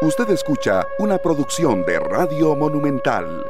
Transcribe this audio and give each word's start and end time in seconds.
Usted 0.00 0.30
escucha 0.30 0.86
una 1.00 1.18
producción 1.18 1.84
de 1.84 1.98
Radio 1.98 2.54
Monumental. 2.54 3.44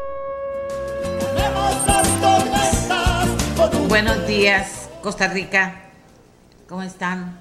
Buenos 3.87 4.27
días, 4.27 4.89
Costa 5.03 5.29
Rica. 5.29 5.83
¿Cómo 6.67 6.83
están? 6.83 7.39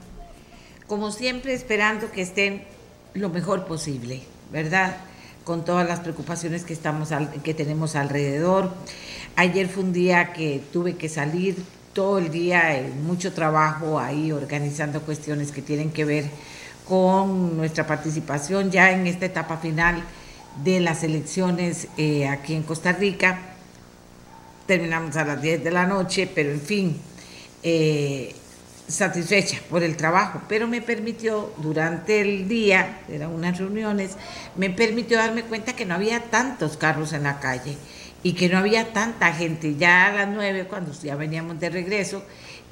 Como 0.88 1.12
siempre, 1.12 1.54
esperando 1.54 2.12
que 2.12 2.22
estén 2.22 2.66
lo 3.14 3.30
mejor 3.30 3.64
posible, 3.66 4.24
¿verdad? 4.52 4.98
Con 5.46 5.64
todas 5.64 5.88
las 5.88 6.02
preocupaciones 6.02 6.66
que, 6.66 6.74
estamos 6.74 7.08
que 7.46 7.54
tenemos 7.54 7.96
alrededor. 7.96 8.72
Ayer 9.38 9.70
fue 9.70 9.84
un 9.84 9.94
día 9.94 10.34
que 10.34 10.62
tuve 10.74 10.98
que 10.98 11.08
salir 11.08 11.56
todo 11.94 12.18
el 12.18 12.30
día, 12.30 12.86
mucho 13.06 13.32
trabajo 13.32 14.00
ahí 14.00 14.34
organizando 14.34 15.00
cuestiones 15.00 15.54
que 15.54 15.62
tienen 15.62 15.92
que 15.92 16.04
ver 16.04 16.26
con 16.88 17.58
nuestra 17.58 17.86
participación 17.86 18.72
ya 18.72 18.92
en 18.92 19.08
esta 19.08 19.26
etapa 19.26 19.58
final 19.58 20.04
de 20.64 20.80
las 20.80 21.04
elecciones 21.04 21.88
eh, 21.98 22.28
aquí 22.28 22.56
en 22.56 22.64
Costa 22.64 22.92
Rica. 22.94 23.40
Terminamos 24.66 25.16
a 25.16 25.26
las 25.26 25.42
10 25.42 25.64
de 25.64 25.72
la 25.72 25.86
noche, 25.86 26.30
pero 26.34 26.52
en 26.52 26.62
fin, 26.62 26.98
eh, 27.64 28.36
satisfecha 28.88 29.60
por 29.70 29.84
el 29.84 29.98
trabajo, 29.98 30.42
pero 30.48 30.68
me 30.68 30.82
permitió 30.82 31.54
durante 31.58 32.22
el 32.22 32.48
día, 32.48 33.02
eran 33.10 33.32
unas 33.32 33.58
reuniones, 33.58 34.12
me 34.56 34.70
permitió 34.70 35.18
darme 35.18 35.44
cuenta 35.44 35.74
que 35.74 35.86
no 35.86 35.96
había 35.96 36.22
tantos 36.24 36.78
carros 36.78 37.14
en 37.14 37.24
la 37.24 37.40
calle 37.40 37.78
y 38.24 38.34
que 38.34 38.50
no 38.50 38.58
había 38.58 38.94
tanta 38.94 39.34
gente. 39.34 39.76
Ya 39.76 40.08
a 40.08 40.12
las 40.12 40.28
9, 40.30 40.66
cuando 40.70 40.92
ya 40.94 41.16
veníamos 41.16 41.60
de 41.60 41.70
regreso, 41.70 42.24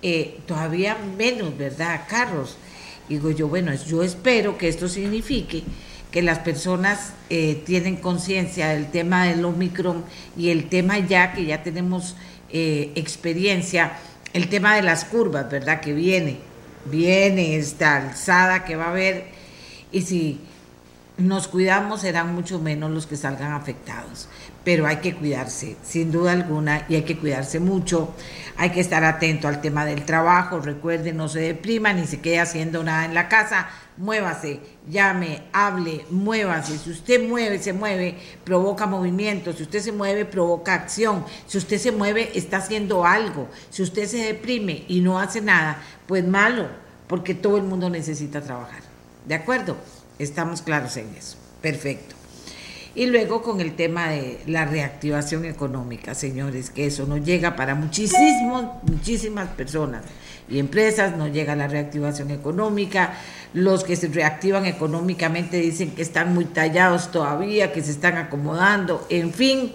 eh, 0.01 0.39
todavía 0.45 0.97
menos, 1.17 1.57
¿verdad? 1.57 2.01
Carros. 2.07 2.57
Digo 3.09 3.31
yo, 3.31 3.47
bueno, 3.47 3.73
yo 3.73 4.03
espero 4.03 4.57
que 4.57 4.67
esto 4.67 4.87
signifique 4.87 5.63
que 6.11 6.21
las 6.21 6.39
personas 6.39 7.13
eh, 7.29 7.61
tienen 7.65 7.97
conciencia 7.97 8.69
del 8.69 8.89
tema 8.89 9.25
del 9.25 9.43
Omicron 9.43 10.03
y 10.37 10.49
el 10.49 10.69
tema 10.69 10.97
ya 10.99 11.33
que 11.33 11.45
ya 11.45 11.61
tenemos 11.61 12.15
eh, 12.49 12.91
experiencia, 12.95 13.97
el 14.33 14.49
tema 14.49 14.75
de 14.75 14.81
las 14.81 15.05
curvas, 15.05 15.49
¿verdad? 15.51 15.81
Que 15.81 15.93
viene, 15.93 16.37
viene 16.85 17.57
esta 17.57 17.97
alzada 17.97 18.63
que 18.63 18.75
va 18.75 18.85
a 18.85 18.89
haber 18.91 19.25
y 19.91 20.01
si 20.01 20.39
nos 21.17 21.47
cuidamos 21.47 22.01
serán 22.01 22.33
mucho 22.33 22.59
menos 22.59 22.91
los 22.91 23.07
que 23.07 23.17
salgan 23.17 23.53
afectados 23.53 24.27
pero 24.65 24.87
hay 24.87 24.97
que 24.97 25.13
cuidarse, 25.13 25.77
sin 25.83 26.11
duda 26.11 26.31
alguna, 26.31 26.85
y 26.89 26.95
hay 26.95 27.03
que 27.03 27.17
cuidarse 27.17 27.59
mucho. 27.59 28.13
Hay 28.57 28.71
que 28.71 28.79
estar 28.79 29.03
atento 29.03 29.47
al 29.47 29.61
tema 29.61 29.85
del 29.85 30.05
trabajo. 30.05 30.59
Recuerden, 30.59 31.17
no 31.17 31.29
se 31.29 31.39
deprima 31.39 31.93
ni 31.93 32.07
se 32.07 32.19
quede 32.19 32.39
haciendo 32.39 32.83
nada 32.83 33.05
en 33.05 33.13
la 33.13 33.29
casa. 33.29 33.69
Muévase, 33.97 34.59
llame, 34.89 35.43
hable, 35.53 36.05
muévase. 36.09 36.79
Si 36.79 36.89
usted 36.89 37.27
mueve, 37.27 37.59
se 37.59 37.73
mueve, 37.73 38.17
provoca 38.43 38.87
movimiento. 38.87 39.53
Si 39.53 39.63
usted 39.63 39.81
se 39.81 39.91
mueve, 39.91 40.25
provoca 40.25 40.73
acción. 40.73 41.25
Si 41.45 41.59
usted 41.59 41.77
se 41.77 41.91
mueve, 41.91 42.31
está 42.33 42.57
haciendo 42.57 43.05
algo. 43.05 43.47
Si 43.69 43.83
usted 43.83 44.07
se 44.07 44.17
deprime 44.17 44.85
y 44.87 45.01
no 45.01 45.19
hace 45.19 45.41
nada, 45.41 45.79
pues 46.07 46.25
malo, 46.25 46.69
porque 47.07 47.35
todo 47.35 47.57
el 47.57 47.63
mundo 47.63 47.89
necesita 47.91 48.41
trabajar. 48.41 48.81
¿De 49.25 49.35
acuerdo? 49.35 49.77
Estamos 50.17 50.63
claros 50.63 50.97
en 50.97 51.13
eso. 51.15 51.37
Perfecto. 51.61 52.14
Y 52.95 53.07
luego 53.07 53.41
con 53.41 53.59
el 53.59 53.75
tema 53.75 54.07
de 54.07 54.39
la 54.47 54.63
reactivación 54.63 55.43
económica, 55.43 56.15
señores, 56.15 56.69
que 56.69 56.85
eso 56.85 57.05
no 57.05 57.17
llega 57.17 57.57
para 57.57 57.75
muchísimos, 57.75 58.65
muchísimas 58.83 59.49
personas 59.49 60.03
y 60.47 60.59
empresas, 60.59 61.17
no 61.17 61.27
llega 61.27 61.57
la 61.57 61.67
reactivación 61.67 62.31
económica. 62.31 63.13
Los 63.53 63.83
que 63.83 63.97
se 63.97 64.07
reactivan 64.07 64.65
económicamente 64.65 65.57
dicen 65.57 65.91
que 65.91 66.01
están 66.03 66.33
muy 66.33 66.45
tallados 66.45 67.11
todavía, 67.11 67.73
que 67.73 67.83
se 67.83 67.91
están 67.91 68.15
acomodando, 68.15 69.05
en 69.09 69.33
fin, 69.33 69.73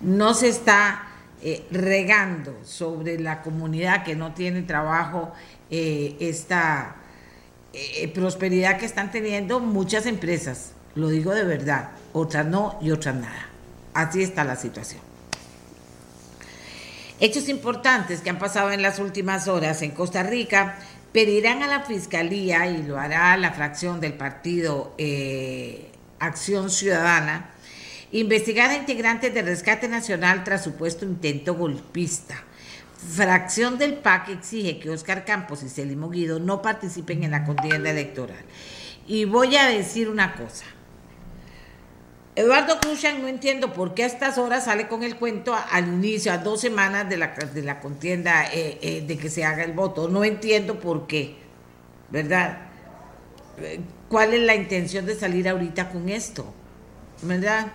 no 0.00 0.34
se 0.34 0.48
está 0.48 1.08
eh, 1.42 1.64
regando 1.72 2.56
sobre 2.64 3.18
la 3.18 3.42
comunidad 3.42 4.04
que 4.04 4.14
no 4.14 4.32
tiene 4.32 4.62
trabajo 4.62 5.32
eh, 5.70 6.16
esta 6.20 6.96
eh, 7.72 8.06
prosperidad 8.14 8.78
que 8.78 8.86
están 8.86 9.10
teniendo 9.10 9.58
muchas 9.58 10.06
empresas, 10.06 10.74
lo 10.94 11.08
digo 11.08 11.34
de 11.34 11.44
verdad 11.44 11.90
otras 12.12 12.46
no 12.46 12.78
y 12.80 12.90
otras 12.90 13.14
nada. 13.14 13.48
Así 13.94 14.22
está 14.22 14.44
la 14.44 14.56
situación. 14.56 15.00
Hechos 17.20 17.48
importantes 17.48 18.20
que 18.20 18.30
han 18.30 18.38
pasado 18.38 18.72
en 18.72 18.82
las 18.82 18.98
últimas 18.98 19.46
horas 19.48 19.82
en 19.82 19.92
Costa 19.92 20.22
Rica 20.22 20.78
pedirán 21.12 21.62
a 21.62 21.68
la 21.68 21.82
Fiscalía, 21.82 22.66
y 22.66 22.82
lo 22.82 22.98
hará 22.98 23.36
la 23.36 23.52
fracción 23.52 24.00
del 24.00 24.14
partido 24.14 24.94
eh, 24.98 25.92
Acción 26.18 26.70
Ciudadana, 26.70 27.50
investigar 28.10 28.70
a 28.70 28.76
integrantes 28.76 29.32
del 29.32 29.46
Rescate 29.46 29.88
Nacional 29.88 30.42
tras 30.42 30.64
supuesto 30.64 31.04
intento 31.04 31.54
golpista. 31.54 32.42
Fracción 33.14 33.78
del 33.78 33.94
PAC 33.94 34.30
exige 34.30 34.78
que 34.78 34.90
Oscar 34.90 35.24
Campos 35.24 35.62
y 35.62 35.68
Celimo 35.68 36.08
Guido 36.08 36.38
no 36.38 36.62
participen 36.62 37.24
en 37.24 37.32
la 37.32 37.44
contienda 37.44 37.90
electoral. 37.90 38.44
Y 39.06 39.24
voy 39.24 39.56
a 39.56 39.66
decir 39.66 40.08
una 40.08 40.34
cosa. 40.34 40.64
Eduardo 42.34 42.80
Cruzan 42.80 43.20
no 43.20 43.28
entiendo 43.28 43.74
por 43.74 43.92
qué 43.92 44.04
a 44.04 44.06
estas 44.06 44.38
horas 44.38 44.64
sale 44.64 44.88
con 44.88 45.02
el 45.02 45.16
cuento 45.16 45.54
al 45.54 45.86
inicio, 45.86 46.32
a 46.32 46.38
dos 46.38 46.62
semanas 46.62 47.06
de 47.10 47.18
la, 47.18 47.28
de 47.28 47.62
la 47.62 47.78
contienda 47.78 48.46
eh, 48.46 48.78
eh, 48.80 49.04
de 49.06 49.18
que 49.18 49.28
se 49.28 49.44
haga 49.44 49.64
el 49.64 49.72
voto. 49.72 50.08
No 50.08 50.24
entiendo 50.24 50.80
por 50.80 51.06
qué, 51.06 51.34
¿verdad? 52.08 52.58
¿Cuál 54.08 54.32
es 54.32 54.40
la 54.40 54.54
intención 54.54 55.04
de 55.04 55.14
salir 55.14 55.46
ahorita 55.46 55.90
con 55.90 56.08
esto? 56.08 56.46
¿Verdad? 57.20 57.66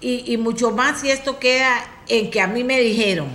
Y, 0.00 0.36
mucho 0.36 0.70
más 0.70 1.00
si 1.00 1.10
esto 1.10 1.38
queda 1.38 1.82
en 2.08 2.30
que 2.30 2.40
a 2.40 2.46
mí 2.46 2.62
me 2.62 2.78
dijeron, 2.78 3.28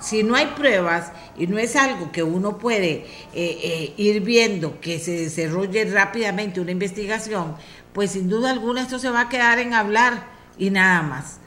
si 0.00 0.22
no 0.22 0.36
hay 0.36 0.46
pruebas 0.46 1.10
y 1.36 1.48
no 1.48 1.58
es 1.58 1.74
algo 1.74 2.12
que 2.12 2.22
uno 2.22 2.58
puede 2.58 3.06
eh, 3.32 3.94
ir 3.96 4.20
viendo 4.20 4.80
que 4.80 5.00
se 5.00 5.12
desarrolle 5.12 5.84
rápidamente 5.86 6.60
una 6.60 6.70
investigación, 6.70 7.56
pues 7.94 8.10
sin 8.10 8.28
duda 8.28 8.50
alguna 8.50 8.82
esto 8.82 8.98
se 8.98 9.08
va 9.08 9.22
a 9.22 9.28
quedar 9.30 9.58
en 9.58 9.72
hablar 9.72 10.26
y 10.58 10.68
nada 10.68 11.00
más. 11.02 11.38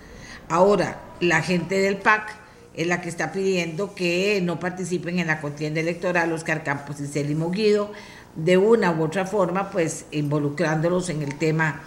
Ahora, 0.50 1.00
la 1.20 1.44
gente 1.44 1.80
del 1.80 1.98
PAC 1.98 2.36
es 2.74 2.88
la 2.88 3.02
que 3.02 3.10
está 3.10 3.32
pidiendo 3.32 3.94
que 3.94 4.40
no 4.42 4.60
participen 4.60 5.20
en 5.20 5.28
la 5.28 5.42
contienda 5.42 5.82
electoral 5.82 6.32
Oscar 6.32 6.64
Campos 6.64 7.00
y 7.02 7.08
Celimo 7.08 7.52
Guido, 7.52 7.92
de 8.36 8.58
una 8.58 8.92
u 8.92 9.04
otra 9.04 9.26
forma, 9.26 9.72
pues 9.72 10.06
involucrándolos 10.12 11.10
en 11.10 11.24
el 11.24 11.38
tema, 11.38 11.82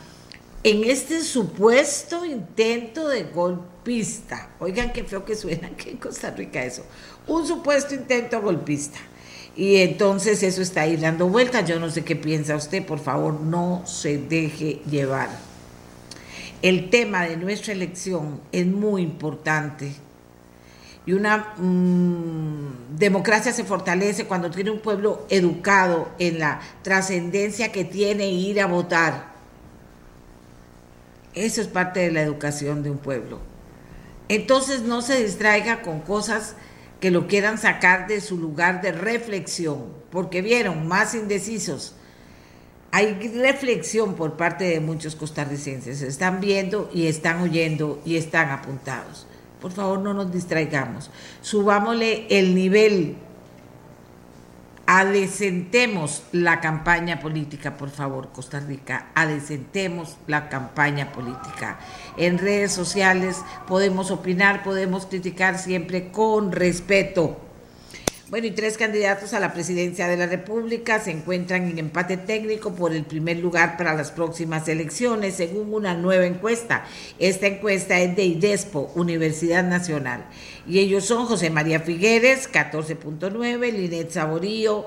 en 0.62 0.84
este 0.84 1.22
supuesto 1.22 2.26
intento 2.26 3.08
de 3.08 3.24
golpista. 3.24 4.50
Oigan 4.58 4.92
qué 4.92 5.04
feo 5.04 5.24
que 5.24 5.36
suena 5.36 5.68
aquí 5.68 5.90
en 5.90 5.96
Costa 5.96 6.32
Rica 6.32 6.62
eso. 6.62 6.84
Un 7.28 7.46
supuesto 7.46 7.94
intento 7.94 8.42
golpista. 8.42 8.98
Y 9.60 9.76
entonces 9.82 10.42
eso 10.42 10.62
está 10.62 10.80
ahí 10.80 10.96
dando 10.96 11.28
vueltas. 11.28 11.68
Yo 11.68 11.78
no 11.78 11.90
sé 11.90 12.02
qué 12.02 12.16
piensa 12.16 12.56
usted. 12.56 12.82
Por 12.82 12.98
favor, 12.98 13.34
no 13.34 13.82
se 13.84 14.16
deje 14.16 14.80
llevar. 14.90 15.28
El 16.62 16.88
tema 16.88 17.24
de 17.24 17.36
nuestra 17.36 17.74
elección 17.74 18.40
es 18.52 18.64
muy 18.64 19.02
importante. 19.02 19.92
Y 21.04 21.12
una 21.12 21.52
mm, 21.58 22.96
democracia 22.96 23.52
se 23.52 23.64
fortalece 23.64 24.24
cuando 24.24 24.50
tiene 24.50 24.70
un 24.70 24.80
pueblo 24.80 25.26
educado 25.28 26.08
en 26.18 26.38
la 26.38 26.62
trascendencia 26.80 27.70
que 27.70 27.84
tiene 27.84 28.30
ir 28.30 28.62
a 28.62 28.66
votar. 28.66 29.34
Eso 31.34 31.60
es 31.60 31.68
parte 31.68 32.00
de 32.00 32.12
la 32.12 32.22
educación 32.22 32.82
de 32.82 32.92
un 32.92 32.98
pueblo. 32.98 33.40
Entonces 34.30 34.80
no 34.80 35.02
se 35.02 35.22
distraiga 35.22 35.82
con 35.82 36.00
cosas 36.00 36.54
que 37.00 37.10
lo 37.10 37.26
quieran 37.26 37.58
sacar 37.58 38.06
de 38.06 38.20
su 38.20 38.36
lugar 38.36 38.82
de 38.82 38.92
reflexión, 38.92 39.86
porque 40.10 40.42
vieron 40.42 40.86
más 40.86 41.14
indecisos. 41.14 41.94
Hay 42.92 43.14
reflexión 43.34 44.14
por 44.14 44.36
parte 44.36 44.64
de 44.64 44.80
muchos 44.80 45.16
costarricenses, 45.16 46.02
están 46.02 46.40
viendo 46.40 46.90
y 46.92 47.06
están 47.06 47.40
oyendo 47.40 48.00
y 48.04 48.16
están 48.16 48.50
apuntados. 48.50 49.26
Por 49.60 49.72
favor, 49.72 50.00
no 50.00 50.14
nos 50.14 50.32
distraigamos. 50.32 51.10
Subámosle 51.40 52.26
el 52.30 52.54
nivel 52.54 53.16
adecentemos 54.92 56.24
la 56.32 56.58
campaña 56.58 57.20
política, 57.20 57.76
por 57.76 57.90
favor, 57.90 58.30
Costa 58.32 58.58
Rica, 58.58 59.06
adecentemos 59.14 60.16
la 60.26 60.48
campaña 60.48 61.12
política. 61.12 61.78
En 62.16 62.38
redes 62.38 62.72
sociales 62.72 63.40
podemos 63.68 64.10
opinar, 64.10 64.64
podemos 64.64 65.06
criticar 65.06 65.60
siempre 65.60 66.10
con 66.10 66.50
respeto. 66.50 67.49
Bueno, 68.30 68.46
y 68.46 68.52
tres 68.52 68.78
candidatos 68.78 69.34
a 69.34 69.40
la 69.40 69.52
presidencia 69.52 70.06
de 70.06 70.16
la 70.16 70.26
República 70.26 71.00
se 71.00 71.10
encuentran 71.10 71.68
en 71.68 71.80
empate 71.80 72.16
técnico 72.16 72.72
por 72.72 72.92
el 72.92 73.02
primer 73.02 73.38
lugar 73.38 73.76
para 73.76 73.92
las 73.94 74.12
próximas 74.12 74.68
elecciones, 74.68 75.34
según 75.34 75.74
una 75.74 75.94
nueva 75.94 76.26
encuesta. 76.26 76.86
Esta 77.18 77.48
encuesta 77.48 77.98
es 77.98 78.14
de 78.14 78.24
IDESPO, 78.26 78.92
Universidad 78.94 79.64
Nacional. 79.64 80.26
Y 80.64 80.78
ellos 80.78 81.06
son 81.06 81.26
José 81.26 81.50
María 81.50 81.80
Figueres, 81.80 82.48
14.9, 82.52 83.72
Linet 83.72 84.12
Saborío, 84.12 84.86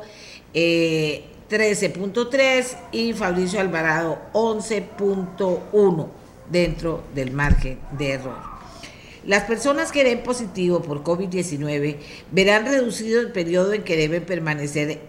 13.9 0.53 1.33
13.3 1.49 2.77
y 2.93 3.13
Fabricio 3.13 3.59
Alvarado 3.59 4.17
11.1 4.33 6.07
dentro 6.49 7.03
del 7.13 7.31
margen 7.31 7.77
de 7.91 8.11
error. 8.11 8.52
Las 9.25 9.43
personas 9.43 9.93
que 9.93 10.03
den 10.03 10.21
positivo 10.21 10.81
por 10.81 11.03
COVID-19 11.03 11.97
verán 12.31 12.65
reducido 12.65 13.21
el 13.21 13.31
periodo 13.31 13.71
en 13.71 13.83
que 13.83 13.95
deben 13.95 14.25
permanecer 14.25 14.99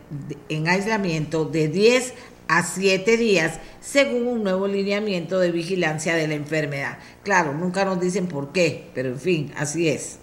en 0.48 0.68
aislamiento 0.68 1.44
de 1.44 1.66
10 1.66 2.14
a 2.46 2.62
7 2.62 3.16
días 3.16 3.58
según 3.80 4.28
un 4.28 4.44
nuevo 4.44 4.68
lineamiento 4.68 5.40
de 5.40 5.50
vigilancia 5.50 6.14
de 6.14 6.28
la 6.28 6.34
enfermedad. 6.34 6.98
Claro, 7.24 7.54
nunca 7.54 7.84
nos 7.84 8.00
dicen 8.00 8.28
por 8.28 8.52
qué, 8.52 8.88
pero 8.94 9.08
en 9.08 9.18
fin, 9.18 9.52
así 9.56 9.88
es. 9.88 10.18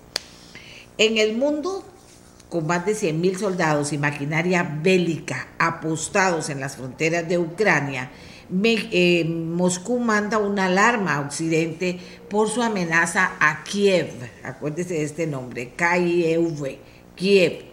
En 0.98 1.18
el 1.18 1.36
mundo, 1.36 1.84
con 2.50 2.68
más 2.68 2.86
de 2.86 2.94
100.000 2.94 3.38
soldados 3.38 3.92
y 3.92 3.98
maquinaria 3.98 4.80
bélica 4.82 5.50
apostados 5.60 6.50
en 6.50 6.62
las 6.62 6.78
fronteras 6.78 7.28
de 7.28 7.38
Ucrania, 7.38 8.10
eh, 8.54 9.26
Moscú 9.26 10.00
manda 10.00 10.38
una 10.38 10.66
alarma 10.66 11.16
a 11.16 11.22
Occidente 11.22 12.00
por 12.30 12.50
su 12.50 12.62
amenaza 12.62 13.34
a 13.40 13.64
Kiev. 13.64 14.10
Acuérdese 14.44 14.96
de 14.96 15.04
este 15.04 15.28
nombre, 15.28 15.74
KIEV, 15.76 16.78
Kiev. 17.16 17.72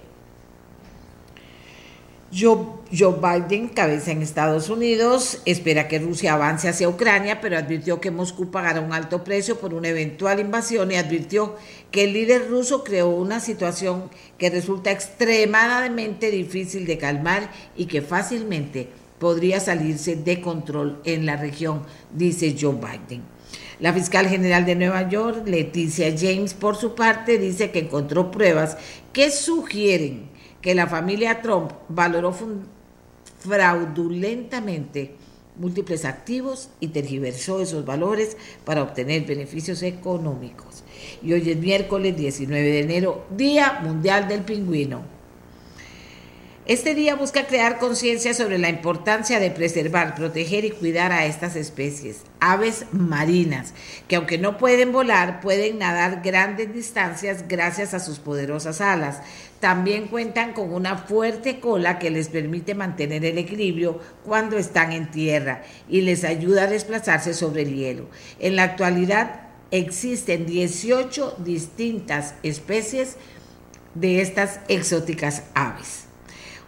Joe, 2.31 2.59
Joe, 2.93 3.15
Biden, 3.23 3.69
cabeza 3.69 4.13
en 4.13 4.21
Estados 4.21 4.69
Unidos, 4.69 5.41
espera 5.47 5.89
que 5.89 5.99
Rusia 5.99 6.35
avance 6.35 6.69
hacia 6.69 6.87
Ucrania, 6.87 7.41
pero 7.41 7.57
advirtió 7.57 8.03
que 8.03 8.11
Moscú 8.11 8.51
pagará 8.51 8.83
un 8.83 8.93
alto 8.93 9.25
precio 9.25 9.59
por 9.59 9.73
una 9.73 9.89
eventual 9.89 10.39
invasión 10.39 10.93
y 10.93 10.97
advirtió 10.97 11.57
que 11.91 12.05
el 12.05 12.13
líder 12.13 12.51
ruso 12.51 12.85
creó 12.85 13.09
una 13.09 13.41
situación 13.41 14.11
que 14.37 14.51
resulta 14.51 14.91
extremadamente 14.91 16.31
difícil 16.31 16.87
de 16.87 16.99
calmar 16.99 17.51
y 17.75 17.87
que 17.87 18.03
fácilmente 18.03 18.91
podría 19.19 19.61
salirse 19.61 20.17
de 20.17 20.41
control 20.41 21.01
en 21.05 21.27
la 21.27 21.37
región, 21.37 21.83
dice 22.13 22.57
Joe 22.59 22.75
Biden. 22.75 23.23
La 23.81 23.93
fiscal 23.93 24.27
general 24.27 24.67
de 24.67 24.75
Nueva 24.75 25.09
York, 25.09 25.47
Leticia 25.47 26.13
James, 26.17 26.55
por 26.55 26.77
su 26.77 26.95
parte, 26.95 27.39
dice 27.39 27.71
que 27.71 27.79
encontró 27.81 28.31
pruebas 28.31 28.77
que 29.13 29.31
sugieren 29.31 30.29
que 30.61 30.75
la 30.75 30.89
familia 30.89 31.41
Trump 31.43 31.71
valoró 31.89 32.35
fraudulentamente 33.39 35.15
múltiples 35.57 36.05
activos 36.05 36.71
y 36.81 36.89
tergiversó 36.89 37.61
esos 37.61 37.85
valores 37.85 38.37
para 38.65 38.83
obtener 38.83 39.25
beneficios 39.25 39.83
económicos. 39.83 40.85
Y 41.23 41.33
hoy 41.33 41.51
es 41.51 41.57
miércoles 41.57 42.17
19 42.17 42.63
de 42.63 42.81
enero, 42.81 43.27
Día 43.37 43.81
Mundial 43.83 44.29
del 44.29 44.43
Pingüino. 44.43 45.18
Este 46.69 46.95
día 46.95 47.15
busca 47.15 47.47
crear 47.47 47.79
conciencia 47.79 48.35
sobre 48.35 48.59
la 48.59 48.69
importancia 48.69 49.41
de 49.41 49.51
preservar, 49.51 50.15
proteger 50.15 50.67
y 50.67 50.71
cuidar 50.71 51.13
a 51.13 51.25
estas 51.25 51.57
especies, 51.57 52.25
aves 52.41 52.85
marinas, 52.93 53.73
que 54.07 54.17
aunque 54.17 54.37
no 54.37 54.59
pueden 54.59 54.93
volar, 54.93 55.41
pueden 55.41 55.79
nadar 55.79 56.21
grandes 56.23 56.75
distancias 56.75 57.47
gracias 57.49 57.95
a 57.95 58.01
sus 58.01 58.19
poderosas 58.19 58.83
alas. 58.83 59.23
También 59.61 60.09
cuentan 60.09 60.53
con 60.53 60.75
una 60.75 60.99
fuerte 60.99 61.59
cola 61.59 61.99
que 61.99 62.11
les 62.11 62.29
permite 62.29 62.75
mantener 62.75 63.25
el 63.25 63.39
equilibrio 63.39 63.99
cuando 64.27 64.59
están 64.59 64.93
en 64.93 65.11
tierra 65.11 65.63
y 65.89 66.03
les 66.03 66.23
ayuda 66.23 66.65
a 66.65 66.67
desplazarse 66.67 67.33
sobre 67.33 67.63
el 67.63 67.75
hielo. 67.75 68.11
En 68.41 68.57
la 68.57 68.65
actualidad 68.65 69.41
existen 69.71 70.45
18 70.45 71.37
distintas 71.39 72.35
especies 72.43 73.17
de 73.95 74.21
estas 74.21 74.61
exóticas 74.69 75.45
aves. 75.55 76.08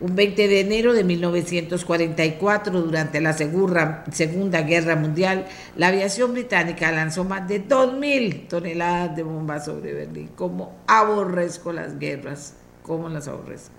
Un 0.01 0.17
20 0.17 0.49
de 0.49 0.61
enero 0.61 0.95
de 0.95 1.05
1944, 1.05 2.81
durante 2.81 3.21
la 3.21 3.35
Segunda 3.35 4.63
Guerra 4.63 4.97
Mundial, 4.97 5.47
la 5.77 5.89
aviación 5.89 6.33
británica 6.33 6.91
lanzó 6.91 7.25
más 7.25 7.47
de 7.47 7.63
2.000 7.69 8.49
toneladas 8.49 9.15
de 9.15 9.23
bombas 9.23 9.67
sobre 9.67 9.93
Berlín. 9.93 10.31
¿Cómo 10.37 10.79
aborrezco 10.87 11.71
las 11.75 11.99
guerras? 11.99 12.55
¿Cómo 12.83 13.11
las 13.11 13.29
aborrezco? 13.29 13.75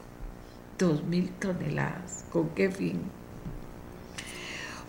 2.000 0.77 1.29
toneladas. 1.39 2.25
¿Con 2.31 2.49
qué 2.49 2.69
fin? 2.69 3.01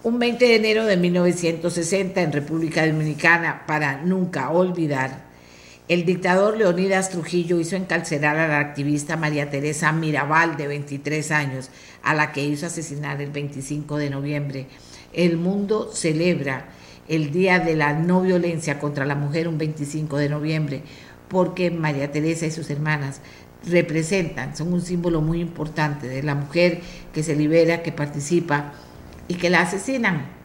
Un 0.03 0.19
20 0.19 0.45
de 0.45 0.57
enero 0.57 0.85
de 0.85 0.99
1960 0.99 2.21
en 2.21 2.33
República 2.33 2.87
Dominicana, 2.87 3.63
para 3.67 4.03
nunca 4.03 4.51
olvidar, 4.51 5.32
el 5.89 6.05
dictador 6.05 6.57
Leonidas 6.57 7.11
Trujillo 7.11 7.59
hizo 7.59 7.75
encarcelar 7.75 8.39
a 8.39 8.47
la 8.47 8.61
activista 8.61 9.17
María 9.17 9.51
Teresa 9.51 9.91
Mirabal, 9.93 10.57
de 10.57 10.69
23 10.69 11.31
años, 11.33 11.71
a 12.05 12.15
la 12.15 12.33
que 12.33 12.45
hizo 12.45 12.67
asesinar 12.67 13.21
el 13.21 13.31
25 13.31 13.97
de 13.97 14.11
noviembre. 14.11 14.67
El 15.13 15.39
mundo 15.39 15.91
celebra 15.93 16.69
el 17.09 17.33
Día 17.33 17.59
de 17.59 17.75
la 17.75 17.95
No 17.95 18.23
Violencia 18.23 18.79
contra 18.79 19.05
la 19.05 19.17
Mujer 19.17 19.49
un 19.49 19.59
25 19.59 20.17
de 20.19 20.29
noviembre, 20.29 20.83
porque 21.29 21.71
María 21.71 22.13
Teresa 22.13 22.47
y 22.47 22.53
sus 22.53 22.71
hermanas 22.71 23.21
representan, 23.67 24.57
son 24.57 24.73
un 24.73 24.83
símbolo 24.83 25.21
muy 25.21 25.41
importante 25.41 26.07
de 26.07 26.23
la 26.23 26.35
mujer 26.35 26.81
que 27.13 27.23
se 27.23 27.35
libera, 27.35 27.83
que 27.83 27.93
participa 27.93 28.73
y 29.27 29.35
que 29.35 29.51
la 29.51 29.63
asesinan 29.63 30.42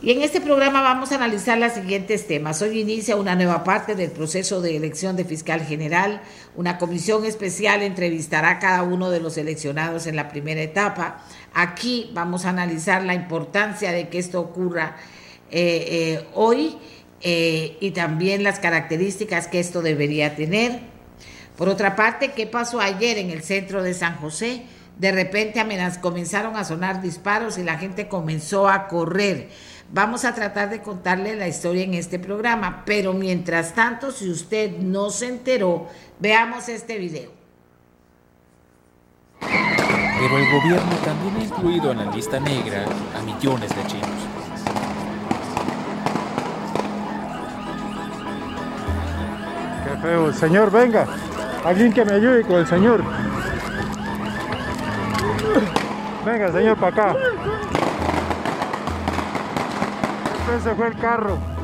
y 0.00 0.12
en 0.12 0.22
este 0.22 0.40
programa 0.40 0.80
vamos 0.80 1.10
a 1.10 1.16
analizar 1.16 1.58
los 1.58 1.72
siguientes 1.72 2.28
temas. 2.28 2.62
Hoy 2.62 2.80
inicia 2.80 3.16
una 3.16 3.34
nueva 3.34 3.64
parte 3.64 3.96
del 3.96 4.12
proceso 4.12 4.60
de 4.60 4.76
elección 4.76 5.16
de 5.16 5.24
fiscal 5.24 5.62
general. 5.62 6.22
Una 6.54 6.78
comisión 6.78 7.24
especial 7.24 7.82
entrevistará 7.82 8.50
a 8.50 8.58
cada 8.60 8.84
uno 8.84 9.10
de 9.10 9.18
los 9.18 9.34
seleccionados 9.34 10.06
en 10.06 10.14
la 10.14 10.28
primera 10.28 10.62
etapa. 10.62 11.24
Aquí 11.52 12.12
vamos 12.14 12.44
a 12.44 12.50
analizar 12.50 13.02
la 13.02 13.14
importancia 13.14 13.90
de 13.90 14.08
que 14.08 14.20
esto 14.20 14.40
ocurra 14.40 14.96
eh, 15.50 15.86
eh, 15.88 16.26
hoy 16.32 16.76
eh, 17.20 17.76
y 17.80 17.90
también 17.90 18.44
las 18.44 18.60
características 18.60 19.48
que 19.48 19.58
esto 19.58 19.82
debería 19.82 20.36
tener. 20.36 20.78
Por 21.56 21.68
otra 21.68 21.96
parte, 21.96 22.30
¿qué 22.36 22.46
pasó 22.46 22.80
ayer 22.80 23.18
en 23.18 23.30
el 23.30 23.42
centro 23.42 23.82
de 23.82 23.94
San 23.94 24.14
José? 24.18 24.62
De 24.96 25.12
repente 25.12 25.64
comenzaron 26.00 26.56
a 26.56 26.64
sonar 26.64 27.02
disparos 27.02 27.56
y 27.58 27.64
la 27.64 27.78
gente 27.78 28.08
comenzó 28.08 28.68
a 28.68 28.88
correr. 28.88 29.48
Vamos 29.90 30.26
a 30.26 30.34
tratar 30.34 30.68
de 30.68 30.82
contarle 30.82 31.34
la 31.34 31.48
historia 31.48 31.82
en 31.82 31.94
este 31.94 32.18
programa, 32.18 32.82
pero 32.84 33.14
mientras 33.14 33.74
tanto, 33.74 34.12
si 34.12 34.30
usted 34.30 34.76
no 34.78 35.08
se 35.08 35.28
enteró, 35.28 35.88
veamos 36.18 36.68
este 36.68 36.98
video. 36.98 37.30
Pero 39.40 40.38
el 40.38 40.52
gobierno 40.52 40.94
también 41.04 41.36
ha 41.36 41.44
incluido 41.44 41.92
en 41.92 41.98
la 41.98 42.10
lista 42.12 42.38
negra 42.38 42.84
a 43.16 43.22
millones 43.22 43.74
de 43.74 43.86
chinos. 43.86 44.10
Qué 49.84 50.02
feo. 50.02 50.32
Señor, 50.34 50.70
venga. 50.70 51.06
Alguien 51.64 51.94
que 51.94 52.04
me 52.04 52.12
ayude 52.12 52.42
con 52.42 52.56
el 52.56 52.66
señor. 52.66 53.02
Venga, 56.26 56.52
señor, 56.52 56.76
para 56.76 56.88
acá 56.88 57.16
se 60.56 60.74
fue 60.74 60.88
el 60.88 60.96
carro. 60.96 61.57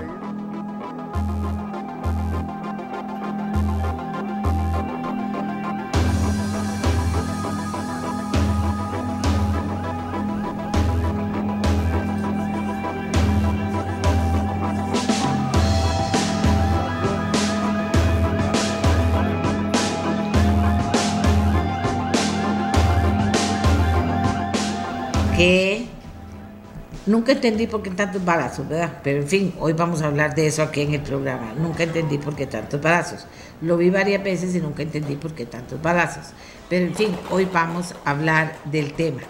Nunca 27.06 27.32
entendí 27.32 27.66
por 27.66 27.82
qué 27.82 27.90
tantos 27.90 28.24
balazos, 28.24 28.66
¿verdad? 28.66 29.00
Pero 29.02 29.20
en 29.20 29.28
fin, 29.28 29.54
hoy 29.60 29.74
vamos 29.74 30.00
a 30.00 30.06
hablar 30.06 30.34
de 30.34 30.46
eso 30.46 30.62
aquí 30.62 30.80
en 30.80 30.94
el 30.94 31.02
programa. 31.02 31.52
Nunca 31.54 31.82
entendí 31.82 32.16
por 32.16 32.34
qué 32.34 32.46
tantos 32.46 32.80
balazos. 32.80 33.26
Lo 33.60 33.76
vi 33.76 33.90
varias 33.90 34.24
veces 34.24 34.54
y 34.54 34.60
nunca 34.60 34.82
entendí 34.82 35.16
por 35.16 35.34
qué 35.34 35.44
tantos 35.44 35.82
balazos. 35.82 36.28
Pero 36.70 36.86
en 36.86 36.94
fin, 36.94 37.14
hoy 37.30 37.44
vamos 37.44 37.94
a 38.06 38.10
hablar 38.10 38.56
del 38.64 38.94
tema 38.94 39.20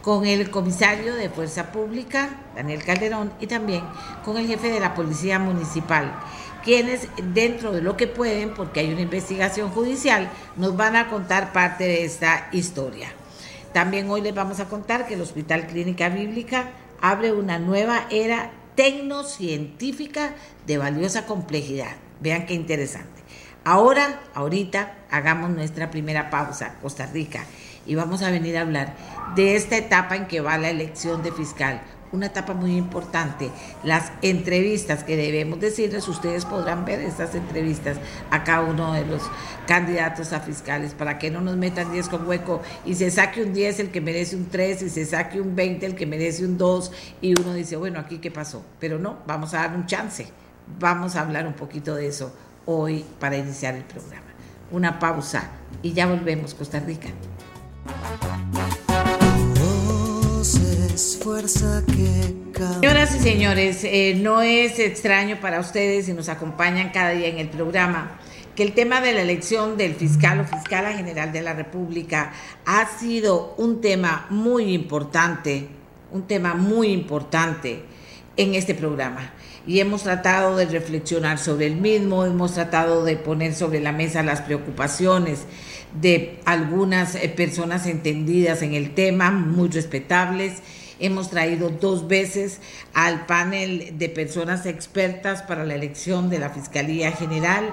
con 0.00 0.24
el 0.24 0.50
comisario 0.50 1.16
de 1.16 1.28
Fuerza 1.28 1.70
Pública, 1.70 2.30
Daniel 2.56 2.82
Calderón, 2.82 3.30
y 3.40 3.46
también 3.46 3.84
con 4.24 4.38
el 4.38 4.46
jefe 4.46 4.70
de 4.70 4.80
la 4.80 4.94
Policía 4.94 5.38
Municipal, 5.38 6.14
quienes 6.64 7.08
dentro 7.34 7.72
de 7.72 7.82
lo 7.82 7.94
que 7.98 8.06
pueden, 8.06 8.54
porque 8.54 8.80
hay 8.80 8.90
una 8.90 9.02
investigación 9.02 9.68
judicial, 9.68 10.30
nos 10.56 10.78
van 10.78 10.96
a 10.96 11.10
contar 11.10 11.52
parte 11.52 11.84
de 11.84 12.06
esta 12.06 12.48
historia. 12.52 13.08
También 13.74 14.08
hoy 14.08 14.22
les 14.22 14.34
vamos 14.34 14.60
a 14.60 14.64
contar 14.64 15.06
que 15.06 15.12
el 15.12 15.20
Hospital 15.20 15.66
Clínica 15.66 16.08
Bíblica 16.08 16.70
abre 17.00 17.32
una 17.32 17.58
nueva 17.58 18.06
era 18.10 18.50
tecnocientífica 18.74 20.34
de 20.66 20.78
valiosa 20.78 21.26
complejidad. 21.26 21.96
Vean 22.20 22.46
qué 22.46 22.54
interesante. 22.54 23.22
Ahora, 23.64 24.20
ahorita, 24.34 24.94
hagamos 25.10 25.50
nuestra 25.50 25.90
primera 25.90 26.30
pausa, 26.30 26.76
Costa 26.80 27.06
Rica, 27.06 27.44
y 27.86 27.94
vamos 27.94 28.22
a 28.22 28.30
venir 28.30 28.56
a 28.56 28.62
hablar 28.62 28.94
de 29.34 29.56
esta 29.56 29.76
etapa 29.76 30.16
en 30.16 30.26
que 30.26 30.40
va 30.40 30.58
la 30.58 30.70
elección 30.70 31.22
de 31.22 31.32
fiscal 31.32 31.82
una 32.12 32.26
etapa 32.26 32.54
muy 32.54 32.76
importante, 32.76 33.50
las 33.84 34.12
entrevistas 34.22 35.04
que 35.04 35.16
debemos 35.16 35.60
decirles, 35.60 36.08
ustedes 36.08 36.44
podrán 36.44 36.84
ver 36.84 37.00
estas 37.00 37.34
entrevistas 37.34 37.98
a 38.30 38.44
cada 38.44 38.62
uno 38.62 38.92
de 38.92 39.04
los 39.04 39.22
candidatos 39.66 40.32
a 40.32 40.40
fiscales 40.40 40.94
para 40.94 41.18
que 41.18 41.30
no 41.30 41.40
nos 41.40 41.56
metan 41.56 41.92
10 41.92 42.08
con 42.08 42.26
hueco 42.26 42.62
y 42.84 42.94
se 42.94 43.10
saque 43.10 43.42
un 43.42 43.52
10 43.52 43.80
el 43.80 43.90
que 43.90 44.00
merece 44.00 44.36
un 44.36 44.48
3 44.48 44.82
y 44.82 44.90
se 44.90 45.04
saque 45.04 45.40
un 45.40 45.54
20 45.54 45.86
el 45.86 45.94
que 45.94 46.06
merece 46.06 46.44
un 46.44 46.56
2 46.56 46.92
y 47.20 47.38
uno 47.40 47.54
dice, 47.54 47.76
bueno, 47.76 48.00
aquí 48.00 48.18
qué 48.18 48.30
pasó, 48.30 48.62
pero 48.80 48.98
no, 48.98 49.18
vamos 49.26 49.54
a 49.54 49.58
dar 49.58 49.76
un 49.76 49.86
chance, 49.86 50.26
vamos 50.78 51.16
a 51.16 51.20
hablar 51.20 51.46
un 51.46 51.54
poquito 51.54 51.94
de 51.94 52.06
eso 52.06 52.32
hoy 52.66 53.04
para 53.18 53.36
iniciar 53.36 53.74
el 53.74 53.84
programa. 53.84 54.26
Una 54.70 54.98
pausa 54.98 55.50
y 55.82 55.92
ya 55.92 56.06
volvemos, 56.06 56.54
Costa 56.54 56.80
Rica. 56.80 57.08
Fuerza 60.98 61.84
que 61.86 62.38
Señoras 62.80 63.14
y 63.14 63.20
señores, 63.20 63.84
eh, 63.84 64.18
no 64.20 64.42
es 64.42 64.80
extraño 64.80 65.38
para 65.40 65.60
ustedes 65.60 66.06
si 66.06 66.12
nos 66.12 66.28
acompañan 66.28 66.90
cada 66.90 67.10
día 67.10 67.28
en 67.28 67.38
el 67.38 67.48
programa 67.48 68.18
que 68.56 68.64
el 68.64 68.72
tema 68.72 69.00
de 69.00 69.12
la 69.12 69.22
elección 69.22 69.76
del 69.76 69.94
fiscal 69.94 70.40
o 70.40 70.44
fiscala 70.44 70.92
general 70.92 71.32
de 71.32 71.42
la 71.42 71.52
República 71.52 72.32
ha 72.66 72.98
sido 72.98 73.54
un 73.58 73.80
tema 73.80 74.26
muy 74.30 74.74
importante, 74.74 75.68
un 76.10 76.22
tema 76.22 76.54
muy 76.54 76.88
importante 76.88 77.84
en 78.36 78.56
este 78.56 78.74
programa. 78.74 79.32
Y 79.68 79.78
hemos 79.78 80.02
tratado 80.02 80.56
de 80.56 80.66
reflexionar 80.66 81.38
sobre 81.38 81.66
el 81.66 81.76
mismo, 81.76 82.24
hemos 82.24 82.54
tratado 82.54 83.04
de 83.04 83.14
poner 83.16 83.54
sobre 83.54 83.78
la 83.78 83.92
mesa 83.92 84.24
las 84.24 84.40
preocupaciones 84.40 85.42
de 86.00 86.40
algunas 86.44 87.14
eh, 87.14 87.28
personas 87.28 87.86
entendidas 87.86 88.62
en 88.62 88.74
el 88.74 88.94
tema, 88.94 89.30
muy 89.30 89.68
respetables 89.68 90.54
Hemos 91.00 91.30
traído 91.30 91.70
dos 91.70 92.08
veces 92.08 92.60
al 92.92 93.26
panel 93.26 93.98
de 93.98 94.08
personas 94.08 94.66
expertas 94.66 95.42
para 95.42 95.64
la 95.64 95.74
elección 95.74 96.28
de 96.28 96.38
la 96.38 96.50
Fiscalía 96.50 97.12
General. 97.12 97.72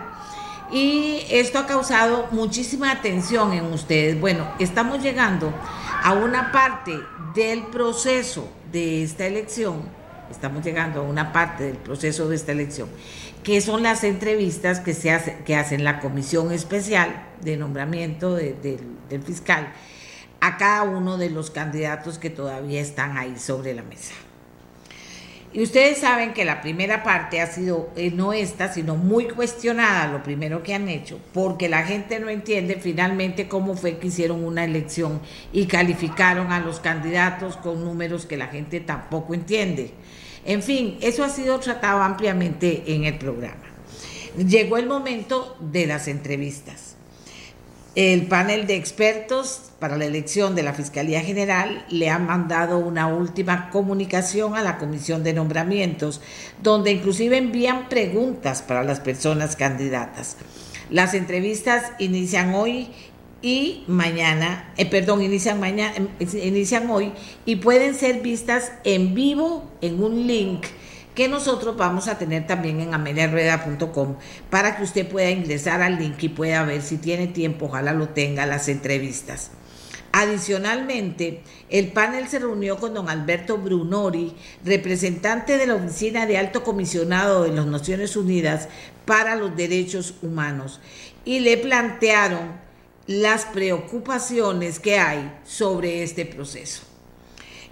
Y 0.72 1.22
esto 1.29 1.60
ha 1.60 1.67
causado 1.67 2.27
muchísima 2.32 2.91
atención 2.91 3.53
en 3.53 3.65
ustedes. 3.65 4.20
Bueno, 4.20 4.48
estamos 4.60 5.01
llegando 5.01 5.53
a 6.03 6.13
una 6.13 6.51
parte 6.51 7.00
del 7.34 7.63
proceso 7.63 8.48
de 8.72 9.03
esta 9.03 9.25
elección, 9.25 9.84
estamos 10.29 10.63
llegando 10.63 11.01
a 11.01 11.03
una 11.03 11.34
parte 11.34 11.63
del 11.63 11.77
proceso 11.77 12.29
de 12.29 12.36
esta 12.36 12.51
elección, 12.51 12.89
que 13.44 13.62
son 13.62 13.84
las 13.84 14.03
entrevistas 14.03 14.79
que, 14.79 14.94
se 14.94 15.12
hace, 15.12 15.38
que 15.46 15.55
hacen 15.55 15.84
la 15.84 16.00
comisión 16.00 16.51
especial 16.51 17.27
de 17.41 17.58
nombramiento 17.58 18.36
del 18.36 19.24
fiscal 19.24 19.74
a 20.46 20.58
cada 20.58 20.84
uno 20.84 21.18
de 21.18 21.32
los 21.32 21.50
candidatos 21.50 22.20
que 22.20 22.30
todavía 22.30 22.80
están 22.80 23.18
ahí 23.18 23.40
sobre 23.40 23.74
la 23.74 23.82
mesa. 23.82 24.14
Y 25.52 25.64
ustedes 25.64 26.00
saben 26.00 26.34
que 26.34 26.46
la 26.46 26.62
primera 26.62 27.02
parte 27.02 27.42
ha 27.42 27.48
sido 27.48 27.90
eh, 27.96 28.12
no 28.12 28.32
esta, 28.32 28.72
sino 28.72 28.96
muy 28.96 29.25
cuestionada, 29.30 30.12
lo 30.12 30.22
primero 30.22 30.62
que 30.62 30.75
han 30.75 30.88
hecho, 30.88 31.20
porque 31.34 31.68
la 31.68 31.84
gente 31.84 32.20
no 32.20 32.30
entiende 32.30 32.75
finalmente 32.75 33.48
cómo 33.48 33.75
fue 33.75 33.98
que 33.98 34.08
hicieron 34.08 34.44
una 34.44 34.66
elección 34.66 35.20
y 35.52 35.66
calificaron 35.66 36.52
a 36.52 36.60
los 36.60 36.80
candidatos 36.80 37.58
con 37.58 37.84
números 37.84 38.28
que 38.28 38.38
la 38.38 38.48
gente 38.48 38.82
tampoco 38.82 39.34
entiende. 39.34 39.94
En 40.46 40.62
fin, 40.62 40.98
eso 41.02 41.24
ha 41.24 41.30
sido 41.30 41.60
tratado 41.60 42.04
ampliamente 42.04 42.84
en 42.88 43.06
el 43.06 43.18
programa. 43.18 43.64
Llegó 44.38 44.78
el 44.78 44.86
momento 44.86 45.58
de 45.60 45.88
las 45.88 46.08
entrevistas. 46.08 46.85
El 47.96 48.28
panel 48.28 48.68
de 48.68 48.75
expertos 48.75 49.72
para 49.80 49.96
la 49.96 50.04
elección 50.04 50.54
de 50.54 50.64
la 50.64 50.74
Fiscalía 50.74 51.22
General 51.22 51.86
le 51.88 52.10
ha 52.10 52.20
mandado 52.20 52.78
una 52.78 53.08
última 53.08 53.70
comunicación 53.70 54.56
a 54.56 54.62
la 54.62 54.78
Comisión 54.78 55.24
de 55.24 55.32
Nombramientos, 55.32 56.20
donde 56.62 56.92
inclusive 56.92 57.38
envían 57.38 57.88
preguntas 57.88 58.62
para 58.62 58.84
las 58.84 59.00
personas 59.00 59.56
candidatas. 59.56 60.36
Las 60.90 61.14
entrevistas 61.14 61.94
inician 61.98 62.54
hoy 62.54 62.90
y 63.42 63.86
mañana, 63.88 64.74
eh, 64.75 64.86
perdón, 64.86 65.22
inician 65.22 65.62
mañana, 65.62 65.94
inician 66.20 66.90
hoy 66.90 67.14
y 67.46 67.56
pueden 67.56 67.96
ser 67.96 68.20
vistas 68.20 68.74
en 68.84 69.16
vivo 69.16 69.72
en 69.80 70.04
un 70.04 70.28
link 70.28 70.66
que 71.15 71.29
nosotros 71.29 71.77
vamos 71.77 72.07
a 72.07 72.17
tener 72.17 72.45
también 72.45 72.81
en 72.81 72.93
ameliarueda.com 72.93 74.17
para 74.50 74.75
que 74.75 74.84
usted 74.84 75.07
pueda 75.07 75.31
ingresar 75.31 75.81
al 75.81 75.98
link 75.98 76.22
y 76.22 76.29
pueda 76.29 76.63
ver 76.63 76.81
si 76.81 76.98
tiene 76.98 77.27
tiempo, 77.27 77.65
ojalá 77.65 77.93
lo 77.93 78.10
tenga, 78.10 78.45
las 78.45 78.67
entrevistas. 78.67 79.51
Adicionalmente, 80.12 81.41
el 81.69 81.91
panel 81.91 82.27
se 82.27 82.39
reunió 82.39 82.77
con 82.77 82.93
don 82.93 83.10
Alberto 83.10 83.57
Brunori, 83.57 84.34
representante 84.63 85.57
de 85.57 85.67
la 85.67 85.75
Oficina 85.75 86.25
de 86.25 86.38
Alto 86.38 86.63
Comisionado 86.63 87.43
de 87.43 87.51
las 87.51 87.65
Naciones 87.65 88.15
Unidas 88.15 88.69
para 89.05 89.36
los 89.36 89.55
Derechos 89.55 90.13
Humanos, 90.22 90.79
y 91.25 91.39
le 91.39 91.57
plantearon 91.57 92.53
las 93.07 93.45
preocupaciones 93.45 94.79
que 94.79 95.00
hay 95.00 95.38
sobre 95.43 96.03
este 96.03 96.25
proceso. 96.25 96.95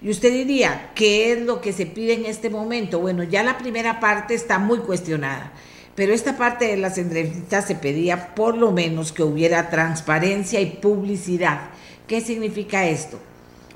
Y 0.04 0.10
usted 0.10 0.30
diría, 0.30 0.90
¿qué 0.94 1.32
es 1.32 1.40
lo 1.40 1.62
que 1.62 1.72
se 1.72 1.86
pide 1.86 2.12
en 2.12 2.26
este 2.26 2.50
momento? 2.50 3.00
Bueno, 3.00 3.22
ya 3.22 3.42
la 3.42 3.56
primera 3.56 4.00
parte 4.00 4.34
está 4.34 4.58
muy 4.58 4.80
cuestionada, 4.80 5.52
pero 5.94 6.12
esta 6.12 6.36
parte 6.36 6.66
de 6.66 6.76
las 6.76 6.98
entrevistas 6.98 7.66
se 7.66 7.74
pedía 7.74 8.34
por 8.34 8.58
lo 8.58 8.70
menos 8.70 9.12
que 9.12 9.22
hubiera 9.22 9.70
transparencia 9.70 10.60
y 10.60 10.72
publicidad. 10.72 11.70
¿Qué 12.06 12.20
significa 12.20 12.86
esto? 12.86 13.18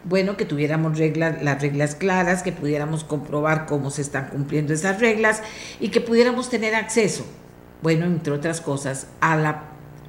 Bueno, 0.05 0.37
que 0.37 0.45
tuviéramos 0.45 0.99
las 0.99 1.63
reglas 1.63 1.95
claras, 1.95 2.43
que 2.43 2.53
pudiéramos 2.53 3.05
comprobar 3.05 3.65
cómo 3.65 3.91
se 3.91 4.03
están 4.03 4.29
cumpliendo 4.29 4.75
esas 4.75 5.01
reglas 5.01 5.43
y 5.81 5.89
que 5.89 6.03
pudiéramos 6.03 6.51
tener 6.51 6.75
acceso, 6.75 7.25
bueno, 7.81 8.05
entre 8.05 8.35
otras 8.35 8.61
cosas, 8.61 9.07
a, 9.23 9.63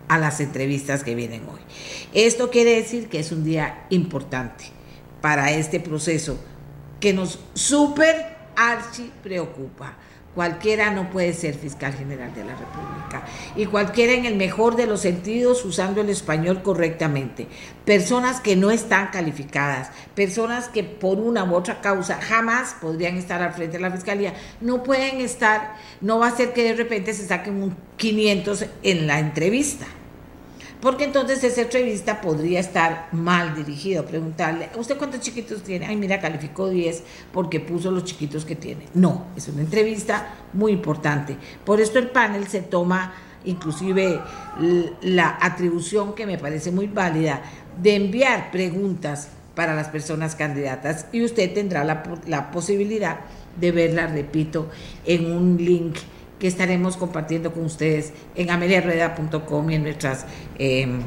a 0.10 0.18
las 0.18 0.42
entrevistas 0.42 1.06
que 1.06 1.16
vienen 1.16 1.44
hoy. 1.48 1.62
Esto 2.14 2.50
quiere 2.50 2.76
decir 2.76 3.08
que 3.08 3.20
es 3.20 3.32
un 3.32 3.46
día 3.46 3.86
importante 3.90 4.79
para 5.22 5.52
este 5.52 5.80
proceso 5.80 6.38
que 7.00 7.14
nos 7.14 7.40
súper 7.54 8.38
archi 8.56 9.12
preocupa. 9.24 9.96
Cualquiera 10.36 10.92
no 10.92 11.10
puede 11.10 11.34
ser 11.34 11.56
fiscal 11.56 11.92
general 11.94 12.34
de 12.36 12.44
la 12.46 12.54
República 12.56 13.26
y 13.56 13.66
cualquiera 13.66 14.14
en 14.14 14.26
el 14.26 14.36
mejor 14.36 14.76
de 14.76 14.86
los 14.86 15.02
sentidos 15.02 15.66
usando 15.66 16.02
el 16.02 16.10
español 16.10 16.62
correctamente. 16.62 17.48
Personas 17.84 18.40
que 18.40 18.56
no 18.56 18.70
están 18.70 19.08
calificadas, 19.08 19.90
personas 20.14 20.70
que 20.70 20.84
por 20.84 21.18
una 21.18 21.44
u 21.44 21.56
otra 21.56 21.82
causa 21.82 22.22
jamás 22.22 22.76
podrían 22.80 23.18
estar 23.18 23.42
al 23.42 23.54
frente 23.54 23.78
de 23.78 23.84
la 23.84 23.92
fiscalía, 23.92 24.34
no 24.62 24.84
pueden 24.84 25.20
estar, 25.20 25.76
no 26.00 26.20
va 26.20 26.28
a 26.28 26.38
ser 26.38 26.54
que 26.54 26.64
de 26.64 26.76
repente 26.76 27.14
se 27.14 27.28
saquen 27.28 27.62
un 27.64 27.76
500 27.98 28.66
en 28.84 29.08
la 29.08 29.20
entrevista 29.20 29.88
porque 30.82 31.04
entonces 31.04 31.44
esa 31.44 31.62
entrevista 31.62 32.22
podría 32.22 32.60
estar 32.60 33.10
mal 33.12 33.56
dirigido, 33.56 34.06
preguntarle, 34.06 34.70
¿usted 34.78 34.98
cuántos 34.98 35.20
chiquitos 35.20 35.62
tiene? 35.62 35.86
Ay, 35.86 35.98
mira, 35.98 36.20
calificó 36.20 36.70
10 36.70 37.04
porque 37.34 37.60
puso 37.60 37.92
los 37.92 38.06
chiquitos 38.06 38.46
que 38.46 38.56
tiene. 38.56 38.86
No, 38.94 39.28
es 39.36 39.48
una 39.50 39.62
entrevista 39.62 40.36
muy 40.54 40.72
importante. 40.72 41.36
Por 41.66 41.82
esto 41.82 42.00
el 42.00 42.10
panel 42.10 42.48
se 42.48 42.62
toma 42.62 43.14
inclusive 43.46 44.22
la 45.02 45.38
atribución 45.42 46.14
que 46.14 46.26
me 46.26 46.38
parece 46.38 46.72
muy 46.72 46.88
válida 46.88 47.42
de 47.82 47.96
enviar 47.96 48.52
preguntas 48.52 49.30
para 49.56 49.76
las 49.76 49.90
personas 49.90 50.36
candidatas 50.36 51.08
y 51.12 51.24
usted 51.24 51.54
tendrá 51.54 51.84
la, 51.84 52.04
la 52.28 52.52
posibilidad 52.52 53.20
de 53.60 53.72
verla, 53.72 54.08
repito, 54.08 54.70
en 55.06 55.32
un 55.32 55.58
link 55.58 55.98
que 56.40 56.48
estaremos 56.48 56.98
compartiendo 56.98 57.54
con 57.54 57.66
ustedes 57.66 58.14
en 58.36 58.50
ameliarueda.com 58.50 59.70
y 59.70 59.76
en 59.76 59.84
nuestras 59.84 60.26
em, 60.58 61.02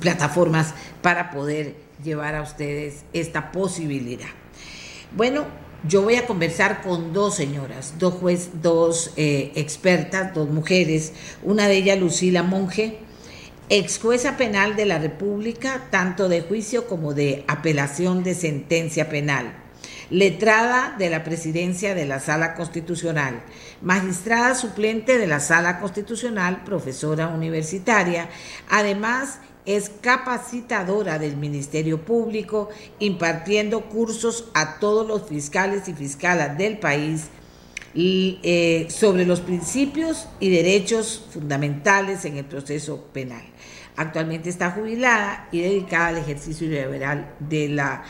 plataformas 0.00 0.74
para 1.02 1.30
poder 1.30 1.74
llevar 2.02 2.36
a 2.36 2.42
ustedes 2.42 3.04
esta 3.12 3.52
posibilidad. 3.52 4.28
Bueno, 5.16 5.44
yo 5.86 6.02
voy 6.02 6.14
a 6.16 6.26
conversar 6.26 6.82
con 6.82 7.12
dos 7.12 7.34
señoras, 7.34 7.94
dos, 7.98 8.14
juez, 8.14 8.50
dos 8.62 9.12
eh, 9.16 9.50
expertas, 9.56 10.32
dos 10.34 10.48
mujeres, 10.48 11.12
una 11.42 11.66
de 11.66 11.76
ellas 11.76 11.98
Lucila 11.98 12.42
Monge, 12.42 12.98
ex 13.70 13.98
jueza 13.98 14.36
penal 14.36 14.76
de 14.76 14.86
la 14.86 14.98
República, 14.98 15.88
tanto 15.90 16.28
de 16.28 16.42
juicio 16.42 16.86
como 16.86 17.14
de 17.14 17.44
apelación 17.48 18.22
de 18.22 18.34
sentencia 18.34 19.08
penal 19.08 19.54
letrada 20.10 20.96
de 20.98 21.08
la 21.08 21.24
presidencia 21.24 21.94
de 21.94 22.04
la 22.04 22.20
Sala 22.20 22.54
Constitucional, 22.54 23.42
magistrada 23.80 24.54
suplente 24.54 25.18
de 25.18 25.26
la 25.26 25.40
Sala 25.40 25.80
Constitucional, 25.80 26.64
profesora 26.64 27.28
universitaria, 27.28 28.28
además 28.68 29.38
es 29.66 29.90
capacitadora 30.00 31.18
del 31.18 31.36
Ministerio 31.36 32.00
Público, 32.04 32.70
impartiendo 32.98 33.82
cursos 33.82 34.48
a 34.54 34.78
todos 34.78 35.06
los 35.06 35.28
fiscales 35.28 35.88
y 35.88 35.94
fiscalas 35.94 36.58
del 36.58 36.78
país 36.78 37.28
eh, 37.94 38.86
sobre 38.88 39.26
los 39.26 39.40
principios 39.40 40.28
y 40.40 40.50
derechos 40.50 41.26
fundamentales 41.32 42.24
en 42.24 42.36
el 42.36 42.44
proceso 42.44 43.04
penal. 43.12 43.42
Actualmente 43.96 44.48
está 44.48 44.70
jubilada 44.70 45.48
y 45.52 45.60
dedicada 45.60 46.08
al 46.08 46.18
ejercicio 46.18 46.68
liberal 46.68 47.34
de 47.38 47.68
la 47.68 48.04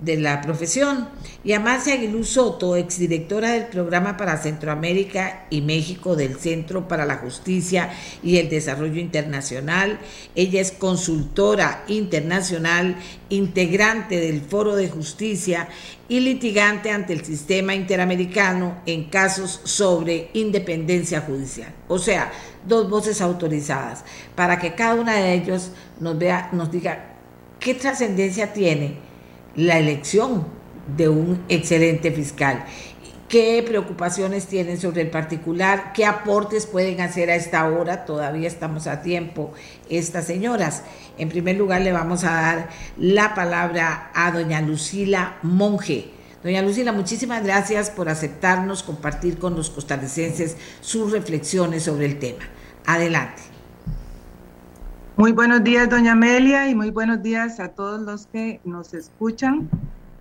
de 0.00 0.16
la 0.16 0.40
profesión. 0.40 1.08
Y 1.44 1.52
Amacia 1.52 1.94
Aguilú 1.94 2.24
Soto, 2.24 2.76
exdirectora 2.76 3.52
del 3.52 3.66
Programa 3.66 4.16
para 4.16 4.36
Centroamérica 4.36 5.46
y 5.50 5.60
México 5.60 6.16
del 6.16 6.36
Centro 6.36 6.88
para 6.88 7.06
la 7.06 7.16
Justicia 7.16 7.90
y 8.22 8.38
el 8.38 8.48
Desarrollo 8.48 9.00
Internacional. 9.00 9.98
Ella 10.34 10.60
es 10.60 10.72
consultora 10.72 11.84
internacional, 11.88 12.96
integrante 13.28 14.18
del 14.18 14.40
Foro 14.40 14.74
de 14.74 14.88
Justicia 14.88 15.68
y 16.08 16.20
litigante 16.20 16.90
ante 16.90 17.12
el 17.12 17.24
sistema 17.24 17.74
interamericano 17.74 18.80
en 18.86 19.04
casos 19.04 19.60
sobre 19.64 20.30
independencia 20.32 21.20
judicial. 21.20 21.72
O 21.88 21.98
sea, 21.98 22.32
dos 22.66 22.90
voces 22.90 23.20
autorizadas 23.20 24.04
para 24.34 24.58
que 24.58 24.74
cada 24.74 24.94
una 24.94 25.16
de 25.16 25.34
ellos 25.34 25.70
nos 26.00 26.18
vea, 26.18 26.50
nos 26.52 26.70
diga 26.70 27.16
qué 27.58 27.74
trascendencia 27.74 28.52
tiene 28.52 29.09
la 29.56 29.78
elección 29.78 30.46
de 30.96 31.08
un 31.08 31.44
excelente 31.48 32.10
fiscal. 32.10 32.64
¿Qué 33.28 33.62
preocupaciones 33.64 34.46
tienen 34.46 34.80
sobre 34.80 35.02
el 35.02 35.10
particular? 35.10 35.92
¿Qué 35.92 36.04
aportes 36.04 36.66
pueden 36.66 37.00
hacer 37.00 37.30
a 37.30 37.36
esta 37.36 37.64
hora? 37.68 38.04
Todavía 38.04 38.48
estamos 38.48 38.88
a 38.88 39.02
tiempo 39.02 39.52
estas 39.88 40.26
señoras. 40.26 40.82
En 41.16 41.28
primer 41.28 41.56
lugar, 41.56 41.82
le 41.82 41.92
vamos 41.92 42.24
a 42.24 42.32
dar 42.32 42.68
la 42.98 43.36
palabra 43.36 44.10
a 44.14 44.32
doña 44.32 44.60
Lucila 44.60 45.38
Monge. 45.42 46.10
Doña 46.42 46.60
Lucila, 46.62 46.90
muchísimas 46.90 47.44
gracias 47.44 47.90
por 47.90 48.08
aceptarnos 48.08 48.82
compartir 48.82 49.38
con 49.38 49.54
los 49.54 49.70
costarricenses 49.70 50.56
sus 50.80 51.12
reflexiones 51.12 51.84
sobre 51.84 52.06
el 52.06 52.18
tema. 52.18 52.42
Adelante. 52.84 53.49
Muy 55.20 55.32
buenos 55.32 55.62
días, 55.62 55.90
doña 55.90 56.12
Amelia, 56.12 56.70
y 56.70 56.74
muy 56.74 56.90
buenos 56.90 57.22
días 57.22 57.60
a 57.60 57.68
todos 57.68 58.00
los 58.00 58.26
que 58.28 58.58
nos 58.64 58.94
escuchan. 58.94 59.68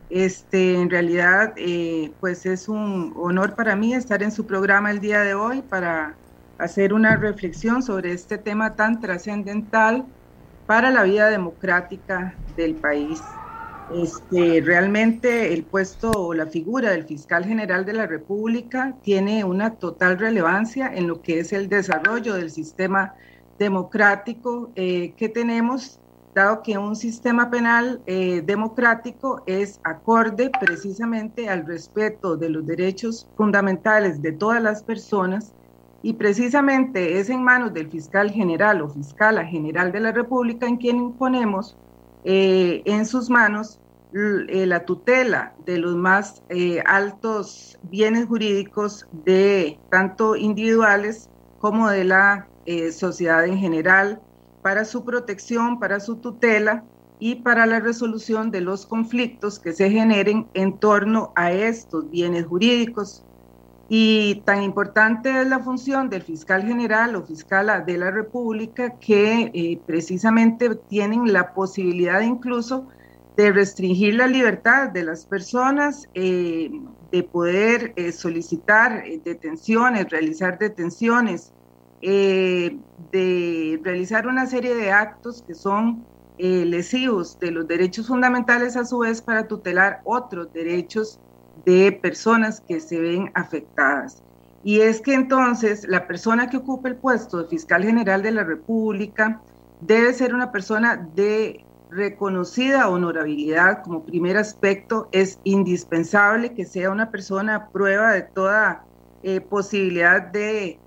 Este, 0.10 0.76
en 0.76 0.90
realidad, 0.90 1.54
eh, 1.56 2.12
pues 2.20 2.46
es 2.46 2.68
un 2.68 3.14
honor 3.16 3.56
para 3.56 3.78
mí 3.78 3.94
estar 3.94 4.22
en 4.22 4.34
su 4.34 4.46
programa 4.46 4.92
el 4.92 5.00
día 5.00 5.22
de 5.22 5.36
hoy 5.36 5.62
para 5.62 6.16
hacer 6.58 6.94
una 6.94 7.16
reflexión 7.16 7.82
sobre 7.82 8.12
este 8.12 8.38
tema 8.38 8.76
tan 8.76 9.00
trascendental 9.00 10.04
para 10.66 10.92
la 10.92 11.04
vida 11.04 11.30
democrática 11.30 12.36
del 12.58 12.76
país. 12.76 13.22
Este, 13.96 14.60
realmente 14.60 15.54
el 15.54 15.64
puesto 15.64 16.12
o 16.12 16.34
la 16.34 16.48
figura 16.48 16.92
del 16.92 17.06
fiscal 17.06 17.46
general 17.46 17.86
de 17.86 17.94
la 17.94 18.06
República 18.06 18.94
tiene 19.02 19.46
una 19.46 19.76
total 19.76 20.20
relevancia 20.20 20.92
en 20.94 21.08
lo 21.08 21.22
que 21.22 21.40
es 21.40 21.54
el 21.54 21.70
desarrollo 21.70 22.34
del 22.34 22.52
sistema 22.52 23.16
democrático 23.60 24.72
eh, 24.76 25.14
que 25.18 25.30
tenemos, 25.30 26.00
dado 26.34 26.64
que 26.64 26.78
un 26.78 26.96
sistema 26.96 27.52
penal 27.52 28.02
eh, 28.08 28.42
democrático 28.44 29.44
es 29.46 29.80
acorde 29.84 30.50
precisamente 30.60 31.50
al 31.50 31.66
respeto 31.66 32.38
de 32.38 32.50
los 32.50 32.66
derechos 32.66 33.28
fundamentales 33.36 34.22
de 34.22 34.32
todas 34.32 34.64
las 34.64 34.82
personas 34.82 35.54
y 36.02 36.14
precisamente 36.14 37.20
es 37.20 37.30
en 37.30 37.44
manos 37.44 37.74
del 37.74 37.92
fiscal 37.92 38.32
general 38.32 38.82
o 38.82 38.90
fiscala 38.90 39.46
general 39.46 39.92
de 39.92 40.00
la 40.00 40.14
República 40.14 40.66
en 40.66 40.78
quien 40.78 40.96
imponemos 40.98 41.76
eh, 42.24 42.82
en 42.86 43.06
sus 43.06 43.30
manos 43.30 43.80
la 44.12 44.86
tutela 44.86 45.54
de 45.68 45.78
los 45.78 45.96
más 45.96 46.42
altos 46.86 47.78
bienes 47.84 48.26
jurídicos 48.26 49.06
de 49.24 49.78
tanto 49.92 50.36
individuales 50.36 51.30
como 51.60 51.92
de 51.92 52.06
la 52.06 52.49
eh, 52.66 52.92
sociedad 52.92 53.46
en 53.46 53.58
general, 53.58 54.22
para 54.62 54.86
su 54.86 55.04
protección, 55.04 55.80
para 55.80 56.00
su 56.00 56.18
tutela 56.18 56.84
y 57.20 57.36
para 57.36 57.66
la 57.66 57.80
resolución 57.80 58.52
de 58.52 58.62
los 58.62 58.86
conflictos 58.86 59.60
que 59.60 59.74
se 59.74 59.90
generen 59.90 60.48
en 60.54 60.78
torno 60.78 61.32
a 61.36 61.52
estos 61.52 62.10
bienes 62.10 62.46
jurídicos. 62.46 63.24
Y 63.90 64.44
tan 64.46 64.62
importante 64.62 65.42
es 65.42 65.48
la 65.48 65.60
función 65.60 66.10
del 66.10 66.22
fiscal 66.22 66.64
general 66.64 67.16
o 67.16 67.26
fiscal 67.26 67.84
de 67.86 67.98
la 67.98 68.12
República 68.12 69.00
que 69.00 69.52
eh, 69.54 69.80
precisamente 69.86 70.76
tienen 70.76 71.34
la 71.34 71.54
posibilidad 71.54 72.22
incluso 72.22 72.88
de 73.36 73.52
restringir 73.52 74.16
la 74.16 74.28
libertad 74.28 74.90
de 74.90 75.04
las 75.04 75.26
personas, 75.26 76.08
eh, 76.14 76.70
de 77.12 77.24
poder 77.24 77.96
solicitar 78.14 79.04
detenciones, 79.24 80.10
realizar 80.10 80.60
detenciones, 80.60 81.54
eh, 82.02 82.78
de 83.12 83.80
realizar 83.84 84.28
una 84.28 84.46
serie 84.46 84.76
de 84.76 84.92
actos 84.92 85.44
que 85.46 85.56
son 85.56 86.06
eh, 86.38 86.64
lesivos 86.66 87.38
de 87.40 87.52
los 87.52 87.68
derechos 87.68 88.08
fundamentales 88.08 88.78
a 88.78 88.86
su 88.86 89.00
vez 89.00 89.22
para 89.22 89.48
tutelar 89.48 90.02
otros 90.06 90.54
derechos 90.54 91.20
de 91.66 91.92
personas 91.92 92.62
que 92.62 92.80
se 92.80 93.00
ven 93.00 93.32
afectadas. 93.34 94.24
Y 94.64 94.82
es 94.82 95.02
que 95.02 95.14
entonces 95.14 95.86
la 95.88 96.08
persona 96.08 96.50
que 96.50 96.58
ocupe 96.58 96.90
el 96.90 96.96
puesto 96.96 97.38
de 97.38 97.50
fiscal 97.50 97.84
general 97.84 98.24
de 98.24 98.32
la 98.32 98.44
República 98.44 99.42
debe 99.82 100.14
ser 100.14 100.34
una 100.34 100.52
persona 100.52 100.96
de 101.16 101.66
reconocida 101.90 102.90
honorabilidad 102.90 103.84
como 103.84 104.06
primer 104.06 104.38
aspecto. 104.38 105.10
Es 105.12 105.40
indispensable 105.44 106.54
que 106.54 106.66
sea 106.66 106.92
una 106.92 107.10
persona 107.10 107.56
a 107.56 107.70
prueba 107.70 108.12
de 108.14 108.22
toda 108.22 108.86
eh, 109.24 109.42
posibilidad 109.42 110.22
de 110.22 110.80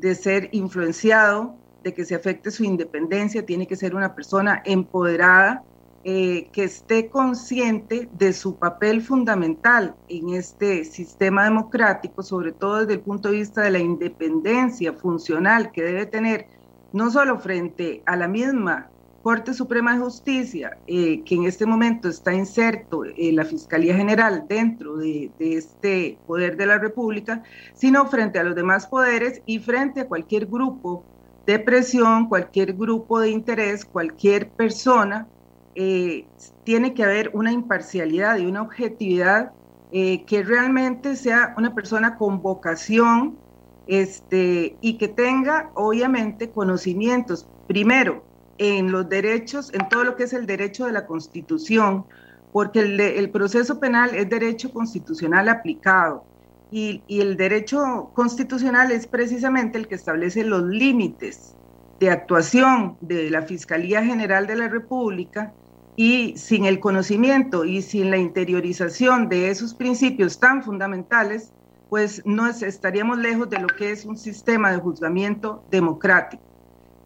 de 0.00 0.14
ser 0.14 0.48
influenciado, 0.52 1.54
de 1.82 1.94
que 1.94 2.04
se 2.04 2.14
afecte 2.14 2.50
su 2.50 2.64
independencia, 2.64 3.44
tiene 3.44 3.66
que 3.66 3.76
ser 3.76 3.94
una 3.94 4.14
persona 4.14 4.62
empoderada, 4.64 5.62
eh, 6.04 6.48
que 6.52 6.64
esté 6.64 7.08
consciente 7.08 8.08
de 8.12 8.32
su 8.32 8.56
papel 8.56 9.02
fundamental 9.02 9.94
en 10.08 10.30
este 10.30 10.84
sistema 10.84 11.44
democrático, 11.44 12.22
sobre 12.22 12.52
todo 12.52 12.78
desde 12.78 12.94
el 12.94 13.00
punto 13.00 13.28
de 13.28 13.38
vista 13.38 13.62
de 13.62 13.72
la 13.72 13.80
independencia 13.80 14.92
funcional 14.92 15.72
que 15.72 15.82
debe 15.82 16.06
tener, 16.06 16.46
no 16.92 17.10
solo 17.10 17.38
frente 17.38 18.02
a 18.06 18.16
la 18.16 18.28
misma 18.28 18.88
Corte 19.28 19.52
Suprema 19.52 19.92
de 19.92 19.98
Justicia, 19.98 20.78
eh, 20.86 21.22
que 21.22 21.34
en 21.34 21.44
este 21.44 21.66
momento 21.66 22.08
está 22.08 22.32
inserto 22.32 23.02
en 23.04 23.36
la 23.36 23.44
Fiscalía 23.44 23.94
General 23.94 24.46
dentro 24.48 24.96
de, 24.96 25.30
este 25.38 26.16
poder 26.26 26.56
de 26.56 26.64
la 26.64 26.78
República, 26.78 27.42
sino 27.74 28.06
frente 28.06 28.38
a 28.38 28.42
los 28.42 28.54
demás 28.54 28.86
poderes 28.86 29.42
y 29.44 29.58
frente 29.58 30.00
a 30.00 30.08
cualquier 30.08 30.46
grupo 30.46 31.04
de 31.44 31.58
presión, 31.58 32.30
cualquier 32.30 32.72
grupo 32.72 33.20
de 33.20 33.28
interés, 33.28 33.84
cualquier 33.84 34.48
persona, 34.48 35.26
eh, 35.74 36.24
tiene 36.64 36.94
que 36.94 37.04
haber 37.04 37.30
una 37.34 37.52
imparcialidad 37.52 38.38
y 38.38 38.46
una 38.46 38.62
objetividad 38.62 39.52
eh, 39.92 40.24
que 40.24 40.42
realmente 40.42 41.16
sea 41.16 41.52
una 41.58 41.74
persona 41.74 42.16
con 42.16 42.40
vocación 42.40 43.36
este, 43.88 44.78
y 44.80 44.94
que 44.94 45.08
tenga 45.08 45.70
obviamente 45.74 46.48
conocimientos, 46.48 47.46
primero, 47.66 48.26
en 48.58 48.92
los 48.92 49.08
derechos, 49.08 49.72
en 49.72 49.88
todo 49.88 50.04
lo 50.04 50.16
que 50.16 50.24
es 50.24 50.32
el 50.32 50.46
derecho 50.46 50.86
de 50.86 50.92
la 50.92 51.06
Constitución, 51.06 52.04
porque 52.52 52.80
el, 52.80 53.30
proceso 53.30 53.78
penal 53.78 54.14
es 54.14 54.28
derecho 54.28 54.72
constitucional 54.72 55.48
aplicado 55.48 56.24
y, 56.70 57.02
y, 57.06 57.20
el 57.20 57.36
derecho 57.36 58.10
constitucional 58.14 58.90
es 58.90 59.06
precisamente 59.06 59.78
el 59.78 59.86
que 59.86 59.94
establece 59.94 60.44
los 60.44 60.62
límites 60.64 61.54
de 62.00 62.10
actuación 62.10 62.96
de 63.00 63.30
la 63.30 63.42
Fiscalía 63.42 64.04
General 64.04 64.46
de 64.46 64.56
la 64.56 64.68
República 64.68 65.52
y 65.96 66.34
sin 66.36 66.64
el 66.64 66.80
conocimiento 66.80 67.64
y 67.64 67.82
sin 67.82 68.10
la 68.10 68.18
interiorización 68.18 69.28
de 69.28 69.50
esos 69.50 69.74
principios 69.74 70.38
tan 70.38 70.62
fundamentales, 70.62 71.52
pues 71.90 72.22
no 72.24 72.46
estaríamos 72.46 73.18
lejos 73.18 73.50
de 73.50 73.58
lo 73.58 73.66
que 73.66 73.90
es 73.90 74.04
un 74.04 74.16
sistema 74.16 74.70
de 74.70 74.78
juzgamiento 74.78 75.62
democrático 75.70 76.47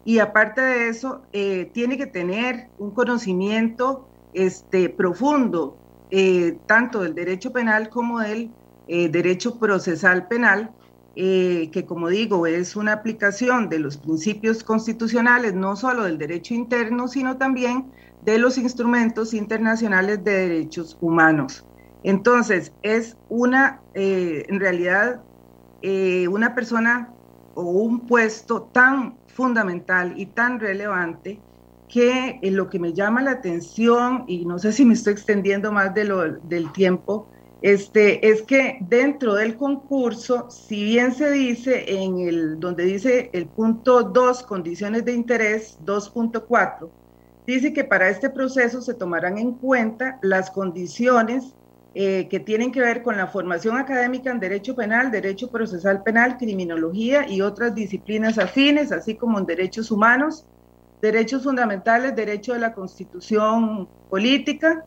y 0.05 0.19
aparte 0.19 0.61
de 0.61 0.89
eso, 0.89 1.21
eh, 1.31 1.69
tiene 1.73 1.97
que 1.97 2.07
tener 2.07 2.67
un 2.77 2.91
conocimiento 2.91 4.07
este, 4.33 4.89
profundo, 4.89 5.77
eh, 6.11 6.57
tanto 6.65 7.01
del 7.01 7.15
derecho 7.15 7.53
penal 7.53 7.89
como 7.89 8.19
del 8.19 8.51
eh, 8.87 9.07
derecho 9.09 9.57
procesal 9.57 10.27
penal, 10.27 10.71
que 11.15 11.85
como 11.87 12.09
digo, 12.09 12.47
es 12.47 12.75
una 12.75 12.93
aplicación 12.93 13.69
de 13.69 13.77
los 13.77 13.97
principios 13.97 14.63
constitucionales, 14.63 15.53
no 15.53 15.75
solo 15.75 16.05
del 16.05 16.17
derecho 16.17 16.55
interno, 16.55 17.07
sino 17.07 17.37
también 17.37 17.91
de 18.25 18.39
los 18.39 18.57
instrumentos 18.57 19.35
internacionales 19.35 20.23
de 20.23 20.31
derechos 20.31 20.97
humanos. 21.01 21.63
Entonces, 22.01 22.71
es 22.81 23.15
una, 23.29 23.79
en 23.93 24.59
realidad, 24.59 25.21
una 26.31 26.55
persona 26.55 27.13
o 27.53 27.61
un 27.61 28.07
puesto 28.07 28.63
tan 28.73 29.15
fundamental 29.33 30.13
y 30.17 30.27
tan 30.27 30.59
relevante 30.59 31.39
que 31.87 32.39
lo 32.41 32.69
que 32.69 32.79
me 32.79 32.93
llama 32.93 33.21
la 33.21 33.31
atención, 33.31 34.25
y 34.27 34.45
no 34.45 34.57
sé 34.57 34.71
si 34.71 34.83
me 34.83 34.93
estoy 34.93 35.13
extendiendo 35.13 35.71
más 35.71 35.93
de 35.93 36.05
del 36.43 36.71
tiempo, 36.71 37.27
este, 37.61 38.27
es 38.27 38.41
que 38.41 38.77
dentro 38.81 39.35
del 39.35 39.55
concurso, 39.55 40.49
si 40.49 40.83
bien 40.83 41.13
se 41.13 41.31
dice 41.31 41.85
en 41.87 42.19
el, 42.19 42.59
donde 42.59 42.83
dice 42.83 43.29
el 43.31 43.45
punto 43.45 44.03
2, 44.03 44.43
condiciones 44.43 45.05
de 45.05 45.13
interés 45.13 45.77
2.4, 45.85 46.89
dice 47.47 47.71
que 47.71 47.83
para 47.83 48.09
este 48.09 48.29
proceso 48.29 48.81
se 48.81 48.93
tomarán 48.93 49.37
en 49.37 49.53
cuenta 49.53 50.19
las 50.21 50.51
condiciones 50.51 51.53
eh, 51.95 52.27
que 52.27 52.39
tienen 52.39 52.71
que 52.71 52.81
ver 52.81 53.03
con 53.03 53.17
la 53.17 53.27
formación 53.27 53.77
académica 53.77 54.31
en 54.31 54.39
Derecho 54.39 54.75
Penal, 54.75 55.11
Derecho 55.11 55.51
Procesal 55.51 56.01
Penal, 56.01 56.37
Criminología 56.37 57.27
y 57.29 57.41
otras 57.41 57.75
disciplinas 57.75 58.39
afines, 58.39 58.91
así 58.91 59.13
como 59.13 59.37
en 59.37 59.45
Derechos 59.45 59.91
Humanos, 59.91 60.45
Derechos 61.03 61.43
Fundamentales, 61.43 62.15
Derecho 62.15 62.53
de 62.53 62.59
la 62.59 62.73
Constitución 62.73 63.87
Política 64.09 64.83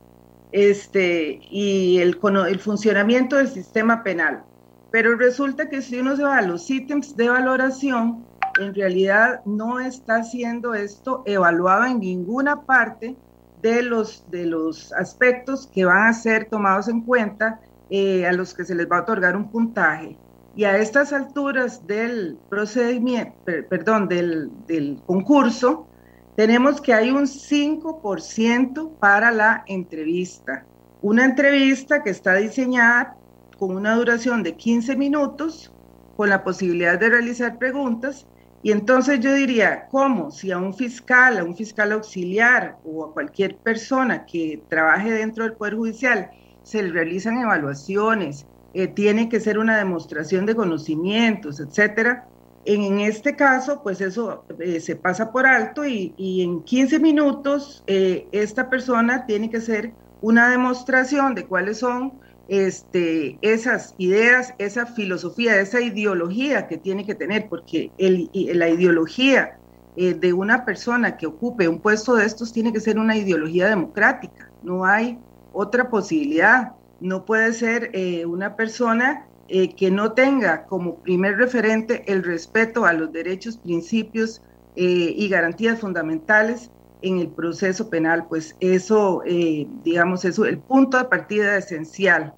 este, 0.50 1.40
y 1.48 1.98
el, 1.98 2.18
el 2.48 2.58
funcionamiento 2.58 3.36
del 3.36 3.48
sistema 3.48 4.02
penal. 4.02 4.42
Pero 4.90 5.16
resulta 5.16 5.68
que 5.68 5.82
si 5.82 6.00
uno 6.00 6.16
se 6.16 6.24
va 6.24 6.38
a 6.38 6.42
los 6.42 6.68
ítems 6.68 7.16
de 7.16 7.28
valoración, 7.28 8.24
en 8.58 8.74
realidad 8.74 9.42
no 9.44 9.78
está 9.78 10.24
siendo 10.24 10.74
esto 10.74 11.22
evaluado 11.26 11.84
en 11.84 12.00
ninguna 12.00 12.62
parte 12.62 13.14
de 13.66 13.82
los, 13.82 14.24
de 14.30 14.46
los 14.46 14.92
aspectos 14.92 15.66
que 15.66 15.84
van 15.84 16.08
a 16.08 16.12
ser 16.12 16.46
tomados 16.46 16.88
en 16.88 17.00
cuenta 17.00 17.60
eh, 17.90 18.26
a 18.26 18.32
los 18.32 18.54
que 18.54 18.64
se 18.64 18.74
les 18.74 18.90
va 18.90 18.98
a 18.98 19.02
otorgar 19.02 19.36
un 19.36 19.50
puntaje. 19.50 20.16
Y 20.54 20.64
a 20.64 20.78
estas 20.78 21.12
alturas 21.12 21.86
del 21.86 22.38
procedimiento, 22.48 23.34
perdón, 23.68 24.08
del, 24.08 24.50
del 24.66 25.00
concurso, 25.04 25.86
tenemos 26.34 26.80
que 26.80 26.94
hay 26.94 27.10
un 27.10 27.24
5% 27.24 28.90
para 28.98 29.30
la 29.30 29.64
entrevista. 29.66 30.64
Una 31.02 31.24
entrevista 31.24 32.02
que 32.02 32.10
está 32.10 32.34
diseñada 32.34 33.16
con 33.58 33.76
una 33.76 33.94
duración 33.96 34.42
de 34.42 34.54
15 34.54 34.96
minutos, 34.96 35.72
con 36.16 36.30
la 36.30 36.42
posibilidad 36.42 36.98
de 36.98 37.10
realizar 37.10 37.58
preguntas 37.58 38.26
y 38.62 38.72
entonces 38.72 39.20
yo 39.20 39.32
diría, 39.34 39.86
¿cómo? 39.90 40.30
Si 40.30 40.50
a 40.50 40.58
un 40.58 40.74
fiscal, 40.74 41.38
a 41.38 41.44
un 41.44 41.56
fiscal 41.56 41.92
auxiliar 41.92 42.78
o 42.84 43.04
a 43.04 43.12
cualquier 43.12 43.56
persona 43.56 44.26
que 44.26 44.62
trabaje 44.68 45.10
dentro 45.10 45.44
del 45.44 45.52
Poder 45.52 45.74
Judicial 45.74 46.30
se 46.62 46.82
le 46.82 46.90
realizan 46.90 47.38
evaluaciones, 47.38 48.46
eh, 48.74 48.88
tiene 48.88 49.28
que 49.28 49.40
ser 49.40 49.58
una 49.58 49.78
demostración 49.78 50.46
de 50.46 50.54
conocimientos, 50.54 51.60
etcétera. 51.60 52.26
En, 52.64 52.98
este 52.98 53.36
caso, 53.36 53.80
pues 53.82 54.00
eso 54.00 54.44
eh, 54.58 54.80
se 54.80 54.96
pasa 54.96 55.30
por 55.30 55.46
alto 55.46 55.84
y, 55.86 56.12
en 56.42 56.62
15 56.62 56.98
minutos 56.98 57.84
eh, 57.86 58.26
esta 58.32 58.68
persona 58.68 59.24
tiene 59.24 59.48
que 59.48 59.58
hacer 59.58 59.92
una 60.20 60.50
demostración 60.50 61.36
de 61.36 61.46
cuáles 61.46 61.78
son 61.78 62.14
este, 62.48 63.38
esas 63.42 63.94
ideas, 63.98 64.54
esa 64.58 64.86
filosofía, 64.86 65.60
esa 65.60 65.80
ideología 65.80 66.68
que 66.68 66.76
tiene 66.76 67.04
que 67.04 67.14
tener, 67.14 67.48
porque 67.48 67.90
la 67.98 68.68
ideología 68.68 69.58
eh, 69.96 70.14
de 70.14 70.32
una 70.32 70.64
persona 70.64 71.16
que 71.16 71.26
ocupe 71.26 71.68
un 71.68 71.80
puesto 71.80 72.14
de 72.14 72.26
estos 72.26 72.52
tiene 72.52 72.72
que 72.72 72.80
ser 72.80 72.98
una 72.98 73.16
ideología 73.16 73.68
democrática, 73.68 74.50
no 74.62 74.84
hay 74.84 75.18
otra 75.52 75.88
posibilidad, 75.90 76.72
no 77.00 77.24
puede 77.24 77.52
ser 77.52 77.90
eh, 77.94 78.26
una 78.26 78.56
persona 78.56 79.26
eh, 79.48 79.74
que 79.74 79.90
no 79.90 80.12
tenga 80.12 80.66
como 80.66 80.96
primer 80.96 81.38
referente 81.38 82.04
el 82.06 82.22
respeto 82.22 82.84
a 82.84 82.92
los 82.92 83.12
derechos, 83.12 83.56
principios 83.56 84.42
y 84.78 85.26
garantías 85.30 85.80
fundamentales 85.80 86.70
en 87.06 87.18
el 87.18 87.28
proceso 87.28 87.88
penal, 87.88 88.26
pues 88.28 88.56
eso, 88.60 89.22
eh, 89.24 89.66
digamos, 89.84 90.24
es 90.24 90.38
el 90.38 90.58
punto 90.58 90.98
de 90.98 91.04
partida 91.04 91.56
esencial. 91.56 92.34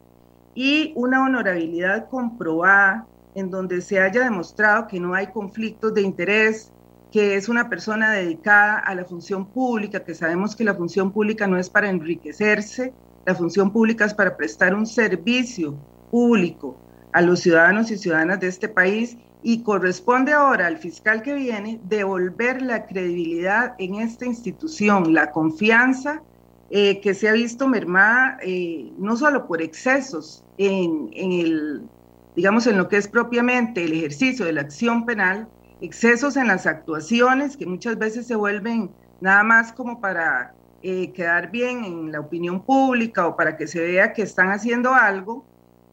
Y 0.54 0.92
una 0.96 1.24
honorabilidad 1.24 2.08
comprobada 2.08 3.06
en 3.34 3.50
donde 3.50 3.80
se 3.80 4.00
haya 4.00 4.24
demostrado 4.24 4.86
que 4.88 5.00
no 5.00 5.14
hay 5.14 5.28
conflictos 5.28 5.94
de 5.94 6.02
interés, 6.02 6.70
que 7.12 7.36
es 7.36 7.48
una 7.48 7.70
persona 7.70 8.12
dedicada 8.12 8.78
a 8.78 8.94
la 8.94 9.04
función 9.04 9.46
pública, 9.46 10.04
que 10.04 10.14
sabemos 10.14 10.54
que 10.54 10.64
la 10.64 10.74
función 10.74 11.12
pública 11.12 11.46
no 11.46 11.56
es 11.56 11.70
para 11.70 11.88
enriquecerse, 11.88 12.92
la 13.24 13.34
función 13.34 13.72
pública 13.72 14.04
es 14.04 14.14
para 14.14 14.36
prestar 14.36 14.74
un 14.74 14.86
servicio 14.86 15.74
público 16.10 16.76
a 17.12 17.22
los 17.22 17.40
ciudadanos 17.40 17.90
y 17.90 17.96
ciudadanas 17.96 18.40
de 18.40 18.48
este 18.48 18.68
país 18.68 19.16
y 19.42 19.62
corresponde 19.62 20.32
ahora 20.32 20.66
al 20.66 20.78
fiscal 20.78 21.22
que 21.22 21.34
viene 21.34 21.80
devolver 21.84 22.60
la 22.62 22.86
credibilidad 22.86 23.74
en 23.78 23.96
esta 23.96 24.26
institución, 24.26 25.14
la 25.14 25.30
confianza 25.30 26.22
eh, 26.70 27.00
que 27.00 27.14
se 27.14 27.28
ha 27.28 27.32
visto 27.32 27.66
mermada 27.66 28.38
eh, 28.42 28.92
no 28.98 29.16
solo 29.16 29.46
por 29.46 29.62
excesos 29.62 30.44
en, 30.58 31.08
el, 31.14 31.82
digamos, 32.36 32.66
en 32.66 32.76
lo 32.76 32.88
que 32.88 32.96
es 32.96 33.08
propiamente 33.08 33.84
el 33.84 33.92
ejercicio 33.92 34.44
de 34.44 34.52
la 34.52 34.62
acción 34.62 35.06
penal, 35.06 35.48
excesos 35.80 36.36
en 36.36 36.48
las 36.48 36.66
actuaciones 36.66 37.56
que 37.56 37.64
muchas 37.64 37.96
veces 37.96 38.26
se 38.26 38.34
vuelven 38.34 38.90
nada 39.20 39.44
más 39.44 39.72
como 39.72 40.00
para 40.00 40.52
eh, 40.82 41.12
quedar 41.12 41.50
bien 41.50 41.84
en 41.84 42.12
la 42.12 42.20
opinión 42.20 42.60
pública 42.60 43.26
o 43.26 43.36
para 43.36 43.56
que 43.56 43.66
se 43.66 43.80
vea 43.80 44.12
que 44.12 44.22
están 44.22 44.50
haciendo 44.50 44.92
algo, 44.92 45.44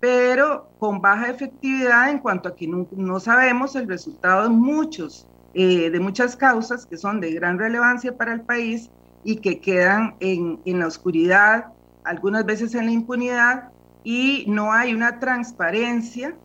pero 0.06 0.70
con 0.78 1.02
baja 1.02 1.32
efectividad 1.32 2.12
en 2.12 2.20
cuanto 2.20 2.50
a 2.50 2.56
que 2.56 2.68
no, 2.68 3.20
sabemos 3.20 3.76
el 3.76 3.88
resultado 3.88 4.44
de 4.44 4.50
muchos, 4.50 5.26
eh, 5.56 5.90
de 5.90 6.00
muchas 6.00 6.36
causas 6.36 6.86
que 6.86 6.96
son 6.96 7.20
de 7.20 7.34
gran 7.34 7.58
relevancia 7.58 8.16
para 8.16 8.32
el 8.34 8.42
país 8.42 8.92
y 9.24 9.38
que 9.38 9.60
quedan 9.60 10.14
en, 10.20 10.60
en 10.66 10.78
la 10.78 10.86
oscuridad, 10.86 11.74
algunas 12.04 12.46
veces 12.46 12.76
en 12.76 12.86
la 12.86 12.92
impunidad, 12.92 13.70
y 14.04 14.46
no 14.48 14.72
hay 14.72 14.94
una 14.94 15.20
transparencia 15.20 16.36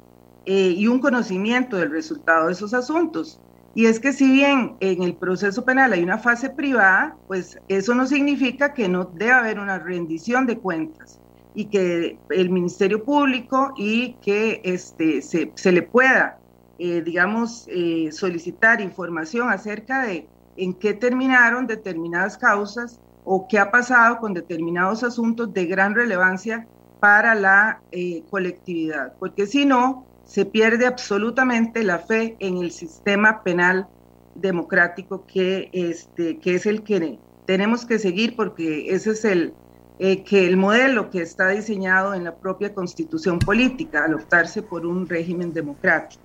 eh, 0.46 0.74
y 0.74 0.86
un 0.86 0.98
conocimiento 0.98 1.76
del 1.76 1.90
resultado 1.90 2.46
de 2.46 2.54
esos 2.54 2.72
asuntos. 2.72 3.42
Y 3.74 3.84
es 3.84 4.00
que 4.00 4.14
si 4.14 4.32
bien 4.32 4.76
en 4.80 5.02
el 5.02 5.12
proceso 5.12 5.66
penal 5.66 5.92
hay 5.92 6.02
una 6.02 6.16
fase 6.16 6.48
privada, 6.48 7.14
pues 7.26 7.58
eso 7.68 7.94
no 7.94 8.06
significa 8.06 8.72
que 8.72 8.88
no 8.88 9.04
debe 9.04 9.32
haber 9.32 9.60
una 9.60 9.78
rendición 9.78 10.46
de 10.46 10.56
cuentas 10.56 11.19
y 11.54 11.66
que 11.66 12.18
el 12.30 12.50
Ministerio 12.50 13.04
Público 13.04 13.72
y 13.76 14.14
que 14.22 14.60
este, 14.64 15.22
se, 15.22 15.50
se 15.54 15.72
le 15.72 15.82
pueda, 15.82 16.38
eh, 16.78 17.02
digamos, 17.02 17.66
eh, 17.68 18.10
solicitar 18.12 18.80
información 18.80 19.50
acerca 19.50 20.02
de 20.02 20.26
en 20.56 20.74
qué 20.74 20.94
terminaron 20.94 21.66
determinadas 21.66 22.36
causas 22.36 23.00
o 23.24 23.46
qué 23.48 23.58
ha 23.58 23.70
pasado 23.70 24.18
con 24.18 24.34
determinados 24.34 25.02
asuntos 25.02 25.52
de 25.52 25.66
gran 25.66 25.94
relevancia 25.94 26.66
para 27.00 27.34
la 27.34 27.80
eh, 27.92 28.22
colectividad, 28.30 29.14
porque 29.18 29.46
si 29.46 29.64
no, 29.64 30.04
se 30.24 30.44
pierde 30.44 30.86
absolutamente 30.86 31.82
la 31.82 31.98
fe 31.98 32.36
en 32.38 32.58
el 32.58 32.70
sistema 32.70 33.42
penal 33.42 33.88
democrático 34.36 35.26
que, 35.26 35.70
este, 35.72 36.38
que 36.38 36.54
es 36.54 36.66
el 36.66 36.82
que 36.82 37.18
tenemos 37.46 37.84
que 37.84 37.98
seguir 37.98 38.36
porque 38.36 38.94
ese 38.94 39.10
es 39.10 39.24
el, 39.24 39.54
eh, 40.02 40.24
que 40.24 40.46
el 40.46 40.56
modelo 40.56 41.10
que 41.10 41.20
está 41.20 41.50
diseñado 41.50 42.14
en 42.14 42.24
la 42.24 42.34
propia 42.34 42.72
constitución 42.72 43.38
política 43.38 44.06
al 44.06 44.14
optarse 44.14 44.62
por 44.62 44.86
un 44.86 45.06
régimen 45.06 45.52
democrático. 45.52 46.22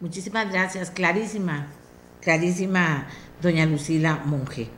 Muchísimas 0.00 0.48
gracias, 0.52 0.92
clarísima, 0.92 1.66
clarísima, 2.20 3.08
doña 3.42 3.66
Lucila 3.66 4.22
Monge. 4.24 4.68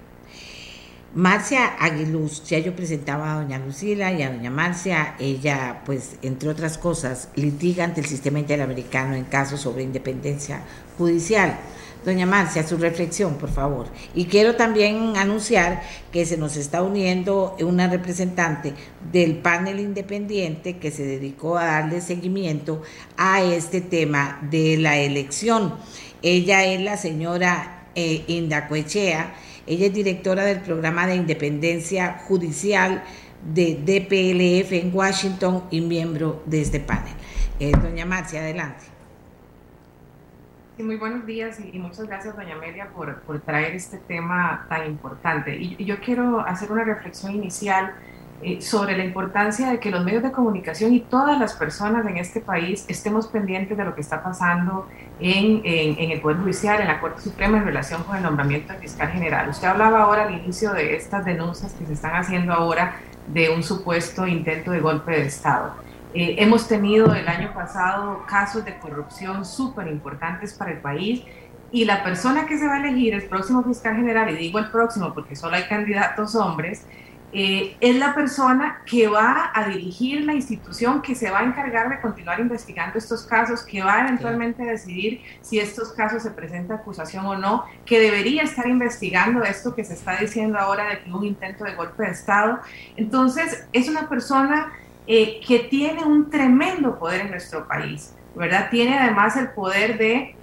Marcia 1.14 1.76
Aguiluz, 1.78 2.44
ya 2.44 2.60
yo 2.60 2.74
presentaba 2.74 3.34
a 3.34 3.42
doña 3.42 3.58
Lucila 3.58 4.10
y 4.10 4.22
a 4.22 4.32
doña 4.32 4.50
Marcia, 4.50 5.14
ella 5.18 5.82
pues 5.84 6.16
entre 6.22 6.48
otras 6.48 6.78
cosas 6.78 7.28
litiga 7.36 7.84
ante 7.84 8.00
el 8.00 8.06
sistema 8.06 8.38
interamericano 8.38 9.14
en 9.16 9.24
casos 9.24 9.60
sobre 9.60 9.82
independencia 9.82 10.62
judicial. 10.96 11.58
Doña 12.04 12.26
Marcia, 12.26 12.66
su 12.66 12.76
reflexión, 12.76 13.36
por 13.36 13.50
favor. 13.50 13.86
Y 14.14 14.26
quiero 14.26 14.56
también 14.56 15.16
anunciar 15.16 15.82
que 16.12 16.26
se 16.26 16.36
nos 16.36 16.56
está 16.56 16.82
uniendo 16.82 17.56
una 17.60 17.88
representante 17.88 18.74
del 19.10 19.38
panel 19.38 19.80
independiente 19.80 20.76
que 20.76 20.90
se 20.90 21.04
dedicó 21.04 21.56
a 21.56 21.64
darle 21.64 22.00
seguimiento 22.00 22.82
a 23.16 23.42
este 23.42 23.80
tema 23.80 24.38
de 24.50 24.76
la 24.76 24.98
elección. 24.98 25.74
Ella 26.22 26.64
es 26.64 26.80
la 26.80 26.96
señora 26.96 27.88
eh, 27.94 28.24
Inda 28.26 28.68
ella 29.66 29.86
es 29.86 29.94
directora 29.94 30.44
del 30.44 30.60
programa 30.60 31.06
de 31.06 31.16
independencia 31.16 32.20
judicial 32.28 33.02
de 33.54 33.76
DPLF 33.76 34.72
en 34.72 34.94
Washington 34.94 35.64
y 35.70 35.80
miembro 35.80 36.42
de 36.44 36.60
este 36.60 36.80
panel. 36.80 37.14
Eh, 37.60 37.72
doña 37.82 38.04
Marcia, 38.04 38.40
adelante. 38.40 38.93
Sí, 40.76 40.82
muy 40.82 40.96
buenos 40.96 41.24
días 41.24 41.60
y, 41.60 41.78
muchas 41.78 42.08
gracias, 42.08 42.34
doña 42.34 42.56
Amelia, 42.56 42.88
por, 42.88 43.20
por, 43.20 43.38
traer 43.38 43.76
este 43.76 43.96
tema 43.96 44.66
tan 44.68 44.86
importante. 44.86 45.54
Y, 45.54 45.84
yo 45.84 46.00
quiero 46.00 46.40
hacer 46.40 46.72
una 46.72 46.82
reflexión 46.82 47.32
inicial 47.32 47.94
eh, 48.42 48.60
sobre 48.60 48.96
la 48.96 49.04
importancia 49.04 49.70
de 49.70 49.78
que 49.78 49.92
los 49.92 50.04
medios 50.04 50.24
de 50.24 50.32
comunicación 50.32 50.92
y 50.92 50.98
todas 50.98 51.38
las 51.38 51.54
personas 51.54 52.04
en 52.06 52.16
este 52.16 52.40
país 52.40 52.86
estemos 52.88 53.28
pendientes 53.28 53.78
de 53.78 53.84
lo 53.84 53.94
que 53.94 54.00
está 54.00 54.20
pasando 54.24 54.88
en, 55.20 55.60
en, 55.64 56.10
el 56.10 56.20
Poder 56.20 56.38
Judicial, 56.38 56.80
en 56.80 56.88
la 56.88 57.00
Corte 57.00 57.22
Suprema 57.22 57.58
en 57.58 57.66
relación 57.66 58.02
con 58.02 58.16
el 58.16 58.24
nombramiento 58.24 58.72
del 58.72 58.82
fiscal 58.82 59.12
general. 59.12 59.48
Usted 59.48 59.68
hablaba 59.68 60.02
ahora 60.02 60.24
al 60.24 60.34
inicio 60.34 60.72
de 60.72 60.96
estas 60.96 61.24
denuncias 61.24 61.72
que 61.74 61.86
se 61.86 61.92
están 61.92 62.16
haciendo 62.16 62.52
ahora 62.52 62.96
de 63.28 63.48
un 63.48 63.62
supuesto 63.62 64.26
intento 64.26 64.72
de 64.72 64.80
golpe 64.80 65.12
de 65.12 65.26
Estado. 65.26 65.76
Eh, 66.14 66.36
hemos 66.38 66.68
tenido 66.68 67.12
el 67.12 67.26
año 67.26 67.52
pasado 67.52 68.24
casos 68.28 68.64
de 68.64 68.78
corrupción 68.78 69.44
súper 69.44 69.88
importantes 69.88 70.54
para 70.54 70.70
el 70.70 70.78
país 70.78 71.24
y 71.72 71.84
la 71.84 72.04
persona 72.04 72.46
que 72.46 72.56
se 72.56 72.68
va 72.68 72.74
a 72.74 72.78
elegir, 72.78 73.14
el 73.14 73.24
próximo 73.24 73.64
fiscal 73.64 73.96
general, 73.96 74.30
y 74.30 74.36
digo 74.36 74.60
el 74.60 74.70
próximo 74.70 75.12
porque 75.12 75.34
solo 75.34 75.56
hay 75.56 75.64
candidatos 75.64 76.36
hombres, 76.36 76.86
eh, 77.32 77.76
es 77.80 77.96
la 77.96 78.14
persona 78.14 78.82
que 78.86 79.08
va 79.08 79.50
a 79.52 79.66
dirigir 79.66 80.24
la 80.24 80.34
institución 80.34 81.02
que 81.02 81.16
se 81.16 81.32
va 81.32 81.40
a 81.40 81.42
encargar 81.42 81.88
de 81.88 82.00
continuar 82.00 82.38
investigando 82.38 82.96
estos 82.96 83.24
casos, 83.24 83.64
que 83.64 83.82
va 83.82 83.94
a 83.94 84.00
eventualmente 84.02 84.62
decidir 84.62 85.20
si 85.40 85.58
estos 85.58 85.90
casos 85.94 86.22
se 86.22 86.30
presenta 86.30 86.74
acusación 86.74 87.26
o 87.26 87.36
no, 87.36 87.64
que 87.84 87.98
debería 87.98 88.44
estar 88.44 88.68
investigando 88.68 89.42
esto 89.42 89.74
que 89.74 89.82
se 89.82 89.94
está 89.94 90.16
diciendo 90.16 90.60
ahora 90.60 90.88
de 90.88 91.02
que 91.02 91.12
un 91.12 91.24
intento 91.24 91.64
de 91.64 91.74
golpe 91.74 92.04
de 92.04 92.10
Estado. 92.10 92.60
Entonces, 92.96 93.66
es 93.72 93.88
una 93.88 94.08
persona 94.08 94.72
eh, 95.06 95.40
que 95.46 95.60
tiene 95.60 96.04
un 96.04 96.30
tremendo 96.30 96.98
poder 96.98 97.22
en 97.22 97.30
nuestro 97.30 97.66
país, 97.68 98.14
¿verdad? 98.34 98.68
Tiene 98.70 98.98
además 98.98 99.36
el 99.36 99.50
poder 99.50 99.98
de 99.98 100.34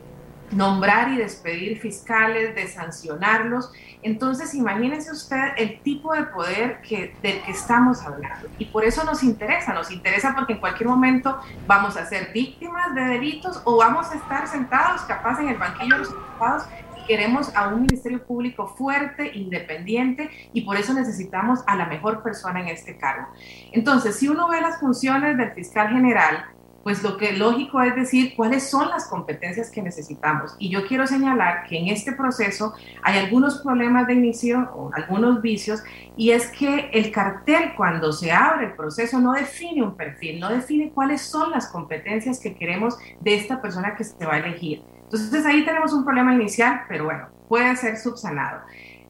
nombrar 0.52 1.10
y 1.10 1.18
despedir 1.18 1.80
fiscales, 1.80 2.56
de 2.56 2.68
sancionarlos. 2.68 3.72
Entonces, 4.04 4.54
imagínese 4.54 5.12
usted 5.12 5.54
el 5.58 5.80
tipo 5.82 6.14
de 6.14 6.24
poder 6.24 6.82
del 7.22 7.42
que 7.42 7.52
estamos 7.52 8.02
hablando. 8.04 8.50
Y 8.58 8.66
por 8.66 8.84
eso 8.84 9.04
nos 9.04 9.24
interesa, 9.24 9.74
nos 9.74 9.92
interesa 9.92 10.34
porque 10.36 10.54
en 10.54 10.60
cualquier 10.60 10.90
momento 10.90 11.40
vamos 11.68 11.98
a 11.98 12.06
ser 12.06 12.32
víctimas 12.34 12.94
de 12.96 13.02
delitos 13.02 13.62
o 13.64 13.78
vamos 13.78 14.12
a 14.12 14.16
estar 14.16 14.48
sentados 14.48 15.02
capaz 15.02 15.40
en 15.40 15.50
el 15.50 15.58
banquillo 15.58 15.96
de 15.96 16.00
los 16.00 16.10
diputados 16.10 16.64
y 16.91 16.91
queremos 17.12 17.54
a 17.58 17.68
un 17.68 17.82
ministerio 17.82 18.24
público 18.26 18.68
fuerte, 18.68 19.36
independiente 19.36 20.30
y 20.54 20.62
por 20.62 20.78
eso 20.78 20.94
necesitamos 20.94 21.60
a 21.68 21.76
la 21.76 21.86
mejor 21.86 22.24
persona 22.24 22.62
en 22.62 22.70
este 22.70 22.98
cargo. 22.98 23.28
Entonces, 23.74 24.16
si 24.16 24.30
uno 24.30 24.48
ve 24.48 24.62
las 24.62 24.80
funciones 24.80 25.38
del 25.38 25.52
fiscal 25.52 25.90
general, 25.90 26.46
pues 26.84 27.04
lo 27.04 27.18
que 27.18 27.34
lógico 27.34 27.82
es 27.82 27.98
decir 27.98 28.34
cuáles 28.38 28.70
son 28.70 28.88
las 28.88 29.08
competencias 29.08 29.70
que 29.70 29.82
necesitamos. 29.82 30.56
Y 30.58 30.70
yo 30.70 30.88
quiero 30.88 31.06
señalar 31.06 31.66
que 31.68 31.78
en 31.78 31.90
este 31.90 32.14
proceso 32.14 32.76
hay 33.04 33.18
algunos 33.18 33.60
problemas 33.60 34.08
de 34.08 34.14
inicio 34.14 34.72
o 34.74 34.90
algunos 34.94 35.42
vicios, 35.42 35.84
y 36.16 36.32
es 36.32 36.48
que 36.48 36.92
el 36.94 37.12
cartel 37.12 37.74
cuando 37.76 38.14
se 38.14 38.32
abre 38.32 38.68
el 38.68 38.74
proceso 38.74 39.20
no 39.20 39.34
define 39.34 39.84
un 39.84 39.98
perfil, 39.98 40.40
no 40.40 40.48
define 40.48 40.92
cuáles 40.92 41.22
son 41.22 41.52
las 41.52 41.68
competencias 41.68 42.40
que 42.40 42.56
queremos 42.56 42.98
de 43.20 43.36
esta 43.36 43.62
persona 43.62 43.98
que 43.98 44.06
se 44.06 44.26
va 44.26 44.36
a 44.36 44.40
elegir. 44.40 44.82
Entonces 45.14 45.46
ahí 45.46 45.66
tenemos 45.66 45.92
un 45.92 46.06
problema 46.06 46.34
inicial, 46.34 46.84
pero 46.88 47.04
bueno, 47.06 47.28
puede 47.50 47.76
ser 47.76 47.98
subsanado. 47.98 48.62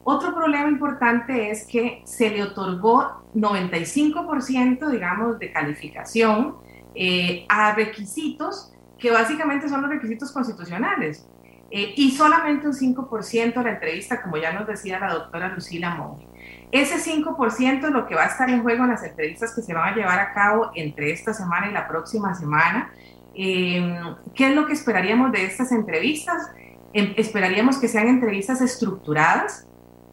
Otro 0.02 0.34
problema 0.34 0.68
importante 0.68 1.50
es 1.50 1.64
que 1.64 2.02
se 2.04 2.28
le 2.30 2.42
otorgó 2.42 3.22
95%, 3.36 4.90
digamos, 4.90 5.38
de 5.38 5.52
calificación 5.52 6.56
eh, 6.96 7.46
a 7.48 7.72
requisitos 7.74 8.72
que 8.98 9.12
básicamente 9.12 9.68
son 9.68 9.82
los 9.82 9.90
requisitos 9.90 10.32
constitucionales. 10.32 11.24
Eh, 11.70 11.94
y 11.96 12.10
solamente 12.10 12.66
un 12.66 12.74
5% 12.74 13.54
de 13.54 13.62
la 13.62 13.70
entrevista, 13.70 14.20
como 14.20 14.36
ya 14.36 14.52
nos 14.52 14.66
decía 14.66 14.98
la 14.98 15.14
doctora 15.14 15.54
Lucila 15.54 15.94
Monge. 15.94 16.26
Ese 16.70 16.96
5% 16.98 17.86
es 17.86 17.90
lo 17.90 18.06
que 18.06 18.14
va 18.14 18.24
a 18.24 18.26
estar 18.26 18.50
en 18.50 18.62
juego 18.62 18.84
en 18.84 18.90
las 18.90 19.02
entrevistas 19.04 19.54
que 19.54 19.62
se 19.62 19.72
van 19.72 19.92
a 19.92 19.96
llevar 19.96 20.18
a 20.18 20.34
cabo 20.34 20.70
entre 20.74 21.12
esta 21.12 21.32
semana 21.32 21.70
y 21.70 21.72
la 21.72 21.88
próxima 21.88 22.34
semana. 22.34 22.92
Eh, 23.34 24.00
¿Qué 24.34 24.48
es 24.48 24.54
lo 24.54 24.66
que 24.66 24.72
esperaríamos 24.72 25.32
de 25.32 25.44
estas 25.44 25.72
entrevistas? 25.72 26.50
Em, 26.92 27.14
esperaríamos 27.16 27.78
que 27.78 27.88
sean 27.88 28.08
entrevistas 28.08 28.60
estructuradas. 28.60 29.66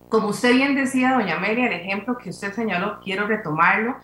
Como 0.10 0.30
usted 0.30 0.54
bien 0.54 0.76
decía, 0.76 1.14
doña 1.14 1.38
Amelia, 1.38 1.68
el 1.68 1.74
ejemplo 1.74 2.18
que 2.18 2.30
usted 2.30 2.54
señaló, 2.54 3.00
quiero 3.04 3.28
retomarlo 3.28 3.98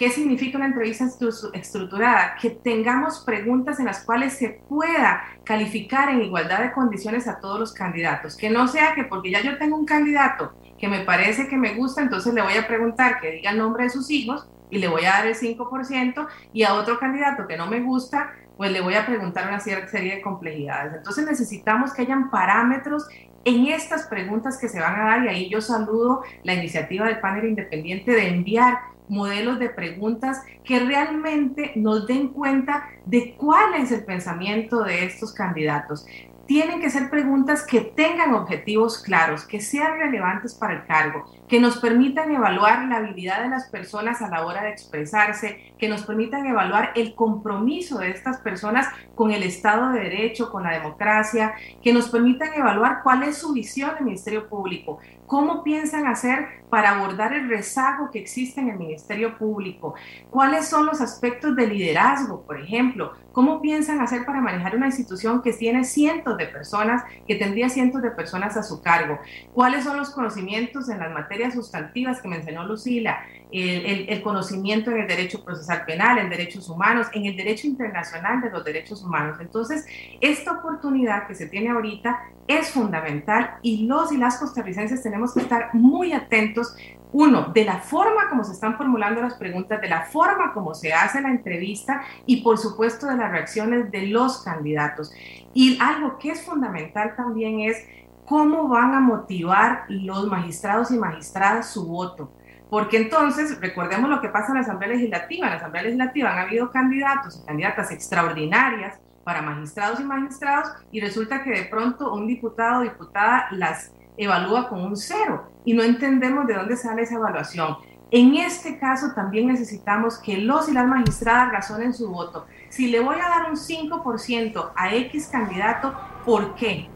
¿Qué 0.00 0.08
significa 0.08 0.56
una 0.56 0.68
entrevista 0.68 1.06
estructurada? 1.52 2.34
Que 2.40 2.48
tengamos 2.48 3.20
preguntas 3.20 3.80
en 3.80 3.84
las 3.84 4.02
cuales 4.02 4.32
se 4.32 4.58
pueda 4.66 5.22
calificar 5.44 6.08
en 6.08 6.22
igualdad 6.22 6.60
de 6.60 6.72
condiciones 6.72 7.28
a 7.28 7.38
todos 7.38 7.60
los 7.60 7.74
candidatos. 7.74 8.34
Que 8.34 8.48
no 8.48 8.66
sea 8.66 8.94
que 8.94 9.04
porque 9.04 9.30
ya 9.30 9.42
yo 9.42 9.58
tengo 9.58 9.76
un 9.76 9.84
candidato 9.84 10.54
que 10.78 10.88
me 10.88 11.00
parece 11.00 11.48
que 11.48 11.58
me 11.58 11.74
gusta, 11.74 12.00
entonces 12.00 12.32
le 12.32 12.40
voy 12.40 12.54
a 12.54 12.66
preguntar 12.66 13.20
que 13.20 13.32
diga 13.32 13.50
el 13.50 13.58
nombre 13.58 13.84
de 13.84 13.90
sus 13.90 14.10
hijos 14.10 14.48
y 14.70 14.78
le 14.78 14.88
voy 14.88 15.04
a 15.04 15.12
dar 15.12 15.26
el 15.26 15.34
5%, 15.34 16.26
y 16.52 16.62
a 16.62 16.74
otro 16.74 16.98
candidato 16.98 17.46
que 17.46 17.56
no 17.56 17.66
me 17.66 17.80
gusta, 17.80 18.32
pues 18.56 18.72
le 18.72 18.80
voy 18.80 18.94
a 18.94 19.06
preguntar 19.06 19.48
una 19.48 19.60
cierta 19.60 19.88
serie 19.88 20.16
de 20.16 20.22
complejidades. 20.22 20.94
Entonces 20.94 21.24
necesitamos 21.26 21.92
que 21.92 22.02
hayan 22.02 22.30
parámetros 22.30 23.06
en 23.44 23.66
estas 23.68 24.06
preguntas 24.06 24.58
que 24.58 24.68
se 24.68 24.80
van 24.80 25.00
a 25.00 25.04
dar, 25.04 25.24
y 25.24 25.28
ahí 25.28 25.48
yo 25.48 25.60
saludo 25.60 26.22
la 26.44 26.54
iniciativa 26.54 27.06
del 27.06 27.20
panel 27.20 27.46
independiente 27.46 28.12
de 28.12 28.28
enviar 28.28 28.80
modelos 29.08 29.58
de 29.58 29.70
preguntas 29.70 30.42
que 30.64 30.78
realmente 30.78 31.72
nos 31.74 32.06
den 32.06 32.28
cuenta 32.28 32.88
de 33.06 33.34
cuál 33.36 33.74
es 33.74 33.90
el 33.92 34.04
pensamiento 34.04 34.84
de 34.84 35.04
estos 35.04 35.32
candidatos. 35.32 36.06
Tienen 36.46 36.80
que 36.80 36.90
ser 36.90 37.10
preguntas 37.10 37.64
que 37.64 37.80
tengan 37.80 38.34
objetivos 38.34 39.02
claros, 39.02 39.44
que 39.44 39.60
sean 39.60 39.98
relevantes 39.98 40.54
para 40.54 40.74
el 40.74 40.86
cargo, 40.86 41.24
que 41.50 41.58
nos 41.58 41.78
permitan 41.78 42.30
evaluar 42.30 42.86
la 42.86 42.98
habilidad 42.98 43.42
de 43.42 43.48
las 43.48 43.68
personas 43.68 44.22
a 44.22 44.28
la 44.28 44.46
hora 44.46 44.62
de 44.62 44.70
expresarse, 44.70 45.74
que 45.78 45.88
nos 45.88 46.04
permitan 46.04 46.46
evaluar 46.46 46.92
el 46.94 47.16
compromiso 47.16 47.98
de 47.98 48.10
estas 48.10 48.38
personas 48.38 48.86
con 49.16 49.32
el 49.32 49.42
Estado 49.42 49.90
de 49.90 49.98
Derecho, 49.98 50.52
con 50.52 50.62
la 50.62 50.70
democracia, 50.70 51.54
que 51.82 51.92
nos 51.92 52.08
permitan 52.08 52.54
evaluar 52.54 53.00
cuál 53.02 53.24
es 53.24 53.38
su 53.38 53.52
visión 53.52 53.96
del 53.96 54.04
Ministerio 54.04 54.48
Público, 54.48 55.00
cómo 55.26 55.64
piensan 55.64 56.06
hacer 56.06 56.60
para 56.70 56.90
abordar 56.90 57.34
el 57.34 57.48
rezago 57.48 58.10
que 58.10 58.20
existe 58.20 58.60
en 58.60 58.70
el 58.70 58.78
Ministerio 58.78 59.36
Público? 59.36 59.94
¿Cuáles 60.30 60.68
son 60.68 60.86
los 60.86 61.00
aspectos 61.00 61.54
de 61.56 61.66
liderazgo, 61.66 62.42
por 62.42 62.60
ejemplo? 62.60 63.12
¿Cómo 63.32 63.60
piensan 63.60 64.00
hacer 64.00 64.24
para 64.24 64.40
manejar 64.40 64.76
una 64.76 64.86
institución 64.86 65.42
que 65.42 65.52
tiene 65.52 65.84
cientos 65.84 66.36
de 66.36 66.46
personas, 66.46 67.04
que 67.26 67.36
tendría 67.36 67.68
cientos 67.68 68.02
de 68.02 68.10
personas 68.10 68.56
a 68.56 68.62
su 68.62 68.82
cargo? 68.82 69.18
¿Cuáles 69.52 69.84
son 69.84 69.96
los 69.96 70.10
conocimientos 70.10 70.88
en 70.88 70.98
las 70.98 71.12
materias 71.12 71.39
sustantivas 71.50 72.20
que 72.20 72.28
mencionó 72.28 72.66
Lucila? 72.66 73.20
El, 73.52 74.22
conocimiento 74.22 74.90
en 74.90 74.98
el 74.98 75.08
derecho 75.08 75.42
procesal 75.44 75.84
penal, 75.84 76.18
en 76.18 76.30
derechos 76.30 76.68
humanos, 76.68 77.08
en 77.12 77.26
el 77.26 77.36
derecho 77.36 77.66
internacional 77.66 78.40
de 78.40 78.50
los 78.50 78.64
derechos 78.64 79.02
humanos. 79.02 79.38
Entonces, 79.40 79.86
esta 80.20 80.52
oportunidad 80.52 81.26
que 81.26 81.34
se 81.34 81.46
tiene 81.46 81.70
ahorita 81.70 82.20
es 82.46 82.70
fundamental 82.70 83.58
y 83.62 83.86
los 83.86 84.12
y 84.12 84.18
las 84.18 84.38
costarricenses 84.38 85.02
tenemos 85.02 85.34
que 85.34 85.40
estar 85.40 85.70
muy 85.74 86.12
atentos 86.12 86.76
uno, 87.12 87.48
de 87.52 87.64
la 87.64 87.78
forma 87.78 88.28
como 88.28 88.44
se 88.44 88.52
están 88.52 88.76
formulando 88.76 89.20
las 89.20 89.34
preguntas, 89.34 89.80
de 89.80 89.88
la 89.88 90.02
forma 90.02 90.52
como 90.52 90.74
se 90.74 90.92
hace 90.92 91.20
la 91.20 91.30
entrevista 91.30 92.02
y 92.24 92.42
por 92.42 92.58
supuesto 92.58 93.06
de 93.06 93.16
las 93.16 93.30
reacciones 93.30 93.90
de 93.90 94.06
los 94.06 94.42
candidatos. 94.42 95.12
Y 95.52 95.76
algo 95.80 96.18
que 96.18 96.30
es 96.30 96.42
fundamental 96.42 97.16
también 97.16 97.60
es 97.60 97.84
cómo 98.30 98.68
van 98.68 98.94
a 98.94 99.00
motivar 99.00 99.86
los 99.88 100.28
magistrados 100.28 100.92
y 100.92 100.98
magistradas 101.00 101.72
su 101.72 101.84
voto. 101.84 102.32
Porque 102.70 102.96
entonces, 102.96 103.60
recordemos 103.60 104.08
lo 104.08 104.20
que 104.20 104.28
pasa 104.28 104.50
en 104.50 104.54
la 104.54 104.60
Asamblea 104.60 104.90
Legislativa. 104.90 105.46
En 105.46 105.50
la 105.50 105.56
Asamblea 105.56 105.82
Legislativa 105.82 106.32
han 106.32 106.46
habido 106.46 106.70
candidatos 106.70 107.40
y 107.42 107.44
candidatas 107.44 107.90
extraordinarias 107.90 109.00
para 109.24 109.42
magistrados 109.42 109.98
y 109.98 110.04
magistrados 110.04 110.70
y 110.92 111.00
resulta 111.00 111.42
que 111.42 111.50
de 111.50 111.64
pronto 111.64 112.14
un 112.14 112.28
diputado 112.28 112.78
o 112.78 112.82
diputada 112.84 113.48
las 113.50 113.92
evalúa 114.16 114.68
con 114.68 114.80
un 114.80 114.96
cero 114.96 115.50
y 115.64 115.74
no 115.74 115.82
entendemos 115.82 116.46
de 116.46 116.54
dónde 116.54 116.76
sale 116.76 117.02
esa 117.02 117.16
evaluación. 117.16 117.78
En 118.12 118.36
este 118.36 118.78
caso 118.78 119.12
también 119.12 119.48
necesitamos 119.48 120.18
que 120.18 120.36
los 120.36 120.68
y 120.68 120.72
las 120.72 120.86
magistradas 120.86 121.50
razonen 121.50 121.92
su 121.92 122.08
voto. 122.08 122.46
Si 122.68 122.92
le 122.92 123.00
voy 123.00 123.16
a 123.16 123.28
dar 123.28 123.50
un 123.50 123.56
5% 123.56 124.70
a 124.76 124.94
X 124.94 125.28
candidato, 125.32 125.98
¿por 126.24 126.54
qué? 126.54 126.88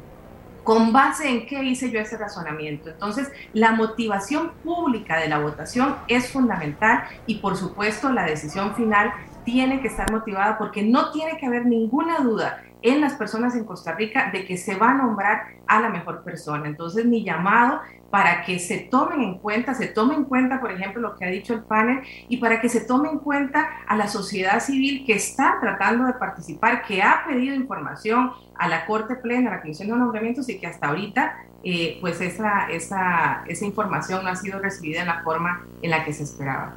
¿Con 0.64 0.94
base 0.94 1.28
en 1.28 1.46
qué 1.46 1.62
hice 1.62 1.90
yo 1.90 2.00
ese 2.00 2.16
razonamiento? 2.16 2.88
Entonces, 2.88 3.30
la 3.52 3.72
motivación 3.72 4.52
pública 4.64 5.18
de 5.18 5.28
la 5.28 5.38
votación 5.38 5.96
es 6.08 6.32
fundamental 6.32 7.04
y 7.26 7.36
por 7.36 7.56
supuesto 7.56 8.10
la 8.10 8.24
decisión 8.24 8.74
final 8.74 9.12
tiene 9.44 9.82
que 9.82 9.88
estar 9.88 10.10
motivada 10.10 10.56
porque 10.56 10.82
no 10.82 11.12
tiene 11.12 11.36
que 11.36 11.46
haber 11.46 11.66
ninguna 11.66 12.20
duda 12.20 12.62
en 12.80 13.00
las 13.00 13.14
personas 13.14 13.54
en 13.54 13.64
Costa 13.64 13.92
Rica 13.92 14.30
de 14.32 14.46
que 14.46 14.56
se 14.56 14.74
va 14.74 14.90
a 14.90 14.94
nombrar 14.94 15.42
a 15.66 15.80
la 15.80 15.90
mejor 15.90 16.24
persona. 16.24 16.66
Entonces, 16.66 17.04
mi 17.04 17.24
llamado 17.24 17.80
para 18.14 18.44
que 18.44 18.60
se 18.60 18.78
tomen 18.78 19.22
en 19.22 19.38
cuenta, 19.38 19.74
se 19.74 19.88
tome 19.88 20.14
en 20.14 20.22
cuenta, 20.22 20.60
por 20.60 20.70
ejemplo, 20.70 21.02
lo 21.02 21.16
que 21.16 21.24
ha 21.24 21.28
dicho 21.28 21.52
el 21.52 21.64
panel, 21.64 21.98
y 22.28 22.36
para 22.36 22.60
que 22.60 22.68
se 22.68 22.80
tome 22.80 23.08
en 23.08 23.18
cuenta 23.18 23.68
a 23.88 23.96
la 23.96 24.06
sociedad 24.06 24.60
civil 24.60 25.04
que 25.04 25.14
está 25.14 25.56
tratando 25.60 26.06
de 26.06 26.12
participar, 26.12 26.84
que 26.86 27.02
ha 27.02 27.24
pedido 27.26 27.56
información 27.56 28.30
a 28.54 28.68
la 28.68 28.86
Corte 28.86 29.16
Plena, 29.16 29.50
a 29.50 29.54
la 29.56 29.62
Comisión 29.62 29.88
de 29.88 29.96
Nombramientos, 29.96 30.48
y 30.48 30.60
que 30.60 30.66
hasta 30.68 30.90
ahorita, 30.90 31.38
eh, 31.64 31.98
pues 32.00 32.20
esa, 32.20 32.68
esa, 32.70 33.42
esa 33.48 33.64
información 33.64 34.22
no 34.22 34.30
ha 34.30 34.36
sido 34.36 34.60
recibida 34.60 35.00
en 35.00 35.08
la 35.08 35.24
forma 35.24 35.66
en 35.82 35.90
la 35.90 36.04
que 36.04 36.12
se 36.12 36.22
esperaba. 36.22 36.76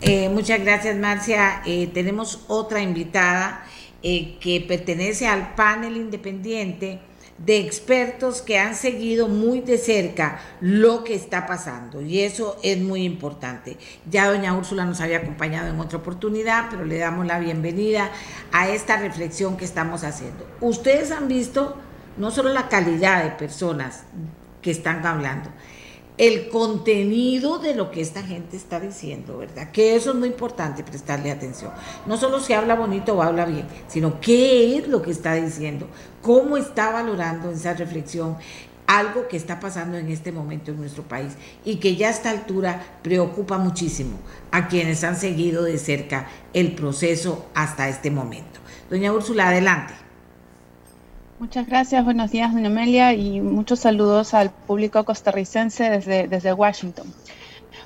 Eh, 0.00 0.28
muchas 0.30 0.60
gracias, 0.64 0.96
Marcia. 0.96 1.62
Eh, 1.64 1.92
tenemos 1.94 2.44
otra 2.48 2.80
invitada. 2.80 3.62
Que 4.02 4.64
pertenece 4.68 5.26
al 5.26 5.54
panel 5.56 5.96
independiente 5.96 7.00
de 7.38 7.58
expertos 7.58 8.40
que 8.40 8.58
han 8.58 8.74
seguido 8.74 9.28
muy 9.28 9.60
de 9.60 9.78
cerca 9.78 10.40
lo 10.60 11.04
que 11.04 11.14
está 11.14 11.46
pasando 11.46 12.00
y 12.00 12.20
eso 12.20 12.56
es 12.62 12.78
muy 12.78 13.04
importante. 13.04 13.76
Ya 14.10 14.28
doña 14.28 14.56
Úrsula 14.56 14.84
nos 14.84 15.00
había 15.00 15.18
acompañado 15.18 15.68
en 15.68 15.78
otra 15.78 15.98
oportunidad, 15.98 16.66
pero 16.70 16.84
le 16.84 16.98
damos 16.98 17.26
la 17.26 17.38
bienvenida 17.38 18.10
a 18.52 18.68
esta 18.68 18.96
reflexión 18.96 19.56
que 19.56 19.64
estamos 19.64 20.04
haciendo. 20.04 20.46
Ustedes 20.60 21.10
han 21.10 21.28
visto 21.28 21.76
no 22.16 22.30
solo 22.30 22.52
la 22.52 22.68
calidad 22.68 23.24
de 23.24 23.30
personas 23.30 24.04
que 24.62 24.70
están 24.70 25.04
hablando, 25.06 25.50
el 26.18 26.48
contenido 26.48 27.58
de 27.58 27.74
lo 27.74 27.90
que 27.90 28.00
esta 28.00 28.22
gente 28.22 28.56
está 28.56 28.80
diciendo, 28.80 29.38
¿verdad? 29.38 29.70
Que 29.70 29.96
eso 29.96 30.10
es 30.10 30.16
muy 30.16 30.28
importante 30.28 30.82
prestarle 30.82 31.30
atención. 31.30 31.72
No 32.06 32.16
solo 32.16 32.40
si 32.40 32.52
habla 32.52 32.74
bonito 32.74 33.14
o 33.14 33.22
habla 33.22 33.44
bien, 33.44 33.66
sino 33.88 34.20
qué 34.20 34.78
es 34.78 34.88
lo 34.88 35.02
que 35.02 35.10
está 35.10 35.34
diciendo, 35.34 35.86
cómo 36.22 36.56
está 36.56 36.90
valorando 36.90 37.50
esa 37.50 37.74
reflexión 37.74 38.36
algo 38.86 39.26
que 39.28 39.36
está 39.36 39.58
pasando 39.58 39.96
en 39.98 40.08
este 40.10 40.32
momento 40.32 40.70
en 40.70 40.78
nuestro 40.78 41.02
país 41.02 41.32
y 41.64 41.76
que 41.76 41.96
ya 41.96 42.08
a 42.08 42.12
esta 42.12 42.30
altura 42.30 42.98
preocupa 43.02 43.58
muchísimo 43.58 44.18
a 44.52 44.68
quienes 44.68 45.02
han 45.04 45.16
seguido 45.16 45.64
de 45.64 45.76
cerca 45.76 46.28
el 46.52 46.74
proceso 46.74 47.46
hasta 47.54 47.88
este 47.88 48.10
momento. 48.10 48.60
Doña 48.88 49.12
Úrsula, 49.12 49.48
adelante. 49.48 50.05
Muchas 51.38 51.66
gracias, 51.66 52.02
buenos 52.02 52.30
días, 52.30 52.54
doña 52.54 52.68
Amelia, 52.68 53.12
y 53.12 53.42
muchos 53.42 53.80
saludos 53.80 54.32
al 54.32 54.48
público 54.48 55.04
costarricense 55.04 55.90
desde, 55.90 56.28
desde 56.28 56.54
Washington. 56.54 57.12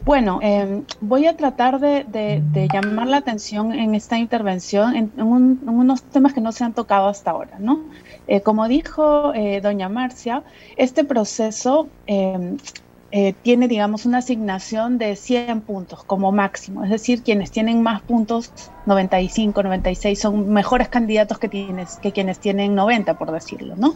Bueno, 0.04 0.38
em, 0.40 0.84
voy 1.00 1.26
a 1.26 1.36
tratar 1.36 1.80
de, 1.80 2.68
llamar 2.72 3.08
la 3.08 3.16
atención 3.16 3.72
en 3.72 3.96
esta 3.96 4.18
intervención 4.18 4.94
en, 4.94 5.12
unos 5.20 6.02
temas 6.04 6.32
que 6.32 6.40
no 6.40 6.52
se 6.52 6.62
han 6.62 6.74
tocado 6.74 7.08
hasta 7.08 7.32
ahora, 7.32 7.58
¿no? 7.58 7.80
Eh, 8.28 8.40
como 8.40 8.68
dijo 8.68 9.34
eh, 9.34 9.60
doña 9.60 9.88
Marcia, 9.88 10.44
este 10.76 11.02
proceso 11.02 11.88
em, 12.06 12.56
eh, 13.12 13.34
tiene, 13.42 13.66
digamos, 13.66 14.06
una 14.06 14.18
asignación 14.18 14.98
de 14.98 15.16
100 15.16 15.62
puntos 15.62 16.04
como 16.04 16.30
máximo. 16.30 16.84
Es 16.84 16.90
decir, 16.90 17.22
quienes 17.22 17.50
tienen 17.50 17.82
más 17.82 18.02
puntos, 18.02 18.52
95, 18.86 19.62
96, 19.62 20.18
son 20.18 20.48
mejores 20.50 20.88
candidatos 20.88 21.38
que, 21.38 21.48
tienes, 21.48 21.96
que 21.96 22.12
quienes 22.12 22.38
tienen 22.38 22.74
90, 22.74 23.18
por 23.18 23.32
decirlo, 23.32 23.74
¿no? 23.76 23.94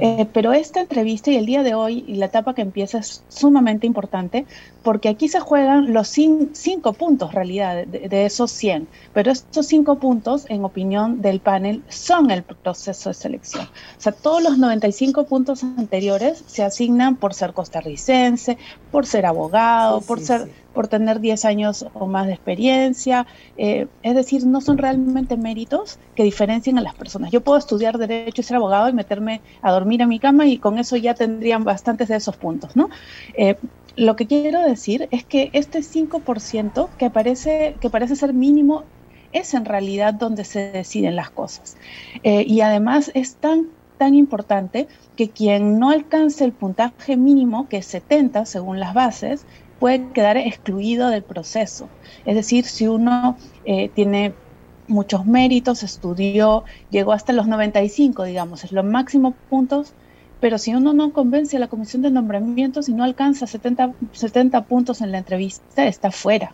Eh, 0.00 0.26
pero 0.32 0.52
esta 0.52 0.80
entrevista 0.80 1.30
y 1.30 1.36
el 1.36 1.46
día 1.46 1.62
de 1.62 1.74
hoy 1.74 2.04
y 2.06 2.16
la 2.16 2.26
etapa 2.26 2.54
que 2.54 2.62
empieza 2.62 2.98
es 2.98 3.22
sumamente 3.28 3.86
importante 3.86 4.46
porque 4.82 5.08
aquí 5.08 5.28
se 5.28 5.40
juegan 5.40 5.92
los 5.92 6.08
cinco 6.08 6.92
puntos, 6.92 7.34
realidad, 7.34 7.86
de, 7.86 8.24
esos 8.24 8.52
100. 8.52 8.86
Pero 9.12 9.32
estos 9.32 9.66
cinco 9.66 9.98
puntos, 9.98 10.46
en 10.48 10.64
opinión 10.64 11.22
del 11.22 11.40
panel, 11.40 11.82
son 11.88 12.30
el 12.30 12.44
proceso 12.44 13.10
de 13.10 13.14
selección. 13.14 13.64
O 13.64 14.00
sea, 14.00 14.12
todos 14.12 14.42
los 14.42 14.58
95 14.58 15.24
puntos 15.24 15.64
anteriores 15.64 16.44
se 16.46 16.62
asignan 16.62 17.16
por 17.16 17.34
ser 17.34 17.52
costarricense, 17.52 18.58
por 18.92 19.06
ser 19.06 19.26
abogado, 19.26 20.02
por 20.02 20.20
ser 20.20 20.48
por 20.76 20.88
tener 20.88 21.20
10 21.20 21.46
años 21.46 21.86
o 21.94 22.06
más 22.06 22.26
de 22.26 22.34
experiencia. 22.34 23.26
Eh, 23.56 23.86
es 24.02 24.14
decir, 24.14 24.46
no 24.46 24.60
son 24.60 24.76
realmente 24.76 25.38
méritos 25.38 25.98
que 26.14 26.22
diferencien 26.22 26.76
a 26.76 26.82
las 26.82 26.94
personas. 26.94 27.32
Yo 27.32 27.40
puedo 27.40 27.58
estudiar 27.58 27.96
derecho 27.96 28.42
y 28.42 28.44
ser 28.44 28.58
abogado 28.58 28.86
y 28.90 28.92
meterme 28.92 29.40
a 29.62 29.72
dormir 29.72 30.02
en 30.02 30.10
mi 30.10 30.18
cama 30.18 30.46
y 30.46 30.58
con 30.58 30.78
eso 30.78 30.98
ya 30.98 31.14
tendrían 31.14 31.64
bastantes 31.64 32.08
de 32.08 32.16
esos 32.16 32.36
puntos, 32.36 32.76
¿no? 32.76 32.90
Eh, 33.38 33.56
lo 33.96 34.16
que 34.16 34.26
quiero 34.26 34.60
decir 34.60 35.08
es 35.10 35.24
que 35.24 35.48
este 35.54 35.78
5% 35.78 36.90
que 36.98 37.08
parece, 37.08 37.76
que 37.80 37.88
parece 37.88 38.14
ser 38.14 38.34
mínimo 38.34 38.84
es 39.32 39.54
en 39.54 39.64
realidad 39.64 40.12
donde 40.12 40.44
se 40.44 40.72
deciden 40.72 41.16
las 41.16 41.30
cosas. 41.30 41.78
Eh, 42.22 42.44
y 42.46 42.60
además 42.60 43.10
es 43.14 43.36
tan, 43.36 43.68
tan 43.96 44.14
importante 44.14 44.88
que 45.16 45.30
quien 45.30 45.78
no 45.78 45.88
alcance 45.88 46.44
el 46.44 46.52
puntaje 46.52 47.16
mínimo, 47.16 47.66
que 47.70 47.78
es 47.78 47.86
70 47.86 48.44
según 48.44 48.78
las 48.78 48.92
bases, 48.92 49.46
puede 49.78 50.08
quedar 50.12 50.36
excluido 50.36 51.08
del 51.08 51.22
proceso. 51.22 51.88
Es 52.24 52.34
decir, 52.34 52.64
si 52.64 52.86
uno 52.86 53.36
eh, 53.64 53.90
tiene 53.94 54.34
muchos 54.88 55.26
méritos, 55.26 55.82
estudió, 55.82 56.64
llegó 56.90 57.12
hasta 57.12 57.32
los 57.32 57.46
95, 57.46 58.24
digamos, 58.24 58.64
es 58.64 58.72
los 58.72 58.84
máximos 58.84 59.34
puntos, 59.50 59.92
pero 60.40 60.58
si 60.58 60.74
uno 60.74 60.92
no 60.92 61.12
convence 61.12 61.56
a 61.56 61.60
la 61.60 61.68
comisión 61.68 62.02
de 62.02 62.10
nombramientos 62.10 62.88
y 62.88 62.92
no 62.92 63.04
alcanza 63.04 63.46
70, 63.46 63.94
70 64.12 64.64
puntos 64.64 65.00
en 65.00 65.12
la 65.12 65.18
entrevista, 65.18 65.86
está 65.86 66.10
fuera. 66.10 66.52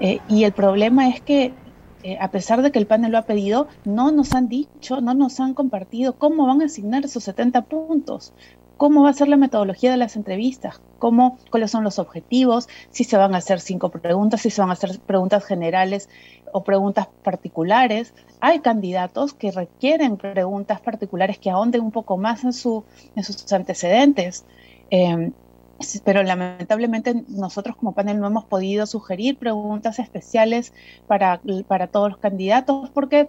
Eh, 0.00 0.20
y 0.28 0.44
el 0.44 0.52
problema 0.52 1.08
es 1.08 1.20
que, 1.22 1.54
eh, 2.02 2.18
a 2.20 2.30
pesar 2.30 2.62
de 2.62 2.70
que 2.70 2.78
el 2.78 2.86
panel 2.86 3.12
lo 3.12 3.18
ha 3.18 3.22
pedido, 3.22 3.68
no 3.84 4.12
nos 4.12 4.34
han 4.34 4.48
dicho, 4.48 5.00
no 5.00 5.14
nos 5.14 5.40
han 5.40 5.54
compartido 5.54 6.14
cómo 6.18 6.46
van 6.46 6.60
a 6.62 6.66
asignar 6.66 7.04
esos 7.04 7.24
70 7.24 7.62
puntos 7.62 8.32
cómo 8.76 9.02
va 9.02 9.10
a 9.10 9.14
ser 9.14 9.28
la 9.28 9.36
metodología 9.36 9.90
de 9.90 9.96
las 9.96 10.16
entrevistas, 10.16 10.80
cómo, 10.98 11.38
cuáles 11.50 11.70
son 11.70 11.84
los 11.84 11.98
objetivos, 11.98 12.68
si 12.90 13.04
se 13.04 13.16
van 13.16 13.34
a 13.34 13.38
hacer 13.38 13.60
cinco 13.60 13.90
preguntas, 13.90 14.42
si 14.42 14.50
se 14.50 14.60
van 14.60 14.70
a 14.70 14.74
hacer 14.74 14.98
preguntas 15.00 15.44
generales 15.44 16.08
o 16.52 16.62
preguntas 16.62 17.08
particulares. 17.22 18.12
Hay 18.40 18.60
candidatos 18.60 19.32
que 19.32 19.50
requieren 19.50 20.16
preguntas 20.16 20.80
particulares 20.80 21.38
que 21.38 21.50
ahonden 21.50 21.82
un 21.82 21.92
poco 21.92 22.16
más 22.16 22.44
en, 22.44 22.52
su, 22.52 22.84
en 23.14 23.24
sus 23.24 23.50
antecedentes. 23.52 24.44
Em, 24.90 25.32
pero 26.04 26.22
lamentablemente 26.22 27.24
nosotros 27.28 27.76
como 27.76 27.92
panel 27.92 28.18
no 28.18 28.28
hemos 28.28 28.44
podido 28.44 28.86
sugerir 28.86 29.36
preguntas 29.36 29.98
especiales 29.98 30.72
para, 31.06 31.38
todos 31.88 32.12
los 32.12 32.18
candidatos 32.18 32.88
porque 32.90 33.28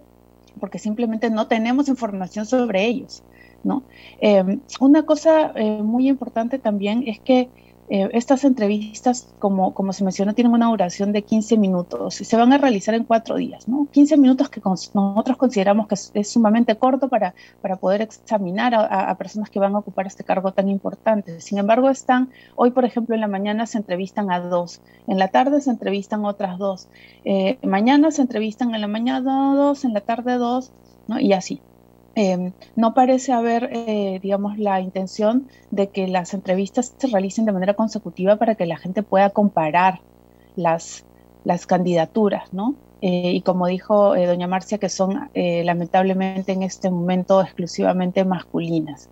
simplemente 0.78 1.28
no 1.28 1.46
tenemos 1.46 1.88
información 1.88 2.46
sobre 2.46 2.86
ellos. 2.86 3.22
¿No? 3.64 3.82
Em, 4.20 4.60
una 4.80 5.04
cosa 5.04 5.52
eh, 5.54 5.82
muy 5.82 6.08
importante 6.08 6.58
también 6.58 7.04
es 7.06 7.20
que 7.20 7.48
eh, 7.90 8.10
estas 8.12 8.44
entrevistas, 8.44 9.32
como, 9.38 9.72
como 9.72 9.94
se 9.94 10.04
mencionó, 10.04 10.34
tienen 10.34 10.52
una 10.52 10.66
duración 10.66 11.12
de 11.12 11.22
15 11.22 11.56
minutos 11.56 12.20
y 12.20 12.24
se 12.26 12.36
van 12.36 12.52
a 12.52 12.58
realizar 12.58 12.94
en 12.94 13.04
cuatro 13.04 13.36
días, 13.36 13.66
¿no? 13.66 13.88
15 13.90 14.18
minutos 14.18 14.50
que 14.50 14.60
nosotros 14.62 15.38
consideramos 15.38 15.88
que 15.88 15.94
es, 15.94 16.30
sumamente 16.30 16.76
corto 16.76 17.08
para, 17.08 17.34
para 17.62 17.76
poder 17.76 18.02
examinar 18.02 18.74
a, 18.74 19.14
personas 19.16 19.48
que 19.48 19.58
van 19.58 19.74
a 19.74 19.78
ocupar 19.78 20.06
este 20.06 20.22
cargo 20.22 20.52
tan 20.52 20.68
importante. 20.68 21.40
Sin 21.40 21.56
embargo, 21.56 21.88
están, 21.88 22.28
hoy 22.56 22.72
por 22.72 22.84
ejemplo, 22.84 23.14
en 23.14 23.22
la 23.22 23.28
mañana 23.28 23.64
se 23.64 23.78
entrevistan 23.78 24.30
a 24.30 24.40
dos, 24.40 24.82
en 25.06 25.18
la 25.18 25.28
tarde 25.28 25.62
se 25.62 25.70
entrevistan 25.70 26.26
otras 26.26 26.58
dos, 26.58 26.88
eh, 27.24 27.58
mañana 27.62 28.10
se 28.10 28.20
entrevistan 28.20 28.74
en 28.74 28.82
la 28.82 28.88
mañana 28.88 29.54
dos, 29.54 29.84
en 29.84 29.94
la 29.94 30.02
tarde 30.02 30.34
dos, 30.34 30.72
¿no? 31.06 31.18
Y 31.18 31.32
así. 31.32 31.62
Em, 32.20 32.50
no 32.74 32.94
parece 32.94 33.30
haber, 33.32 33.70
eh, 33.72 34.18
digamos, 34.20 34.58
la 34.58 34.80
intención 34.80 35.46
de 35.70 35.90
que 35.90 36.08
las 36.08 36.34
entrevistas 36.34 36.92
se 36.98 37.06
realicen 37.06 37.44
de 37.44 37.52
manera 37.52 37.74
consecutiva 37.74 38.34
para 38.34 38.56
que 38.56 38.66
la 38.66 38.76
gente 38.76 39.04
pueda 39.04 39.30
comparar 39.30 40.00
las, 40.56 41.04
candidaturas, 41.68 42.52
¿no? 42.52 42.74
Eh, 43.02 43.30
y 43.34 43.42
como 43.42 43.68
dijo 43.68 44.16
eh, 44.16 44.26
doña 44.26 44.48
Marcia, 44.48 44.78
que 44.78 44.88
son 44.88 45.30
lamentablemente 45.32 46.50
en 46.50 46.64
este 46.64 46.90
momento 46.90 47.40
exclusivamente 47.40 48.24
masculinas. 48.24 49.08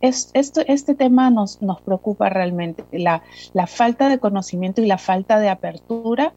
Es, 0.00 0.32
este 0.34 0.94
tema 0.96 1.30
nos, 1.30 1.56
preocupa 1.84 2.30
realmente, 2.30 2.82
la, 2.90 3.22
falta 3.68 4.08
de 4.08 4.18
conocimiento 4.18 4.82
y 4.82 4.86
la 4.86 4.98
falta 4.98 5.38
de 5.38 5.50
apertura 5.50 6.32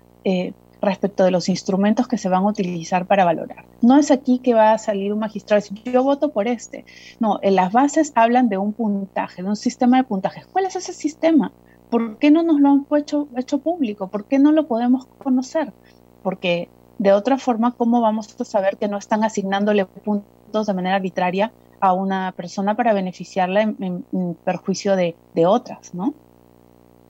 respecto 0.83 1.23
de 1.23 1.31
los 1.31 1.49
instrumentos 1.49 2.07
que 2.07 2.17
se 2.17 2.29
van 2.29 2.43
a 2.43 2.47
utilizar 2.47 3.05
para 3.05 3.25
valorar. 3.25 3.65
No 3.81 3.97
es 3.97 4.11
aquí 4.11 4.39
que 4.39 4.53
va 4.53 4.73
a 4.73 4.77
salir 4.77 5.13
un 5.13 5.19
magistrado 5.19 5.63
y 5.71 5.91
yo 5.91 6.03
voto 6.03 6.29
por 6.29 6.47
este. 6.47 6.85
No, 7.19 7.39
en 7.41 7.55
las 7.55 7.71
bases 7.71 8.11
hablan 8.15 8.49
de 8.49 8.57
un 8.57 8.73
puntaje, 8.73 9.41
de 9.41 9.49
un 9.49 9.55
sistema 9.55 9.97
de 9.97 10.03
puntajes. 10.03 10.45
¿Cuál 10.47 10.65
es 10.65 10.75
ese 10.75 10.93
sistema? 10.93 11.51
¿Por 11.89 12.17
qué 12.17 12.31
no 12.31 12.43
nos 12.43 12.59
lo 12.59 12.69
han 12.69 12.85
hecho, 12.97 13.27
hecho 13.37 13.59
público? 13.59 14.07
¿Por 14.07 14.25
qué 14.25 14.39
no 14.39 14.51
lo 14.51 14.67
podemos 14.67 15.05
conocer? 15.23 15.73
Porque 16.21 16.69
de 16.97 17.13
otra 17.13 17.37
forma, 17.37 17.71
¿cómo 17.71 18.01
vamos 18.01 18.35
a 18.39 18.45
saber 18.45 18.77
que 18.77 18.87
no 18.87 18.97
están 18.97 19.23
asignándole 19.23 19.85
puntos 19.85 20.67
de 20.67 20.73
manera 20.73 20.95
arbitraria 20.95 21.51
a 21.79 21.93
una 21.93 22.31
persona 22.31 22.75
para 22.75 22.93
beneficiarla 22.93 23.61
en, 23.61 24.37
perjuicio 24.43 24.95
de, 24.95 25.15
de 25.33 25.45
otras, 25.45 25.93
¿no? 25.93 26.13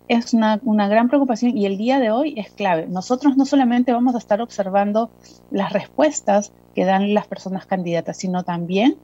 Es 0.08 0.34
una, 0.34 0.60
gran 0.88 1.08
preocupación 1.08 1.58
y 1.58 1.66
el 1.66 1.78
día 1.78 2.00
de 2.00 2.12
hoy 2.12 2.34
es 2.38 2.52
clave. 2.52 2.88
Nosotros 2.88 3.38
no 3.38 3.46
solamente 3.46 3.94
vamos 3.94 4.16
a 4.16 4.18
estar 4.18 4.42
observando 4.42 5.10
las 5.52 5.72
respuestas 5.72 6.52
que 6.76 6.86
dan 6.86 7.14
las 7.14 7.28
personas 7.28 7.66
candidatas, 7.66 8.18
sino 8.18 8.44
también 8.44 8.98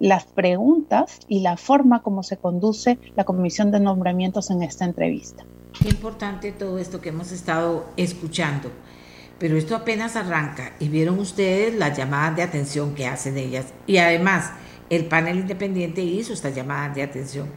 las 0.00 0.24
preguntas 0.24 1.20
y 1.28 1.40
la 1.40 1.56
forma 1.56 2.02
como 2.02 2.22
se 2.22 2.36
conduce 2.36 2.98
la 3.16 3.24
comisión 3.24 3.70
de 3.70 3.80
nombramientos 3.80 4.50
en 4.50 4.62
esta 4.62 4.84
entrevista. 4.84 5.44
Qué 5.80 5.88
importante 5.88 6.52
todo 6.52 6.78
esto 6.78 7.00
que 7.00 7.08
hemos 7.08 7.32
estado 7.32 7.86
escuchando. 7.96 8.70
Pero 9.38 9.56
esto 9.56 9.76
apenas 9.76 10.16
arranca 10.16 10.72
y 10.80 10.88
vieron 10.88 11.20
ustedes 11.20 11.72
las 11.74 11.96
llamadas 11.96 12.34
de 12.34 12.42
atención 12.42 12.94
que 12.96 13.06
hacen 13.06 13.38
ellas. 13.38 13.66
Y 13.86 13.98
además, 13.98 14.50
el 14.90 15.06
panel 15.06 15.38
independiente 15.38 16.02
hizo 16.02 16.32
estas 16.32 16.56
llamadas 16.56 16.96
de 16.96 17.02
atención 17.04 17.48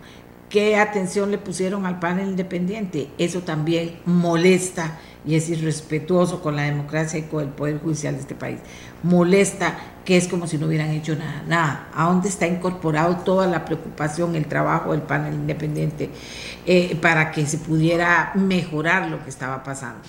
qué 0.51 0.75
atención 0.75 1.31
le 1.31 1.37
pusieron 1.37 1.85
al 1.85 1.99
panel 1.99 2.27
independiente. 2.27 3.07
Eso 3.17 3.39
también 3.39 3.95
molesta 4.05 4.99
y 5.25 5.35
es 5.35 5.49
irrespetuoso 5.49 6.41
con 6.41 6.55
la 6.55 6.63
democracia 6.63 7.19
y 7.19 7.23
con 7.23 7.43
el 7.43 7.49
poder 7.49 7.79
judicial 7.79 8.15
de 8.15 8.21
este 8.21 8.35
país. 8.35 8.59
Molesta 9.01 9.79
que 10.03 10.17
es 10.17 10.27
como 10.27 10.47
si 10.47 10.57
no 10.57 10.67
hubieran 10.67 10.89
hecho 10.89 11.15
nada. 11.15 11.43
Nada. 11.47 11.89
¿A 11.95 12.05
dónde 12.05 12.27
está 12.27 12.47
incorporado 12.47 13.17
toda 13.17 13.47
la 13.47 13.63
preocupación, 13.63 14.35
el 14.35 14.45
trabajo 14.45 14.91
del 14.91 15.03
panel 15.03 15.33
independiente 15.33 16.09
eh, 16.65 16.97
para 17.01 17.31
que 17.31 17.45
se 17.45 17.57
pudiera 17.57 18.31
mejorar 18.35 19.09
lo 19.09 19.23
que 19.23 19.29
estaba 19.29 19.63
pasando? 19.63 20.01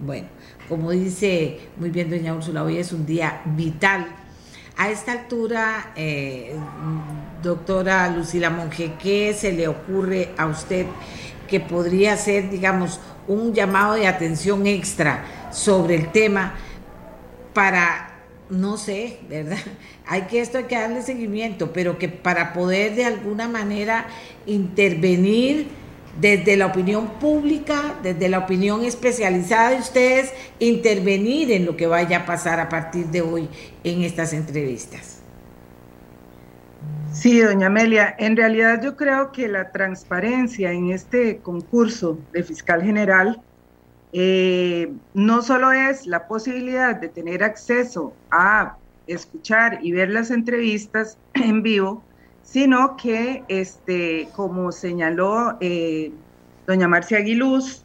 Bueno, 0.00 0.28
como 0.68 0.90
dice 0.90 1.60
muy 1.76 1.90
bien 1.90 2.08
doña 2.08 2.34
Úrsula, 2.34 2.62
hoy 2.64 2.78
es 2.78 2.92
un 2.92 3.04
día 3.04 3.42
vital. 3.44 4.06
A 4.78 4.88
esta 4.88 5.12
altura, 5.12 5.92
eh, 5.96 6.56
doctora 7.42 8.08
Lucila 8.08 8.50
Monge, 8.50 8.92
¿qué 9.02 9.34
se 9.34 9.52
le 9.52 9.68
ocurre 9.68 10.30
a 10.36 10.46
usted 10.46 10.86
que 11.48 11.60
podría 11.60 12.16
ser, 12.16 12.50
digamos, 12.50 13.00
un 13.28 13.52
llamado 13.52 13.94
de 13.94 14.06
atención 14.06 14.66
extra 14.66 15.24
sobre 15.50 15.96
el 15.96 16.10
tema 16.10 16.54
para, 17.52 18.22
no 18.48 18.76
sé, 18.76 19.18
¿verdad? 19.28 19.58
Hay 20.06 20.22
que 20.22 20.40
esto 20.40 20.58
hay 20.58 20.64
que 20.64 20.74
darle 20.74 21.02
seguimiento, 21.02 21.72
pero 21.72 21.96
que 21.96 22.08
para 22.08 22.52
poder 22.52 22.94
de 22.96 23.04
alguna 23.04 23.48
manera 23.48 24.06
intervenir 24.46 25.68
desde 26.20 26.56
la 26.56 26.66
opinión 26.66 27.18
pública, 27.20 27.94
desde 28.02 28.28
la 28.28 28.40
opinión 28.40 28.84
especializada 28.84 29.70
de 29.70 29.76
ustedes, 29.78 30.32
intervenir 30.58 31.52
en 31.52 31.64
lo 31.64 31.76
que 31.76 31.86
vaya 31.86 32.18
a 32.18 32.26
pasar 32.26 32.60
a 32.60 32.68
partir 32.68 33.06
de 33.06 33.22
hoy 33.22 33.48
en 33.84 34.02
estas 34.02 34.32
entrevistas. 34.32 35.11
Sí, 37.12 37.40
doña 37.40 37.66
Amelia, 37.66 38.14
en 38.18 38.36
realidad 38.36 38.82
yo 38.82 38.96
creo 38.96 39.32
que 39.32 39.46
la 39.46 39.70
transparencia 39.70 40.72
en 40.72 40.90
este 40.90 41.42
concurso 41.42 42.18
de 42.32 42.42
fiscal 42.42 42.82
general 42.82 43.42
eh, 44.12 44.90
no 45.12 45.42
solo 45.42 45.72
es 45.72 46.06
la 46.06 46.26
posibilidad 46.26 46.96
de 46.96 47.10
tener 47.10 47.44
acceso 47.44 48.14
a 48.30 48.78
escuchar 49.06 49.80
y 49.82 49.92
ver 49.92 50.08
las 50.08 50.30
entrevistas 50.30 51.18
en 51.34 51.62
vivo, 51.62 52.02
sino 52.42 52.96
que, 52.96 53.44
este, 53.46 54.28
como 54.34 54.72
señaló 54.72 55.58
eh, 55.60 56.12
doña 56.66 56.88
Marcia 56.88 57.18
Aguiluz 57.18 57.84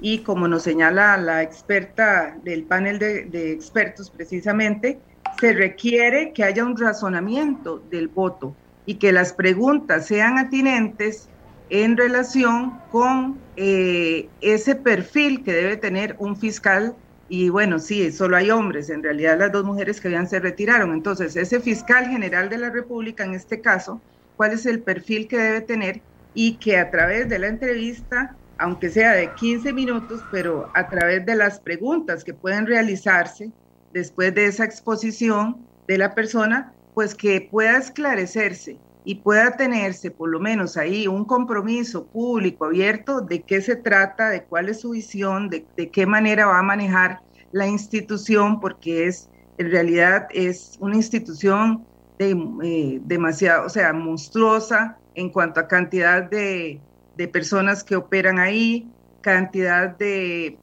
y 0.00 0.18
como 0.18 0.48
nos 0.48 0.64
señala 0.64 1.16
la 1.16 1.42
experta 1.42 2.36
del 2.44 2.64
panel 2.64 2.98
de 2.98 3.52
expertos 3.52 4.10
precisamente, 4.10 5.00
se 5.40 5.54
requiere 5.54 6.32
que 6.34 6.44
haya 6.44 6.64
un 6.64 6.76
razonamiento 6.76 7.78
del 7.78 8.08
voto 8.08 8.54
y 8.86 8.98
que 8.98 9.12
las 9.12 9.32
preguntas 9.32 10.06
sean 10.06 10.38
atinentes 10.38 11.28
en 11.68 11.96
relación 11.96 12.78
con 12.90 13.40
eh, 13.56 14.30
ese 14.40 14.76
perfil 14.76 15.42
que 15.44 15.52
debe 15.52 15.76
tener 15.76 16.16
un 16.18 16.36
fiscal. 16.36 16.96
Y 17.28 17.48
bueno, 17.48 17.80
sí, 17.80 18.12
solo 18.12 18.36
hay 18.36 18.50
hombres, 18.50 18.88
en 18.88 19.02
realidad 19.02 19.38
las 19.38 19.50
dos 19.50 19.64
mujeres 19.64 20.00
que 20.00 20.08
habían 20.08 20.28
se 20.28 20.38
retiraron. 20.38 20.92
Entonces, 20.92 21.34
ese 21.34 21.60
fiscal 21.60 22.06
general 22.06 22.48
de 22.48 22.58
la 22.58 22.70
República, 22.70 23.24
en 23.24 23.34
este 23.34 23.60
caso, 23.60 24.04
cuál 24.36 24.52
es 24.52 24.64
el 24.66 24.82
perfil 24.82 25.26
que 25.26 25.38
debe 25.38 25.60
tener 25.62 26.04
y 26.32 26.58
que 26.58 26.78
a 26.78 26.90
través 26.90 27.28
de 27.28 27.40
la 27.40 27.48
entrevista, 27.48 28.38
aunque 28.58 28.90
sea 28.90 29.12
de 29.12 29.34
15 29.34 29.72
minutos, 29.72 30.24
pero 30.30 30.70
a 30.74 30.88
través 30.88 31.26
de 31.26 31.34
las 31.34 31.60
preguntas 31.60 32.22
que 32.22 32.34
pueden 32.34 32.66
realizarse 32.66 33.52
después 33.90 34.34
de 34.34 34.46
esa 34.46 34.64
exposición 34.64 35.66
de 35.88 35.98
la 35.98 36.14
persona, 36.14 36.75
pues 36.96 37.14
que 37.14 37.42
pueda 37.42 37.76
esclarecerse 37.76 38.78
y 39.04 39.16
pueda 39.16 39.54
tenerse 39.54 40.10
por 40.10 40.30
lo 40.30 40.40
menos 40.40 40.78
ahí 40.78 41.06
un 41.06 41.26
compromiso 41.26 42.06
público 42.06 42.64
abierto 42.64 43.20
de 43.20 43.42
qué 43.42 43.60
se 43.60 43.76
trata, 43.76 44.30
de 44.30 44.44
cuál 44.44 44.70
es 44.70 44.80
su 44.80 44.92
visión, 44.92 45.50
de, 45.50 45.66
qué 45.90 46.06
manera 46.06 46.46
va 46.46 46.58
a 46.58 46.62
manejar 46.62 47.20
la 47.52 47.66
institución, 47.66 48.60
porque 48.60 49.08
es 49.08 49.28
en 49.58 49.70
realidad 49.70 50.26
es 50.30 50.78
una 50.80 50.96
institución 50.96 51.84
de, 52.18 52.30
eh, 52.64 53.00
demasiado, 53.04 53.66
o 53.66 53.68
sea, 53.68 53.92
monstruosa 53.92 54.96
en 55.14 55.28
cuanto 55.28 55.60
a 55.60 55.68
cantidad 55.68 56.22
de, 56.22 56.80
de 57.14 57.28
personas 57.28 57.84
que 57.84 57.96
operan 57.96 58.38
ahí, 58.38 58.90
cantidad 59.20 59.90
de 59.98 60.56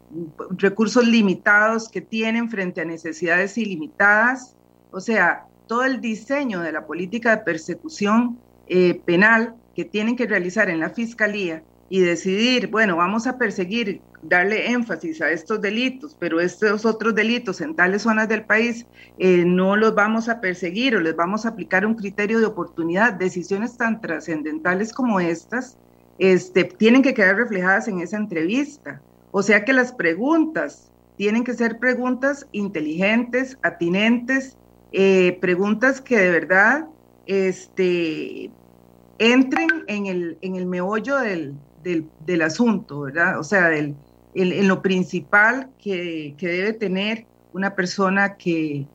recursos 0.58 1.06
limitados 1.06 1.88
que 1.90 2.02
tienen 2.02 2.50
frente 2.50 2.82
a 2.82 2.86
necesidades 2.86 3.56
ilimitadas. 3.56 4.56
O 4.90 5.00
sea, 5.00 5.48
todo 5.68 5.84
el 5.84 6.02
diseño 6.02 6.62
de 6.62 6.72
la 6.72 6.86
política 6.86 7.36
de 7.36 7.44
persecución 7.44 8.38
eh, 8.68 9.02
penal 9.06 9.56
que 9.76 9.86
tienen 9.86 10.16
que 10.16 10.28
realizar 10.28 10.70
en 10.70 10.80
la 10.80 10.90
fiscalía 10.90 11.64
y 11.90 12.00
decidir, 12.00 12.68
bueno, 12.68 12.96
vamos 12.96 13.28
a 13.28 13.38
perseguir, 13.38 14.02
darle 14.22 14.72
énfasis 14.72 15.22
a 15.22 15.30
estos 15.32 15.62
delitos, 15.62 16.16
pero 16.18 16.40
estos 16.40 16.86
otros 16.86 17.14
delitos 17.14 17.62
en 17.62 17.76
tales 17.76 18.04
zonas 18.04 18.30
del 18.30 18.46
país 18.46 18.86
eh, 19.20 19.44
no 19.46 19.76
los 19.76 19.94
vamos 19.94 20.30
a 20.30 20.40
perseguir 20.40 20.96
o 20.96 21.02
les 21.02 21.16
vamos 21.16 21.46
a 21.46 21.50
aplicar 21.50 21.86
un 21.86 21.96
criterio 21.96 22.40
de 22.40 22.46
oportunidad. 22.46 23.14
Decisiones 23.14 23.78
tan 23.78 24.02
trascendentales 24.02 24.94
como 24.94 25.20
estas 25.20 25.78
este, 26.20 26.64
tienen 26.64 27.02
que 27.02 27.14
quedar 27.14 27.36
reflejadas 27.36 27.88
en 27.88 28.00
esa 28.00 28.18
entrevista. 28.18 29.02
O 29.32 29.44
sea 29.44 29.66
que 29.66 29.74
las 29.74 29.92
preguntas 29.92 30.92
tienen 31.18 31.44
que 31.44 31.54
ser 31.54 31.80
preguntas 31.80 32.48
inteligentes, 32.54 33.58
atinentes, 33.62 34.58
eh, 34.94 35.38
preguntas 35.42 36.00
que 36.00 36.18
de 36.18 36.32
verdad 36.32 36.86
este, 37.26 38.52
entren 39.18 39.70
en 39.88 40.06
el, 40.06 40.38
en 40.42 40.56
el 40.56 40.66
meollo 40.68 41.18
del, 41.18 41.56
del, 41.84 42.42
asunto, 42.42 43.02
¿verdad? 43.02 43.40
O 43.40 43.44
sea, 43.44 43.70
del, 43.70 43.96
en 44.36 44.68
lo 44.68 44.82
principal 44.82 45.70
que, 45.82 46.36
que, 46.38 46.48
debe 46.48 46.74
tener 46.74 47.26
una 47.54 47.76
persona 47.76 48.36
que, 48.36 48.86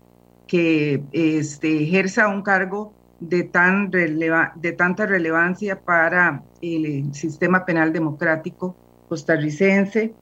que 0.47 1.03
este, 1.13 1.83
ejerza 1.83 2.29
un 2.29 2.43
cargo 2.43 2.93
de, 3.21 3.43
tan 3.43 3.91
de 3.91 4.73
tanta 4.77 5.07
relevancia 5.07 5.81
para 5.81 6.43
el 6.63 7.13
sistema 7.13 7.65
penal 7.65 7.93
democrático 7.93 8.77
costarricense. 9.09 10.13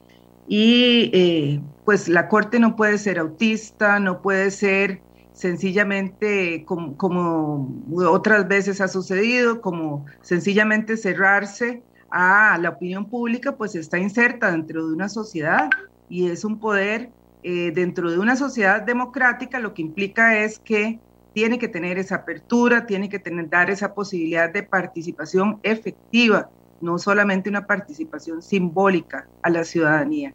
Y 0.48 1.10
eh, 1.12 1.60
pues 1.84 2.08
la 2.08 2.28
Corte 2.28 2.60
no 2.60 2.76
puede 2.76 2.98
ser 2.98 3.18
autista, 3.18 3.98
no 3.98 4.22
puede 4.22 4.50
ser 4.50 5.00
sencillamente 5.36 6.64
como, 6.64 7.68
otras 7.94 8.48
veces 8.48 8.80
ha 8.80 8.88
sucedido, 8.88 9.60
como 9.60 10.06
sencillamente 10.22 10.96
cerrarse 10.96 11.82
a 12.10 12.58
la 12.58 12.70
opinión 12.70 13.04
pública, 13.04 13.52
pues 13.52 13.74
está 13.74 13.98
inserta 13.98 14.50
dentro 14.50 14.86
de 14.86 14.94
una 14.94 15.10
sociedad 15.10 15.68
y 16.08 16.28
es 16.30 16.44
un 16.44 16.58
poder 16.58 17.10
eh, 17.42 17.70
dentro 17.74 18.10
de 18.10 18.18
una 18.18 18.34
sociedad 18.34 18.80
democrática, 18.80 19.60
lo 19.60 19.74
que 19.74 19.82
implica 19.82 20.38
es 20.42 20.58
que 20.58 20.98
tiene 21.34 21.58
que 21.58 21.68
tener 21.68 21.98
esa 21.98 22.16
apertura, 22.16 22.86
tiene 22.86 23.10
que 23.10 23.18
tener, 23.18 23.50
dar 23.50 23.68
esa 23.68 23.92
posibilidad 23.92 24.50
de 24.50 24.62
participación 24.62 25.60
efectiva, 25.62 26.48
no 26.80 26.98
solamente 26.98 27.50
una 27.50 27.66
participación 27.66 28.40
simbólica 28.40 29.28
a 29.42 29.50
la 29.50 29.64
ciudadanía. 29.64 30.32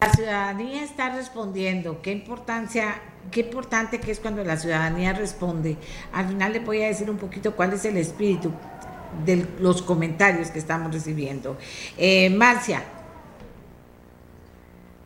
La 0.00 0.12
ciudadanía 0.12 0.84
está 0.84 1.10
respondiendo. 1.14 2.00
Qué 2.02 2.12
importancia, 2.12 2.94
qué 3.32 3.40
importante 3.40 3.98
que 3.98 4.12
es 4.12 4.20
cuando 4.20 4.44
la 4.44 4.56
ciudadanía 4.56 5.12
responde. 5.12 5.76
Al 6.12 6.28
final 6.28 6.52
le 6.52 6.60
voy 6.60 6.82
a 6.82 6.86
decir 6.86 7.10
un 7.10 7.18
poquito 7.18 7.56
cuál 7.56 7.72
es 7.72 7.84
el 7.84 7.96
espíritu 7.96 8.52
de 9.24 9.44
los 9.58 9.82
comentarios 9.82 10.50
que 10.50 10.60
estamos 10.60 10.92
recibiendo. 10.92 11.58
Eh, 11.96 12.30
Marcia. 12.30 12.82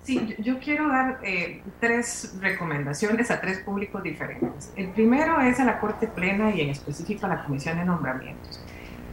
Sí, 0.03 0.35
yo 0.39 0.59
quiero 0.59 0.89
dar 0.89 1.21
eh, 1.23 1.63
tres 1.79 2.35
recomendaciones 2.41 3.31
a 3.31 3.41
tres 3.41 3.61
públicos 3.61 4.03
diferentes. 4.03 4.73
El 4.77 4.89
primero 4.89 5.41
es 5.41 5.61
a 5.61 5.65
la 5.65 5.79
Corte 5.79 6.09
Plena 6.09 6.51
y 6.51 6.61
en 6.61 6.71
específico 6.71 7.27
a 7.27 7.29
la 7.29 7.45
Comisión 7.45 7.79
de 7.79 7.85
Nombramientos. 7.85 8.61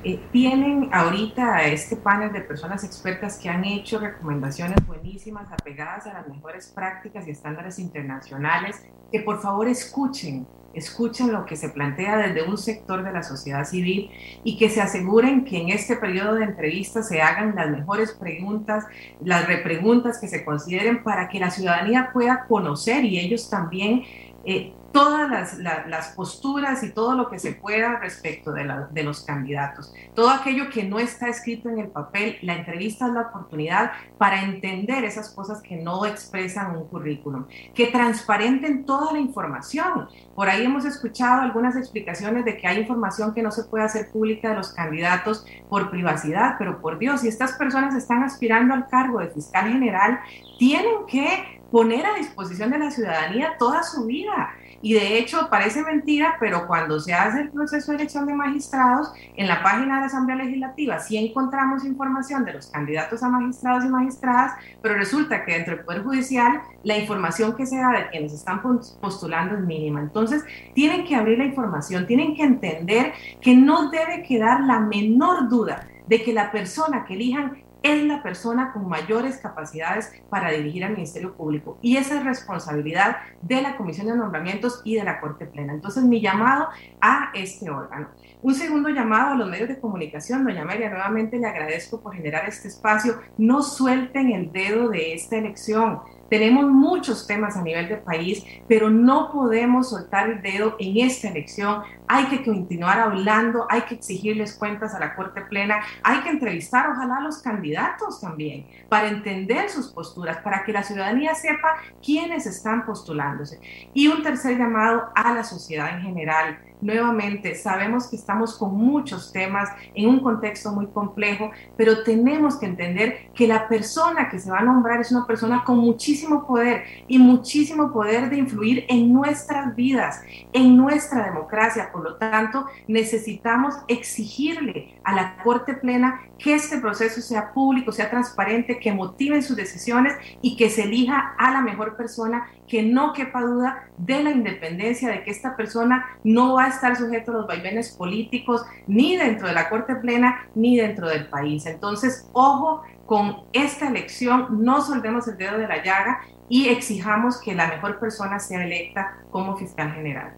Eh, 0.02 0.18
tienen 0.32 0.90
ahorita 0.94 1.64
este 1.64 1.98
panel 1.98 2.32
de 2.32 2.40
personas 2.40 2.86
expertas 2.86 3.38
que 3.38 3.50
han 3.50 3.66
hecho 3.66 4.00
recomendaciones 4.00 4.78
buenísimas 4.88 5.52
apegadas 5.52 6.08
a 6.08 6.14
las 6.14 6.28
mejores 6.30 6.72
prácticas 6.74 7.28
y 7.28 7.32
estándares 7.32 7.80
internacionales, 7.80 8.82
que 9.12 9.20
por 9.20 9.42
favor 9.42 9.68
escuchen, 9.68 10.48
escuchen 10.74 11.34
lo 11.34 11.46
que 11.46 11.58
se 11.58 11.68
plantea 11.68 12.16
desde 12.16 12.48
un 12.48 12.58
sector 12.58 13.04
de 13.04 13.12
la 13.12 13.24
sociedad 13.24 13.66
civil 13.66 14.10
y 14.46 14.58
que 14.58 14.70
se 14.70 14.80
aseguren 14.80 15.44
que 15.44 15.62
en 15.62 15.70
este 15.70 15.98
periodo 15.98 16.36
de 16.36 16.46
entrevistas 16.46 17.10
se 17.10 17.22
hagan 17.22 17.56
las 17.56 17.70
mejores 17.70 18.14
preguntas, 18.14 18.86
las 19.22 19.48
repreguntas 19.48 20.18
que 20.22 20.30
se 20.30 20.46
consideren 20.46 21.04
para 21.04 21.28
que 21.28 21.42
la 21.42 21.52
ciudadanía 21.52 22.12
pueda 22.14 22.46
conocer 22.48 23.04
y 23.04 23.20
ellos 23.20 23.50
también 23.50 24.04
eh, 24.50 24.74
todas 24.92 25.60
las, 25.60 26.08
posturas 26.16 26.82
y 26.82 26.90
todo 26.90 27.14
lo 27.14 27.30
que 27.30 27.38
se 27.38 27.52
pueda 27.52 28.00
respecto 28.00 28.52
de, 28.52 28.68
de, 28.90 29.04
los 29.04 29.22
candidatos. 29.22 29.94
Todo 30.16 30.32
aquello 30.32 30.72
que 30.72 30.84
no 30.84 30.98
está 30.98 31.28
escrito 31.28 31.70
en 31.70 31.78
el 31.78 31.90
papel, 31.90 32.40
la 32.42 32.56
entrevista 32.56 33.06
es 33.06 33.14
la 33.14 33.22
oportunidad 33.22 33.92
para 34.18 34.42
entender 34.42 35.04
esas 35.04 35.30
cosas 35.30 35.62
que 35.62 35.76
no 35.76 36.04
expresan 36.08 36.76
un 36.76 36.88
currículum, 36.88 37.46
que 37.76 37.88
transparenten 37.92 38.86
toda 38.86 39.14
la 39.14 39.20
información. 39.20 40.10
Por 40.34 40.50
ahí 40.50 40.66
hemos 40.66 40.84
escuchado 40.84 41.42
algunas 41.42 41.76
explicaciones 41.76 42.44
de 42.44 42.58
que 42.58 42.66
hay 42.66 42.80
información 42.80 43.36
que 43.36 43.44
no 43.44 43.52
se 43.52 43.66
puede 43.66 43.84
hacer 43.84 44.10
pública 44.10 44.50
de 44.50 44.56
los 44.56 44.74
candidatos 44.74 45.46
por 45.70 45.92
privacidad, 45.92 46.56
pero 46.58 46.82
por 46.82 46.98
Dios, 46.98 47.22
si 47.22 47.28
estas 47.28 47.52
personas 47.52 47.94
están 47.94 48.24
aspirando 48.24 48.74
al 48.74 48.88
cargo 48.88 49.20
de 49.20 49.30
fiscal 49.30 49.72
general, 49.72 50.20
tienen 50.58 51.06
que 51.08 51.59
poner 51.72 52.06
a 52.06 52.16
disposición 52.16 52.72
de 52.72 52.80
la 52.80 52.92
ciudadanía 52.92 53.56
toda 53.58 53.84
su 53.84 54.06
vida 54.06 54.54
y 54.82 54.94
de 54.94 55.18
hecho, 55.18 55.50
parece 55.50 55.84
mentira, 55.84 56.38
pero 56.40 56.66
cuando 56.66 57.00
se 57.00 57.14
hace 57.14 57.42
el 57.42 57.50
proceso 57.50 57.92
de 57.92 57.98
elección 57.98 58.26
de 58.26 58.34
magistrados, 58.34 59.12
en 59.36 59.48
la 59.48 59.62
página 59.62 59.96
de 59.96 60.02
la 60.02 60.06
Asamblea 60.08 60.38
Legislativa 60.38 61.00
sí 61.00 61.18
encontramos 61.18 61.84
información 61.84 62.46
de 62.46 62.54
los 62.54 62.68
candidatos 62.68 63.22
a 63.22 63.30
magistrados 63.30 63.84
y 63.84 63.90
magistradas, 63.90 64.54
pero 64.82 64.96
resulta 64.96 65.44
que 65.44 65.54
dentro 65.54 65.76
del 65.76 65.86
Poder 65.86 66.04
Judicial 66.04 66.62
la 66.84 66.98
información 66.98 67.56
que 67.56 67.66
se 67.66 67.78
da 67.78 67.92
de 67.92 68.10
quienes 68.10 68.34
están 68.34 68.62
postulando 68.62 69.56
es 69.56 69.62
mínima. 69.62 70.00
Entonces, 70.00 70.46
tienen 70.74 71.06
que 71.06 71.16
abrir 71.16 71.38
la 71.38 71.46
información, 71.46 72.08
tienen 72.08 72.36
que 72.36 72.44
entender 72.44 73.14
que 73.42 73.56
no 73.56 73.90
debe 73.90 74.24
quedar 74.24 74.62
la 74.62 74.80
menor 74.80 75.50
duda 75.50 75.88
de 76.08 76.24
que 76.24 76.34
la 76.34 76.52
persona 76.52 77.06
que 77.06 77.14
elijan 77.16 77.62
es 77.84 78.04
la 78.04 78.22
persona 78.22 78.72
con 78.74 78.88
mayores 78.88 79.38
capacidades 79.38 80.12
para 80.30 80.52
dirigir 80.52 80.84
al 80.84 80.94
Ministerio 80.94 81.36
Público 81.36 81.78
y 81.82 81.98
esa 81.98 82.18
es 82.18 82.26
responsabilidad 82.26 83.18
de 83.42 83.62
la 83.62 83.78
Comisión 83.78 84.08
de 84.08 84.16
Nombramientos 84.16 84.82
y 84.84 84.96
de 84.96 85.04
la 85.04 85.20
Corte 85.20 85.46
Plena. 85.46 85.74
Entonces, 85.74 86.04
mi 86.04 86.22
llamado 86.22 86.68
a 87.02 87.32
este 87.34 87.70
órgano. 87.70 88.10
Un 88.42 88.56
segundo 88.56 88.90
llamado 88.90 89.34
a 89.34 89.36
los 89.36 89.50
medios 89.50 89.70
de 89.70 89.80
comunicación. 89.80 90.44
Doña 90.44 90.66
María, 90.66 90.90
nuevamente 90.90 91.38
le 91.38 91.48
agradezco 91.48 92.02
por 92.02 92.16
generar 92.16 92.48
este 92.48 92.68
espacio. 92.68 93.20
No 93.38 93.62
suelten 93.62 94.32
el 94.32 94.52
dedo 94.52 94.90
de 94.90 95.14
esta 95.14 95.38
elección 95.38 96.00
tenemos 96.30 96.66
muchos 96.66 97.28
temas 97.28 97.58
a 97.58 97.62
nivel 97.62 97.90
de 97.90 97.98
país, 97.98 98.44
pero 98.68 98.90
no 98.90 99.32
podemos 99.32 99.90
soltar 99.90 100.30
el 100.30 100.42
dedo 100.42 100.76
en 100.80 100.98
esta 100.98 101.30
elección. 101.30 101.84
Hay 102.08 102.26
que 102.26 102.44
continuar 102.44 103.00
hablando, 103.00 103.66
hay 103.70 103.82
que 103.82 103.96
exigirles 103.96 104.54
cuentas 104.54 104.94
a 104.94 105.00
la 105.00 105.16
Corte 105.16 105.42
Plena, 105.42 105.82
hay 106.04 106.22
que 106.22 106.30
entrevistar 106.30 106.90
ojalá 106.90 107.18
a 107.18 107.22
los 107.22 107.40
candidatos 107.40 108.22
también 108.22 108.66
para 108.90 109.10
entender 109.10 109.70
sus 109.70 109.88
posturas, 109.88 110.38
para 110.38 110.64
que 110.64 110.74
la 110.74 110.84
ciudadanía 110.84 111.36
sepa 111.36 111.78
quiénes 112.04 112.46
están 112.46 112.86
postulándose. 112.86 113.60
Y 113.94 114.08
un 114.08 114.24
tercer 114.24 114.58
llamado 114.58 115.10
a 115.16 115.34
la 115.34 115.44
sociedad 115.44 115.96
en 115.96 116.02
general 116.02 116.60
Nuevamente, 116.82 117.56
sabemos 117.56 118.08
que 118.08 118.16
estamos 118.16 118.58
con 118.58 118.74
muchos 118.74 119.34
temas 119.34 119.70
en 119.94 120.08
un 120.08 120.22
contexto 120.22 120.72
muy 120.72 120.88
complejo, 120.88 121.52
pero 121.76 122.04
tenemos 122.04 122.56
que 122.56 122.68
entender 122.68 123.32
que 123.36 123.48
la 123.48 123.68
persona 123.68 124.30
que 124.30 124.40
se 124.40 124.50
va 124.50 124.60
a 124.60 124.64
nombrar 124.64 125.02
es 125.02 125.12
una 125.12 125.28
persona 125.28 125.64
con 125.66 125.78
muchísimo 125.80 126.48
poder 126.48 126.84
y 127.08 127.20
muchísimo 127.20 127.92
poder 127.92 128.30
de 128.30 128.38
influir 128.38 128.86
en 128.88 129.12
nuestras 129.12 129.76
vidas, 129.76 130.22
en 130.54 130.78
nuestra 130.78 131.26
democracia. 131.26 131.92
Por 131.92 132.04
lo 132.04 132.16
tanto, 132.16 132.66
necesitamos 132.88 133.76
exigirle 133.90 134.96
a 135.04 135.14
la 135.14 135.36
Corte 135.44 135.74
Plena 135.74 136.22
que 136.38 136.54
este 136.54 136.78
proceso 136.78 137.20
sea 137.20 137.52
público, 137.52 137.92
sea 137.92 138.10
transparente, 138.10 138.80
que 138.80 138.94
motiven 138.94 139.44
sus 139.44 139.58
decisiones 139.58 140.16
y 140.42 140.56
que 140.56 140.70
se 140.70 140.84
elija 140.84 141.36
a 141.38 141.52
la 141.52 141.62
mejor 141.62 141.98
persona, 141.98 142.48
que 142.68 142.84
no 142.84 143.12
quepa 143.12 143.42
duda 143.42 143.90
de 143.98 144.24
la 144.24 144.32
independencia, 144.32 145.10
de 145.10 145.24
que 145.24 145.32
esta 145.32 145.58
persona 145.58 146.06
no 146.24 146.54
va 146.56 146.66
a 146.66 146.69
estar 146.70 146.96
sujeto 146.96 147.32
a 147.32 147.36
los 147.36 147.48
vaivenes 147.48 147.92
políticos 147.92 148.64
ni 148.88 149.16
dentro 149.18 149.48
de 149.48 149.54
la 149.54 149.70
Corte 149.70 149.96
Plena 149.96 150.48
ni 150.56 150.78
dentro 150.78 151.08
del 151.08 151.28
país. 151.28 151.66
Entonces, 151.66 152.30
ojo 152.34 152.82
con 153.06 153.44
esta 153.54 153.88
elección, 153.88 154.64
no 154.64 154.82
soldemos 154.82 155.28
el 155.28 155.38
dedo 155.38 155.58
de 155.58 155.68
la 155.68 155.84
llaga 155.84 156.22
y 156.48 156.70
exijamos 156.70 157.38
que 157.38 157.56
la 157.56 157.68
mejor 157.68 158.00
persona 158.00 158.40
sea 158.40 158.64
electa 158.64 159.18
como 159.32 159.58
fiscal 159.58 159.92
general. 159.94 160.34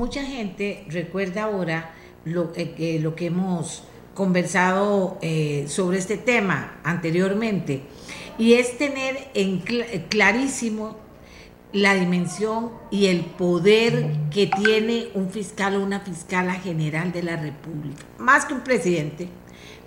mucha 0.00 0.24
gente 0.24 0.82
recuerda 0.88 1.42
ahora 1.42 1.90
lo, 2.24 2.52
eh, 2.56 2.98
lo 3.02 3.14
que 3.14 3.26
hemos 3.26 3.84
conversado 4.14 5.18
eh, 5.22 5.66
sobre 5.68 5.98
este 5.98 6.16
tema 6.16 6.80
anteriormente 6.84 7.82
y 8.38 8.54
es 8.54 8.78
tener 8.78 9.28
en 9.34 9.60
clarísimo 10.08 10.96
la 11.72 11.94
dimensión 11.94 12.70
y 12.90 13.06
el 13.06 13.20
poder 13.20 14.10
que 14.30 14.46
tiene 14.46 15.08
un 15.14 15.30
fiscal 15.30 15.76
o 15.76 15.82
una 15.82 16.00
fiscala 16.00 16.54
general 16.54 17.12
de 17.12 17.22
la 17.22 17.36
República, 17.36 18.04
más 18.18 18.44
que 18.44 18.54
un 18.54 18.60
presidente 18.60 19.28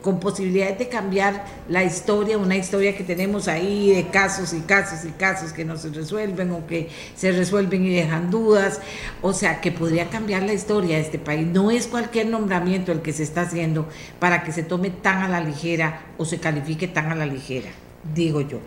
con 0.03 0.19
posibilidades 0.19 0.77
de 0.77 0.89
cambiar 0.89 1.45
la 1.69 1.83
historia, 1.83 2.37
una 2.37 2.57
historia 2.57 2.95
que 2.95 3.03
tenemos 3.03 3.47
ahí 3.47 3.89
de 3.89 4.09
casos 4.09 4.53
y 4.53 4.59
casos 4.59 5.05
y 5.05 5.11
casos 5.11 5.53
que 5.53 5.63
no 5.63 5.77
se 5.77 5.89
resuelven 5.89 6.51
o 6.51 6.67
que 6.67 6.89
se 7.15 7.31
resuelven 7.31 7.85
y 7.85 7.95
dejan 7.95 8.29
dudas, 8.29 8.81
o 9.21 9.33
sea, 9.33 9.61
que 9.61 9.71
podría 9.71 10.09
cambiar 10.09 10.43
la 10.43 10.53
historia 10.53 10.97
de 10.97 11.01
este 11.01 11.19
país. 11.19 11.47
No 11.47 11.71
es 11.71 11.87
cualquier 11.87 12.27
nombramiento 12.27 12.91
el 12.91 13.01
que 13.01 13.13
se 13.13 13.23
está 13.23 13.41
haciendo 13.41 13.87
para 14.19 14.43
que 14.43 14.51
se 14.51 14.61
tome 14.61 14.89
tan 14.89 15.23
a 15.23 15.29
la 15.29 15.39
ligera 15.39 16.01
o 16.17 16.25
se 16.25 16.39
califique 16.39 16.87
tan 16.87 17.09
a 17.09 17.15
la 17.15 17.25
ligera, 17.25 17.69
digo 18.13 18.41
yo. 18.41 18.59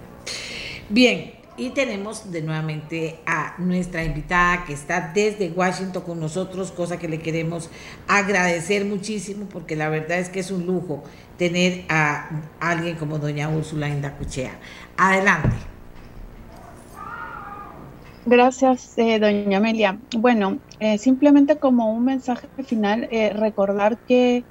Bien, 0.89 1.33
y 1.57 1.71
tenemos 1.71 2.31
de 2.31 2.43
nuevamente 2.43 3.21
a 3.27 3.55
nuestra 3.59 4.05
invitada 4.05 4.65
que 4.65 4.73
está 4.73 5.13
desde 5.15 5.51
Washington 5.51 6.03
con 6.03 6.21
nosotros, 6.21 6.71
cosa 6.73 6.99
que 6.99 7.09
le 7.09 7.19
queremos 7.19 7.71
agradecer 8.09 8.85
muchísimo 8.85 9.47
porque 9.47 9.77
la 9.77 9.89
verdad 9.89 10.19
es 10.19 10.29
que 10.29 10.41
es 10.41 10.51
un 10.51 10.67
lujo 10.67 11.03
tener 11.39 11.85
a 11.89 12.29
alguien 12.61 12.97
como 12.97 13.19
doña 13.19 13.49
Úrsula 13.49 13.89
Indacuchea. 13.89 14.53
Adelante. 14.97 15.57
Gracias, 18.29 18.99
eh, 18.99 19.21
doña 19.21 19.59
Amelia. 19.59 20.01
Bueno, 20.19 20.59
eh, 20.81 20.99
simplemente 20.99 21.59
como 21.59 21.93
un 21.93 22.05
mensaje 22.05 22.49
final, 22.65 23.07
eh, 23.13 23.33
recordar 23.33 23.99
que, 23.99 24.43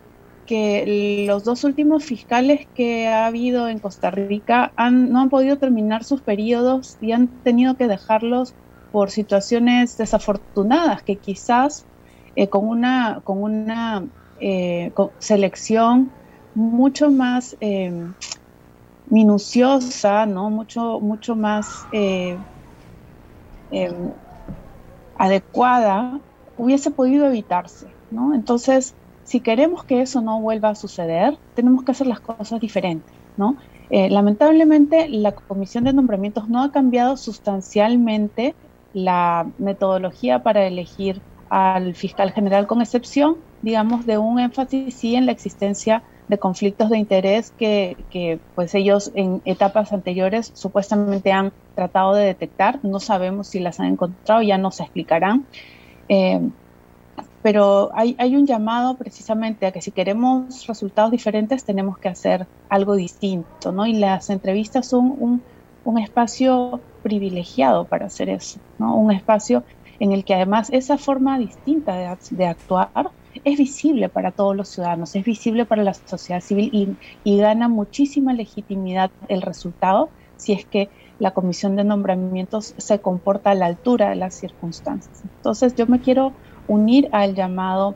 que 0.45 1.25
los 1.27 1.43
dos 1.43 1.63
últimos 1.63 2.03
fiscales 2.03 2.67
que 2.75 3.07
ha 3.07 3.25
habido 3.25 3.67
en 3.67 3.79
Costa 3.79 4.11
Rica 4.11 4.71
han, 4.75 5.11
no 5.11 5.21
han 5.21 5.29
podido 5.29 5.57
terminar 5.57 6.03
sus 6.03 6.21
periodos 6.21 6.97
y 7.01 7.11
han 7.11 7.27
tenido 7.43 7.75
que 7.75 7.87
dejarlos 7.87 8.53
por 8.91 9.11
situaciones 9.11 9.97
desafortunadas 9.97 11.03
que 11.03 11.17
quizás 11.17 11.85
con 12.49 12.67
una, 12.67 13.21
con 13.23 13.41
una 13.41 14.03
selección 15.19 16.11
mucho 16.53 17.11
más 17.11 17.57
eh, 17.61 17.91
minuciosa, 19.09 20.25
¿no? 20.25 20.49
Mucho, 20.49 20.99
mucho 20.99 21.35
más 21.35 21.85
eh, 21.91 22.37
adecuada, 25.17 26.19
hubiese 26.57 26.91
podido 26.91 27.27
evitarse, 27.27 27.87
¿no? 28.11 28.33
Entonces, 28.33 28.95
si 29.25 29.41
queremos 29.41 29.83
que 29.83 30.01
eso 30.01 30.21
no 30.21 30.39
vuelva 30.39 30.69
a 30.69 30.75
suceder, 30.75 31.37
tenemos 31.55 31.83
que 31.83 31.91
hacer 31.91 32.07
las 32.07 32.19
cosas 32.19 32.61
diferentes, 32.61 33.11
¿no? 33.35 33.57
Eh, 33.89 34.09
lamentablemente, 34.09 35.09
la 35.09 35.33
Comisión 35.33 35.83
de 35.83 35.93
Nombramientos 35.93 36.47
no 36.47 36.63
ha 36.63 36.71
cambiado 36.71 37.17
sustancialmente 37.17 38.55
la 38.93 39.47
metodología 39.57 40.41
para 40.43 40.65
elegir 40.65 41.21
al 41.49 41.95
fiscal 41.95 42.31
general, 42.31 42.67
con 42.67 42.81
excepción, 42.81 43.37
digamos, 43.61 44.05
de 44.05 44.17
un 44.17 44.39
énfasis 44.39 44.93
sí 44.93 45.15
en 45.15 45.25
la 45.25 45.31
existencia 45.31 46.03
de 46.27 46.37
conflictos 46.37 46.89
de 46.89 46.97
interés 46.97 47.51
que, 47.51 48.39
pues 48.55 48.73
ellos 48.75 49.11
en 49.15 49.41
etapas 49.45 49.91
anteriores 49.91 50.51
supuestamente 50.53 51.31
han 51.31 51.51
tratado 51.75 52.13
de 52.13 52.25
detectar. 52.25 52.79
No 52.83 52.99
sabemos 52.99 53.47
si 53.47 53.59
las 53.59 53.79
han 53.79 53.87
encontrado, 53.87 54.41
ya 54.41 54.57
nos 54.57 54.79
explicarán. 54.79 55.45
Eh, 56.09 56.41
pero 57.45 57.91
hay, 57.93 58.15
hay, 58.17 58.35
un 58.35 58.47
llamado 58.47 58.95
precisamente 58.95 59.67
a 59.67 59.71
que 59.71 59.79
si 59.79 59.91
queremos 59.91 60.65
resultados 60.65 61.11
diferentes 61.11 61.63
tenemos 61.63 61.99
que 61.99 62.09
hacer 62.09 62.47
algo 62.69 62.95
distinto, 62.95 63.71
¿no? 63.71 63.85
Y 63.85 63.93
las 63.93 64.31
entrevistas 64.31 64.87
son 64.87 65.15
un, 65.19 65.43
un 65.83 65.99
espacio 65.99 66.79
privilegiado 67.03 67.85
para 67.85 68.07
hacer 68.07 68.29
eso, 68.29 68.59
¿no? 68.79 68.95
Un 68.95 69.11
espacio 69.11 69.63
en 69.99 70.11
el 70.11 70.25
que 70.25 70.33
además 70.33 70.69
esa 70.71 70.97
forma 70.97 71.37
distinta 71.37 71.93
de, 71.95 72.17
de 72.31 72.47
actuar 72.47 73.11
es 73.43 73.59
visible 73.59 74.09
para 74.09 74.31
todos 74.31 74.55
los 74.55 74.67
ciudadanos, 74.69 75.15
es 75.15 75.23
visible 75.23 75.65
para 75.65 75.83
la 75.83 75.93
sociedad 75.93 76.41
civil 76.41 76.97
y, 77.23 77.37
gana 77.37 77.67
muchísima 77.67 78.33
legitimidad 78.33 79.11
el 79.27 79.43
resultado 79.43 80.09
si 80.37 80.53
es 80.53 80.65
que 80.65 80.89
la 81.19 81.29
comisión 81.29 81.75
de 81.75 81.83
nombramientos 81.83 82.73
se 82.77 82.99
comporta 83.01 83.51
a 83.51 83.55
la 83.55 83.67
altura 83.67 84.09
de 84.09 84.15
las 84.15 84.33
circunstancias. 84.33 85.21
Entonces 85.23 85.75
yo 85.75 85.85
me 85.85 85.99
quiero 85.99 86.33
unir 86.67 87.09
al 87.11 87.35
llamado 87.35 87.95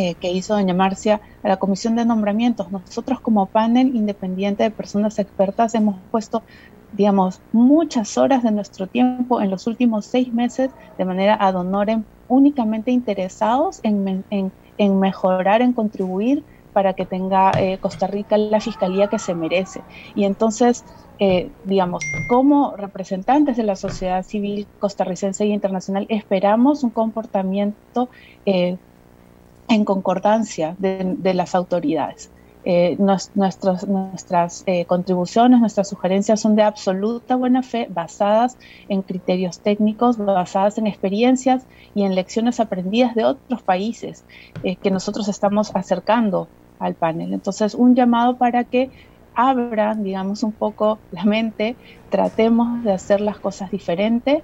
eh, 0.00 0.14
que 0.14 0.30
hizo 0.30 0.54
doña 0.54 0.74
Marcia 0.74 1.20
a 1.42 1.48
la 1.48 1.56
Comisión 1.56 1.96
de 1.96 2.04
Nombramientos. 2.04 2.70
Nosotros 2.70 3.18
como 3.18 3.46
panel 3.46 3.96
independiente 3.96 4.62
de 4.62 4.70
personas 4.70 5.18
expertas 5.18 5.74
hemos 5.74 5.96
puesto, 6.12 6.44
digamos, 6.92 7.40
muchas 7.52 8.16
horas 8.16 8.44
de 8.44 8.52
nuestro 8.52 8.86
tiempo 8.86 9.40
en 9.40 9.50
los 9.50 9.66
últimos 9.66 10.06
seis 10.06 10.32
meses 10.32 10.70
de 10.96 11.04
manera 11.04 11.36
ad 11.40 11.56
honorem, 11.56 12.04
únicamente 12.28 12.92
interesados 12.92 13.80
en, 13.82 14.24
en, 14.30 15.00
mejorar, 15.00 15.62
en 15.62 15.72
contribuir 15.72 16.44
para 16.78 16.92
que 16.92 17.06
tenga 17.06 17.50
eh, 17.58 17.78
Costa 17.78 18.06
Rica 18.06 18.38
la 18.38 18.60
fiscalía 18.60 19.08
que 19.08 19.18
se 19.18 19.34
merece. 19.34 19.80
Y 20.14 20.22
entonces, 20.22 20.84
eh, 21.18 21.50
digamos, 21.64 22.04
como 22.28 22.76
representantes 22.76 23.56
de 23.56 23.64
la 23.64 23.74
sociedad 23.74 24.22
civil 24.22 24.68
costarricense 24.78 25.42
e 25.42 25.48
internacional, 25.48 26.06
esperamos 26.08 26.84
un 26.84 26.90
comportamiento 26.90 28.08
en 28.44 29.84
concordancia 29.84 30.76
de, 30.78 31.34
las 31.34 31.56
autoridades. 31.56 32.30
Eh, 32.70 32.98
nuestras 32.98 34.64
eh, 34.66 34.84
contribuciones, 34.84 35.60
nuestras 35.60 35.88
sugerencias 35.88 36.40
son 36.40 36.54
de 36.54 36.62
absoluta 36.62 37.36
buena 37.36 37.62
fe, 37.62 37.86
basadas 37.88 38.58
en 38.88 39.00
criterios 39.02 39.60
técnicos, 39.60 40.18
basadas 40.18 40.76
en 40.76 40.86
experiencias 40.86 41.64
y 41.94 42.02
en 42.02 42.14
lecciones 42.14 42.60
aprendidas 42.60 43.14
de 43.14 43.24
otros 43.24 43.62
países 43.62 44.24
eh, 44.64 44.76
que 44.76 44.90
nosotros 44.90 45.28
estamos 45.28 45.70
acercando 45.74 46.48
al 46.78 46.94
panel. 46.94 47.32
Entonces, 47.32 47.74
un 47.74 47.94
llamado 47.94 48.36
para 48.36 48.64
que 48.64 48.90
abran, 49.34 50.02
digamos, 50.02 50.42
un 50.42 50.52
poco 50.52 50.98
la 51.12 51.24
mente, 51.24 51.76
tratemos 52.10 52.82
de 52.82 52.92
hacer 52.92 53.20
las 53.20 53.38
cosas 53.38 53.70
diferentes 53.70 54.42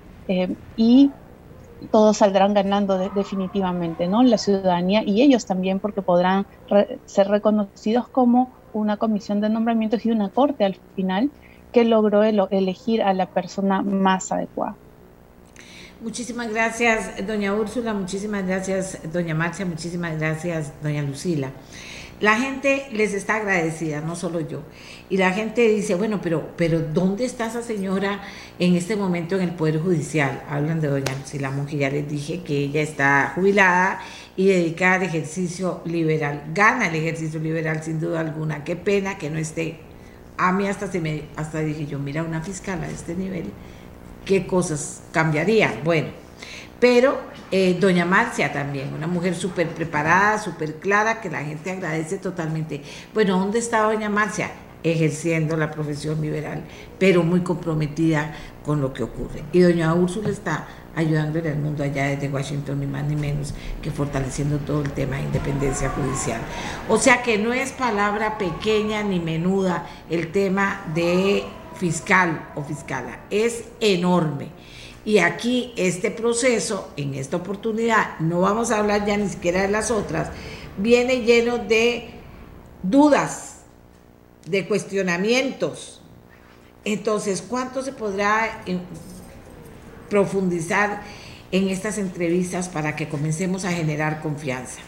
y 0.76 1.10
todos 1.90 2.18
saldrán 2.18 2.54
ganando 2.54 2.96
definitivamente, 3.10 4.06
¿no? 4.06 4.22
La 4.22 4.38
ciudadanía 4.38 5.02
y 5.04 5.22
ellos 5.22 5.46
también 5.46 5.80
porque 5.80 6.00
podrán 6.00 6.46
ser 7.06 7.28
reconocidos 7.28 8.08
como 8.08 8.50
una 8.72 8.96
comisión 8.96 9.40
de 9.40 9.48
nombramientos 9.48 10.06
y 10.06 10.10
una 10.10 10.28
corte 10.28 10.64
al 10.64 10.76
final 10.96 11.30
que 11.72 11.84
logró 11.84 12.22
elegir 12.22 13.02
a 13.02 13.12
la 13.14 13.26
persona 13.26 13.82
más 13.82 14.30
adecuada. 14.30 14.76
Muchísimas 16.00 16.50
gracias, 16.50 17.26
doña 17.26 17.54
Úrsula, 17.54 17.94
muchísimas 17.94 18.46
gracias, 18.46 18.98
doña 19.12 19.34
Marcia, 19.34 19.64
muchísimas 19.64 20.18
gracias, 20.18 20.72
doña 20.82 21.02
Lucila. 21.02 21.50
La 22.20 22.36
gente 22.36 22.86
les 22.92 23.12
está 23.12 23.36
agradecida, 23.36 24.00
no 24.00 24.14
solo 24.14 24.40
yo. 24.40 24.60
Y 25.10 25.16
la 25.16 25.32
gente 25.32 25.68
dice, 25.68 25.94
bueno, 25.96 26.20
pero, 26.22 26.50
pero 26.56 26.80
¿dónde 26.80 27.24
está 27.24 27.46
esa 27.46 27.62
señora 27.62 28.22
en 28.58 28.74
este 28.76 28.96
momento 28.96 29.34
en 29.36 29.42
el 29.42 29.50
Poder 29.50 29.80
Judicial? 29.80 30.42
Hablan 30.48 30.80
de 30.80 30.88
doña 30.88 31.12
Lucila 31.18 31.50
Monge, 31.50 31.76
ya 31.76 31.90
les 31.90 32.08
dije 32.08 32.42
que 32.42 32.56
ella 32.56 32.82
está 32.82 33.32
jubilada 33.34 34.00
y 34.36 34.46
dedicada 34.46 34.94
al 34.96 35.02
ejercicio 35.02 35.82
liberal. 35.84 36.44
Gana 36.54 36.88
el 36.88 36.94
ejercicio 36.94 37.40
liberal 37.40 37.82
sin 37.82 38.00
duda 38.00 38.20
alguna. 38.20 38.64
Qué 38.64 38.76
pena 38.76 39.18
que 39.18 39.28
no 39.28 39.38
esté. 39.38 39.78
A 40.36 40.52
mí 40.52 40.66
hasta, 40.66 40.90
se 40.90 41.00
me, 41.00 41.24
hasta 41.36 41.60
dije 41.60 41.86
yo, 41.86 41.98
mira, 41.98 42.22
una 42.22 42.42
fiscal 42.42 42.82
a 42.82 42.88
este 42.88 43.14
nivel, 43.14 43.52
¿qué 44.24 44.46
cosas 44.46 45.02
cambiaría? 45.12 45.80
Bueno, 45.84 46.08
pero 46.80 47.18
eh, 47.50 47.76
doña 47.80 48.04
Marcia 48.04 48.52
también, 48.52 48.92
una 48.94 49.06
mujer 49.06 49.34
súper 49.34 49.68
preparada, 49.68 50.38
súper 50.38 50.76
clara, 50.76 51.20
que 51.20 51.30
la 51.30 51.42
gente 51.44 51.70
agradece 51.70 52.18
totalmente. 52.18 52.82
Bueno, 53.12 53.38
¿dónde 53.38 53.58
está 53.58 53.82
doña 53.82 54.08
Marcia? 54.08 54.50
ejerciendo 54.84 55.56
la 55.56 55.70
profesión 55.70 56.20
liberal, 56.20 56.62
pero 56.98 57.22
muy 57.22 57.40
comprometida 57.40 58.34
con 58.62 58.82
lo 58.82 58.92
que 58.92 59.02
ocurre. 59.02 59.42
Y 59.50 59.60
doña 59.60 59.94
Úrsula 59.94 60.28
está 60.28 60.68
ayudándole 60.94 61.50
al 61.50 61.58
mundo 61.58 61.82
allá 61.82 62.04
desde 62.04 62.28
Washington, 62.28 62.80
ni 62.80 62.86
más 62.86 63.04
ni 63.04 63.16
menos 63.16 63.54
que 63.82 63.90
fortaleciendo 63.90 64.58
todo 64.58 64.82
el 64.82 64.90
tema 64.92 65.16
de 65.16 65.22
independencia 65.22 65.88
judicial. 65.88 66.40
O 66.88 66.98
sea 66.98 67.22
que 67.22 67.38
no 67.38 67.52
es 67.52 67.72
palabra 67.72 68.36
pequeña 68.38 69.02
ni 69.02 69.20
menuda 69.20 69.86
el 70.10 70.30
tema 70.30 70.82
de 70.94 71.44
fiscal 71.76 72.50
o 72.54 72.62
fiscala, 72.62 73.20
es 73.30 73.64
enorme. 73.80 74.48
Y 75.04 75.18
aquí 75.18 75.72
este 75.76 76.10
proceso, 76.10 76.90
en 76.96 77.14
esta 77.14 77.36
oportunidad, 77.36 78.18
no 78.20 78.40
vamos 78.40 78.70
a 78.70 78.78
hablar 78.78 79.06
ya 79.06 79.16
ni 79.16 79.28
siquiera 79.28 79.62
de 79.62 79.68
las 79.68 79.90
otras, 79.90 80.30
viene 80.78 81.22
lleno 81.22 81.58
de 81.58 82.10
dudas 82.82 83.56
de 84.46 84.66
cuestionamientos. 84.66 86.00
Entonces, 86.84 87.42
¿cuánto 87.42 87.82
se 87.82 87.92
podrá 87.92 88.62
eh, 88.66 88.78
profundizar 90.08 91.02
en 91.52 91.68
estas 91.68 91.98
entrevistas 91.98 92.68
para 92.68 92.96
que 92.96 93.08
comencemos 93.08 93.64
a 93.64 93.72
generar 93.72 94.20
confianza? 94.20 94.80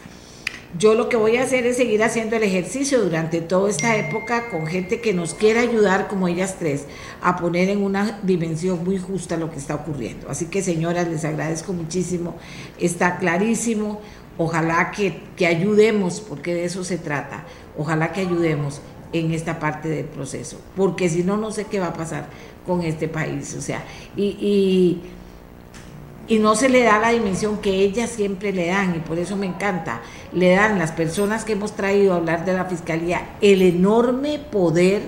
Yo 0.77 0.95
lo 0.95 1.07
que 1.07 1.15
voy 1.15 1.37
a 1.37 1.43
hacer 1.43 1.65
es 1.65 1.77
seguir 1.77 2.03
haciendo 2.03 2.35
el 2.35 2.43
ejercicio 2.43 3.01
durante 3.01 3.39
toda 3.39 3.69
esta 3.69 3.95
época 3.95 4.49
con 4.49 4.67
gente 4.67 4.99
que 4.99 5.13
nos 5.13 5.33
quiera 5.33 5.61
ayudar, 5.61 6.07
como 6.07 6.27
ellas 6.27 6.57
tres, 6.59 6.85
a 7.21 7.37
poner 7.37 7.69
en 7.69 7.81
una 7.81 8.19
dimensión 8.23 8.83
muy 8.83 8.97
justa 8.97 9.37
lo 9.37 9.49
que 9.49 9.59
está 9.59 9.75
ocurriendo. 9.75 10.29
Así 10.29 10.47
que, 10.47 10.61
señoras, 10.61 11.07
les 11.07 11.23
agradezco 11.23 11.71
muchísimo. 11.71 12.35
Está 12.79 13.17
clarísimo. 13.17 14.01
Ojalá 14.37 14.91
que, 14.91 15.21
que 15.35 15.47
ayudemos, 15.47 16.19
porque 16.19 16.53
de 16.53 16.65
eso 16.65 16.83
se 16.83 16.97
trata. 16.97 17.45
Ojalá 17.77 18.11
que 18.11 18.21
ayudemos 18.21 18.81
en 19.13 19.31
esta 19.31 19.59
parte 19.59 19.87
del 19.87 20.05
proceso, 20.05 20.59
porque 20.75 21.09
si 21.09 21.23
no, 21.23 21.37
no 21.37 21.51
sé 21.51 21.65
qué 21.65 21.79
va 21.79 21.87
a 21.87 21.93
pasar 21.93 22.27
con 22.65 22.81
este 22.81 23.07
país, 23.07 23.55
o 23.57 23.61
sea, 23.61 23.83
y, 24.17 24.25
y, 24.41 25.01
no 26.29 26.55
se 26.55 26.69
le 26.69 26.83
da 26.83 26.99
la 26.99 27.09
dimensión 27.09 27.57
que 27.59 27.71
ellas 27.71 28.09
siempre 28.09 28.51
le 28.51 28.67
dan, 28.67 28.95
y 28.95 28.99
por 28.99 29.17
eso 29.17 29.35
me 29.35 29.45
encanta, 29.45 30.01
le 30.33 30.51
dan 30.51 30.77
las 30.77 30.91
personas 30.91 31.45
que 31.45 31.53
hemos 31.53 31.75
traído 31.75 32.13
a 32.13 32.17
hablar 32.17 32.45
de 32.45 32.53
la 32.53 32.65
Fiscalía 32.65 33.29
el 33.41 33.61
enorme 33.61 34.39
poder 34.39 35.03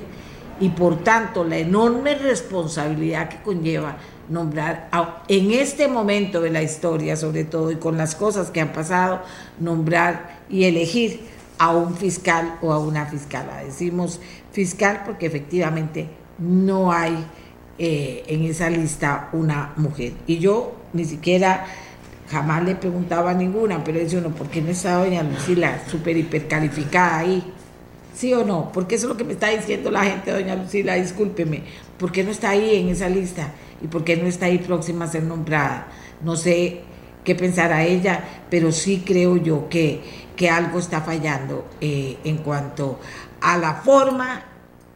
y 0.62 0.70
por 0.70 1.04
tanto 1.04 1.44
la 1.44 1.58
enorme 1.58 2.16
responsabilidad 2.16 3.30
que 3.30 3.42
conlleva 3.42 3.98
nombrar 4.30 4.90
en 5.28 5.52
este 5.52 5.88
momento 5.88 6.42
de 6.42 6.52
la 6.52 6.62
historia 6.62 7.16
sobre 7.16 7.44
todo 7.44 7.72
y 7.72 7.78
con 7.78 7.98
las 7.98 8.16
cosas 8.16 8.52
que 8.52 8.62
han 8.62 8.72
pasado, 8.74 9.22
nombrar 9.60 10.40
y 10.50 10.66
elegir 10.66 11.22
a 11.58 11.76
un 11.76 11.96
fiscal 11.96 12.58
o 12.62 12.72
a 12.72 12.80
una 12.80 13.06
fiscala. 13.06 13.64
Decimos 13.64 14.20
fiscal 14.52 15.04
porque 15.06 15.26
efectivamente 15.26 16.08
no 16.38 16.92
hay 16.92 17.26
eh, 17.80 18.24
en 18.28 18.44
esa 18.44 18.70
lista 18.70 19.30
una 19.34 19.74
mujer. 19.78 20.14
Y 20.28 20.38
yo 20.40 20.76
ni 20.94 21.06
siquiera 21.06 21.66
jamás 22.30 22.64
le 22.64 22.76
preguntaba 22.76 23.32
a 23.32 23.34
ninguna, 23.34 23.84
pero 23.84 24.00
dice 24.00 24.18
uno, 24.18 24.30
¿por 24.30 24.48
qué 24.50 24.62
no 24.62 24.70
está 24.70 24.98
doña 24.98 25.24
Lucila 25.24 25.82
súper 25.90 26.18
hipercalificada 26.18 27.20
ahí? 27.20 27.54
¿Sí 28.14 28.34
o 28.34 28.44
no? 28.44 28.72
Porque 28.72 28.96
eso 28.96 29.08
es 29.08 29.10
lo 29.10 29.18
que 29.18 29.24
me 29.24 29.34
está 29.34 29.50
diciendo 29.50 29.90
la 29.90 30.04
gente, 30.04 30.32
doña 30.32 30.56
Lucila, 30.56 30.96
discúlpeme. 30.96 31.64
¿Por 31.98 32.12
qué 32.12 32.24
no 32.24 32.32
está 32.32 32.50
ahí 32.50 32.76
en 32.76 32.90
esa 32.90 33.10
lista? 33.10 33.52
¿Y 33.82 33.88
por 33.88 34.04
qué 34.04 34.18
no 34.18 34.28
está 34.28 34.48
ahí 34.48 34.58
próxima 34.60 35.06
a 35.06 35.08
ser 35.08 35.24
nombrada? 35.24 35.88
No 36.24 36.36
sé 36.36 36.82
qué 37.24 37.34
pensar 37.34 37.72
a 37.72 37.84
ella, 37.84 38.24
pero 38.50 38.72
sí 38.72 39.04
creo 39.06 39.38
yo 39.38 39.70
que 39.70 40.02
que 40.40 40.50
algo 40.50 40.80
está 40.80 41.02
fallando 41.02 41.68
eh, 41.82 42.18
en 42.24 42.38
cuanto 42.38 42.98
a 43.42 43.58
la 43.58 43.74
forma 43.74 44.42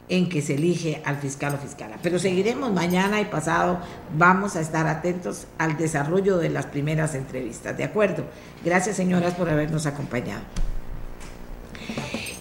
en 0.10 0.30
que 0.30 0.42
se 0.42 0.56
elige 0.56 1.02
al 1.06 1.18
fiscal 1.18 1.56
o 1.56 1.58
fiscala. 1.58 1.98
Pero 2.02 2.20
seguiremos 2.20 2.72
mañana 2.72 3.22
y 3.22 3.26
pasado, 3.26 3.80
vamos 4.18 4.56
a 4.56 4.62
estar 4.62 4.88
atentos 4.88 5.48
al 5.58 5.78
desarrollo 5.78 6.38
de 6.38 6.50
las 6.50 6.66
primeras 6.66 7.16
entrevistas, 7.16 7.78
¿de 7.78 7.84
acuerdo? 7.84 8.26
Gracias 8.64 8.98
señoras 8.98 9.34
por 9.34 9.50
habernos 9.50 9.86
acompañado. 9.86 10.42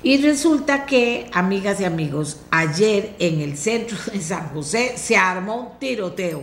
Y 0.02 0.16
resulta 0.20 0.84
que, 0.84 1.30
amigas 1.32 1.80
y 1.80 1.84
amigos, 1.84 2.40
ayer 2.50 3.14
en 3.20 3.40
el 3.40 3.56
centro 3.56 3.96
de 4.12 4.20
San 4.20 4.48
José 4.48 4.94
se 4.96 5.16
armó 5.16 5.56
un 5.56 5.78
tiroteo. 5.78 6.42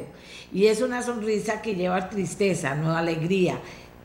Y 0.53 0.67
es 0.67 0.81
una 0.81 1.03
sonrisa 1.03 1.61
que 1.61 1.75
lleva 1.75 2.09
tristeza, 2.09 2.73
no 2.75 2.95
alegría. 2.95 3.59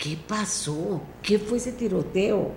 ¿Qué 0.05 0.19
pasó? 0.29 1.01
¿Qué 1.23 1.39
fue 1.39 1.57
ese 1.57 1.73
tiroteo? 1.73 2.53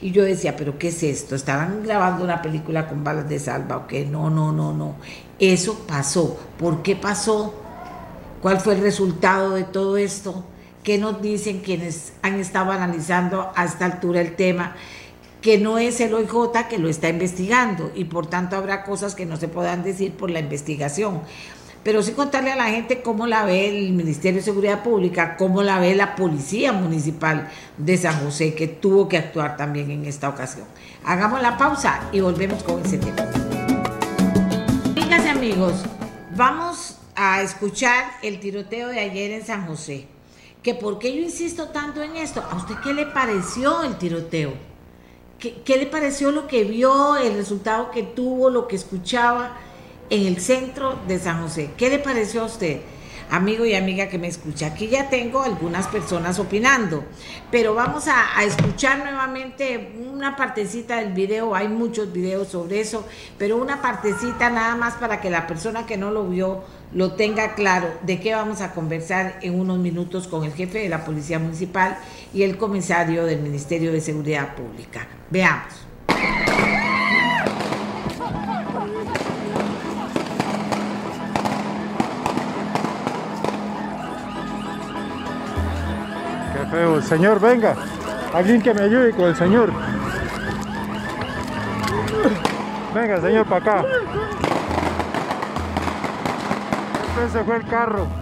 Y 0.00 0.12
yo 0.12 0.22
decía, 0.22 0.56
¿pero 0.56 0.78
qué 0.78 0.88
es 0.88 1.02
esto? 1.02 1.34
¿Estaban 1.34 1.82
grabando 1.82 2.22
una 2.22 2.40
película 2.40 2.86
con 2.86 3.02
balas 3.02 3.28
de 3.28 3.40
salva 3.40 3.76
o 3.76 3.86
qué? 3.88 4.06
No, 4.06 4.30
no, 4.30 4.52
no, 4.52 4.72
no. 4.72 4.94
Eso 5.40 5.84
pasó. 5.88 6.38
¿Por 6.56 6.84
qué 6.84 6.94
pasó? 6.94 7.54
¿Cuál 8.40 8.60
fue 8.60 8.74
el 8.74 8.82
resultado 8.82 9.50
de 9.50 9.64
todo 9.64 9.96
esto? 9.96 10.44
¿Qué 10.84 10.96
nos 10.96 11.20
dicen 11.20 11.58
quienes 11.58 12.12
han 12.22 12.38
estado 12.38 12.70
analizando 12.70 13.50
a 13.56 13.64
esta 13.64 13.84
altura 13.86 14.20
el 14.20 14.36
tema? 14.36 14.76
Que 15.40 15.58
no 15.58 15.78
es 15.78 16.00
el 16.00 16.14
OIJ 16.14 16.68
que 16.70 16.78
lo 16.78 16.88
está 16.88 17.08
investigando 17.08 17.90
y 17.96 18.04
por 18.04 18.28
tanto 18.28 18.54
habrá 18.54 18.84
cosas 18.84 19.16
que 19.16 19.26
no 19.26 19.36
se 19.36 19.48
puedan 19.48 19.82
decir 19.82 20.12
por 20.12 20.30
la 20.30 20.38
investigación 20.38 21.22
pero 21.84 22.02
sí 22.02 22.12
contarle 22.12 22.52
a 22.52 22.56
la 22.56 22.66
gente 22.66 23.02
cómo 23.02 23.26
la 23.26 23.44
ve 23.44 23.68
el 23.68 23.92
Ministerio 23.92 24.40
de 24.40 24.44
Seguridad 24.44 24.82
Pública, 24.82 25.36
cómo 25.36 25.62
la 25.62 25.80
ve 25.80 25.94
la 25.94 26.14
Policía 26.14 26.72
Municipal 26.72 27.48
de 27.76 27.96
San 27.96 28.24
José, 28.24 28.54
que 28.54 28.68
tuvo 28.68 29.08
que 29.08 29.18
actuar 29.18 29.56
también 29.56 29.90
en 29.90 30.06
esta 30.06 30.28
ocasión. 30.28 30.66
Hagamos 31.04 31.42
la 31.42 31.56
pausa 31.56 32.08
y 32.12 32.20
volvemos 32.20 32.62
con 32.62 32.84
ese 32.84 32.98
tema. 32.98 33.28
Amigas 34.96 35.24
y 35.24 35.28
amigos, 35.28 35.74
vamos 36.36 36.98
a 37.16 37.42
escuchar 37.42 38.04
el 38.22 38.38
tiroteo 38.38 38.88
de 38.88 39.00
ayer 39.00 39.32
en 39.32 39.44
San 39.44 39.66
José, 39.66 40.06
que 40.62 40.74
por 40.74 41.00
qué 41.00 41.14
yo 41.14 41.20
insisto 41.20 41.68
tanto 41.68 42.00
en 42.02 42.16
esto. 42.16 42.44
¿A 42.48 42.56
usted 42.56 42.76
qué 42.84 42.94
le 42.94 43.06
pareció 43.06 43.82
el 43.82 43.96
tiroteo? 43.96 44.52
¿Qué, 45.40 45.60
qué 45.64 45.76
le 45.78 45.86
pareció 45.86 46.30
lo 46.30 46.46
que 46.46 46.62
vio, 46.62 47.16
el 47.16 47.34
resultado 47.34 47.90
que 47.90 48.04
tuvo, 48.04 48.48
lo 48.48 48.68
que 48.68 48.76
escuchaba 48.76 49.56
en 50.12 50.26
el 50.26 50.40
centro 50.40 50.98
de 51.08 51.18
San 51.18 51.42
José? 51.42 51.70
¿Qué 51.76 51.88
le 51.88 51.98
pareció 51.98 52.42
a 52.42 52.46
usted? 52.46 52.80
amigo 53.30 53.64
y 53.64 53.74
amiga 53.74 54.08
que 54.08 54.18
me 54.18 54.28
escucha. 54.28 54.66
Aquí 54.66 54.88
ya 54.88 55.08
tengo 55.08 55.40
algunas 55.42 55.86
personas 55.86 56.38
opinando, 56.38 57.02
pero 57.50 57.74
vamos 57.74 58.06
a, 58.06 58.44
escuchar 58.44 58.98
nuevamente 58.98 59.94
una 60.06 60.36
partecita 60.36 60.96
del 60.96 61.14
video. 61.14 61.54
Hay 61.54 61.68
muchos 61.68 62.12
videos 62.12 62.48
sobre 62.48 62.80
eso, 62.80 63.06
pero 63.38 63.56
una 63.56 63.80
partecita 63.80 64.50
nada 64.50 64.76
más 64.76 64.94
para 64.94 65.22
que 65.22 65.30
la 65.30 65.46
persona 65.46 65.86
que 65.86 65.96
no 65.96 66.10
lo 66.10 66.28
vio 66.28 66.62
lo 66.92 67.12
tenga 67.12 67.54
claro 67.54 67.88
de 68.02 68.20
qué 68.20 68.34
vamos 68.34 68.60
a 68.60 68.72
conversar 68.72 69.38
en 69.40 69.58
unos 69.58 69.78
minutos 69.78 70.28
con 70.28 70.44
el 70.44 70.52
jefe 70.52 70.80
de 70.80 70.90
la 70.90 71.06
Policía 71.06 71.38
Municipal 71.38 71.96
y 72.34 72.42
el 72.42 72.58
comisario 72.58 73.24
del 73.24 73.40
Ministerio 73.40 73.92
de 73.92 74.02
Seguridad 74.02 74.54
Pública. 74.54 75.08
Veamos. 75.30 76.71
Señor, 87.02 87.38
venga. 87.38 87.76
Alguien 88.32 88.62
que 88.62 88.72
me 88.72 88.80
ayude 88.82 89.12
con 89.12 89.26
el 89.26 89.36
señor. 89.36 89.70
Venga, 92.94 93.20
señor, 93.20 93.44
para 93.44 93.56
acá. 93.56 93.84
Este 97.26 97.44
fue 97.44 97.56
el 97.56 97.66
carro. 97.66 98.21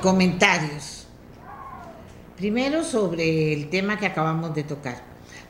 Comentarios. 0.00 1.06
Primero 2.36 2.84
sobre 2.84 3.52
el 3.52 3.70
tema 3.70 3.98
que 3.98 4.06
acabamos 4.06 4.54
de 4.54 4.62
tocar. 4.62 5.02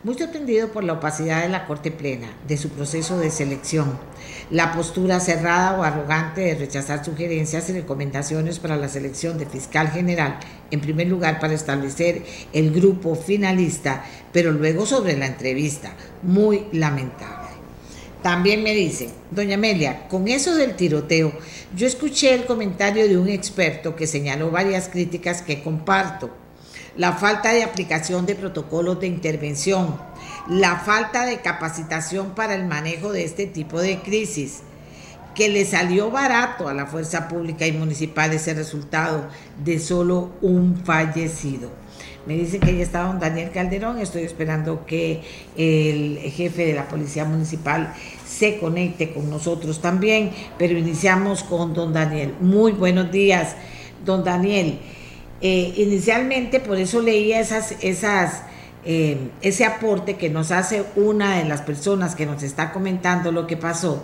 Muy 0.03 0.19
sorprendido 0.19 0.69
por 0.69 0.85
la 0.85 0.95
opacidad 0.95 1.43
de 1.43 1.49
la 1.49 1.67
Corte 1.67 1.91
Plena, 1.91 2.29
de 2.47 2.59
su 2.59 2.69
proceso 2.69 3.19
de 3.19 3.31
selección, 3.31 3.99
la 4.51 4.73
postura 4.73 5.19
cerrada 5.19 5.79
o 5.79 5.83
arrogante 5.83 6.43
de 6.43 6.55
rechazar 6.55 7.03
sugerencias 7.03 7.71
y 7.71 7.73
recomendaciones 7.73 8.59
para 8.59 8.77
la 8.77 8.89
selección 8.89 9.39
de 9.39 9.47
fiscal 9.47 9.89
general, 9.89 10.39
en 10.71 10.81
primer 10.81 11.09
lugar 11.09 11.41
para 11.41 11.55
establecer 11.55 12.23
el 12.53 12.71
grupo 12.71 13.15
finalista, 13.15 14.05
pero 14.33 14.53
luego 14.53 14.85
sobre 14.85 15.17
la 15.17 15.27
entrevista. 15.27 15.95
Muy 16.23 16.67
lamentable. 16.73 17.34
También 18.25 18.63
me 18.63 18.73
dice, 18.73 19.11
doña 19.33 19.57
Amelia, 19.57 20.09
con 20.09 20.29
eso 20.29 20.55
del 20.55 20.77
tiroteo, 20.77 21.31
yo 21.77 21.87
escuché 21.87 22.33
el 22.33 22.47
comentario 22.47 23.07
de 23.07 23.19
un 23.19 23.29
experto 23.29 23.95
que 23.97 24.07
señaló 24.07 24.51
varias 24.51 24.89
críticas 24.89 25.43
que 25.43 25.63
comparto. 25.63 26.31
La 26.97 27.13
falta 27.13 27.53
de 27.53 27.63
aplicación 27.63 28.25
de 28.25 28.35
protocolos 28.35 28.99
de 28.99 29.09
intervención, 29.09 30.01
la 30.49 30.77
falta 30.77 31.27
de 31.27 31.43
capacitación 31.43 32.35
para 32.35 32.55
el 32.55 32.65
manejo 32.65 33.13
de 33.13 33.25
este 33.25 33.45
tipo 33.45 33.79
de 33.79 34.01
crisis, 34.01 34.63
que 35.35 35.51
le 35.51 35.67
salió 35.67 36.11
barato 36.11 36.67
a 36.67 36.73
la 36.73 36.87
fuerza 36.87 37.29
pública 37.29 37.67
y 37.67 37.73
municipal 37.73 38.33
ese 38.33 38.55
resultado 38.55 39.29
de 39.63 39.79
solo 39.79 40.31
un 40.41 40.83
fallecido. 40.83 41.84
Me 42.27 42.37
dice 42.37 42.59
que 42.59 42.75
ya 42.75 42.83
está 42.83 43.03
don 43.03 43.21
Daniel 43.21 43.51
Calderón, 43.53 43.99
estoy 43.99 44.23
esperando 44.23 44.87
que 44.87 45.21
el 45.59 46.19
jefe 46.33 46.65
de 46.65 46.73
la 46.73 46.89
Policía 46.89 47.27
Municipal 47.27 47.93
se 48.27 48.59
conecte 48.59 49.13
con 49.13 49.29
nosotros 49.29 49.83
también, 49.83 50.31
pero 50.57 50.79
iniciamos 50.79 51.43
con 51.43 51.75
don 51.75 51.93
Daniel. 51.93 52.35
Muy 52.41 52.73
buenos 52.73 53.13
días, 53.13 53.57
don 54.07 54.25
Daniel. 54.25 54.79
Eh, 55.43 55.75
inicialmente, 55.77 56.61
por 56.61 56.79
eso 56.79 57.03
leía 57.03 57.41
esas, 57.41 57.75
esas, 57.83 58.45
eh, 58.87 59.19
ese 59.43 59.67
aporte 59.67 60.17
que 60.17 60.31
nos 60.31 60.51
hace 60.51 60.83
una 60.97 61.37
de 61.37 61.45
las 61.45 61.61
personas 61.61 62.15
que 62.15 62.25
nos 62.25 62.43
está 62.43 62.73
comentando 62.73 63.33
lo 63.33 63.47
que 63.47 63.59
pasó 63.59 64.03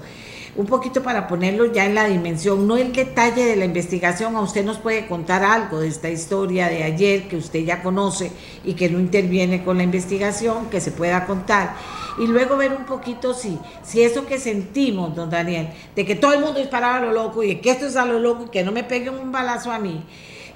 un 0.56 0.66
poquito 0.66 1.02
para 1.02 1.28
ponerlo 1.28 1.72
ya 1.72 1.86
en 1.86 1.94
la 1.94 2.06
dimensión, 2.06 2.66
no 2.66 2.76
el 2.76 2.92
detalle 2.92 3.44
de 3.44 3.56
la 3.56 3.64
investigación, 3.64 4.34
a 4.34 4.40
usted 4.40 4.64
nos 4.64 4.78
puede 4.78 5.06
contar 5.06 5.44
algo 5.44 5.80
de 5.80 5.88
esta 5.88 6.10
historia 6.10 6.68
de 6.68 6.82
ayer 6.82 7.28
que 7.28 7.36
usted 7.36 7.60
ya 7.64 7.82
conoce 7.82 8.32
y 8.64 8.74
que 8.74 8.88
no 8.88 8.98
interviene 8.98 9.62
con 9.62 9.76
la 9.76 9.84
investigación, 9.84 10.68
que 10.68 10.80
se 10.80 10.90
pueda 10.90 11.26
contar. 11.26 11.76
Y 12.18 12.26
luego 12.26 12.56
ver 12.56 12.72
un 12.72 12.84
poquito 12.84 13.32
si, 13.32 13.58
si 13.82 14.02
eso 14.02 14.26
que 14.26 14.38
sentimos, 14.38 15.14
don 15.14 15.30
Daniel, 15.30 15.68
de 15.94 16.04
que 16.04 16.16
todo 16.16 16.32
el 16.32 16.40
mundo 16.40 16.58
disparaba 16.58 16.96
a 16.96 17.00
lo 17.00 17.12
loco 17.12 17.42
y 17.42 17.48
de 17.48 17.60
que 17.60 17.70
esto 17.70 17.86
es 17.86 17.96
a 17.96 18.04
lo 18.04 18.18
loco 18.18 18.46
y 18.46 18.50
que 18.50 18.64
no 18.64 18.72
me 18.72 18.82
peguen 18.84 19.14
un 19.14 19.30
balazo 19.30 19.70
a 19.70 19.78
mí, 19.78 20.02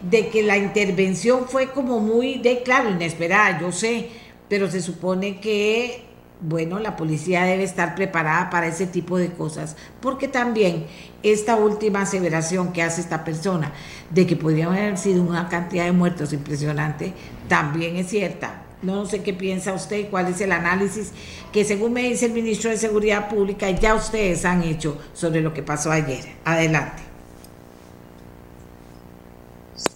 de 0.03 0.29
que 0.29 0.43
la 0.43 0.57
intervención 0.57 1.47
fue 1.47 1.71
como 1.71 2.01
muy, 2.01 2.39
de 2.39 2.63
claro, 2.63 2.91
inesperada, 2.91 3.61
yo 3.61 3.71
sé, 3.71 4.11
pero 4.49 4.71
se 4.71 4.83
supone 4.83 5.41
que 5.41 6.14
bueno, 6.47 6.79
la 6.79 6.97
policía 6.97 7.45
debe 7.45 7.65
estar 7.65 7.95
preparada 7.95 8.51
para 8.51 8.67
ese 8.67 8.87
tipo 8.87 9.17
de 9.17 9.33
cosas, 9.33 9.77
porque 10.01 10.29
también 10.29 10.87
esta 11.23 11.57
última 11.57 12.03
aseveración 12.03 12.73
que 12.73 12.83
hace 12.83 13.01
esta 13.01 13.25
persona 13.25 13.73
de 14.11 14.27
que 14.27 14.37
podría 14.37 14.67
haber 14.67 14.99
sido 14.99 15.23
una 15.23 15.49
cantidad 15.49 15.85
de 15.85 15.93
muertos 15.93 16.33
impresionante, 16.33 17.15
también 17.49 17.97
es 17.97 18.09
cierta. 18.09 18.63
No 18.83 19.07
sé 19.07 19.23
qué 19.23 19.33
piensa 19.33 19.73
usted, 19.73 20.11
cuál 20.11 20.29
es 20.29 20.43
el 20.43 20.53
análisis 20.53 21.13
que 21.53 21.65
según 21.65 21.95
me 21.95 22.03
dice 22.03 22.27
el 22.27 22.33
ministro 22.33 22.69
de 22.69 22.77
Seguridad 22.77 23.31
Pública 23.31 23.71
ya 23.71 23.95
ustedes 23.95 24.45
han 24.45 24.63
hecho 24.63 25.01
sobre 25.15 25.41
lo 25.41 25.55
que 25.55 25.63
pasó 25.63 25.91
ayer. 25.91 26.25
Adelante. 26.45 27.14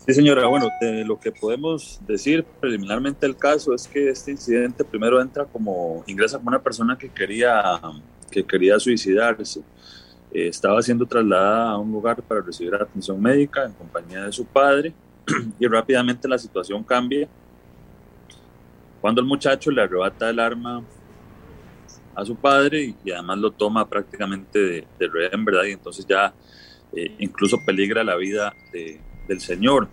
Sí, 0.08 0.14
señora. 0.14 0.46
Bueno, 0.46 0.70
lo 1.04 1.20
que 1.20 1.30
podemos 1.30 2.00
decir 2.06 2.42
preliminarmente 2.42 3.26
el 3.26 3.36
caso 3.36 3.74
es 3.74 3.86
que 3.86 4.08
este 4.08 4.30
incidente 4.30 4.82
primero 4.82 5.20
entra 5.20 5.44
como, 5.44 6.02
ingresa 6.06 6.38
como 6.38 6.48
una 6.48 6.62
persona 6.62 6.96
que 6.96 7.10
quería, 7.10 7.78
que 8.30 8.42
quería 8.42 8.80
suicidarse. 8.80 9.60
Eh, 10.32 10.48
estaba 10.48 10.80
siendo 10.80 11.04
trasladada 11.04 11.72
a 11.72 11.76
un 11.76 11.92
lugar 11.92 12.22
para 12.22 12.40
recibir 12.40 12.74
atención 12.74 13.20
médica 13.20 13.66
en 13.66 13.74
compañía 13.74 14.24
de 14.24 14.32
su 14.32 14.46
padre 14.46 14.94
y 15.60 15.66
rápidamente 15.66 16.26
la 16.26 16.38
situación 16.38 16.82
cambia 16.84 17.28
cuando 19.02 19.20
el 19.20 19.26
muchacho 19.26 19.70
le 19.70 19.82
arrebata 19.82 20.30
el 20.30 20.40
arma 20.40 20.82
a 22.14 22.24
su 22.24 22.34
padre 22.34 22.94
y, 23.04 23.10
además 23.10 23.36
lo 23.36 23.50
toma 23.50 23.86
prácticamente 23.86 24.58
de, 24.58 24.86
de 24.98 25.06
rehén, 25.06 25.44
¿verdad? 25.44 25.64
Y 25.64 25.72
entonces 25.72 26.06
ya 26.06 26.32
eh, 26.94 27.14
incluso 27.18 27.58
peligra 27.66 28.02
la 28.02 28.16
vida 28.16 28.54
de, 28.72 29.02
del 29.28 29.40
señor. 29.40 29.88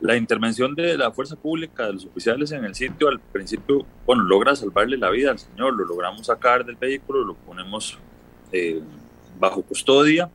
La 0.00 0.16
intervención 0.16 0.74
de 0.74 0.96
la 0.96 1.10
fuerza 1.10 1.34
pública, 1.34 1.86
de 1.86 1.94
los 1.94 2.04
oficiales 2.04 2.52
en 2.52 2.64
el 2.64 2.74
sitio, 2.74 3.08
al 3.08 3.18
principio, 3.18 3.86
bueno, 4.06 4.22
logra 4.22 4.54
salvarle 4.54 4.96
la 4.96 5.10
vida 5.10 5.30
al 5.30 5.38
señor, 5.38 5.74
lo 5.74 5.84
logramos 5.84 6.26
sacar 6.26 6.64
del 6.64 6.76
vehículo, 6.76 7.24
lo 7.24 7.34
ponemos 7.34 7.98
eh, 8.52 8.80
bajo 9.40 9.62
custodia, 9.62 10.30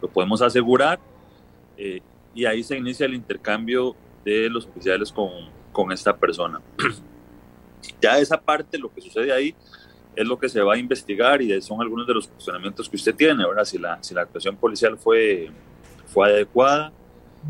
lo 0.00 0.08
podemos 0.08 0.42
asegurar 0.42 0.98
eh, 1.76 2.00
y 2.34 2.44
ahí 2.44 2.62
se 2.62 2.76
inicia 2.76 3.06
el 3.06 3.14
intercambio 3.14 3.94
de 4.24 4.48
los 4.48 4.66
oficiales 4.66 5.12
con, 5.12 5.30
con 5.72 5.92
esta 5.92 6.16
persona. 6.16 6.60
ya 8.00 8.18
esa 8.18 8.40
parte, 8.40 8.78
lo 8.78 8.92
que 8.92 9.00
sucede 9.00 9.32
ahí, 9.32 9.54
es 10.16 10.26
lo 10.26 10.38
que 10.38 10.48
se 10.48 10.60
va 10.60 10.74
a 10.74 10.78
investigar 10.78 11.40
y 11.40 11.60
son 11.62 11.80
algunos 11.80 12.06
de 12.06 12.14
los 12.14 12.26
cuestionamientos 12.26 12.88
que 12.88 12.96
usted 12.96 13.14
tiene, 13.14 13.46
¿verdad? 13.46 13.64
Si 13.64 13.78
la, 13.78 14.02
si 14.02 14.12
la 14.12 14.22
actuación 14.22 14.56
policial 14.56 14.98
fue 14.98 15.50
fue 16.12 16.28
adecuada, 16.28 16.92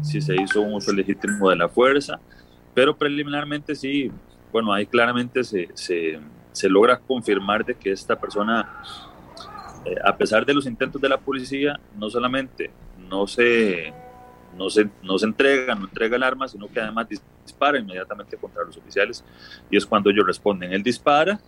si 0.02 0.20
se 0.20 0.40
hizo 0.40 0.60
un 0.60 0.74
uso 0.74 0.92
legítimo 0.92 1.50
de 1.50 1.56
la 1.56 1.68
fuerza, 1.68 2.20
pero 2.74 2.96
preliminarmente 2.96 3.74
sí, 3.74 4.10
bueno, 4.52 4.72
ahí 4.72 4.86
claramente 4.86 5.42
se, 5.44 5.68
se, 5.74 6.20
se 6.52 6.68
logra 6.68 6.98
confirmar 6.98 7.64
de 7.64 7.74
que 7.74 7.90
esta 7.90 8.18
persona, 8.18 8.82
eh, 9.84 9.96
a 10.04 10.16
pesar 10.16 10.44
de 10.46 10.54
los 10.54 10.66
intentos 10.66 11.00
de 11.00 11.08
la 11.08 11.18
policía, 11.18 11.80
no 11.96 12.10
solamente 12.10 12.70
no 13.08 13.26
se, 13.26 13.92
no 14.56 14.70
se, 14.70 14.88
no 15.02 15.18
se 15.18 15.26
entrega, 15.26 15.74
no 15.74 15.84
entrega 15.84 16.16
el 16.16 16.22
arma, 16.22 16.46
sino 16.48 16.68
que 16.68 16.80
además 16.80 17.08
dispara 17.44 17.78
inmediatamente 17.78 18.36
contra 18.36 18.64
los 18.64 18.76
oficiales 18.76 19.24
y 19.70 19.76
es 19.76 19.86
cuando 19.86 20.10
ellos 20.10 20.26
responden. 20.26 20.72
Él 20.72 20.82
dispara 20.82 21.40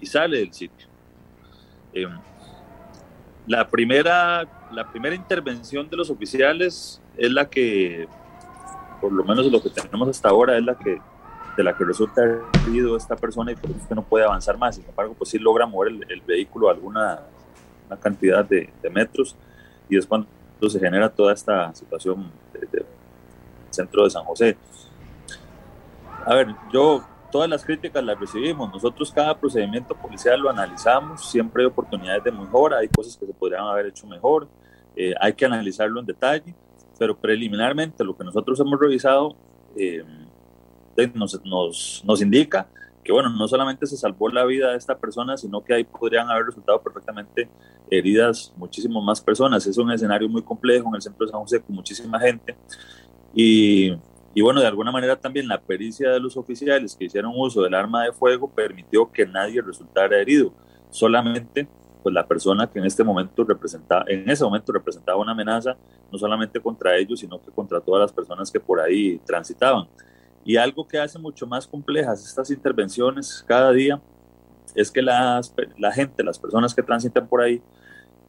y 0.00 0.06
sale 0.06 0.38
del 0.38 0.52
sitio. 0.52 0.88
Eh, 1.92 2.08
la 3.46 3.68
primera, 3.68 4.46
la 4.72 4.90
primera 4.90 5.14
intervención 5.14 5.88
de 5.88 5.96
los 5.96 6.10
oficiales 6.10 7.00
es 7.16 7.30
la 7.30 7.48
que, 7.48 8.08
por 9.00 9.12
lo 9.12 9.24
menos 9.24 9.46
lo 9.46 9.62
que 9.62 9.70
tenemos 9.70 10.08
hasta 10.08 10.28
ahora, 10.28 10.56
es 10.56 10.64
la 10.64 10.76
que 10.76 11.00
de 11.56 11.64
la 11.64 11.74
que 11.74 11.84
resulta 11.84 12.22
herido 12.66 12.96
esta 12.96 13.16
persona 13.16 13.50
y 13.50 13.56
por 13.56 13.70
eso 13.70 13.80
es 13.80 13.86
que 13.86 13.94
no 13.94 14.02
puede 14.02 14.24
avanzar 14.24 14.58
más. 14.58 14.76
Sin 14.76 14.84
embargo, 14.84 15.14
pues 15.14 15.30
sí 15.30 15.38
logra 15.38 15.66
mover 15.66 15.92
el, 16.08 16.20
vehículo 16.20 16.68
alguna 16.68 17.20
una 17.86 17.96
cantidad 17.98 18.44
de, 18.44 18.70
metros 18.92 19.36
y 19.88 19.96
es 19.96 20.06
cuando 20.06 20.28
se 20.68 20.78
genera 20.78 21.08
toda 21.08 21.32
esta 21.32 21.74
situación 21.74 22.30
del 22.52 22.84
centro 23.70 24.04
de 24.04 24.10
San 24.10 24.24
José. 24.24 24.56
A 26.24 26.34
ver, 26.34 26.48
yo 26.72 27.06
todas 27.36 27.50
las 27.50 27.66
críticas 27.66 28.02
las 28.02 28.18
recibimos. 28.18 28.72
Nosotros 28.72 29.12
cada 29.12 29.38
procedimiento 29.38 29.94
policial 29.94 30.40
lo 30.40 30.48
analizamos, 30.48 31.30
siempre 31.30 31.62
hay 31.62 31.66
oportunidades 31.66 32.24
de 32.24 32.32
mejora, 32.32 32.78
hay 32.78 32.88
cosas 32.88 33.14
que 33.14 33.26
se 33.26 33.34
podrían 33.34 33.64
haber 33.64 33.84
hecho 33.84 34.06
mejor, 34.06 34.48
eh, 34.96 35.12
hay 35.20 35.34
que 35.34 35.44
analizarlo 35.44 36.00
en 36.00 36.06
detalle, 36.06 36.54
pero 36.98 37.14
preliminarmente 37.14 38.02
lo 38.04 38.16
que 38.16 38.24
nosotros 38.24 38.58
hemos 38.58 38.80
revisado 38.80 39.36
eh, 39.76 40.02
nos, 41.12 41.38
nos, 41.44 42.02
nos, 42.06 42.22
indica 42.22 42.68
que, 43.04 43.12
bueno, 43.12 43.28
no 43.28 43.46
solamente 43.46 43.84
se 43.84 43.98
salvó 43.98 44.30
la 44.30 44.46
vida 44.46 44.70
de 44.70 44.78
esta 44.78 44.96
persona, 44.96 45.36
sino 45.36 45.62
que 45.62 45.74
ahí 45.74 45.84
podrían 45.84 46.30
haber 46.30 46.46
resultado 46.46 46.80
perfectamente 46.80 47.50
heridas 47.90 48.50
muchísimas 48.56 49.04
más 49.04 49.20
personas. 49.20 49.66
Es 49.66 49.76
un 49.76 49.92
escenario 49.92 50.26
muy 50.26 50.40
complejo 50.40 50.88
en 50.88 50.94
el 50.94 51.02
centro 51.02 51.26
de 51.26 51.32
San 51.32 51.40
José 51.42 51.60
con 51.60 51.76
muchísima 51.76 52.18
gente 52.18 52.56
y, 53.34 53.92
y 54.36 54.42
bueno, 54.42 54.60
de 54.60 54.66
alguna 54.66 54.92
manera 54.92 55.16
también 55.16 55.48
la 55.48 55.62
pericia 55.62 56.10
de 56.10 56.20
los 56.20 56.36
oficiales 56.36 56.94
que 56.94 57.06
hicieron 57.06 57.32
uso 57.34 57.62
del 57.62 57.72
arma 57.72 58.04
de 58.04 58.12
fuego 58.12 58.50
permitió 58.50 59.10
que 59.10 59.24
nadie 59.24 59.62
resultara 59.62 60.20
herido, 60.20 60.52
solamente 60.90 61.66
pues 62.02 62.14
la 62.14 62.26
persona 62.26 62.70
que 62.70 62.78
en 62.78 62.84
este 62.84 63.02
momento 63.02 63.44
representaba, 63.44 64.04
en 64.06 64.28
ese 64.28 64.44
momento 64.44 64.74
representaba 64.74 65.18
una 65.18 65.32
amenaza, 65.32 65.74
no 66.12 66.18
solamente 66.18 66.60
contra 66.60 66.98
ellos, 66.98 67.20
sino 67.20 67.40
que 67.42 67.50
contra 67.50 67.80
todas 67.80 68.02
las 68.02 68.12
personas 68.12 68.50
que 68.50 68.60
por 68.60 68.78
ahí 68.78 69.18
transitaban. 69.24 69.88
Y 70.44 70.58
algo 70.58 70.86
que 70.86 70.98
hace 70.98 71.18
mucho 71.18 71.46
más 71.46 71.66
complejas 71.66 72.22
estas 72.22 72.50
intervenciones 72.50 73.42
cada 73.48 73.72
día 73.72 74.02
es 74.74 74.90
que 74.90 75.00
las, 75.00 75.54
la 75.78 75.92
gente, 75.92 76.22
las 76.22 76.38
personas 76.38 76.74
que 76.74 76.82
transitan 76.82 77.26
por 77.26 77.40
ahí, 77.40 77.62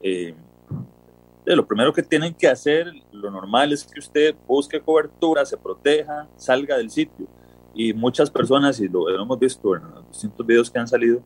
eh, 0.01 0.33
lo 1.55 1.65
primero 1.65 1.93
que 1.93 2.03
tienen 2.03 2.33
que 2.33 2.47
hacer, 2.47 2.91
lo 3.11 3.31
normal 3.31 3.71
es 3.71 3.85
que 3.85 3.99
usted 3.99 4.35
busque 4.45 4.81
cobertura, 4.81 5.45
se 5.45 5.57
proteja, 5.57 6.27
salga 6.35 6.77
del 6.77 6.89
sitio. 6.89 7.27
Y 7.73 7.93
muchas 7.93 8.29
personas, 8.29 8.79
y 8.79 8.87
lo 8.87 9.09
hemos 9.09 9.39
visto 9.39 9.75
en 9.75 9.83
los 9.83 10.07
distintos 10.09 10.45
videos 10.45 10.69
que 10.69 10.79
han 10.79 10.87
salido, 10.87 11.21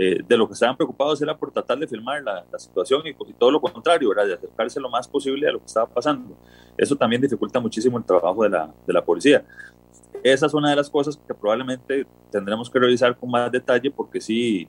eh, 0.00 0.22
de 0.26 0.36
lo 0.36 0.46
que 0.46 0.54
estaban 0.54 0.76
preocupados 0.76 1.20
era 1.20 1.36
por 1.36 1.50
tratar 1.50 1.76
de 1.76 1.88
filmar 1.88 2.22
la, 2.22 2.44
situación 2.56 3.02
y, 3.04 3.32
todo 3.32 3.50
lo 3.50 3.60
contrario, 3.60 4.12
era 4.12 4.24
de 4.24 4.34
acercarse 4.34 4.78
lo 4.78 4.88
más 4.88 5.08
posible 5.08 5.48
a 5.48 5.52
lo 5.52 5.58
que 5.58 5.66
estaba 5.66 5.86
pasando. 5.86 6.36
Eso 6.76 6.94
también 6.94 7.20
dificulta 7.20 7.58
muchísimo 7.58 7.98
el 7.98 8.04
trabajo 8.04 8.44
de 8.44 8.50
la, 8.50 8.72
de 8.86 8.92
la 8.92 9.04
policía. 9.04 9.44
Esa 10.22 10.46
es 10.46 10.54
una 10.54 10.70
de 10.70 10.76
las 10.76 10.88
cosas 10.88 11.16
que 11.16 11.34
probablemente 11.34 12.06
tendremos 12.30 12.70
que 12.70 12.78
revisar 12.78 13.16
con 13.16 13.28
más 13.28 13.50
detalle 13.50 13.90
porque 13.90 14.20
sí, 14.20 14.68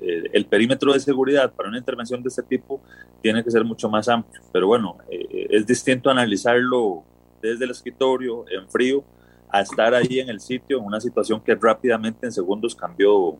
eh, 0.00 0.30
el 0.32 0.46
perímetro 0.46 0.92
de 0.92 1.00
seguridad 1.00 1.52
para 1.52 1.68
una 1.68 1.78
intervención 1.78 2.22
de 2.22 2.28
este 2.28 2.42
tipo 2.42 2.80
tiene 3.22 3.42
que 3.42 3.50
ser 3.50 3.64
mucho 3.64 3.88
más 3.88 4.08
amplio. 4.08 4.42
Pero 4.52 4.66
bueno, 4.66 4.98
eh, 5.10 5.46
es 5.50 5.66
distinto 5.66 6.10
analizarlo 6.10 7.02
desde 7.40 7.64
el 7.64 7.70
escritorio, 7.70 8.44
en 8.50 8.68
frío, 8.68 9.04
a 9.48 9.60
estar 9.60 9.94
ahí 9.94 10.20
en 10.20 10.28
el 10.28 10.40
sitio, 10.40 10.78
en 10.78 10.84
una 10.84 11.00
situación 11.00 11.40
que 11.40 11.54
rápidamente 11.54 12.26
en 12.26 12.32
segundos 12.32 12.74
cambió 12.74 13.36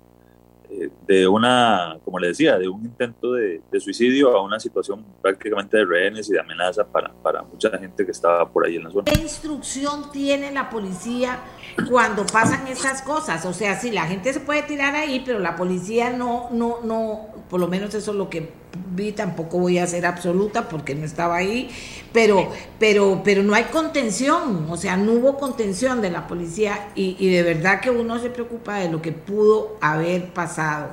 de 1.07 1.29
una, 1.29 1.99
como 2.05 2.19
le 2.19 2.29
decía, 2.29 2.59
de 2.59 2.69
un 2.69 2.85
intento 2.85 3.33
de, 3.33 3.61
suicidio 3.79 4.37
a 4.37 4.43
una 4.43 4.59
situación 4.59 5.05
prácticamente 5.23 5.77
de 5.77 5.85
rehenes 5.85 6.29
y 6.29 6.33
de 6.33 6.41
amenaza 6.41 6.85
para, 6.85 7.13
para, 7.13 7.43
mucha 7.43 7.71
gente 7.79 8.05
que 8.05 8.11
estaba 8.11 8.49
por 8.49 8.67
ahí 8.67 8.77
en 8.77 8.85
la 8.85 8.91
zona. 8.91 9.05
¿Qué 9.05 9.21
instrucción 9.21 10.11
tiene 10.11 10.51
la 10.51 10.71
policía 10.71 11.41
cuando 11.89 12.27
pasan 12.27 12.67
esas 12.67 13.03
cosas? 13.03 13.45
O 13.45 13.53
sea, 13.53 13.79
sí, 13.79 13.91
la 13.91 14.07
gente 14.07 14.33
se 14.33 14.41
puede 14.41 14.63
tirar 14.63 14.95
ahí, 14.95 15.23
pero 15.25 15.39
la 15.39 15.57
policía 15.57 16.11
no, 16.11 16.49
no, 16.51 16.81
no, 16.83 17.29
por 17.49 17.61
lo 17.61 17.69
menos 17.69 17.95
eso 17.95 18.11
es 18.11 18.17
lo 18.17 18.29
que 18.31 18.51
vi, 18.95 19.13
tampoco 19.13 19.59
voy 19.59 19.79
a 19.79 19.87
ser 19.87 20.07
absoluta 20.07 20.69
porque 20.69 20.95
no 20.95 21.05
estaba 21.05 21.37
ahí, 21.37 21.71
pero, 22.13 22.51
pero, 22.79 23.23
pero 23.25 23.43
no 23.43 23.55
hay 23.55 23.65
contención, 23.65 24.67
o 24.71 24.77
sea, 24.77 24.97
no 24.97 25.13
hubo 25.13 25.37
contención 25.39 26.01
de 26.01 26.11
la 26.11 26.27
policía 26.27 26.89
y, 26.95 27.31
de 27.31 27.43
verdad 27.43 27.81
que 27.81 27.91
uno 27.91 28.19
se 28.19 28.31
preocupa 28.31 28.79
de 28.79 28.91
lo 28.91 29.03
que 29.03 29.13
pudo 29.13 29.77
haber 29.81 30.33
pasado. 30.33 30.91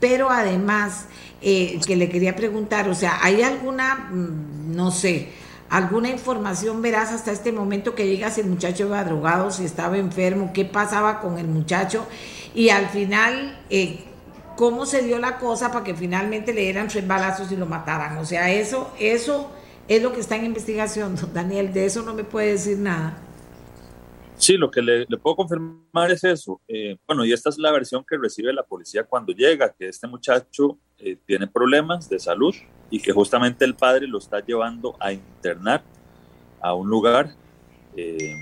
Pero 0.00 0.30
además, 0.30 1.06
eh, 1.40 1.80
que 1.86 1.96
le 1.96 2.08
quería 2.08 2.36
preguntar, 2.36 2.88
o 2.88 2.94
sea, 2.94 3.18
¿hay 3.22 3.42
alguna, 3.42 4.08
mm, 4.10 4.74
no 4.76 4.90
sé, 4.90 5.28
alguna 5.70 6.08
información 6.08 6.82
verás 6.82 7.12
hasta 7.12 7.32
este 7.32 7.52
momento 7.52 7.94
que 7.94 8.06
llega 8.06 8.30
si 8.30 8.40
el 8.40 8.46
muchacho 8.46 8.86
iba 8.86 9.02
drogado, 9.04 9.50
si 9.50 9.64
estaba 9.64 9.98
enfermo, 9.98 10.52
qué 10.54 10.64
pasaba 10.64 11.20
con 11.20 11.38
el 11.38 11.46
muchacho? 11.46 12.06
Y 12.54 12.70
al 12.70 12.88
final, 12.88 13.58
eh, 13.70 14.04
cómo 14.58 14.86
se 14.86 15.02
dio 15.02 15.20
la 15.20 15.38
cosa 15.38 15.70
para 15.70 15.84
que 15.84 15.94
finalmente 15.94 16.52
le 16.52 16.62
dieran 16.62 16.88
tres 16.88 17.06
balazos 17.06 17.52
y 17.52 17.56
lo 17.56 17.64
mataran. 17.64 18.18
O 18.18 18.24
sea, 18.24 18.52
eso, 18.52 18.92
eso 18.98 19.52
es 19.86 20.02
lo 20.02 20.12
que 20.12 20.18
está 20.18 20.34
en 20.34 20.46
investigación, 20.46 21.14
Daniel. 21.32 21.72
De 21.72 21.86
eso 21.86 22.02
no 22.02 22.12
me 22.12 22.24
puede 22.24 22.50
decir 22.52 22.76
nada. 22.76 23.16
Sí, 24.36 24.56
lo 24.56 24.68
que 24.68 24.82
le, 24.82 25.06
puedo 25.18 25.36
confirmar 25.36 26.10
es 26.10 26.24
eso. 26.24 26.60
Eh, 26.66 26.96
bueno, 27.06 27.24
y 27.24 27.32
esta 27.32 27.50
es 27.50 27.58
la 27.58 27.70
versión 27.70 28.04
que 28.04 28.16
recibe 28.16 28.52
la 28.52 28.64
policía 28.64 29.04
cuando 29.04 29.32
llega, 29.32 29.72
que 29.78 29.88
este 29.88 30.08
muchacho 30.08 30.76
eh, 30.98 31.16
tiene 31.24 31.46
problemas 31.46 32.08
de 32.08 32.18
salud 32.18 32.54
y 32.90 32.98
que 32.98 33.12
justamente 33.12 33.64
el 33.64 33.76
padre 33.76 34.08
lo 34.08 34.18
está 34.18 34.44
llevando 34.44 34.96
a 34.98 35.12
internar 35.12 35.84
a 36.60 36.74
un 36.74 36.88
lugar. 36.88 37.30
Eh, 37.96 38.34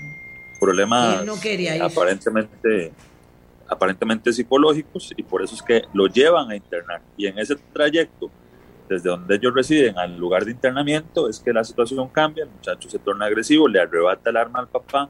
problemas 0.59 1.23
no 1.23 1.39
quería 1.39 1.85
aparentemente 1.85 2.91
aparentemente 3.69 4.31
psicológicos 4.31 5.13
y 5.15 5.23
por 5.23 5.41
eso 5.41 5.55
es 5.55 5.61
que 5.61 5.83
lo 5.93 6.07
llevan 6.07 6.49
a 6.49 6.55
internar. 6.55 7.01
Y 7.17 7.27
en 7.27 7.37
ese 7.39 7.55
trayecto, 7.73 8.29
desde 8.89 9.09
donde 9.09 9.35
ellos 9.35 9.53
residen 9.53 9.97
al 9.97 10.17
lugar 10.17 10.45
de 10.45 10.51
internamiento, 10.51 11.29
es 11.29 11.39
que 11.39 11.51
la 11.51 11.63
situación 11.63 12.07
cambia, 12.07 12.45
el 12.45 12.49
muchacho 12.49 12.89
se 12.89 12.99
torna 12.99 13.25
agresivo, 13.25 13.67
le 13.67 13.81
arrebata 13.81 14.29
el 14.29 14.37
arma 14.37 14.59
al 14.59 14.67
papá, 14.67 15.09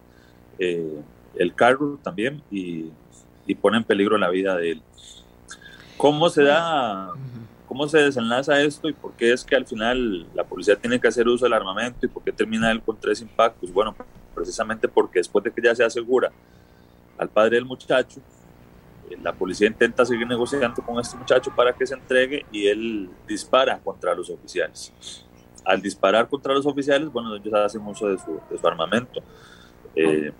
eh, 0.57 1.01
el 1.35 1.53
carro 1.53 1.99
también 2.01 2.41
y, 2.49 2.91
y, 3.45 3.55
pone 3.55 3.77
en 3.77 3.83
peligro 3.83 4.17
la 4.17 4.29
vida 4.29 4.55
de 4.57 4.71
él. 4.71 4.81
¿Cómo 5.97 6.29
se 6.29 6.43
da, 6.43 7.11
cómo 7.67 7.87
se 7.87 7.99
desenlaza 7.99 8.61
esto 8.61 8.89
y 8.89 8.93
por 8.93 9.13
qué 9.13 9.33
es 9.33 9.43
que 9.43 9.55
al 9.55 9.67
final 9.67 10.25
la 10.33 10.43
policía 10.43 10.75
tiene 10.75 10.99
que 10.99 11.07
hacer 11.07 11.27
uso 11.27 11.45
del 11.45 11.53
armamento 11.53 12.05
y 12.05 12.09
por 12.09 12.23
qué 12.23 12.31
termina 12.31 12.71
él 12.71 12.81
con 12.81 12.99
tres 12.99 13.21
impactos? 13.21 13.71
Bueno, 13.71 13.95
precisamente 14.33 14.87
porque 14.87 15.19
después 15.19 15.43
de 15.43 15.51
que 15.51 15.61
ya 15.61 15.75
se 15.75 15.83
asegura 15.83 16.31
al 17.17 17.29
padre 17.29 17.55
del 17.55 17.65
muchacho, 17.65 18.21
la 19.21 19.33
policía 19.33 19.67
intenta 19.67 20.05
seguir 20.05 20.27
negociando 20.27 20.81
con 20.81 20.99
este 20.99 21.17
muchacho 21.17 21.51
para 21.55 21.73
que 21.73 21.87
se 21.87 21.93
entregue 21.93 22.45
y 22.51 22.67
él 22.67 23.09
dispara 23.27 23.79
contra 23.79 24.13
los 24.13 24.29
oficiales. 24.29 24.93
Al 25.63 25.81
disparar 25.81 26.27
contra 26.27 26.53
los 26.53 26.65
oficiales, 26.65 27.11
bueno, 27.11 27.35
ellos 27.35 27.53
hacen 27.53 27.81
uso 27.85 28.07
de 28.07 28.17
su, 28.17 28.67
armamento. 28.67 29.21
Eh, 29.95 30.31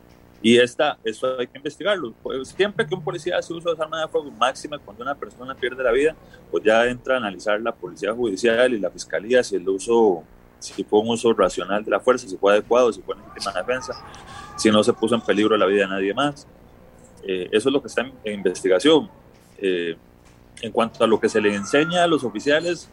y 0.42 0.58
esta, 0.58 0.98
esto 1.04 1.40
hay 1.40 1.48
que 1.48 1.58
investigarlo. 1.58 2.14
Pues, 2.22 2.50
siempre 2.50 2.86
que 2.86 2.94
un 2.94 3.04
policía 3.04 3.38
hace 3.38 3.54
uso 3.54 3.74
de 3.74 3.82
arma 3.82 4.02
de 4.02 4.08
fuego, 4.08 4.30
máxima 4.32 4.78
cuando 4.78 5.04
una 5.04 5.16
persona 5.16 5.56
pierde 5.56 5.84
la 5.84 5.92
vida, 5.92 6.16
pues 6.52 6.64
ya 6.64 6.86
entra 6.86 7.16
a 7.16 7.18
analizar 7.18 7.60
la 7.60 7.74
policía 7.74 8.14
judicial 8.14 8.74
y 8.74 8.80
la 8.80 8.90
fiscalía 8.90 9.44
si 9.44 9.56
el 9.56 9.68
uso, 9.68 10.24
si 10.60 10.84
fue 10.84 11.00
un 11.00 11.10
uso 11.10 11.34
racional 11.34 11.84
de 11.84 11.92
la 11.92 12.00
fuerza, 12.00 12.28
si 12.28 12.38
fue 12.38 12.54
adecuado, 12.54 12.94
si 12.94 13.02
fue 13.02 13.16
legítima 13.16 13.52
defensa, 13.54 13.94
si 14.56 14.70
no 14.70 14.84
se 14.84 14.94
puso 14.94 15.16
en 15.16 15.22
peligro 15.22 15.58
la 15.58 15.66
vida 15.66 15.82
de 15.82 15.88
nadie 15.90 16.14
más. 16.14 16.48
Eh, 17.28 17.50
eso 17.52 17.68
es 17.68 17.74
lo 17.74 17.82
que 17.82 17.88
está 17.88 18.10
en, 18.24 18.34
investigación. 18.34 19.10
Eh, 19.60 19.96
en 20.62 20.72
cuanto 20.72 21.04
a 21.04 21.08
lo 21.08 21.20
que 21.20 21.30
se 21.30 21.42
le 21.42 21.54
enseña 21.54 22.04
a 22.04 22.08
los 22.08 22.24
oficiales, 22.24 22.90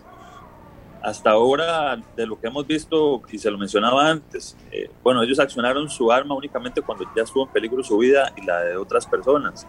hasta 1.05 1.31
ahora, 1.31 1.97
de 2.17 2.27
lo 2.27 2.41
que 2.41 2.49
hemos 2.49 2.67
visto, 2.67 3.23
y 3.31 3.39
se 3.39 3.51
lo 3.51 3.59
mencionaba 3.59 4.11
antes, 4.11 4.57
eh, 4.73 4.91
bueno, 5.03 5.23
ellos 5.23 5.39
accionaron 5.39 5.89
su 5.89 6.11
arma 6.11 6.35
únicamente 6.35 6.83
cuando 6.83 7.05
ya 7.15 7.23
estuvo 7.23 7.45
en 7.47 7.53
peligro 7.53 7.83
su 7.85 7.97
vida 7.99 8.33
y 8.37 8.45
la 8.45 8.61
de 8.61 8.77
otras 8.77 9.07
personas. 9.07 9.67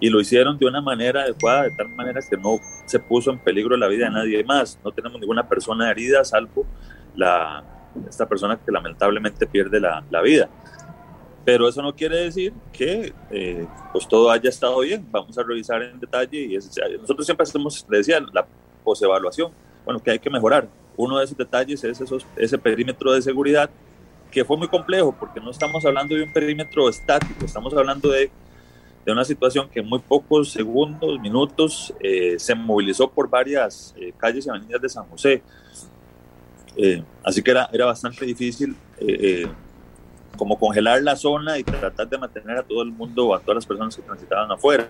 Y 0.00 0.08
lo 0.08 0.20
hicieron 0.20 0.58
de 0.58 0.66
una 0.66 0.80
manera 0.80 1.22
adecuada, 1.22 1.64
de 1.64 1.72
tal 1.72 1.90
manera 1.90 2.20
que 2.28 2.36
no 2.36 2.58
se 2.86 2.98
puso 2.98 3.30
en 3.30 3.38
peligro 3.38 3.76
la 3.76 3.86
vida 3.86 4.06
de 4.06 4.12
nadie 4.12 4.42
más. 4.42 4.78
No 4.82 4.90
tenemos 4.90 5.20
ninguna 5.20 5.46
persona 5.46 5.90
herida, 5.90 6.24
salvo 6.24 6.64
la, 7.14 7.62
esta 8.08 8.26
persona 8.26 8.58
que 8.58 8.72
lamentablemente 8.72 9.46
pierde 9.46 9.80
la, 9.80 10.02
la 10.10 10.22
vida. 10.22 10.48
Pero 11.50 11.68
eso 11.68 11.82
no 11.82 11.92
quiere 11.92 12.16
decir 12.16 12.52
que 12.72 13.12
eh, 13.28 13.66
pues 13.92 14.06
todo 14.06 14.30
haya 14.30 14.48
estado 14.48 14.78
bien. 14.78 15.04
Vamos 15.10 15.36
a 15.36 15.42
revisar 15.42 15.82
en 15.82 15.98
detalle 15.98 16.42
y 16.42 16.54
nosotros 16.54 17.26
siempre 17.26 17.42
hacemos, 17.42 17.84
decía, 17.88 18.20
la 18.32 18.46
posevaluación. 18.84 19.50
Bueno, 19.84 19.98
que 19.98 20.12
hay 20.12 20.20
que 20.20 20.30
mejorar. 20.30 20.68
Uno 20.96 21.18
de 21.18 21.24
esos 21.24 21.36
detalles 21.36 21.82
es 21.82 22.00
esos, 22.00 22.24
ese 22.36 22.56
perímetro 22.56 23.10
de 23.10 23.20
seguridad 23.20 23.68
que 24.30 24.44
fue 24.44 24.56
muy 24.56 24.68
complejo 24.68 25.12
porque 25.18 25.40
no 25.40 25.50
estamos 25.50 25.84
hablando 25.84 26.14
de 26.14 26.22
un 26.22 26.32
perímetro 26.32 26.88
estático, 26.88 27.44
estamos 27.44 27.74
hablando 27.74 28.10
de, 28.10 28.30
de 29.04 29.10
una 29.10 29.24
situación 29.24 29.68
que 29.68 29.80
en 29.80 29.88
muy 29.88 29.98
pocos 29.98 30.52
segundos, 30.52 31.18
minutos, 31.18 31.92
eh, 31.98 32.36
se 32.38 32.54
movilizó 32.54 33.10
por 33.10 33.28
varias 33.28 33.92
eh, 33.98 34.12
calles 34.16 34.46
y 34.46 34.50
avenidas 34.50 34.82
de 34.82 34.88
San 34.88 35.04
José. 35.06 35.42
así 37.24 37.42
que 37.42 37.50
era, 37.50 37.68
era 37.72 37.86
bastante 37.86 38.24
difícil 38.24 38.76
como 40.36 40.58
congelar 40.58 41.02
la 41.02 41.16
zona 41.16 41.58
y 41.58 41.64
tratar 41.64 42.08
de 42.08 42.18
mantener 42.18 42.58
a 42.58 42.62
todo 42.62 42.82
el 42.82 42.90
mundo, 42.90 43.34
a 43.34 43.40
todas 43.40 43.56
las 43.56 43.66
personas 43.66 43.94
que 43.94 44.02
transitaban 44.02 44.50
afuera. 44.50 44.88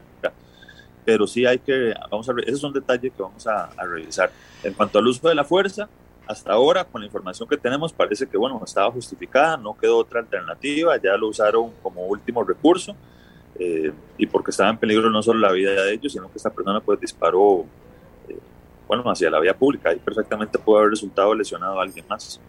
Pero 1.05 1.26
sí 1.26 1.47
hay 1.47 1.59
que, 1.59 1.95
vamos 2.11 2.28
a 2.28 2.32
ese 2.47 2.53
es 2.53 3.01
que 3.01 3.11
vamos 3.18 3.47
a, 3.47 3.64
a 3.64 3.86
revisar. 3.86 4.30
En 4.62 4.74
cuanto 4.74 4.99
al 4.99 5.07
uso 5.07 5.28
de 5.28 5.34
la 5.34 5.45
fuerza, 5.45 5.88
hasta 6.30 6.53
ahora, 6.53 6.84
con 6.84 7.01
la 7.01 7.07
información 7.07 7.49
que 7.49 7.57
tenemos, 7.57 7.93
parece 7.93 8.24
que, 8.28 8.36
bueno, 8.36 8.62
estaba 8.64 8.88
justificada, 8.93 9.57
no 9.57 9.76
quedó 9.76 9.99
otra 9.99 10.20
alternativa, 10.20 10.97
ya 10.97 11.16
lo 11.16 11.26
usaron 11.26 11.72
como 11.82 12.07
último 12.07 12.45
recurso, 12.45 12.95
eh, 13.59 13.93
y 14.16 14.26
porque 14.26 14.53
estaba 14.53 14.70
en 14.70 14.78
peligro 14.78 15.11
no 15.11 15.24
solo 15.24 15.41
la 15.41 15.51
vida 15.51 15.72
de 15.72 15.93
ellos, 15.93 16.12
sino 16.12 16.30
que 16.30 16.36
esta 16.36 16.51
persona 16.51 16.80
pues 16.80 17.01
disparó, 17.01 17.64
eh, 18.28 18.38
bueno, 18.86 19.03
hacia 19.11 19.28
la 19.28 19.41
vía 19.41 19.57
pública, 19.57 19.93
y 19.93 19.97
perfectamente 19.97 20.57
puede 20.57 20.78
haber 20.82 20.91
resultado 20.91 21.34
lesionado 21.34 21.80
a 21.80 21.82
alguien 21.82 22.05
más. 22.09 22.41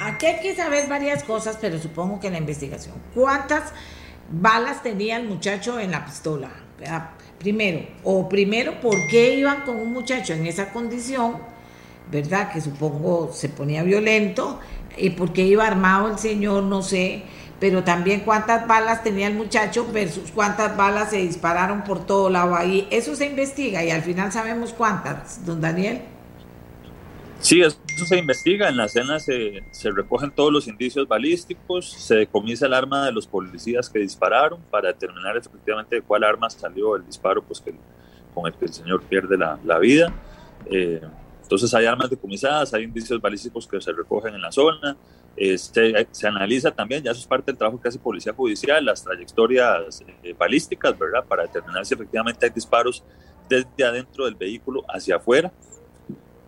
Aquí 0.00 0.26
hay 0.26 0.40
que 0.40 0.54
saber 0.54 0.88
varias 0.88 1.24
cosas, 1.24 1.58
pero 1.60 1.78
supongo 1.78 2.20
que 2.20 2.30
la 2.30 2.38
investigación. 2.38 2.94
¿Cuántas 3.14 3.72
balas 4.30 4.82
tenía 4.82 5.16
el 5.16 5.28
muchacho 5.28 5.78
en 5.80 5.90
la 5.90 6.04
pistola? 6.04 6.50
Primero, 7.38 7.86
o 8.04 8.28
primero, 8.28 8.80
¿por 8.80 9.06
qué 9.08 9.34
iban 9.34 9.62
con 9.62 9.76
un 9.76 9.92
muchacho 9.92 10.32
en 10.32 10.46
esa 10.46 10.72
condición? 10.72 11.36
¿verdad? 12.10 12.50
Que 12.52 12.60
supongo 12.60 13.30
se 13.32 13.48
ponía 13.48 13.82
violento, 13.82 14.60
y 14.96 15.10
porque 15.10 15.42
iba 15.42 15.66
armado 15.66 16.08
el 16.08 16.18
señor, 16.18 16.62
no 16.64 16.82
sé, 16.82 17.22
pero 17.60 17.84
también 17.84 18.20
cuántas 18.20 18.66
balas 18.66 19.02
tenía 19.02 19.26
el 19.26 19.34
muchacho 19.34 19.86
versus 19.92 20.30
cuántas 20.30 20.76
balas 20.76 21.10
se 21.10 21.18
dispararon 21.18 21.82
por 21.82 22.06
todo 22.06 22.30
lado 22.30 22.54
ahí. 22.54 22.86
Eso 22.90 23.14
se 23.16 23.26
investiga 23.26 23.84
y 23.84 23.90
al 23.90 24.02
final 24.02 24.32
sabemos 24.32 24.72
cuántas, 24.72 25.44
don 25.44 25.60
Daniel. 25.60 26.02
Sí, 27.40 27.62
eso 27.62 27.78
se 28.04 28.18
investiga, 28.18 28.68
en 28.68 28.76
la 28.76 28.86
escena 28.86 29.20
se, 29.20 29.62
recogen 29.84 30.32
todos 30.32 30.52
los 30.52 30.66
indicios 30.66 31.06
balísticos, 31.06 31.90
se 31.92 32.16
decomisa 32.16 32.66
el 32.66 32.74
arma 32.74 33.06
de 33.06 33.12
los 33.12 33.28
policías 33.28 33.88
que 33.88 34.00
dispararon 34.00 34.60
para 34.70 34.88
determinar 34.88 35.36
efectivamente 35.36 35.96
de 35.96 36.02
cuál 36.02 36.24
arma 36.24 36.50
salió 36.50 36.96
el 36.96 37.06
disparo 37.06 37.42
pues, 37.42 37.60
que, 37.60 37.74
con 38.34 38.46
el 38.46 38.54
que 38.54 38.64
el 38.64 38.72
señor 38.72 39.02
pierde 39.04 39.38
la, 39.38 39.78
vida. 39.78 40.12
Eh, 40.66 41.00
entonces 41.40 41.72
hay 41.74 41.86
armas 41.86 42.10
decomisadas, 42.10 42.74
hay 42.74 42.82
indicios 42.82 43.20
balísticos 43.20 43.68
que 43.68 43.80
se 43.80 43.92
recogen 43.92 44.34
en 44.34 44.42
la 44.42 44.50
zona, 44.50 44.96
este, 45.36 46.08
se 46.10 46.26
analiza 46.26 46.72
también, 46.72 47.04
ya 47.04 47.12
eso 47.12 47.20
es 47.20 47.26
parte 47.26 47.52
del 47.52 47.56
trabajo 47.56 47.80
que 47.80 47.88
hace 47.88 48.00
Policía 48.00 48.34
Judicial, 48.34 48.84
las 48.84 49.04
trayectorias 49.04 50.02
eh, 50.24 50.34
balísticas, 50.36 50.98
¿verdad? 50.98 51.24
Para 51.24 51.44
determinar 51.44 51.86
si 51.86 51.94
efectivamente 51.94 52.44
hay 52.44 52.50
disparos 52.50 53.04
desde 53.48 53.84
adentro 53.84 54.24
del 54.24 54.34
vehículo 54.34 54.84
hacia 54.88 55.16
afuera. 55.16 55.52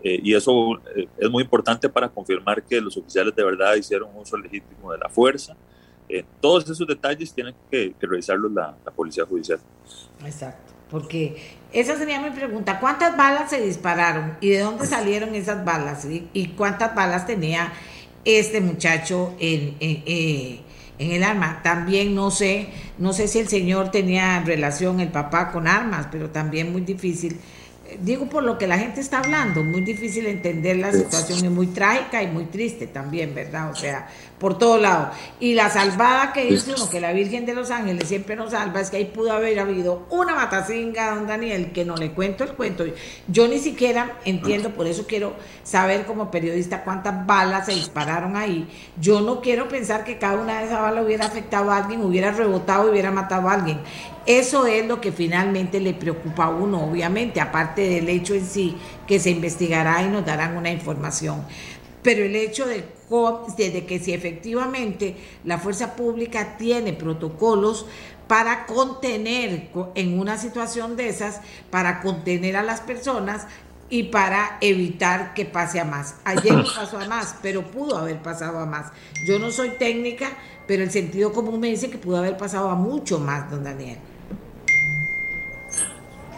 Eh, 0.02 0.20
y 0.22 0.34
eso 0.34 0.80
eh, 0.96 1.08
es 1.18 1.30
muy 1.30 1.42
importante 1.42 1.88
para 1.88 2.08
confirmar 2.08 2.62
que 2.62 2.80
los 2.80 2.96
oficiales 2.96 3.34
de 3.34 3.44
verdad 3.44 3.74
hicieron 3.74 4.10
uso 4.16 4.36
legítimo 4.36 4.92
de 4.92 4.98
la 4.98 5.08
fuerza. 5.08 5.56
todos 6.40 6.68
esos 6.68 6.86
detalles 6.86 7.32
tienen 7.32 7.54
que, 7.70 7.94
revisarlos 8.00 8.50
la, 8.52 8.76
la 8.84 8.90
Policía 8.90 9.24
Judicial. 9.24 9.60
Exacto. 10.24 10.70
Porque 10.90 11.36
esa 11.72 11.96
sería 11.96 12.20
mi 12.20 12.30
pregunta. 12.30 12.80
¿Cuántas 12.80 13.16
balas 13.16 13.50
se 13.50 13.60
dispararon 13.60 14.36
y 14.40 14.50
de 14.50 14.60
dónde 14.60 14.86
salieron 14.86 15.34
esas 15.34 15.64
balas? 15.64 16.06
¿Y 16.32 16.48
cuántas 16.48 16.94
balas 16.94 17.26
tenía 17.26 17.72
este 18.24 18.60
muchacho 18.60 19.34
en, 19.38 19.76
en, 19.78 20.02
eh, 20.04 20.60
en, 20.98 21.12
el 21.12 21.22
arma? 21.22 21.60
También 21.62 22.14
no 22.14 22.32
sé, 22.32 22.70
no 22.98 23.12
sé 23.12 23.28
si 23.28 23.38
el 23.38 23.48
señor 23.48 23.92
tenía 23.92 24.40
relación, 24.40 24.98
el 24.98 25.10
papá, 25.10 25.52
con 25.52 25.68
armas, 25.68 26.08
pero 26.10 26.30
también 26.30 26.72
muy 26.72 26.80
difícil. 26.80 27.38
Digo 27.98 28.28
por 28.28 28.42
lo 28.42 28.58
que 28.58 28.66
la 28.66 28.78
gente 28.78 29.00
está 29.00 29.18
hablando, 29.18 29.62
muy 29.64 29.80
difícil 29.82 30.26
entender 30.26 30.76
la 30.76 30.92
situación 30.92 31.44
y 31.44 31.48
muy 31.48 31.66
trágica 31.68 32.22
y 32.22 32.28
muy 32.28 32.44
triste 32.44 32.86
también, 32.86 33.34
¿verdad? 33.34 33.70
O 33.70 33.74
sea, 33.74 34.08
por 34.40 34.58
todo 34.58 34.78
lado. 34.78 35.10
Y 35.38 35.54
la 35.54 35.70
salvada 35.70 36.32
que 36.32 36.46
dice 36.46 36.72
uno, 36.74 36.88
que 36.88 36.98
la 36.98 37.12
Virgen 37.12 37.46
de 37.46 37.54
los 37.54 37.70
Ángeles 37.70 38.08
siempre 38.08 38.34
nos 38.34 38.50
salva, 38.50 38.80
es 38.80 38.90
que 38.90 38.96
ahí 38.96 39.04
pudo 39.04 39.32
haber 39.32 39.60
habido 39.60 40.06
una 40.10 40.34
matacinga, 40.34 41.14
don 41.14 41.28
Daniel, 41.28 41.70
que 41.72 41.84
no 41.84 41.94
le 41.96 42.10
cuento 42.12 42.42
el 42.42 42.54
cuento. 42.54 42.84
Yo 43.28 43.46
ni 43.46 43.58
siquiera 43.58 44.18
entiendo, 44.24 44.70
por 44.70 44.86
eso 44.86 45.04
quiero 45.06 45.34
saber 45.62 46.06
como 46.06 46.30
periodista 46.30 46.82
cuántas 46.82 47.26
balas 47.26 47.66
se 47.66 47.72
dispararon 47.72 48.34
ahí. 48.34 48.66
Yo 48.98 49.20
no 49.20 49.42
quiero 49.42 49.68
pensar 49.68 50.04
que 50.04 50.18
cada 50.18 50.40
una 50.40 50.60
de 50.60 50.66
esas 50.66 50.80
balas 50.80 51.04
hubiera 51.04 51.26
afectado 51.26 51.70
a 51.70 51.76
alguien, 51.76 52.00
hubiera 52.00 52.32
rebotado 52.32 52.88
y 52.88 52.92
hubiera 52.92 53.10
matado 53.10 53.48
a 53.48 53.52
alguien. 53.52 53.80
Eso 54.24 54.66
es 54.66 54.86
lo 54.86 55.00
que 55.00 55.12
finalmente 55.12 55.80
le 55.80 55.92
preocupa 55.92 56.44
a 56.44 56.50
uno, 56.50 56.84
obviamente, 56.84 57.40
aparte 57.40 57.82
del 57.82 58.08
hecho 58.08 58.34
en 58.34 58.46
sí 58.46 58.76
que 59.06 59.18
se 59.18 59.30
investigará 59.30 60.02
y 60.02 60.08
nos 60.08 60.24
darán 60.24 60.56
una 60.56 60.70
información. 60.70 61.44
Pero 62.02 62.24
el 62.24 62.34
hecho 62.36 62.66
de 62.66 62.84
desde 63.56 63.86
que 63.86 63.98
si 63.98 64.12
efectivamente 64.12 65.16
la 65.44 65.58
fuerza 65.58 65.96
pública 65.96 66.56
tiene 66.56 66.92
protocolos 66.92 67.86
para 68.28 68.66
contener 68.66 69.70
en 69.96 70.18
una 70.20 70.38
situación 70.38 70.96
de 70.96 71.08
esas, 71.08 71.40
para 71.70 72.00
contener 72.00 72.56
a 72.56 72.62
las 72.62 72.80
personas 72.80 73.48
y 73.88 74.04
para 74.04 74.58
evitar 74.60 75.34
que 75.34 75.44
pase 75.44 75.80
a 75.80 75.84
más. 75.84 76.14
Ayer 76.24 76.52
no 76.52 76.64
pasó 76.64 77.00
a 77.00 77.08
más, 77.08 77.34
pero 77.42 77.66
pudo 77.66 77.98
haber 77.98 78.22
pasado 78.22 78.60
a 78.60 78.66
más. 78.66 78.92
Yo 79.26 79.40
no 79.40 79.50
soy 79.50 79.70
técnica, 79.70 80.28
pero 80.68 80.84
el 80.84 80.92
sentido 80.92 81.32
común 81.32 81.58
me 81.58 81.68
dice 81.68 81.90
que 81.90 81.98
pudo 81.98 82.18
haber 82.18 82.36
pasado 82.36 82.70
a 82.70 82.76
mucho 82.76 83.18
más, 83.18 83.50
don 83.50 83.64
Daniel. 83.64 83.98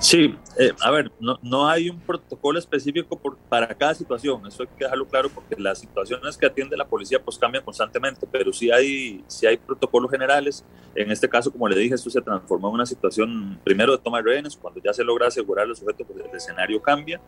Sí, 0.02 0.34
eh, 0.58 0.72
a 0.80 0.90
ver, 0.90 1.12
no, 1.20 1.38
no, 1.42 1.68
hay 1.68 1.88
un 1.88 2.00
protocolo 2.00 2.58
específico 2.58 3.16
por, 3.16 3.38
para 3.38 3.68
cada 3.68 3.94
situación, 3.94 4.44
eso 4.48 4.64
hay 4.64 4.68
que 4.76 4.82
dejarlo 4.84 5.06
claro 5.06 5.30
porque 5.32 5.54
las 5.56 5.78
situaciones 5.78 6.36
que 6.36 6.44
atiende 6.44 6.76
la 6.76 6.88
policía 6.88 7.22
pues 7.24 7.38
cambian 7.38 7.64
constantemente, 7.64 8.26
pero 8.30 8.52
sí 8.52 8.68
hay, 8.72 9.22
sí 9.28 9.46
hay 9.46 9.56
protocolos 9.56 10.10
generales. 10.10 10.64
En 10.96 11.08
este 11.12 11.28
caso, 11.28 11.52
como 11.52 11.68
le 11.68 11.78
dije, 11.78 11.94
esto 11.94 12.10
se 12.10 12.20
transformó 12.20 12.66
en 12.70 12.74
una 12.74 12.86
situación 12.86 13.60
primero 13.62 13.92
de 13.92 13.98
toma 13.98 14.18
de 14.18 14.24
rehenes, 14.24 14.56
cuando 14.56 14.82
ya 14.82 14.92
se 14.92 15.04
logra 15.04 15.28
asegurar 15.28 15.68
el 15.68 15.76
sujeto, 15.76 16.04
pues 16.04 16.18
el 16.28 16.36
escenario 16.36 16.82
cambia. 16.82 17.20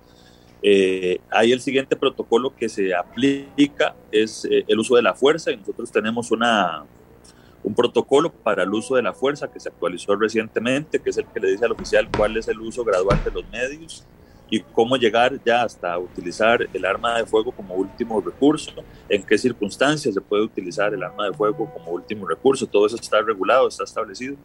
Eh, 0.61 1.21
hay 1.31 1.53
el 1.53 1.61
siguiente 1.61 1.95
protocolo 1.95 2.57
que 2.57 2.69
se 2.69 2.93
aplica, 2.93 3.95
es 4.11 4.47
eh, 4.47 4.65
el 4.67 4.81
uso 4.81 4.97
de 4.97 5.03
la 5.03 5.15
fuerza 5.15 5.53
y 5.53 5.57
nosotros 5.59 5.93
tenemos 5.93 6.33
una, 6.33 6.85
un 7.65 7.75
protocolo 7.75 8.31
para 8.31 8.63
el 8.63 8.73
uso 8.73 8.95
de 8.95 9.03
la 9.03 9.15
fuerza 9.15 9.51
que 9.51 9.59
se 9.59 9.71
actualizó 9.71 10.15
recientemente, 10.15 11.01
que 11.01 11.11
es 11.11 11.17
el 11.17 11.27
que 11.27 11.41
le 11.41 11.51
dice 11.51 11.65
al 11.65 11.73
oficial 11.73 12.09
cuál 12.15 12.37
es 12.37 12.47
el 12.47 12.61
uso 12.61 12.85
gradual 12.85 13.23
de 13.25 13.31
los 13.31 13.49
medios 13.49 14.05
y 14.51 14.61
cómo 14.61 14.97
llegar 14.97 15.41
ya 15.45 15.63
hasta 15.63 15.99
utilizar 15.99 16.69
el 16.73 16.85
arma 16.85 17.17
de 17.17 17.25
fuego 17.25 17.51
como 17.53 17.75
último 17.75 18.21
recurso, 18.21 18.71
en 19.09 19.23
qué 19.23 19.39
circunstancias 19.39 20.13
se 20.15 20.21
puede 20.21 20.45
utilizar 20.45 20.93
el 20.93 21.03
arma 21.03 21.25
de 21.27 21.33
fuego 21.33 21.71
como 21.73 21.91
último 21.91 22.29
recurso, 22.29 22.67
todo 22.67 22.87
eso 22.87 22.97
está 22.97 23.23
regulado, 23.23 23.67
está 23.67 23.85
establecido. 23.85 24.37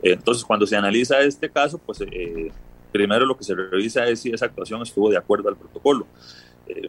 Entonces, 0.00 0.44
cuando 0.44 0.66
se 0.66 0.76
analiza 0.76 1.20
este 1.20 1.50
caso, 1.50 1.78
pues 1.78 2.00
eh, 2.02 2.52
primero 2.92 3.26
lo 3.26 3.36
que 3.36 3.42
se 3.42 3.54
revisa 3.56 4.06
es 4.06 4.20
si 4.20 4.30
esa 4.30 4.46
actuación 4.46 4.80
estuvo 4.82 5.10
de 5.10 5.16
acuerdo 5.16 5.48
al 5.48 5.56
protocolo. 5.56 6.06
Eh, 6.68 6.88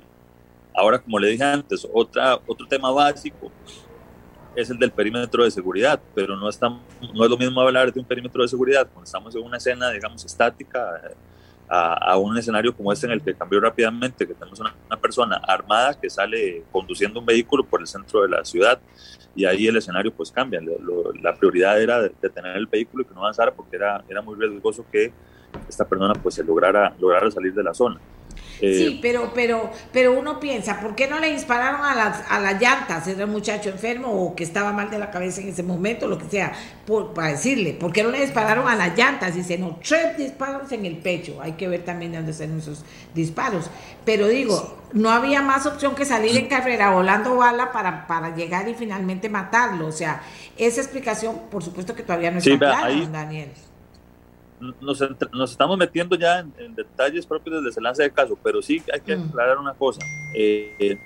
ahora, 0.75 0.99
como 1.01 1.17
le 1.17 1.29
dije 1.29 1.43
antes, 1.43 1.87
otra, 1.91 2.39
otro 2.45 2.67
tema 2.67 2.91
básico 2.91 3.51
es 4.55 4.69
el 4.69 4.77
del 4.77 4.91
perímetro 4.91 5.43
de 5.43 5.51
seguridad, 5.51 5.99
pero 6.13 6.35
no, 6.35 6.49
está, 6.49 6.69
no 6.69 7.23
es 7.23 7.29
lo 7.29 7.37
mismo 7.37 7.61
hablar 7.61 7.91
de 7.91 7.99
un 7.99 8.05
perímetro 8.05 8.41
de 8.41 8.47
seguridad 8.47 8.87
cuando 8.87 9.03
estamos 9.03 9.35
en 9.35 9.43
una 9.43 9.57
escena, 9.57 9.91
digamos, 9.91 10.23
estática, 10.25 11.01
a, 11.67 12.17
un 12.17 12.37
escenario 12.37 12.75
como 12.75 12.91
este 12.91 13.07
en 13.07 13.13
el 13.13 13.21
que 13.21 13.33
cambió 13.33 13.59
rápidamente, 13.59 14.27
que 14.27 14.33
tenemos 14.33 14.59
una, 14.59 14.73
persona 15.01 15.37
armada 15.47 15.99
que 15.99 16.09
sale 16.09 16.63
conduciendo 16.71 17.19
un 17.19 17.25
vehículo 17.25 17.63
por 17.63 17.81
el 17.81 17.87
centro 17.87 18.21
de 18.21 18.29
la 18.29 18.45
ciudad 18.45 18.79
y 19.35 19.45
ahí 19.45 19.67
el 19.67 19.75
escenario 19.77 20.13
pues 20.13 20.31
cambia. 20.31 20.59
La 21.21 21.35
prioridad 21.35 21.79
era 21.81 22.01
detener 22.01 22.55
el 22.55 22.67
vehículo 22.67 23.03
y 23.03 23.05
que 23.05 23.13
no 23.13 23.21
avanzara 23.21 23.53
porque 23.53 23.75
era, 23.75 24.03
era 24.09 24.21
muy 24.21 24.35
riesgoso 24.35 24.85
que 24.91 25.11
esta 25.67 25.87
persona 25.87 26.13
pues 26.13 26.35
se 26.35 26.43
lograra, 26.43 26.93
lograra 26.99 27.29
salir 27.29 27.53
de 27.53 27.63
la 27.63 27.73
zona. 27.73 27.99
Eh, 28.61 28.75
sí, 28.77 28.99
pero, 29.01 29.31
pero, 29.33 29.71
pero 29.91 30.13
uno 30.13 30.39
piensa, 30.39 30.79
¿por 30.79 30.95
qué 30.95 31.07
no 31.07 31.19
le 31.19 31.31
dispararon 31.31 31.81
a 31.85 31.95
las, 31.95 32.23
a 32.29 32.39
las 32.39 32.61
llantas? 32.61 33.07
¿Era 33.07 33.25
un 33.25 33.31
muchacho 33.31 33.69
enfermo 33.69 34.09
o 34.09 34.35
que 34.35 34.43
estaba 34.43 34.71
mal 34.71 34.89
de 34.89 34.99
la 34.99 35.11
cabeza 35.11 35.41
en 35.41 35.49
ese 35.49 35.63
momento, 35.63 36.07
lo 36.07 36.17
que 36.17 36.29
sea? 36.29 36.53
Por, 36.85 37.13
para 37.13 37.29
decirle, 37.29 37.73
¿por 37.73 37.91
qué 37.91 38.03
no 38.03 38.11
le 38.11 38.21
dispararon 38.21 38.67
a 38.67 38.75
las 38.75 38.97
llantas? 38.97 39.35
Dice, 39.35 39.57
no, 39.57 39.79
tres 39.87 40.17
disparos 40.17 40.71
en 40.71 40.85
el 40.85 40.97
pecho. 40.97 41.39
Hay 41.41 41.53
que 41.53 41.67
ver 41.67 41.83
también 41.83 42.11
de 42.11 42.17
dónde 42.17 42.31
están 42.31 42.57
esos 42.57 42.83
disparos. 43.13 43.69
Pero 44.05 44.27
digo, 44.27 44.77
no 44.93 45.09
había 45.09 45.41
más 45.41 45.65
opción 45.65 45.95
que 45.95 46.05
salir 46.05 46.37
en 46.37 46.47
carrera 46.47 46.91
volando 46.91 47.35
bala 47.35 47.71
para, 47.71 48.07
para 48.07 48.35
llegar 48.35 48.69
y 48.69 48.75
finalmente 48.75 49.29
matarlo. 49.29 49.87
O 49.87 49.91
sea, 49.91 50.21
esa 50.57 50.81
explicación, 50.81 51.41
por 51.51 51.63
supuesto 51.63 51.95
que 51.95 52.03
todavía 52.03 52.31
no 52.31 52.37
está 52.37 52.51
sí, 52.51 52.57
clara, 52.57 52.89
Daniel 53.11 53.49
nos, 54.59 55.01
nos, 55.33 55.51
estamos 55.51 55.77
metiendo 55.77 56.15
ya 56.15 56.39
en, 56.39 56.75
detalles 56.75 57.25
propios 57.25 57.55
del 57.55 57.65
desenlace 57.65 58.03
del 58.03 58.13
caso, 58.13 58.37
pero 58.41 58.61
sí 58.61 58.81
hay 58.93 59.01
que 59.01 59.15
mm. 59.15 59.29
aclarar 59.29 59.57
una 59.57 59.73
cosa. 59.73 60.01
Eh, 60.33 60.97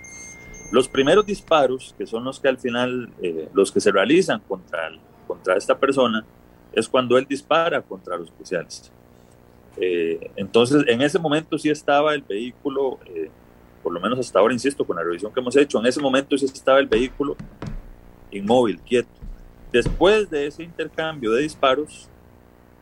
los 0.72 0.88
primeros 0.88 1.26
disparos, 1.26 1.96
que 1.98 2.06
son 2.06 2.24
los 2.24 2.40
que 2.40 2.48
al 2.48 2.58
final, 2.58 3.10
eh, 3.22 3.50
los 3.54 3.72
que 3.72 3.80
se 3.80 3.92
realizan 3.92 4.40
contra, 4.48 4.92
contra 5.28 5.56
esta 5.56 5.78
persona, 5.78 6.26
es 6.74 6.88
cuando 6.88 7.18
él 7.18 7.26
dispara 7.28 7.82
contra 7.82 8.18
los 8.18 8.30
oficiales. 8.30 8.92
Eh, 9.78 10.32
entonces, 10.36 10.84
en 10.88 11.02
ese 11.02 11.18
momento 11.18 11.58
sí 11.58 11.70
estaba 11.70 12.14
el 12.14 12.22
vehículo, 12.22 13.00
por 13.82 13.94
lo 13.94 14.00
menos 14.00 14.20
hasta 14.20 14.40
ahora, 14.40 14.54
insisto, 14.54 14.86
con 14.86 14.98
la 14.98 15.04
revisión 15.04 15.34
que 15.34 15.40
hemos 15.40 15.56
hecho, 15.56 15.80
en 15.80 15.88
ese 15.88 16.02
momento 16.02 16.38
sí 16.38 16.46
estaba 16.46 16.80
el 16.80 16.88
vehículo 16.88 17.36
inmóvil, 18.32 18.80
quieto. 18.82 19.10
Después 19.72 20.30
de 20.30 20.48
ese 20.48 20.64
intercambio 20.64 21.32
de 21.32 21.44
disparos, 21.44 22.10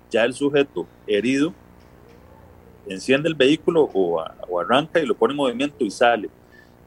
ya 0.09 0.23
el 0.23 0.33
sujeto 0.33 0.87
herido 1.05 1.53
enciende 2.87 3.29
el 3.29 3.35
vehículo 3.35 3.89
o, 3.93 4.23
arranca 4.59 4.99
y 4.99 5.05
lo 5.05 5.15
pone 5.15 5.33
en 5.33 5.37
movimiento 5.37 5.83
y 5.83 5.91
sale. 5.91 6.29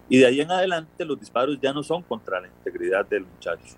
Y 0.09 0.19
de 0.19 0.27
ahí 0.27 0.41
en 0.41 0.51
adelante 0.51 1.05
los 1.05 1.19
disparos 1.19 1.59
ya 1.61 1.73
no 1.73 1.83
son 1.83 2.03
contra 2.03 2.41
la 2.41 2.49
integridad 2.49 3.07
del 3.07 3.25
muchacho, 3.25 3.77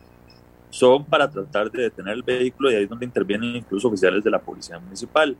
son 0.70 1.04
para 1.04 1.30
tratar 1.30 1.70
de 1.70 1.82
detener 1.82 2.14
el 2.14 2.22
vehículo 2.22 2.70
y 2.70 2.76
ahí 2.76 2.84
es 2.84 2.88
donde 2.88 3.04
intervienen 3.04 3.56
incluso 3.56 3.88
oficiales 3.88 4.24
de 4.24 4.30
la 4.30 4.38
policía 4.38 4.78
municipal. 4.78 5.36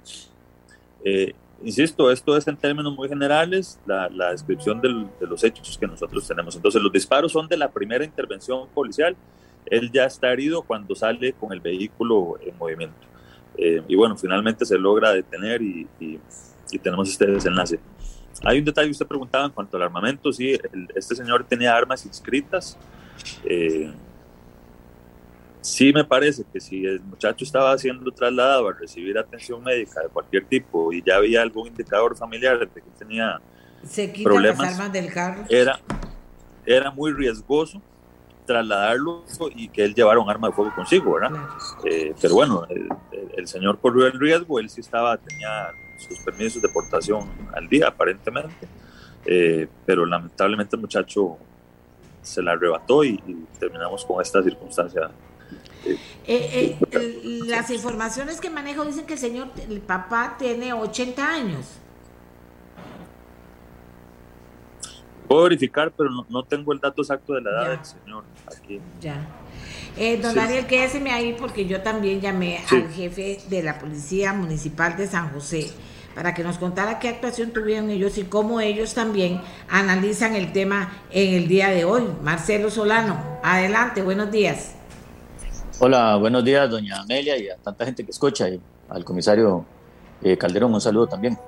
Eh, 1.04 1.32
insisto, 1.64 2.10
esto 2.10 2.36
es 2.36 2.46
en 2.46 2.56
términos 2.56 2.94
muy 2.94 3.08
generales 3.08 3.80
la, 3.86 4.30
descripción 4.32 4.80
de 4.80 5.26
los 5.26 5.42
hechos 5.42 5.78
que 5.78 5.86
nosotros 5.86 6.28
tenemos. 6.28 6.54
Entonces 6.56 6.82
los 6.82 6.92
disparos 6.92 7.32
son 7.32 7.48
de 7.48 7.56
la 7.56 7.70
primera 7.70 8.04
intervención 8.04 8.68
policial, 8.74 9.16
él 9.66 9.90
ya 9.90 10.04
está 10.04 10.30
herido 10.32 10.60
cuando 10.60 10.94
sale 10.94 11.32
con 11.32 11.52
el 11.52 11.60
vehículo 11.60 12.36
en 12.42 12.58
movimiento. 12.58 13.11
Eh, 13.56 13.82
y 13.86 13.94
bueno, 13.94 14.16
finalmente 14.16 14.64
se 14.64 14.78
logra 14.78 15.12
detener 15.12 15.62
y 15.62 15.86
y 16.72 16.78
tenemos 16.78 17.08
este 17.08 17.26
desenlace. 17.26 17.78
Hay 18.44 18.58
un 18.58 18.64
detalle, 18.64 18.90
usted 18.90 19.06
preguntaba 19.06 19.44
en 19.44 19.52
cuanto 19.52 19.76
al 19.76 19.84
armamento, 19.84 20.32
sí, 20.32 20.58
este 20.94 21.14
señor 21.14 21.44
tenía 21.44 21.76
armas 21.76 22.04
inscritas. 22.06 22.76
Eh, 23.44 23.92
sí 25.60 25.92
me 25.92 26.04
parece 26.04 26.44
que 26.50 26.58
si 26.58 26.84
el 26.84 27.00
muchacho 27.00 27.44
estaba 27.44 27.76
siendo 27.78 28.10
trasladado 28.10 28.68
a 28.68 28.72
recibir 28.72 29.16
atención 29.18 29.62
médica 29.62 30.00
de 30.02 30.08
cualquier 30.08 30.46
tipo 30.46 30.92
y 30.92 31.02
ya 31.06 31.16
había 31.16 31.42
algún 31.42 31.68
indicador 31.68 32.16
familiar 32.16 32.58
de 32.58 32.66
que 32.66 32.90
tenía 32.98 33.40
Se 33.86 34.08
problemas, 34.08 34.58
las 34.58 34.74
armas 34.74 34.92
del 34.92 35.12
carro. 35.12 35.44
Era, 35.48 35.78
era 36.66 36.90
muy 36.90 37.12
riesgoso 37.12 37.80
trasladarlo 38.46 39.24
y 39.54 39.68
que 39.68 39.84
él 39.84 39.94
llevara 39.94 40.20
un 40.20 40.28
arma 40.28 40.48
de 40.48 40.54
fuego 40.54 40.74
consigo, 40.74 41.14
¿verdad? 41.14 41.38
Eh, 41.84 42.14
pero 42.20 42.34
bueno, 42.34 42.66
el, 42.68 42.88
el, 43.36 43.46
señor 43.46 43.78
corrió 43.80 44.06
el 44.06 44.18
riesgo, 44.18 44.58
él 44.58 44.68
sí 44.68 44.80
estaba, 44.80 45.16
tenía 45.16 45.72
sus 45.98 46.18
permisos 46.20 46.60
de 46.60 46.68
portación 46.68 47.28
al 47.54 47.68
día, 47.68 47.88
aparentemente. 47.88 48.68
Eh, 49.24 49.68
pero 49.86 50.04
lamentablemente 50.04 50.76
el 50.76 50.82
muchacho 50.82 51.36
se 52.22 52.42
la 52.42 52.52
arrebató 52.52 53.04
y, 53.04 53.18
terminamos 53.58 54.04
con 54.04 54.20
esta 54.20 54.42
circunstancia. 54.42 55.10
Eh, 56.26 56.76
eh, 56.90 57.40
las 57.46 57.70
informaciones 57.70 58.40
que 58.40 58.50
manejo 58.50 58.84
dicen 58.84 59.06
que 59.06 59.14
el 59.14 59.18
señor, 59.18 59.48
el 59.68 59.80
papá 59.80 60.36
tiene 60.38 60.72
80 60.72 61.28
años. 61.28 61.66
Puedo 65.32 65.44
verificar, 65.44 65.90
pero 65.96 66.10
no, 66.28 66.42
tengo 66.44 66.74
el 66.74 66.78
dato 66.78 67.00
exacto 67.00 67.32
de 67.32 67.40
la 67.40 67.50
edad 67.50 67.70
del 67.70 67.84
señor 67.86 68.24
aquí. 68.46 68.78
Ya. 69.00 69.26
don 70.20 70.34
Daniel, 70.34 70.66
quédeseme 70.66 71.10
ahí 71.10 71.34
porque 71.38 71.64
yo 71.64 71.80
también 71.80 72.20
llamé 72.20 72.60
al 72.70 72.90
jefe 72.90 73.38
de 73.48 73.62
la 73.62 73.78
Policía 73.78 74.34
Municipal 74.34 74.94
de 74.94 75.06
San 75.06 75.32
José 75.32 75.70
para 76.14 76.34
que 76.34 76.44
nos 76.44 76.58
contara 76.58 76.98
qué 76.98 77.08
actuación 77.08 77.50
tuvieron 77.50 77.88
ellos 77.88 78.18
y 78.18 78.24
cómo 78.24 78.60
ellos 78.60 78.92
también 78.92 79.40
analizan 79.70 80.34
el 80.34 80.52
tema 80.52 80.92
en 81.10 81.32
el 81.32 81.48
día 81.48 81.70
de 81.70 81.86
hoy. 81.86 82.02
Marcelo 82.22 82.70
Solano, 82.70 83.18
adelante, 83.42 84.02
buenos 84.02 84.30
días. 84.30 84.74
Hola, 85.78 86.16
buenos 86.16 86.44
días, 86.44 86.68
doña 86.68 87.00
Amelia, 87.00 87.38
y 87.38 87.48
a 87.48 87.56
tanta 87.56 87.86
gente 87.86 88.04
que 88.04 88.10
escucha, 88.10 88.50
y 88.50 88.60
al 88.90 89.02
comisario 89.02 89.64
eh, 90.22 90.36
Calderón, 90.36 90.74
un 90.74 90.80
saludo 90.82 91.06
también. 91.06 91.38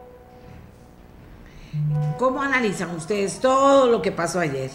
¿Cómo 2.18 2.40
analizan 2.40 2.94
ustedes 2.94 3.40
todo 3.40 3.86
lo 3.86 4.00
que 4.00 4.12
pasó 4.12 4.40
ayer? 4.40 4.70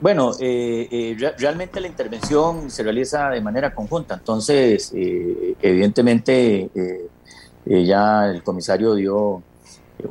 Bueno, 0.00 0.32
eh, 0.40 0.88
eh, 0.90 1.32
realmente 1.38 1.80
la 1.80 1.86
intervención 1.86 2.70
se 2.70 2.82
realiza 2.82 3.30
de 3.30 3.40
manera 3.40 3.74
conjunta, 3.74 4.14
entonces 4.14 4.92
evidentemente 4.92 6.68
eh, 6.74 7.84
ya 7.84 8.26
el 8.26 8.42
comisario 8.42 8.94
dio 8.94 9.42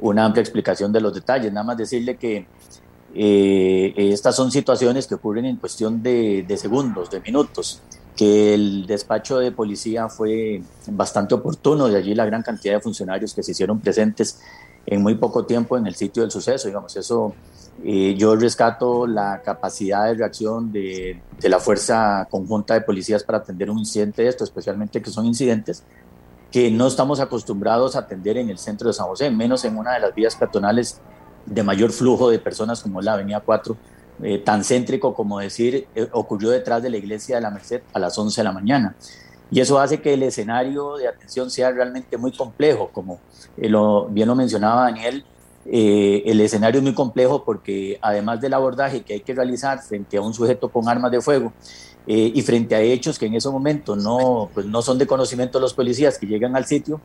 una 0.02 0.26
amplia 0.26 0.42
explicación 0.42 0.92
de 0.92 1.02
los 1.02 1.14
detalles. 1.14 1.52
Nada 1.54 1.66
más 1.66 1.78
decirle 1.78 2.16
que 2.18 2.48
estas 3.14 4.36
son 4.36 4.52
situaciones 4.52 5.06
que 5.06 5.16
ocurren 5.16 5.46
en 5.46 5.58
cuestión 5.58 6.02
de, 6.02 6.46
segundos, 6.58 7.12
de 7.12 7.20
minutos, 7.20 7.82
que 8.16 8.56
el 8.56 8.88
despacho 8.88 9.38
de 9.38 9.52
policía 9.52 10.10
fue 10.10 10.64
bastante 10.88 11.36
oportuno, 11.36 11.88
de 11.88 11.98
allí 11.98 12.16
la 12.16 12.26
gran 12.26 12.42
cantidad 12.42 12.76
de 12.76 12.80
funcionarios 12.82 13.34
que 13.34 13.44
se 13.44 13.52
hicieron 13.52 13.80
presentes 13.80 14.40
en 14.86 15.02
muy 15.02 15.16
poco 15.16 15.46
tiempo 15.46 15.78
en 15.78 15.88
el 15.88 15.96
sitio 15.96 16.24
del 16.24 16.32
suceso, 16.32 16.68
digamos, 16.68 16.96
eso 16.96 17.34
eh, 17.84 18.16
yo 18.18 18.36
rescato 18.36 19.08
la 19.08 19.42
capacidad 19.42 20.06
de 20.06 20.16
reacción 20.16 20.72
de, 20.72 21.22
de, 21.40 21.50
la 21.50 21.60
fuerza 21.60 22.28
conjunta 22.30 22.74
de 22.74 22.82
policías 22.82 23.24
para 23.24 23.40
atender 23.40 23.70
un 23.70 23.80
incidente 23.80 24.22
de 24.22 24.30
esto, 24.30 24.44
especialmente 24.44 25.02
que 25.02 25.10
son 25.10 25.26
incidentes 25.26 25.84
que 26.54 26.70
no 26.70 26.86
estamos 26.86 27.20
acostumbrados 27.20 27.96
a 27.96 28.00
atender 28.00 28.38
en 28.38 28.48
el 28.52 28.60
centro 28.60 28.88
de 28.88 28.94
San 28.94 29.08
José, 29.08 29.32
menos 29.32 29.66
en 29.66 29.76
una 29.76 29.94
de 29.96 30.00
las 30.00 30.14
vías 30.14 30.36
peatonales 30.36 31.02
de 31.48 31.64
mayor 31.64 31.92
flujo 31.92 32.30
de 32.30 32.38
personas 32.38 32.82
como 32.84 33.02
la 33.02 33.14
Avenida 33.14 33.40
4, 33.40 33.76
eh, 34.22 34.38
tan 34.38 34.64
céntrico 34.64 35.16
como 35.16 35.40
decir, 35.40 35.88
eh, 35.96 36.08
ocurrió 36.12 36.52
detrás 36.52 36.84
de 36.84 36.92
la 36.92 36.98
iglesia 36.98 37.38
de 37.38 37.42
la 37.42 37.50
Merced 37.50 37.82
a 37.92 37.98
las 37.98 38.16
11 38.16 38.42
de 38.42 38.44
la 38.44 38.52
mañana. 38.52 38.96
Y 39.54 39.60
eso 39.60 39.80
hace 39.80 40.02
que 40.02 40.14
el 40.14 40.24
escenario 40.24 40.96
de 40.96 41.08
atención 41.08 41.52
sea 41.52 41.72
realmente 41.72 42.18
muy 42.18 42.32
complejo, 42.32 42.90
como 42.92 43.20
eh, 43.58 43.72
bien 44.10 44.28
lo 44.28 44.36
mencionaba 44.36 44.84
Daniel, 44.84 45.24
el 45.66 46.42
escenario 46.42 46.80
es 46.80 46.84
muy 46.84 46.94
complejo 46.94 47.46
porque 47.46 47.98
además 48.02 48.42
del 48.42 48.54
abordaje 48.54 49.02
que 49.02 49.14
hay 49.14 49.22
que 49.22 49.34
realizar 49.34 49.82
frente 49.82 50.18
a 50.18 50.22
un 50.22 50.34
sujeto 50.34 50.68
con 50.70 50.90
armas 50.90 51.10
de 51.10 51.22
fuego, 51.22 51.54
eh, 52.06 52.34
y 52.36 52.42
frente 52.42 52.76
a 52.76 52.82
hechos 52.82 53.18
que 53.18 53.28
en 53.28 53.36
ese 53.36 53.50
momento 53.50 53.96
no, 53.96 54.50
pues 54.54 54.66
no 54.66 54.82
son 54.82 54.98
de 54.98 55.08
conocimiento 55.08 55.58
los 55.62 55.74
policías 55.74 56.18
que 56.18 56.26
llegan 56.26 56.54
al 56.58 56.66
sitio, 56.66 57.00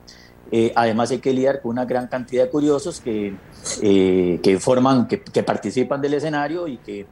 eh, 0.50 0.72
además 0.74 1.12
hay 1.12 1.18
que 1.18 1.32
lidiar 1.32 1.62
con 1.62 1.70
una 1.70 1.84
gran 1.84 2.08
cantidad 2.08 2.44
de 2.44 2.50
curiosos 2.50 3.00
que, 3.00 3.36
eh, 3.80 4.40
que 4.42 4.58
forman, 4.58 5.06
que, 5.06 5.22
que, 5.22 5.44
participan 5.44 6.00
del 6.00 6.14
escenario 6.14 6.66
y 6.66 6.78
que 6.78 7.06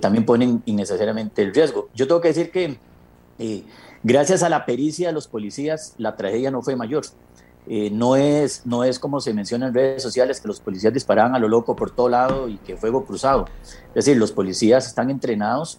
también 0.00 0.24
ponen 0.24 0.62
innecesariamente 0.64 1.42
el 1.42 1.54
riesgo. 1.54 1.90
Yo 1.94 2.08
tengo 2.08 2.20
que 2.20 2.28
decir 2.28 2.50
que 2.50 2.78
gracias 4.02 4.42
a 4.42 4.48
la 4.48 4.64
pericia 4.66 5.08
de 5.08 5.14
los 5.14 5.28
policías, 5.28 5.94
la 5.98 6.16
tragedia 6.16 6.50
no 6.50 6.62
fue 6.62 6.76
mayor. 6.76 7.04
no, 7.92 8.16
es, 8.16 8.62
no 8.64 8.82
es 8.82 8.98
como 8.98 9.20
se 9.20 9.32
menciona 9.32 9.68
en 9.68 9.74
redes 9.74 10.02
sociales 10.02 10.40
que 10.40 10.48
los 10.48 10.60
policías 10.60 10.92
disparaban 10.92 11.34
a 11.34 11.38
lo 11.38 11.48
loco 11.48 11.76
por 11.76 11.90
todo 11.92 12.08
lado 12.08 12.48
y 12.48 12.56
que 12.58 12.76
fuego 12.76 13.04
cruzado. 13.04 13.46
Es 13.88 14.06
decir, 14.06 14.16
los 14.16 14.32
policías 14.32 14.86
están 14.86 15.10
entrenados 15.10 15.78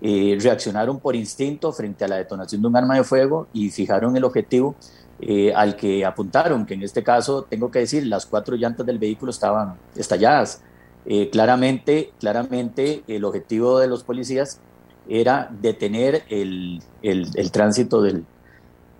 eh, 0.00 0.38
reaccionaron 0.40 1.00
por 1.00 1.16
instinto 1.16 1.72
frente 1.72 2.04
a 2.04 2.08
la 2.08 2.16
detonación 2.16 2.62
de 2.62 2.68
un 2.68 2.76
arma 2.76 2.94
de 2.94 3.02
fuego 3.02 3.48
y 3.52 3.70
fijaron 3.70 4.16
el 4.16 4.22
objetivo 4.22 4.76
eh, 5.20 5.52
al 5.52 5.74
que 5.74 6.04
apuntaron, 6.04 6.64
que 6.66 6.74
en 6.74 6.84
este 6.84 7.02
caso, 7.02 7.42
tengo 7.42 7.70
que 7.72 7.80
decir, 7.80 8.06
las 8.06 8.24
cuatro 8.24 8.54
llantas 8.54 8.86
del 8.86 9.00
vehículo 9.00 9.30
estaban 9.30 9.76
estalladas. 9.96 10.62
Eh, 11.04 11.30
claramente, 11.30 12.12
claramente 12.20 13.02
el 13.08 13.24
objetivo 13.24 13.80
de 13.80 13.88
los 13.88 14.04
policías 14.04 14.60
era 15.08 15.48
detener 15.60 16.24
el, 16.28 16.82
el, 17.02 17.50
tránsito 17.50 18.02
del, 18.02 18.24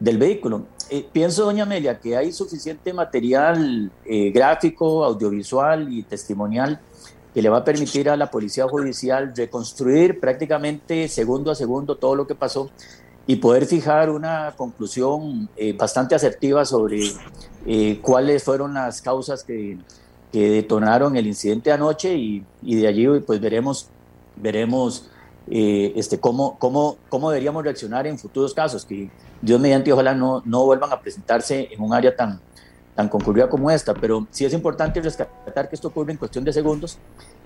del 0.01 0.19
vehículo. 0.19 0.67
pienso, 1.13 1.45
doña 1.45 1.65
Amelia, 1.65 2.01
que 2.01 2.17
hay 2.17 2.33
suficiente 2.33 2.93
material 2.93 3.91
gráfico, 4.33 5.05
audiovisual 5.05 5.93
y 5.93 6.03
testimonial 6.03 6.81
que 7.35 7.43
le 7.43 7.49
va 7.49 7.59
a 7.59 7.65
permitir 7.65 8.09
a 8.09 8.17
la 8.17 8.31
Policía 8.31 8.67
Judicial 8.67 9.33
reconstruir 9.37 10.19
prácticamente 10.19 11.09
segundo 11.09 11.51
a 11.51 11.55
segundo 11.55 11.97
todo 11.97 12.17
lo 12.17 12.27
que 12.27 12.35
pasó 12.35 12.71
y 13.29 13.37
poder 13.37 13.67
fijar 13.67 14.11
una 14.11 14.55
conclusión 14.57 15.49
eh, 15.57 15.75
bastante 15.75 16.15
asertiva 16.15 16.65
sobre 16.65 17.01
eh, 17.67 18.01
cuáles 18.01 18.43
fueron 18.43 18.75
las 18.75 19.03
causas 19.03 19.45
que, 19.45 19.79
que, 20.33 20.51
detonaron 20.51 21.15
el 21.17 21.27
incidente 21.27 21.71
anoche 21.71 22.15
y, 22.15 22.45
y, 22.63 22.77
de 22.77 22.89
allí 22.89 23.07
pues 23.27 23.41
veremos, 23.41 23.89
veremos 24.35 25.11
eh, 25.51 25.92
este, 25.96 26.20
cómo, 26.20 26.59
cómo, 26.59 26.99
cómo 27.09 27.30
deberíamos 27.30 27.64
reaccionar 27.64 28.07
en 28.07 28.18
futuros 28.18 28.53
casos, 28.53 28.84
que 28.84 29.11
Dios 29.40 29.61
mediante 29.61 29.92
ojalá 29.92 30.14
no, 30.14 30.42
no 30.44 30.64
vuelvan 30.64 30.92
a 30.92 31.01
presentarse 31.01 31.68
en 31.72 31.80
un 31.80 31.94
área 31.94 32.14
tan, 32.14 32.40
tan 32.94 33.09
concurrida 33.09 33.49
como 33.49 33.70
esta, 33.70 33.95
pero 33.95 34.26
sí 34.30 34.45
es 34.45 34.53
importante 34.53 35.00
rescatar 35.00 35.68
que 35.68 35.75
esto 35.75 35.88
ocurre 35.88 36.12
en 36.12 36.18
cuestión 36.18 36.45
de 36.45 36.53
segundos, 36.53 36.99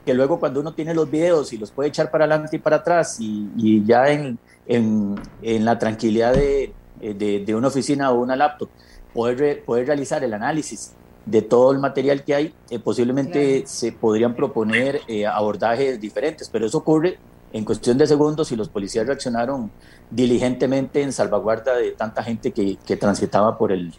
que 0.04 0.14
luego 0.14 0.40
cuando 0.40 0.60
uno 0.60 0.74
tiene 0.74 0.94
los 0.94 1.10
videos 1.10 1.52
y 1.52 1.58
los 1.58 1.70
puede 1.70 1.90
echar 1.90 2.10
para 2.10 2.24
adelante 2.24 2.56
y 2.56 2.58
para 2.58 2.76
atrás 2.76 3.18
y, 3.20 3.84
ya 3.84 4.08
en, 4.10 4.38
en, 4.66 5.14
en, 5.42 5.64
la 5.64 5.78
tranquilidad 5.78 6.34
de, 6.34 6.72
de, 7.00 7.54
una 7.54 7.68
oficina 7.68 8.10
o 8.10 8.20
una 8.20 8.34
laptop, 8.34 8.68
poder, 9.14 9.64
poder 9.64 9.86
realizar 9.86 10.24
el 10.24 10.34
análisis 10.34 10.94
de 11.26 11.42
todo 11.42 11.70
el 11.70 11.78
material 11.78 12.24
que 12.24 12.34
hay, 12.34 12.54
eh, 12.70 12.78
posiblemente 12.78 13.64
se 13.66 13.92
podrían 13.92 14.34
proponer 14.34 15.02
eh, 15.06 15.24
abordajes 15.24 16.00
diferentes, 16.00 16.48
pero 16.48 16.66
eso 16.66 16.78
ocurre 16.78 17.18
en 17.52 17.64
cuestión 17.64 17.98
de 17.98 18.06
segundos 18.06 18.50
y 18.52 18.56
los 18.56 18.68
policías 18.68 19.06
reaccionaron 19.06 19.70
diligentemente 20.10 21.02
en 21.02 21.12
salvaguarda 21.12 21.76
de 21.76 21.92
tanta 21.92 22.22
gente 22.22 22.52
que, 22.52 22.76
que 22.86 22.96
transitaba 22.96 23.58
por 23.58 23.72
el, 23.72 23.92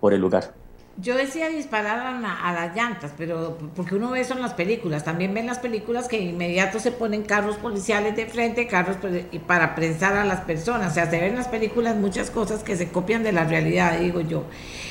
por 0.00 0.14
el 0.14 0.20
lugar. 0.20 0.52
Yo 0.96 1.16
decía 1.16 1.48
disparar 1.48 2.06
a, 2.06 2.52
las 2.52 2.76
llantas, 2.76 3.10
pero 3.18 3.58
porque 3.74 3.96
uno 3.96 4.12
ve 4.12 4.20
eso 4.20 4.34
en 4.34 4.42
las 4.42 4.54
películas. 4.54 5.02
También 5.02 5.34
ven 5.34 5.44
las 5.44 5.58
películas 5.58 6.06
que 6.06 6.20
inmediato 6.20 6.78
se 6.78 6.92
ponen 6.92 7.24
carros 7.24 7.56
policiales 7.56 8.14
de 8.14 8.26
frente, 8.26 8.68
carros 8.68 8.98
para 9.44 9.74
prensar 9.74 10.14
a 10.14 10.24
las 10.24 10.42
personas. 10.42 10.92
O 10.92 10.94
sea, 10.94 11.10
se 11.10 11.18
ven 11.18 11.30
en 11.30 11.36
las 11.36 11.48
películas 11.48 11.96
muchas 11.96 12.30
cosas 12.30 12.62
que 12.62 12.76
se 12.76 12.90
copian 12.90 13.24
de 13.24 13.32
la 13.32 13.42
realidad, 13.42 13.98
digo 13.98 14.20
yo. 14.20 14.44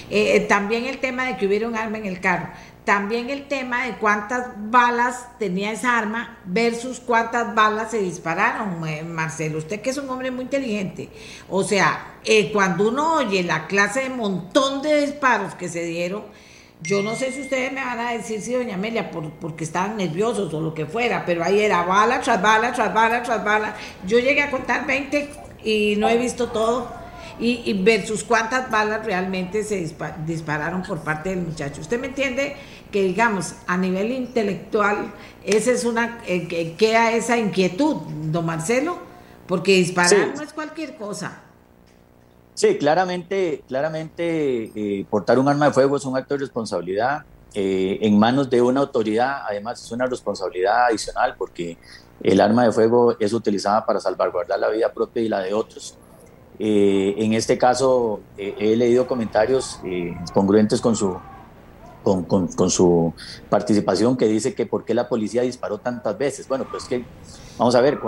Eh, 0.09 0.35
eh, 0.35 0.39
también 0.41 0.87
el 0.87 0.97
tema 0.97 1.25
de 1.25 1.37
que 1.37 1.47
hubiera 1.47 1.69
un 1.69 1.77
arma 1.77 1.99
en 1.99 2.05
el 2.05 2.19
carro. 2.19 2.49
También 2.85 3.29
el 3.29 3.47
tema 3.47 3.85
de 3.85 3.93
cuántas 3.93 4.47
balas 4.57 5.27
tenía 5.39 5.71
esa 5.71 5.97
arma 5.97 6.37
versus 6.43 6.99
cuántas 6.99 7.55
balas 7.55 7.91
se 7.91 7.99
dispararon, 7.99 8.85
eh, 8.85 9.03
Marcelo. 9.03 9.59
Usted 9.59 9.81
que 9.81 9.91
es 9.91 9.97
un 9.97 10.09
hombre 10.09 10.31
muy 10.31 10.43
inteligente. 10.43 11.09
O 11.49 11.63
sea, 11.63 12.17
eh, 12.25 12.51
cuando 12.51 12.89
uno 12.89 13.15
oye 13.15 13.41
la 13.43 13.67
clase 13.67 14.01
de 14.01 14.09
montón 14.09 14.81
de 14.81 15.01
disparos 15.01 15.55
que 15.55 15.69
se 15.69 15.85
dieron, 15.85 16.23
yo 16.81 17.01
no 17.01 17.15
sé 17.15 17.31
si 17.31 17.41
ustedes 17.41 17.71
me 17.71 17.79
van 17.79 17.99
a 17.99 18.11
decir, 18.11 18.41
sí, 18.41 18.51
doña 18.53 18.75
Amelia, 18.75 19.09
por, 19.09 19.31
porque 19.31 19.63
estaban 19.63 19.95
nerviosos 19.95 20.53
o 20.53 20.59
lo 20.59 20.73
que 20.73 20.85
fuera, 20.85 21.23
pero 21.25 21.41
ahí 21.41 21.61
era 21.61 21.83
bala 21.83 22.19
tras 22.19 22.41
bala, 22.41 22.73
tras 22.73 22.93
bala, 22.93 23.23
tras 23.23 23.45
bala. 23.45 23.75
Yo 24.05 24.19
llegué 24.19 24.41
a 24.41 24.51
contar 24.51 24.85
20 24.85 25.29
y 25.63 25.95
no 25.95 26.09
he 26.09 26.17
visto 26.17 26.49
todo 26.49 27.02
y, 27.39 27.73
versus 27.83 28.23
cuántas 28.23 28.69
balas 28.69 29.05
realmente 29.05 29.63
se 29.63 29.95
dispararon 30.25 30.83
por 30.83 30.99
parte 30.99 31.29
del 31.29 31.41
muchacho. 31.41 31.81
¿Usted 31.81 31.99
me 31.99 32.07
entiende 32.07 32.55
que, 32.91 33.03
digamos, 33.03 33.55
a 33.67 33.77
nivel 33.77 34.11
intelectual, 34.11 35.13
esa 35.43 35.71
es 35.71 35.85
una, 35.85 36.19
eh, 36.27 36.47
que 36.47 36.75
queda 36.75 37.11
esa 37.11 37.37
inquietud, 37.37 37.95
don 38.31 38.45
Marcelo? 38.45 38.97
Porque 39.47 39.73
disparar 39.73 40.33
no 40.35 40.41
es 40.41 40.53
cualquier 40.53 40.95
cosa. 40.95 41.41
Sí, 42.53 42.77
claramente, 42.77 43.63
claramente 43.67 44.71
eh, 44.75 45.05
portar 45.09 45.39
un 45.39 45.47
arma 45.47 45.67
de 45.67 45.73
fuego 45.73 45.97
es 45.97 46.05
un 46.05 46.15
acto 46.15 46.35
de 46.35 46.41
responsabilidad 46.41 47.23
eh, 47.55 47.99
en 48.01 48.17
manos 48.17 48.49
de 48.49 48.61
una 48.61 48.81
autoridad, 48.81 49.43
además 49.47 49.83
es 49.83 49.91
una 49.91 50.07
responsabilidad 50.07 50.87
adicional 50.87 51.35
porque 51.37 51.77
el 52.21 52.41
arma 52.41 52.65
de 52.65 52.71
fuego 52.71 53.15
es 53.19 53.31
utilizada 53.31 53.85
para 53.85 53.99
salvaguardar 53.99 54.59
la 54.59 54.69
vida 54.69 54.91
propia 54.91 55.21
y 55.21 55.29
la 55.29 55.39
de 55.39 55.53
otros. 55.53 55.95
Eh, 56.59 57.15
en 57.17 57.33
este 57.33 57.57
caso, 57.57 58.21
eh, 58.37 58.55
he 58.59 58.75
leído 58.75 59.07
comentarios 59.07 59.79
eh, 59.83 60.15
congruentes 60.33 60.81
con 60.81 60.95
su, 60.95 61.17
con, 62.03 62.23
con, 62.23 62.69
su 62.69 63.13
participación 63.49 64.17
que 64.17 64.27
dice 64.27 64.53
que 64.53 64.65
por 64.65 64.85
qué 64.85 64.93
la 64.93 65.09
policía 65.09 65.41
disparó 65.41 65.79
tantas 65.79 66.17
veces. 66.17 66.47
Bueno, 66.47 66.65
pues 66.69 66.83
que 66.85 67.03
vamos 67.57 67.75
a 67.75 67.81
ver 67.81 67.99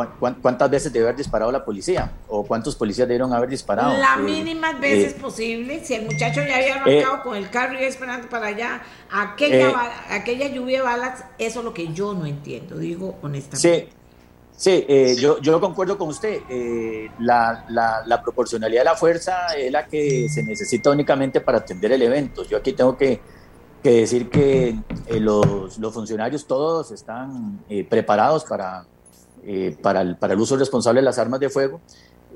cuántas 0.41 0.69
veces 0.69 0.93
debe 0.93 1.05
haber 1.05 1.17
disparado 1.17 1.51
la 1.51 1.65
policía 1.65 2.11
o 2.27 2.43
cuántos 2.45 2.75
policías 2.75 3.07
debieron 3.07 3.33
haber 3.33 3.49
disparado. 3.49 3.97
La 3.97 4.17
mínima 4.17 4.73
veces 4.73 5.13
posible. 5.13 5.83
Si 5.83 5.95
el 5.95 6.05
muchacho 6.05 6.41
ya 6.47 6.57
había 6.57 6.75
arrancado 6.75 7.23
con 7.23 7.35
el 7.35 7.49
carro 7.49 7.73
y 7.73 7.77
iba 7.77 7.87
esperando 7.87 8.29
para 8.29 8.47
allá, 8.47 8.83
aquella, 9.11 9.73
aquella 10.11 10.47
lluvia 10.49 10.79
de 10.79 10.83
balas, 10.83 11.23
eso 11.39 11.59
es 11.59 11.65
lo 11.65 11.73
que 11.73 11.93
yo 11.93 12.13
no 12.13 12.25
entiendo, 12.25 12.77
digo 12.77 13.15
honestamente. 13.21 13.89
Sí. 13.89 14.04
Sí, 14.57 14.85
eh, 14.87 15.15
yo, 15.19 15.39
yo 15.41 15.59
concuerdo 15.59 15.97
con 15.97 16.09
usted. 16.09 16.41
Eh, 16.49 17.11
la, 17.19 17.65
la, 17.69 18.21
proporcionalidad 18.21 18.81
de 18.81 18.85
la 18.85 18.95
fuerza 18.95 19.47
es 19.57 19.71
la 19.71 19.85
que 19.85 20.29
se 20.29 20.43
necesita 20.43 20.91
únicamente 20.91 21.41
para 21.41 21.57
atender 21.59 21.91
el 21.91 22.01
evento. 22.01 22.43
Yo 22.45 22.57
aquí 22.57 22.71
tengo 22.71 22.95
que, 22.97 23.19
que 23.83 23.91
decir 23.91 24.29
que 24.29 24.79
eh, 25.07 25.19
los, 25.19 25.77
los, 25.77 25.93
funcionarios 25.93 26.47
todos 26.47 26.91
están 26.91 27.59
preparados 27.89 28.45
para, 28.45 28.85
para, 29.81 30.01
el, 30.01 30.15
para 30.15 30.33
el 30.33 30.39
uso 30.39 30.55
responsable 30.55 31.01
de 31.01 31.05
las 31.05 31.19
armas 31.19 31.41
de 31.41 31.49
fuego. 31.49 31.81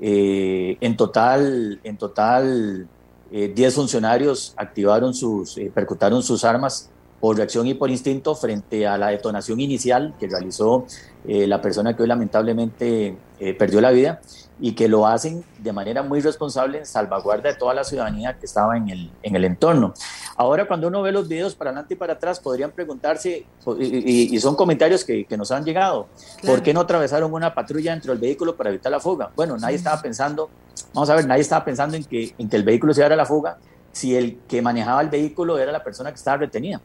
en 0.00 0.96
total, 0.96 1.80
en 1.82 1.96
total 1.96 2.86
10 3.30 3.74
funcionarios 3.74 4.52
activaron 4.56 5.14
sus, 5.14 5.58
percutaron 5.72 6.22
sus 6.22 6.44
armas 6.44 6.90
por 7.18 7.36
reacción 7.36 7.66
y 7.66 7.74
por 7.74 7.90
instinto 7.90 8.34
frente 8.34 8.86
a 8.86 8.98
la 8.98 9.08
detonación 9.08 9.60
inicial 9.60 10.14
que 10.18 10.26
realizó 10.26 10.86
eh, 11.26 11.46
la 11.46 11.60
persona 11.60 11.94
que 11.94 12.02
hoy 12.02 12.08
lamentablemente 12.08 13.16
eh, 13.38 13.54
perdió 13.54 13.80
la 13.80 13.90
vida 13.90 14.20
y 14.60 14.72
que 14.72 14.88
lo 14.88 15.06
hacen 15.06 15.42
de 15.58 15.72
manera 15.72 16.02
muy 16.02 16.20
responsable 16.20 16.78
en 16.78 16.86
salvaguarda 16.86 17.50
de 17.50 17.56
toda 17.56 17.72
la 17.72 17.84
ciudadanía 17.84 18.38
que 18.38 18.46
estaba 18.46 18.76
en 18.76 18.88
el, 18.90 19.10
en 19.22 19.36
el 19.36 19.44
entorno. 19.44 19.94
Ahora 20.36 20.66
cuando 20.66 20.88
uno 20.88 21.02
ve 21.02 21.12
los 21.12 21.28
videos 21.28 21.54
para 21.54 21.70
adelante 21.70 21.94
y 21.94 21.96
para 21.96 22.14
atrás 22.14 22.40
podrían 22.40 22.70
preguntarse, 22.70 23.46
y, 23.78 24.38
son 24.38 24.54
comentarios 24.54 25.04
que, 25.04 25.24
que, 25.24 25.36
nos 25.36 25.50
han 25.50 25.64
llegado, 25.64 26.08
¿por 26.44 26.62
qué 26.62 26.74
no 26.74 26.80
atravesaron 26.80 27.32
una 27.32 27.54
patrulla 27.54 27.92
dentro 27.92 28.12
del 28.12 28.20
vehículo 28.20 28.56
para 28.56 28.70
evitar 28.70 28.92
la 28.92 29.00
fuga? 29.00 29.30
Bueno, 29.34 29.56
nadie 29.56 29.76
estaba 29.76 30.00
pensando, 30.00 30.50
vamos 30.92 31.08
a 31.08 31.14
ver, 31.14 31.26
nadie 31.26 31.42
estaba 31.42 31.64
pensando 31.64 31.96
en 31.96 32.04
que, 32.04 32.34
en 32.36 32.48
que 32.48 32.56
el 32.56 32.62
vehículo 32.62 32.92
se 32.92 33.00
diera 33.00 33.16
la 33.16 33.26
fuga 33.26 33.58
si 33.92 34.14
el 34.14 34.38
que 34.48 34.62
manejaba 34.62 35.00
el 35.00 35.08
vehículo 35.08 35.58
era 35.58 35.72
la 35.72 35.82
persona 35.82 36.10
que 36.10 36.16
estaba 36.16 36.38
retenida. 36.38 36.80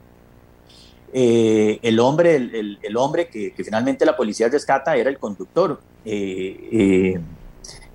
Eh, 1.18 1.80
el 1.82 1.98
hombre, 2.02 2.36
el, 2.36 2.98
hombre 2.98 3.30
que, 3.30 3.54
finalmente 3.56 4.06
la 4.06 4.18
policía 4.18 4.50
rescata 4.50 4.98
era 4.98 5.10
el 5.10 5.18
conductor. 5.18 5.80
Eh, 6.04 7.16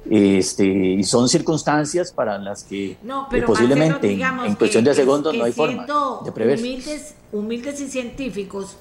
eh, 0.08 0.38
este, 0.38 0.64
y 0.64 1.04
son 1.04 1.28
circunstancias 1.28 2.12
para 2.12 2.38
las 2.38 2.64
que 2.64 2.96
posiblemente 3.44 4.10
en, 4.10 4.54
cuestión 4.54 4.84
de 4.84 4.94
segundos 4.94 5.36
no 5.36 5.44
hay 5.44 5.52
forma 5.52 5.86
de 6.24 6.32
prever. 6.32 6.58
Humildes, 6.60 7.14
humildes 7.30 7.82
y 7.82 7.88
científicos, 7.88 8.78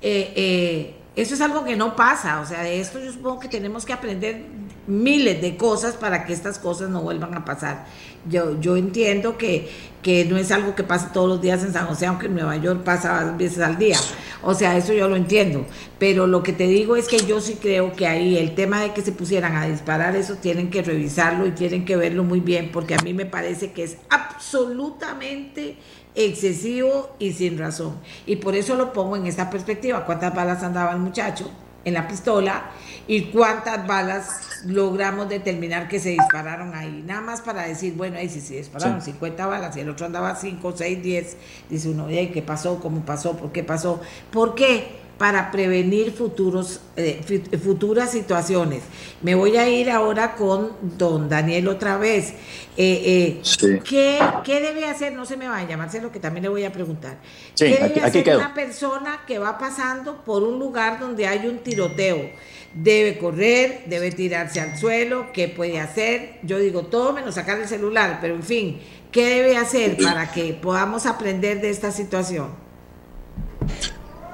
eso 0.00 1.34
es 1.34 1.40
algo 1.42 1.62
que 1.62 1.76
no 1.76 1.94
pasa. 1.94 2.40
O 2.40 2.46
sea, 2.46 2.62
de 2.62 2.80
esto 2.80 2.98
yo 2.98 3.12
supongo 3.12 3.40
que 3.40 3.48
tenemos 3.48 3.84
que 3.84 3.92
aprender 3.92 4.46
miles 4.86 5.40
de 5.40 5.56
cosas 5.56 5.94
para 5.94 6.24
que 6.24 6.32
estas 6.32 6.58
cosas 6.58 6.90
no 6.90 7.02
vuelvan 7.02 7.34
a 7.34 7.44
pasar. 7.44 7.86
Yo, 8.28 8.60
yo 8.60 8.76
entiendo 8.76 9.36
que, 9.36 9.68
que 10.02 10.24
no 10.24 10.36
es 10.36 10.50
algo 10.52 10.74
que 10.74 10.84
pasa 10.84 11.12
todos 11.12 11.28
los 11.28 11.40
días 11.40 11.62
en 11.64 11.72
San 11.72 11.86
José, 11.86 12.06
aunque 12.06 12.26
en 12.26 12.34
Nueva 12.34 12.56
York 12.56 12.82
pasa 12.84 13.34
veces 13.36 13.60
al 13.60 13.78
día. 13.78 13.98
O 14.42 14.54
sea, 14.54 14.76
eso 14.76 14.92
yo 14.92 15.08
lo 15.08 15.16
entiendo. 15.16 15.66
Pero 15.98 16.26
lo 16.26 16.42
que 16.42 16.52
te 16.52 16.66
digo 16.66 16.96
es 16.96 17.08
que 17.08 17.18
yo 17.18 17.40
sí 17.40 17.58
creo 17.60 17.92
que 17.92 18.06
ahí 18.06 18.36
el 18.36 18.54
tema 18.54 18.80
de 18.80 18.92
que 18.92 19.02
se 19.02 19.12
pusieran 19.12 19.56
a 19.56 19.66
disparar, 19.66 20.16
eso 20.16 20.36
tienen 20.36 20.70
que 20.70 20.82
revisarlo 20.82 21.46
y 21.46 21.52
tienen 21.52 21.84
que 21.84 21.96
verlo 21.96 22.24
muy 22.24 22.40
bien, 22.40 22.70
porque 22.72 22.94
a 22.94 23.02
mí 23.02 23.14
me 23.14 23.26
parece 23.26 23.72
que 23.72 23.84
es 23.84 23.98
absolutamente 24.08 25.76
excesivo 26.14 27.14
y 27.18 27.32
sin 27.32 27.58
razón. 27.58 27.96
Y 28.26 28.36
por 28.36 28.54
eso 28.54 28.74
lo 28.76 28.92
pongo 28.92 29.16
en 29.16 29.26
esta 29.26 29.50
perspectiva. 29.50 30.04
¿Cuántas 30.04 30.34
balas 30.34 30.62
andaba 30.62 30.92
el 30.92 30.98
muchacho 30.98 31.50
en 31.84 31.94
la 31.94 32.06
pistola? 32.06 32.70
¿Y 33.06 33.24
cuántas 33.26 33.86
balas 33.86 34.52
logramos 34.66 35.28
determinar 35.28 35.88
que 35.88 35.98
se 35.98 36.10
dispararon 36.10 36.74
ahí. 36.74 37.02
Nada 37.06 37.20
más 37.20 37.40
para 37.40 37.66
decir, 37.66 37.94
bueno, 37.94 38.18
ahí 38.18 38.28
sí 38.28 38.40
se 38.40 38.56
dispararon 38.56 39.00
50 39.00 39.46
balas 39.46 39.76
y 39.76 39.80
el 39.80 39.90
otro 39.90 40.06
andaba 40.06 40.34
5, 40.34 40.74
6, 40.76 41.02
10. 41.02 41.36
Dice 41.70 41.88
uno, 41.88 42.06
¿qué 42.08 42.42
pasó? 42.44 42.78
¿Cómo 42.80 43.04
pasó? 43.04 43.36
¿Por 43.36 43.52
qué 43.52 43.62
pasó? 43.62 44.00
¿Por 44.30 44.54
qué? 44.54 45.02
Para 45.18 45.52
prevenir 45.52 46.12
futuros, 46.12 46.80
eh, 46.96 47.20
futuras 47.62 48.10
situaciones. 48.10 48.82
Me 49.20 49.36
voy 49.36 49.56
a 49.56 49.68
ir 49.68 49.90
ahora 49.90 50.34
con 50.34 50.72
don 50.98 51.28
Daniel 51.28 51.68
otra 51.68 51.96
vez. 51.96 52.30
Eh, 52.76 53.40
eh, 53.46 53.80
¿qué, 53.84 54.18
¿qué, 54.42 54.60
debe 54.60 54.86
hacer? 54.86 55.12
No 55.12 55.24
se 55.24 55.36
me 55.36 55.46
vaya, 55.46 55.76
Marcelo, 55.76 56.10
que 56.10 56.18
también 56.18 56.44
le 56.44 56.48
voy 56.48 56.64
a 56.64 56.72
preguntar. 56.72 57.18
¿Qué 57.56 57.76
debe 57.76 58.00
hacer 58.00 58.36
una 58.36 58.54
persona 58.54 59.20
que 59.26 59.38
va 59.38 59.58
pasando 59.58 60.24
por 60.24 60.42
un 60.42 60.58
lugar 60.58 60.98
donde 60.98 61.26
hay 61.26 61.46
un 61.46 61.58
tiroteo? 61.58 62.30
Debe 62.74 63.18
correr, 63.18 63.84
debe 63.86 64.10
tirarse 64.10 64.60
al 64.60 64.76
suelo, 64.76 65.26
qué 65.32 65.48
puede 65.48 65.80
hacer. 65.80 66.38
Yo 66.42 66.58
digo 66.58 66.84
todo 66.84 67.12
menos 67.12 67.34
sacar 67.34 67.58
el 67.58 67.68
celular, 67.68 68.18
pero 68.20 68.34
en 68.34 68.42
fin, 68.42 68.80
¿qué 69.10 69.26
debe 69.26 69.56
hacer 69.56 69.96
para 70.02 70.30
que 70.32 70.54
podamos 70.54 71.06
aprender 71.06 71.60
de 71.60 71.70
esta 71.70 71.90
situación? 71.90 72.48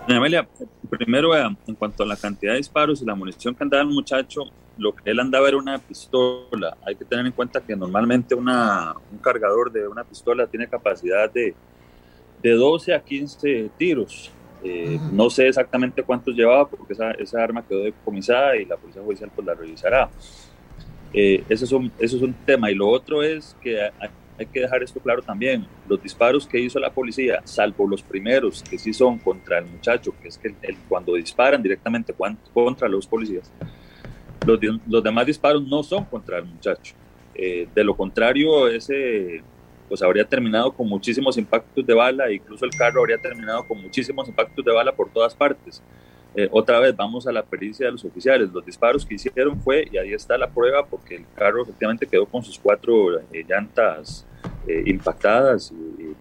Amelia, 0.08 0.48
primero 0.88 1.36
en 1.36 1.74
cuanto 1.74 2.02
a 2.02 2.06
la 2.06 2.16
cantidad 2.16 2.52
de 2.52 2.58
disparos 2.58 3.02
y 3.02 3.04
la 3.04 3.14
munición 3.14 3.54
que 3.54 3.62
andaba 3.62 3.82
el 3.82 3.88
muchacho, 3.90 4.44
lo 4.78 4.94
que 4.94 5.10
él 5.10 5.20
andaba 5.20 5.48
era 5.48 5.58
una 5.58 5.78
pistola. 5.78 6.76
Hay 6.86 6.94
que 6.94 7.04
tener 7.04 7.26
en 7.26 7.32
cuenta 7.32 7.60
que 7.60 7.76
normalmente 7.76 8.34
una, 8.34 8.94
un 9.12 9.18
cargador 9.18 9.70
de 9.70 9.86
una 9.86 10.04
pistola 10.04 10.46
tiene 10.46 10.66
capacidad 10.66 11.30
de, 11.30 11.54
de 12.42 12.50
12 12.52 12.94
a 12.94 13.00
15 13.00 13.70
tiros. 13.76 14.30
Eh, 14.62 14.98
no 15.12 15.30
sé 15.30 15.48
exactamente 15.48 16.02
cuántos 16.02 16.34
llevaba 16.34 16.68
porque 16.68 16.92
esa, 16.92 17.12
esa, 17.12 17.42
arma 17.42 17.64
quedó 17.66 17.84
decomisada 17.84 18.56
y 18.56 18.64
la 18.64 18.76
policía 18.76 19.02
judicial 19.02 19.30
pues 19.34 19.46
la 19.46 19.54
revisará. 19.54 20.10
Eh, 21.12 21.44
eso, 21.48 21.64
es 21.64 21.72
un, 21.72 21.90
eso 21.98 22.16
es 22.16 22.22
un 22.22 22.34
tema. 22.44 22.70
Y 22.70 22.74
lo 22.74 22.88
otro 22.88 23.22
es 23.22 23.56
que 23.60 23.80
hay, 23.80 24.46
que 24.46 24.60
dejar 24.60 24.82
esto 24.82 25.00
claro 25.00 25.22
también. 25.22 25.66
Los 25.88 26.02
disparos 26.02 26.46
que 26.46 26.60
hizo 26.60 26.78
la 26.78 26.90
policía, 26.90 27.40
salvo 27.44 27.88
los 27.88 28.02
primeros 28.02 28.62
que 28.62 28.78
sí 28.78 28.92
son 28.92 29.18
contra 29.18 29.58
el 29.58 29.66
muchacho, 29.66 30.14
que 30.20 30.28
es 30.28 30.38
que 30.38 30.54
el, 30.62 30.76
cuando 30.88 31.14
disparan 31.14 31.62
directamente 31.62 32.14
contra 32.52 32.88
los 32.88 33.06
policías, 33.06 33.50
los, 34.46 34.60
los 34.86 35.02
demás 35.02 35.26
disparos 35.26 35.66
no 35.66 35.82
son 35.82 36.04
contra 36.04 36.38
el 36.38 36.44
muchacho. 36.44 36.94
Eh, 37.34 37.68
de 37.72 37.84
lo 37.84 37.96
contrario, 37.96 38.68
ese 38.68 39.42
pues 39.88 40.02
habría 40.02 40.24
terminado 40.24 40.72
con 40.72 40.88
muchísimos 40.88 41.36
impactos 41.38 41.86
de 41.86 41.94
bala, 41.94 42.30
incluso 42.30 42.64
el 42.64 42.70
carro 42.72 43.00
habría 43.00 43.18
terminado 43.18 43.66
con 43.66 43.80
muchísimos 43.80 44.28
impactos 44.28 44.64
de 44.64 44.72
bala 44.72 44.92
por 44.92 45.10
todas 45.10 45.34
partes. 45.34 45.82
Eh, 46.34 46.48
otra 46.52 46.78
vez 46.78 46.94
vamos 46.94 47.26
a 47.26 47.32
la 47.32 47.42
pericia 47.42 47.86
de 47.86 47.92
los 47.92 48.04
oficiales. 48.04 48.50
Los 48.52 48.64
disparos 48.64 49.04
que 49.04 49.14
hicieron 49.14 49.60
fue, 49.60 49.88
y 49.90 49.96
ahí 49.96 50.12
está 50.12 50.36
la 50.36 50.48
prueba, 50.48 50.84
porque 50.86 51.16
el 51.16 51.24
carro 51.34 51.62
efectivamente 51.62 52.06
quedó 52.06 52.26
con 52.26 52.44
sus 52.44 52.58
cuatro 52.58 53.18
eh, 53.18 53.44
llantas 53.48 54.26
eh, 54.66 54.82
impactadas 54.86 55.72
y, 55.72 56.14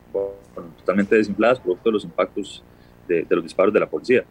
totalmente 0.79 1.15
desinfladas 1.15 1.59
producto 1.59 1.89
de 1.89 1.93
los 1.93 2.03
impactos 2.03 2.63
de, 3.07 3.25
los 3.29 3.43
disparos 3.43 3.73
de 3.73 3.79
la 3.79 3.89
policía. 3.89 4.23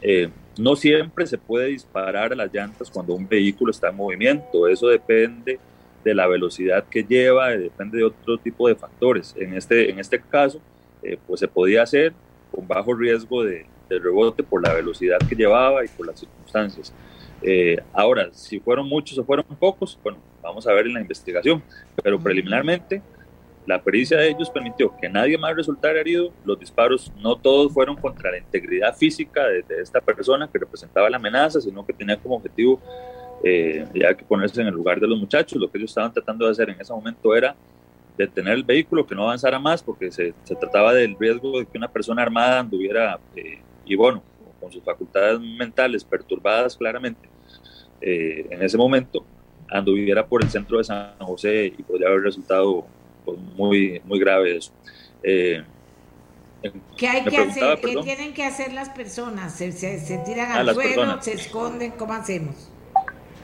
Eh, 0.00 0.28
no 0.58 0.76
siempre 0.76 1.26
se 1.26 1.38
puede 1.38 1.66
disparar 1.66 2.32
a 2.32 2.36
las 2.36 2.52
llantas 2.52 2.90
cuando 2.90 3.14
un 3.14 3.28
vehículo 3.28 3.70
está 3.70 3.88
en 3.88 3.96
movimiento, 3.96 4.68
eso 4.68 4.88
depende 4.88 5.58
de 6.04 6.14
la 6.14 6.26
velocidad 6.26 6.84
que 6.84 7.02
lleva, 7.02 7.50
depende 7.50 7.98
de 7.98 8.04
otro 8.04 8.38
tipo 8.38 8.68
de 8.68 8.74
factores. 8.74 9.34
En 9.38 9.54
este, 9.54 9.90
en 9.90 9.98
este 9.98 10.20
caso, 10.20 10.60
eh, 11.02 11.18
pues 11.26 11.40
se 11.40 11.48
podía 11.48 11.82
hacer 11.82 12.12
con 12.50 12.66
bajo 12.66 12.94
riesgo 12.94 13.44
de, 13.44 13.66
de, 13.88 13.98
rebote 13.98 14.42
por 14.42 14.62
la 14.66 14.72
velocidad 14.72 15.18
que 15.28 15.34
llevaba 15.34 15.84
y 15.84 15.88
por 15.88 16.06
las 16.06 16.20
circunstancias. 16.20 16.92
Eh, 17.42 17.76
ahora, 17.92 18.30
si 18.32 18.58
fueron 18.58 18.88
muchos 18.88 19.18
o 19.18 19.24
fueron 19.24 19.44
pocos, 19.58 19.98
bueno, 20.02 20.18
vamos 20.42 20.66
a 20.66 20.72
ver 20.72 20.86
en 20.86 20.94
la 20.94 21.00
investigación, 21.00 21.62
pero 22.02 22.18
preliminarmente 22.18 23.02
la 23.68 23.82
pericia 23.82 24.16
de 24.16 24.30
ellos 24.30 24.48
permitió 24.48 24.96
que 24.96 25.10
nadie 25.10 25.36
más 25.36 25.54
resultara 25.54 26.00
herido. 26.00 26.32
Los 26.42 26.58
disparos 26.58 27.12
no 27.20 27.36
todos 27.36 27.70
fueron 27.70 27.96
contra 27.96 28.30
la 28.30 28.38
integridad 28.38 28.96
física 28.96 29.46
de, 29.46 29.62
esta 29.82 30.00
persona 30.00 30.48
que 30.50 30.58
representaba 30.58 31.10
la 31.10 31.18
amenaza, 31.18 31.60
sino 31.60 31.84
que 31.84 31.92
tenía 31.92 32.16
como 32.16 32.36
objetivo 32.36 32.80
eh, 33.42 33.86
ya 33.94 34.14
que 34.14 34.24
ponerse 34.24 34.60
en 34.60 34.68
el 34.68 34.74
lugar 34.74 35.00
de 35.00 35.06
los 35.06 35.18
muchachos. 35.18 35.60
Lo 35.60 35.70
que 35.70 35.78
ellos 35.78 35.90
estaban 35.90 36.12
tratando 36.12 36.46
de 36.46 36.52
hacer 36.52 36.70
en 36.70 36.80
ese 36.80 36.92
momento 36.92 37.34
era 37.34 37.54
detener 38.16 38.54
el 38.54 38.64
vehículo, 38.64 39.06
que 39.06 39.14
no 39.14 39.22
avanzara 39.22 39.58
más, 39.58 39.82
porque 39.82 40.10
se, 40.10 40.34
trataba 40.60 40.92
del 40.92 41.16
riesgo 41.18 41.60
de 41.60 41.66
que 41.66 41.78
una 41.78 41.88
persona 41.88 42.22
armada 42.22 42.60
anduviera, 42.60 43.18
eh, 43.36 43.60
y 43.86 43.94
bueno, 43.94 44.22
con 44.60 44.72
sus 44.72 44.82
facultades 44.82 45.40
mentales 45.40 46.04
perturbadas 46.04 46.76
claramente, 46.76 47.28
eh, 48.00 48.46
en 48.50 48.62
ese 48.62 48.76
momento 48.76 49.24
anduviera 49.70 50.26
por 50.26 50.42
el 50.42 50.50
centro 50.50 50.78
de 50.78 50.84
San 50.84 51.18
José 51.18 51.72
y 51.78 51.82
podría 51.82 52.08
haber 52.08 52.22
resultado 52.22 52.86
pues, 53.24 53.38
muy, 53.38 54.00
muy 54.04 54.18
grave 54.18 54.56
eso. 54.56 54.72
Eh, 55.22 55.62
¿Qué 56.96 57.06
hay 57.06 57.24
que 57.24 57.38
hacer? 57.38 57.80
¿Qué 57.80 57.96
tienen 58.02 58.34
que 58.34 58.44
hacer 58.44 58.72
las 58.72 58.88
personas? 58.88 59.54
¿Se, 59.54 59.70
se, 59.70 60.18
tiran 60.24 60.50
al 60.50 60.74
suelo? 60.74 61.22
¿Se 61.22 61.34
esconden? 61.34 61.92
¿Cómo 61.92 62.14
hacemos? 62.14 62.70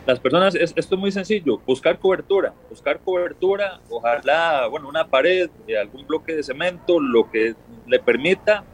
Las 0.06 0.20
personas, 0.20 0.54
esto 0.54 0.94
es 0.94 1.00
muy 1.00 1.10
sencillo, 1.10 1.58
buscar 1.66 1.98
cobertura, 1.98 2.52
buscar 2.68 3.00
cobertura, 3.00 3.80
ojalá, 3.88 4.66
bueno, 4.66 4.86
una 4.86 5.06
pared, 5.06 5.48
algún 5.80 6.06
bloque 6.06 6.36
de 6.36 6.42
cemento, 6.42 7.00
lo 7.00 7.30
que 7.30 7.54
le 7.86 7.98
permita 7.98 8.64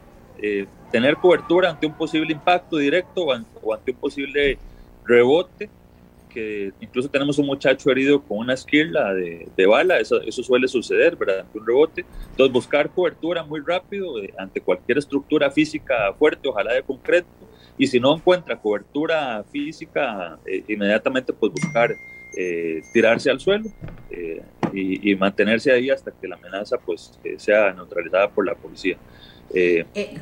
eh, 0.42 0.66
tener 0.90 1.16
cobertura 1.16 1.70
ante 1.70 1.86
un 1.86 1.94
posible 1.94 2.32
impacto 2.32 2.78
directo 2.78 3.26
o 3.62 3.72
ante 3.72 3.92
un 3.92 3.96
posible 3.96 4.58
rebote 5.04 5.70
que 6.30 6.72
incluso 6.80 7.10
tenemos 7.10 7.38
un 7.38 7.46
muchacho 7.46 7.90
herido 7.90 8.22
con 8.22 8.38
una 8.38 8.54
esquirla 8.54 9.12
de, 9.12 9.66
bala, 9.66 9.98
eso, 9.98 10.20
eso, 10.22 10.42
suele 10.42 10.68
suceder, 10.68 11.16
¿verdad? 11.16 11.40
Ante 11.40 11.58
un 11.58 11.66
rebote. 11.66 12.04
Entonces, 12.30 12.52
buscar 12.52 12.88
cobertura 12.88 13.42
muy 13.42 13.60
rápido 13.60 14.22
eh, 14.22 14.32
ante 14.38 14.60
cualquier 14.60 14.98
estructura 14.98 15.50
física 15.50 16.12
fuerte, 16.18 16.48
ojalá 16.48 16.72
de 16.72 16.82
concreto, 16.82 17.28
y 17.80 17.86
si 17.86 17.98
no 17.98 18.14
encuentra 18.14 18.60
cobertura 18.60 19.42
física, 19.50 20.38
eh, 20.44 20.62
inmediatamente 20.68 21.32
pues 21.32 21.50
buscar 21.50 21.96
eh, 22.36 22.82
tirarse 22.92 23.30
al 23.30 23.40
suelo 23.40 23.70
y, 24.72 25.14
mantenerse 25.16 25.72
ahí 25.72 25.88
hasta 25.88 26.12
que 26.12 26.28
la 26.28 26.36
amenaza 26.36 26.76
pues 26.76 27.18
sea 27.38 27.72
neutralizada 27.72 28.28
por 28.28 28.44
la 28.44 28.54
policía. 28.54 28.98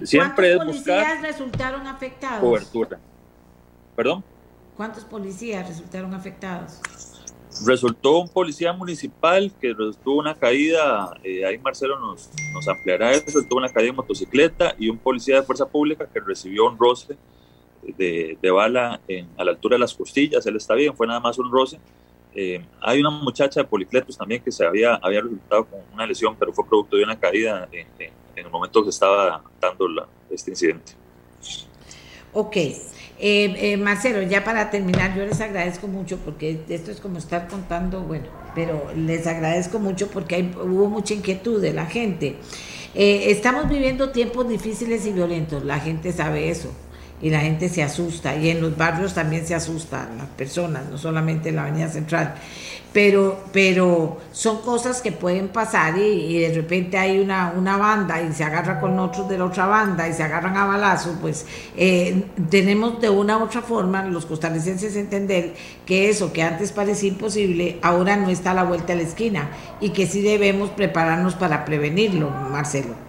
siempre 0.04 0.52
es 0.52 0.64
buscar 0.64 1.20
resultaron 1.20 1.86
afectados? 1.86 2.40
Cobertura. 2.40 3.00
¿Perdón? 3.96 4.22
¿Cuántos 4.76 5.04
policías 5.04 5.66
resultaron 5.66 6.14
afectados? 6.14 6.80
Resultó 7.66 8.20
un 8.20 8.28
policía 8.28 8.72
municipal 8.72 9.52
que 9.60 9.74
tuvo 10.04 10.20
una 10.20 10.36
caída, 10.36 11.10
eh, 11.24 11.44
ahí 11.44 11.58
Marcelo 11.58 11.98
nos, 11.98 12.30
nos 12.52 12.68
ampliará 12.68 13.10
eso, 13.10 13.42
tuvo 13.42 13.58
una 13.58 13.68
caída 13.68 13.90
de 13.90 13.96
motocicleta 13.96 14.76
y 14.78 14.88
un 14.88 14.98
policía 14.98 15.40
de 15.40 15.42
fuerza 15.42 15.66
pública 15.66 16.06
que 16.06 16.20
recibió 16.20 16.66
un 16.66 16.78
roce 16.78 17.16
de, 17.96 18.38
de 18.40 18.50
bala 18.50 19.00
en, 19.08 19.28
a 19.36 19.44
la 19.44 19.52
altura 19.52 19.76
de 19.76 19.80
las 19.80 19.94
costillas, 19.94 20.44
él 20.46 20.56
está 20.56 20.74
bien, 20.74 20.94
fue 20.94 21.06
nada 21.06 21.20
más 21.20 21.38
un 21.38 21.50
roce. 21.50 21.78
Eh, 22.34 22.64
hay 22.80 23.00
una 23.00 23.10
muchacha 23.10 23.60
de 23.60 23.66
Policletos 23.66 24.16
también 24.16 24.42
que 24.42 24.52
se 24.52 24.64
había, 24.64 24.94
había 24.96 25.22
resultado 25.22 25.64
con 25.64 25.80
una 25.92 26.06
lesión, 26.06 26.36
pero 26.38 26.52
fue 26.52 26.64
producto 26.66 26.96
de 26.96 27.02
una 27.02 27.18
caída 27.18 27.68
en, 27.72 27.86
en, 27.98 28.12
el 28.36 28.48
momento 28.48 28.84
que 28.84 28.90
estaba 28.90 29.42
dando 29.60 29.88
la, 29.88 30.06
este 30.30 30.52
incidente. 30.52 30.92
Ok. 32.32 32.56
Eh, 32.56 32.76
eh, 33.18 33.76
Marcelo, 33.76 34.22
ya 34.22 34.44
para 34.44 34.70
terminar, 34.70 35.16
yo 35.16 35.26
les 35.26 35.40
agradezco 35.40 35.88
mucho 35.88 36.18
porque 36.18 36.60
esto 36.68 36.92
es 36.92 37.00
como 37.00 37.18
estar 37.18 37.48
contando, 37.48 38.02
bueno, 38.02 38.26
pero 38.54 38.92
les 38.94 39.26
agradezco 39.26 39.80
mucho 39.80 40.06
porque 40.08 40.36
hay, 40.36 40.54
hubo 40.62 40.88
mucha 40.88 41.14
inquietud 41.14 41.60
de 41.60 41.72
la 41.72 41.86
gente. 41.86 42.36
Eh, 42.94 43.32
estamos 43.32 43.68
viviendo 43.68 44.10
tiempos 44.10 44.48
difíciles 44.48 45.04
y 45.06 45.12
violentos, 45.12 45.64
la 45.64 45.80
gente 45.80 46.12
sabe 46.12 46.50
eso 46.50 46.72
y 47.20 47.30
la 47.30 47.40
gente 47.40 47.68
se 47.68 47.82
asusta 47.82 48.36
y 48.36 48.50
en 48.50 48.60
los 48.60 48.76
barrios 48.76 49.14
también 49.14 49.46
se 49.46 49.54
asustan 49.54 50.18
las 50.18 50.28
personas, 50.28 50.84
no 50.90 50.98
solamente 50.98 51.48
en 51.48 51.56
la 51.56 51.62
Avenida 51.62 51.88
Central 51.88 52.34
pero, 52.92 53.38
pero 53.52 54.18
son 54.32 54.62
cosas 54.62 55.02
que 55.02 55.12
pueden 55.12 55.48
pasar 55.48 55.98
y, 55.98 56.38
de 56.38 56.54
repente 56.54 56.96
hay 56.96 57.18
una, 57.18 57.52
una, 57.56 57.76
banda 57.76 58.20
y 58.22 58.32
se 58.32 58.44
agarra 58.44 58.80
con 58.80 58.98
otros 58.98 59.28
de 59.28 59.38
la 59.38 59.44
otra 59.44 59.66
banda 59.66 60.08
y 60.08 60.12
se 60.14 60.22
agarran 60.22 60.56
a 60.56 60.64
balazo, 60.64 61.16
pues 61.20 61.46
eh, 61.76 62.24
tenemos 62.50 63.00
de 63.00 63.10
una 63.10 63.38
u 63.38 63.44
otra 63.44 63.62
forma 63.62 64.04
los 64.04 64.26
costarricenses 64.26 64.96
entender 64.96 65.54
que 65.84 66.08
eso 66.08 66.32
que 66.32 66.42
antes 66.42 66.72
parecía 66.72 67.10
imposible, 67.10 67.78
ahora 67.82 68.16
no 68.16 68.30
está 68.30 68.52
a 68.52 68.54
la 68.54 68.64
vuelta 68.64 68.88
de 68.88 69.02
la 69.02 69.08
esquina 69.08 69.50
y 69.80 69.90
que 69.90 70.06
sí 70.06 70.22
debemos 70.22 70.70
prepararnos 70.70 71.34
para 71.34 71.64
prevenirlo, 71.64 72.30
Marcelo. 72.30 73.07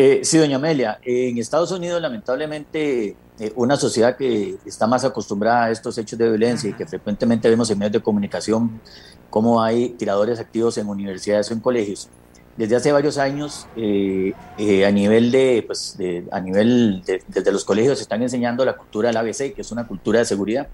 Eh, 0.00 0.20
sí, 0.22 0.38
doña 0.38 0.58
Amelia, 0.58 1.00
en 1.02 1.38
Estados 1.38 1.72
Unidos 1.72 2.00
lamentablemente 2.00 3.16
eh, 3.40 3.52
una 3.56 3.74
sociedad 3.74 4.16
que 4.16 4.56
está 4.64 4.86
más 4.86 5.04
acostumbrada 5.04 5.64
a 5.64 5.70
estos 5.72 5.98
hechos 5.98 6.16
de 6.16 6.28
violencia 6.28 6.70
y 6.70 6.72
que 6.72 6.86
frecuentemente 6.86 7.50
vemos 7.50 7.68
en 7.68 7.80
medios 7.80 7.94
de 7.94 8.00
comunicación 8.00 8.80
cómo 9.28 9.60
hay 9.60 9.88
tiradores 9.88 10.38
activos 10.38 10.78
en 10.78 10.88
universidades 10.88 11.50
o 11.50 11.54
en 11.54 11.58
colegios. 11.58 12.08
Desde 12.56 12.76
hace 12.76 12.92
varios 12.92 13.18
años, 13.18 13.66
eh, 13.74 14.34
eh, 14.56 14.86
a 14.86 14.92
nivel 14.92 15.32
de, 15.32 15.64
pues, 15.66 15.98
a 16.30 16.40
nivel 16.40 17.02
desde 17.26 17.50
los 17.50 17.64
colegios 17.64 17.98
se 17.98 18.02
están 18.02 18.22
enseñando 18.22 18.64
la 18.64 18.76
cultura 18.76 19.08
del 19.08 19.16
ABC, 19.16 19.52
que 19.52 19.62
es 19.62 19.72
una 19.72 19.88
cultura 19.88 20.20
de 20.20 20.26
seguridad, 20.26 20.68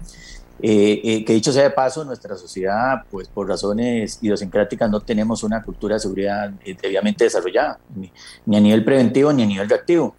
que 0.61 1.25
dicho 1.27 1.51
sea 1.51 1.63
de 1.63 1.69
paso, 1.71 2.03
nuestra 2.05 2.35
sociedad, 2.35 3.03
pues 3.09 3.27
por 3.27 3.47
razones 3.47 4.19
idiosincráticas, 4.21 4.89
no 4.89 5.01
tenemos 5.01 5.43
una 5.43 5.61
cultura 5.63 5.95
de 5.95 5.99
seguridad 5.99 6.49
debidamente 6.81 7.25
desarrollada, 7.25 7.79
ni, 7.95 8.11
ni 8.45 8.57
a 8.57 8.59
nivel 8.61 8.83
preventivo 8.83 9.31
ni 9.33 9.43
a 9.43 9.45
nivel 9.45 9.69
reactivo. 9.69 10.15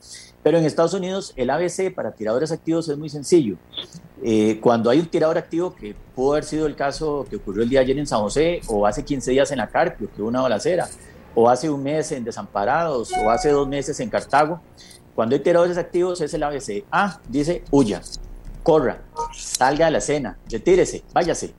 Pero 0.47 0.59
en 0.59 0.65
Estados 0.65 0.95
Unidos 0.95 1.33
el 1.35 1.51
ABC 1.51 1.93
para 1.93 2.13
tiradores 2.13 2.53
activos 2.53 2.89
es 2.89 2.97
muy 2.97 3.09
sencillo. 3.09 3.57
Eh, 4.23 4.61
cuando 4.61 4.91
hay 4.91 5.01
un 5.01 5.07
tirador 5.07 5.37
activo, 5.37 5.75
que 5.75 5.97
pudo 6.15 6.35
haber 6.35 6.45
sido 6.45 6.67
el 6.67 6.77
caso 6.77 7.27
que 7.29 7.35
ocurrió 7.35 7.65
el 7.65 7.69
día 7.69 7.81
de 7.81 7.87
ayer 7.87 7.99
en 7.99 8.07
San 8.07 8.21
José, 8.21 8.61
o 8.69 8.87
hace 8.87 9.05
15 9.05 9.33
días 9.33 9.51
en 9.51 9.59
la 9.59 9.67
Carpio, 9.67 10.09
que 10.15 10.23
hubo 10.23 10.29
una 10.29 10.43
balacera, 10.43 10.89
o 11.35 11.51
hace 11.51 11.69
un 11.69 11.83
mes 11.83 12.13
en 12.13 12.23
Desamparados, 12.23 13.13
o 13.13 13.29
hace 13.29 13.51
dos 13.51 13.67
meses 13.67 13.99
en 13.99 14.09
Cartago, 14.09 14.61
cuando 15.17 15.35
hay 15.35 15.43
tiradores 15.43 15.77
activos 15.79 16.21
es 16.21 16.33
el 16.33 16.43
ABC. 16.45 16.85
Ah, 16.93 17.21
dice 17.29 17.65
huya, 17.73 18.01
corra, 18.67 19.01
salga 19.33 19.87
de 19.87 19.93
la 19.93 19.99
escena, 19.99 20.37
retírese, 20.51 21.05
váyase. 21.15 21.55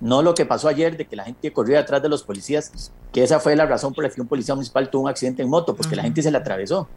No 0.00 0.22
lo 0.22 0.32
que 0.32 0.46
pasó 0.46 0.68
ayer 0.68 0.96
de 0.96 1.06
que 1.06 1.16
la 1.16 1.24
gente 1.24 1.52
corría 1.52 1.78
detrás 1.78 2.00
de 2.00 2.08
los 2.08 2.22
policías, 2.22 2.92
que 3.12 3.24
esa 3.24 3.40
fue 3.40 3.56
la 3.56 3.66
razón 3.66 3.92
por 3.92 4.04
la 4.04 4.10
que 4.10 4.20
un 4.20 4.28
policía 4.28 4.54
municipal 4.54 4.88
tuvo 4.88 5.02
un 5.02 5.08
accidente 5.08 5.42
en 5.42 5.48
moto, 5.48 5.74
porque 5.74 5.96
la 5.96 6.04
gente 6.04 6.22
se 6.22 6.30
le 6.30 6.38
atravesó. 6.38 6.88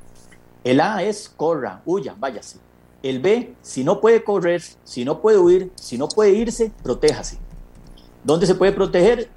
El 0.64 0.80
A 0.82 1.02
es 1.02 1.30
corra, 1.36 1.82
huya, 1.84 2.16
váyase. 2.16 2.60
El 3.02 3.20
B, 3.20 3.56
si 3.64 3.84
no 3.84 4.02
puede 4.02 4.24
correr, 4.24 4.62
si 4.84 5.04
no 5.04 5.20
puede 5.20 5.40
huir, 5.40 5.72
si 5.74 5.98
no 5.98 6.10
puede 6.10 6.34
irse, 6.34 6.72
protéjase. 6.84 7.40
¿Dónde 8.24 8.46
se 8.46 8.54
puede 8.54 8.72
proteger? 8.72 9.30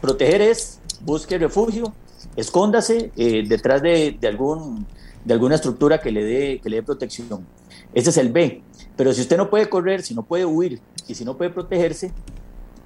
proteger 0.00 0.40
es 0.40 0.80
busque 1.02 1.36
refugio, 1.36 1.92
escóndase 2.36 3.12
eh, 3.16 3.44
detrás 3.46 3.82
de, 3.82 4.18
algún, 4.26 4.86
de 5.26 5.34
alguna 5.34 5.56
estructura 5.56 6.00
que 6.00 6.10
le, 6.10 6.24
dé, 6.24 6.60
que 6.62 6.70
le 6.70 6.76
dé 6.76 6.82
protección. 6.82 7.46
Ese 7.92 8.10
es 8.10 8.16
el 8.16 8.32
B. 8.32 8.62
Pero 8.96 9.12
si 9.12 9.20
usted 9.20 9.36
no 9.36 9.50
puede 9.50 9.68
correr, 9.68 10.02
si 10.02 10.14
no 10.14 10.22
puede 10.22 10.44
huir 10.44 10.80
y 11.06 11.14
si 11.14 11.24
no 11.24 11.36
puede 11.36 11.50
protegerse, 11.50 12.12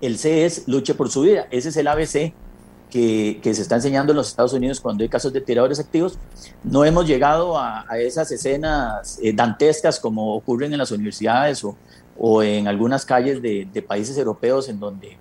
el 0.00 0.18
C 0.18 0.44
es 0.44 0.66
luche 0.66 0.94
por 0.94 1.10
su 1.10 1.22
vida. 1.22 1.46
Ese 1.50 1.68
es 1.68 1.76
el 1.76 1.86
ABC 1.86 2.32
que, 2.90 3.40
se 3.42 3.62
está 3.62 3.76
enseñando 3.76 4.12
en 4.12 4.16
los 4.16 4.28
Estados 4.28 4.52
Unidos 4.52 4.80
cuando 4.80 5.02
hay 5.02 5.08
casos 5.08 5.32
de 5.32 5.40
tiradores 5.40 5.78
activos. 5.78 6.18
No 6.64 6.84
hemos 6.84 7.06
llegado 7.06 7.58
a, 7.58 7.86
esas 7.98 8.30
escenas 8.32 9.18
eh, 9.22 9.32
dantescas 9.32 10.00
como 10.00 10.34
ocurren 10.34 10.72
en 10.72 10.78
las 10.78 10.90
universidades 10.90 11.62
o, 11.64 11.76
o 12.22 12.42
en 12.42 12.68
algunas 12.68 13.06
calles 13.06 13.40
de, 13.40 13.84
países 13.88 14.18
europeos 14.18 14.68
en 14.68 14.78
donde 14.78 15.16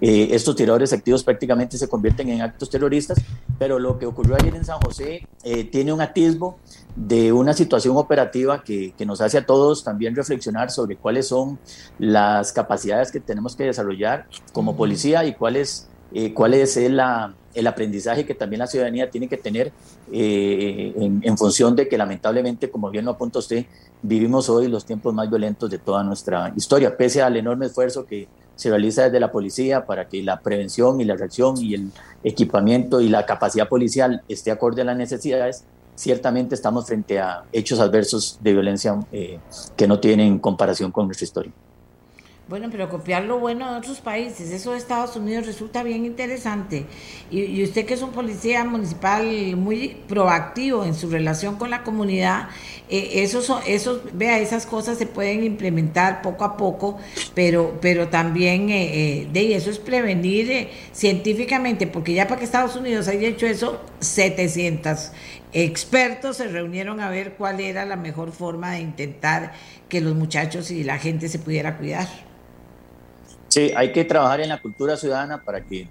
eh, 0.00 0.28
estos 0.30 0.54
tiradores 0.54 0.92
activos 0.92 1.24
prácticamente 1.24 1.76
se 1.76 1.88
convierten 1.88 2.28
en 2.28 2.42
actos 2.42 2.70
terroristas, 2.70 3.20
pero 3.58 3.80
lo 3.80 3.98
que 3.98 4.06
ocurrió 4.06 4.36
ayer 4.36 4.54
en 4.54 4.64
San 4.64 4.80
José 4.80 5.26
eh, 5.42 5.64
tiene 5.64 5.92
un 5.92 6.00
atisbo 6.00 6.56
de 6.96 7.32
una 7.32 7.54
situación 7.54 7.96
operativa 7.96 8.62
que, 8.62 8.92
que, 8.96 9.04
nos 9.04 9.20
hace 9.20 9.38
a 9.38 9.46
todos 9.46 9.82
también 9.82 10.14
reflexionar 10.14 10.70
sobre 10.70 10.96
cuáles 10.96 11.28
son 11.28 11.58
las 11.98 12.52
capacidades 12.52 13.10
que 13.10 13.20
tenemos 13.20 13.56
que 13.56 13.64
desarrollar 13.64 14.26
como 14.52 14.76
policía 14.76 15.24
y 15.24 15.34
cuáles 15.34 15.88
eh, 16.16 16.32
cuál 16.32 16.54
es 16.54 16.76
la, 16.76 17.34
el 17.54 17.66
aprendizaje 17.66 18.24
que 18.24 18.34
también 18.34 18.60
la 18.60 18.68
ciudadanía 18.68 19.10
tiene 19.10 19.26
que 19.28 19.36
tener 19.36 19.72
eh, 20.12 20.92
en, 20.96 21.36
función 21.36 21.74
de 21.74 21.88
que 21.88 21.98
lamentablemente, 21.98 22.70
como 22.70 22.88
bien 22.88 23.04
lo 23.04 23.10
apunta 23.10 23.40
usted, 23.40 23.66
vivimos 24.00 24.48
hoy 24.48 24.68
los 24.68 24.84
tiempos 24.84 25.12
más 25.12 25.28
violentos 25.28 25.68
de 25.68 25.78
toda 25.78 26.04
nuestra 26.04 26.52
historia, 26.54 26.96
pese 26.96 27.20
al 27.20 27.36
enorme 27.36 27.66
esfuerzo 27.66 28.06
que 28.06 28.28
se 28.54 28.68
realiza 28.68 29.02
desde 29.02 29.18
la 29.18 29.32
policía 29.32 29.86
para 29.86 30.06
que 30.06 30.22
la 30.22 30.38
prevención 30.38 31.00
y 31.00 31.04
la 31.04 31.16
reacción 31.16 31.56
y 31.58 31.74
el 31.74 31.90
equipamiento 32.22 33.00
y 33.00 33.08
la 33.08 33.26
capacidad 33.26 33.68
policial 33.68 34.22
esté 34.28 34.52
acorde 34.52 34.82
a 34.82 34.84
las 34.84 34.96
necesidades, 34.96 35.64
ciertamente 35.94 36.54
estamos 36.54 36.86
frente 36.86 37.18
a 37.18 37.44
hechos 37.52 37.80
adversos 37.80 38.38
de 38.42 38.52
violencia 38.52 38.98
eh, 39.12 39.38
que 39.76 39.86
no 39.86 40.00
tienen 40.00 40.38
comparación 40.38 40.90
con 40.90 41.06
nuestra 41.06 41.24
historia. 41.24 41.52
Bueno, 42.46 42.68
pero 42.70 42.90
copiar 42.90 43.24
lo 43.24 43.38
bueno 43.38 43.72
de 43.72 43.78
otros 43.78 44.00
países, 44.00 44.50
eso 44.50 44.72
de 44.72 44.76
Estados 44.76 45.16
Unidos 45.16 45.46
resulta 45.46 45.82
bien 45.82 46.04
interesante. 46.04 46.84
Y, 47.30 47.62
usted 47.64 47.86
que 47.86 47.94
es 47.94 48.02
un 48.02 48.10
policía 48.10 48.62
municipal 48.64 49.56
muy 49.56 49.96
proactivo 50.06 50.84
en 50.84 50.94
su 50.94 51.08
relación 51.08 51.56
con 51.56 51.70
la 51.70 51.82
comunidad, 51.82 52.50
eh, 52.90 53.22
esos, 53.22 53.50
esos, 53.66 54.02
vea, 54.12 54.40
esas 54.40 54.66
cosas 54.66 54.98
se 54.98 55.06
pueden 55.06 55.42
implementar 55.42 56.20
poco 56.20 56.44
a 56.44 56.58
poco, 56.58 56.98
pero, 57.34 57.78
pero 57.80 58.08
también 58.08 58.68
eh, 58.68 59.22
eh, 59.22 59.28
de 59.32 59.56
eso 59.56 59.70
es 59.70 59.78
prevenir 59.78 60.50
eh, 60.50 60.68
científicamente, 60.92 61.86
porque 61.86 62.12
ya 62.12 62.28
para 62.28 62.40
que 62.40 62.44
Estados 62.44 62.76
Unidos 62.76 63.08
haya 63.08 63.26
hecho 63.26 63.46
eso, 63.46 63.80
700 64.00 65.12
expertos 65.54 66.38
se 66.38 66.48
reunieron 66.48 67.00
a 67.00 67.08
ver 67.08 67.34
cuál 67.36 67.60
era 67.60 67.86
la 67.86 67.96
mejor 67.96 68.32
forma 68.32 68.72
de 68.72 68.80
intentar 68.80 69.52
que 69.88 70.00
los 70.00 70.14
muchachos 70.14 70.70
y 70.70 70.82
la 70.82 70.98
gente 70.98 71.28
se 71.28 71.38
pudiera 71.38 71.78
cuidar. 71.78 72.08
Sí, 73.48 73.72
hay 73.76 73.92
que 73.92 74.04
trabajar 74.04 74.40
en 74.40 74.48
la 74.48 74.60
cultura 74.60 74.96
ciudadana 74.96 75.42
para 75.44 75.64
que, 75.64 75.88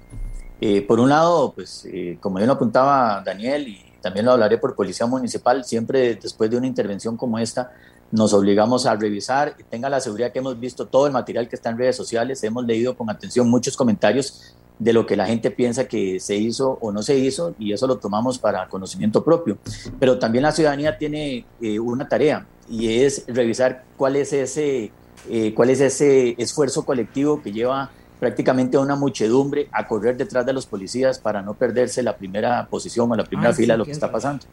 eh, 0.59 0.81
por 0.81 0.99
un 0.99 1.09
lado, 1.09 1.53
pues 1.53 1.87
eh, 1.91 2.17
como 2.19 2.35
bien 2.35 2.47
lo 2.47 2.53
apuntaba 2.53 3.23
Daniel 3.25 3.69
y 3.69 3.81
también 4.01 4.25
lo 4.25 4.33
hablaré 4.33 4.57
por 4.57 4.75
Policía 4.75 5.05
Municipal, 5.05 5.63
siempre 5.63 6.15
después 6.15 6.51
de 6.51 6.57
una 6.57 6.67
intervención 6.67 7.15
como 7.15 7.39
esta, 7.39 7.71
nos 8.11 8.33
obligamos 8.33 8.85
a 8.85 8.95
revisar 8.95 9.55
tenga 9.69 9.89
la 9.89 9.99
seguridad 9.99 10.31
que 10.31 10.39
hemos 10.39 10.59
visto 10.59 10.85
todo 10.85 11.07
el 11.07 11.13
material 11.13 11.47
que 11.47 11.55
está 11.55 11.69
en 11.69 11.77
redes 11.77 11.95
sociales, 11.95 12.43
hemos 12.43 12.65
leído 12.65 12.95
con 12.97 13.09
atención 13.09 13.49
muchos 13.49 13.77
comentarios 13.77 14.55
de 14.79 14.93
lo 14.93 15.05
que 15.05 15.15
la 15.15 15.25
gente 15.25 15.51
piensa 15.51 15.87
que 15.87 16.19
se 16.19 16.35
hizo 16.35 16.77
o 16.81 16.91
no 16.91 17.03
se 17.03 17.17
hizo 17.17 17.55
y 17.59 17.73
eso 17.73 17.87
lo 17.87 17.97
tomamos 17.97 18.39
para 18.39 18.67
conocimiento 18.67 19.23
propio. 19.23 19.57
Pero 19.99 20.19
también 20.19 20.43
la 20.43 20.51
ciudadanía 20.51 20.97
tiene 20.97 21.45
eh, 21.61 21.79
una 21.79 22.07
tarea 22.07 22.45
y 22.69 23.01
es 23.01 23.23
revisar 23.27 23.83
cuál 23.97 24.15
es 24.15 24.33
ese 24.33 24.91
eh, 25.29 25.53
cuál 25.53 25.69
es 25.69 25.79
ese 25.79 26.35
esfuerzo 26.37 26.83
colectivo 26.83 27.41
que 27.41 27.51
lleva 27.51 27.91
prácticamente 28.19 28.75
a 28.77 28.81
una 28.81 28.95
muchedumbre 28.95 29.69
a 29.71 29.87
correr 29.87 30.17
detrás 30.17 30.45
de 30.45 30.53
los 30.53 30.65
policías 30.65 31.19
para 31.19 31.41
no 31.41 31.53
perderse 31.53 32.03
la 32.03 32.17
primera 32.17 32.67
posición 32.67 33.11
o 33.11 33.15
la 33.15 33.23
primera 33.23 33.49
ah, 33.49 33.53
fila 33.53 33.75
de 33.75 33.77
lo 33.77 33.85
que 33.85 33.91
está 33.91 34.11
pasando. 34.11 34.45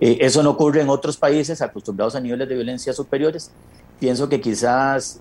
Eh, 0.00 0.18
eso 0.20 0.42
no 0.42 0.50
ocurre 0.50 0.80
en 0.80 0.88
otros 0.88 1.16
países 1.16 1.60
acostumbrados 1.62 2.16
a 2.16 2.20
niveles 2.20 2.48
de 2.48 2.54
violencia 2.54 2.92
superiores. 2.92 3.50
Pienso 4.00 4.28
que 4.28 4.40
quizás 4.40 5.20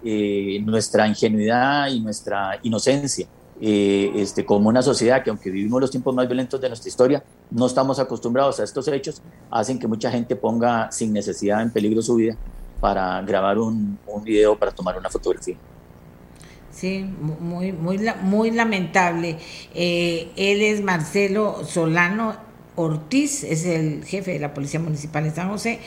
nuestra 0.62 1.06
ingenuidad 1.06 1.88
y 1.90 2.00
nuestra 2.00 2.58
inocencia 2.64 3.28
este, 3.62 4.46
como 4.46 4.70
una 4.70 4.82
sociedad 4.82 5.24
que 5.24 5.30
aunque 5.30 5.50
vivimos 5.50 5.82
los 5.82 5.92
tiempos 5.92 6.16
más 6.16 6.28
violentos 6.28 6.60
de 6.62 6.70
nuestra 6.70 6.88
historia, 6.88 7.24
no 7.52 7.66
estamos 7.66 8.00
acostumbrados 8.00 8.60
a 8.60 8.64
estos 8.64 8.88
hechos, 8.88 9.22
hacen 9.52 9.80
que 9.80 9.88
mucha 9.88 10.10
gente 10.12 10.36
ponga 10.36 10.92
sin 10.92 11.14
necesidad 11.14 11.62
en 11.62 11.72
peligro 11.72 12.02
su 12.02 12.16
vida 12.16 12.36
para 12.80 13.22
grabar 13.22 13.58
un, 13.58 13.98
un 14.08 14.24
video, 14.24 14.58
para 14.58 14.72
tomar 14.72 14.98
una 14.98 15.10
fotografía. 15.10 15.56
Sí, 16.72 17.04
muy, 17.42 17.74
muy, 17.74 18.00
muy 18.22 18.52
lamentable. 18.52 19.38
Eh, 19.76 20.30
él 20.38 20.62
es 20.62 20.82
Marcelo 20.82 21.66
Solano 21.66 22.36
Ortiz, 22.76 23.44
es 23.44 23.66
el 23.66 24.06
jefe 24.06 24.32
de 24.32 24.40
la 24.40 24.54
Policía 24.54 24.80
Municipal 24.80 25.26
de 25.26 25.32
San 25.32 25.50
José, 25.50 25.80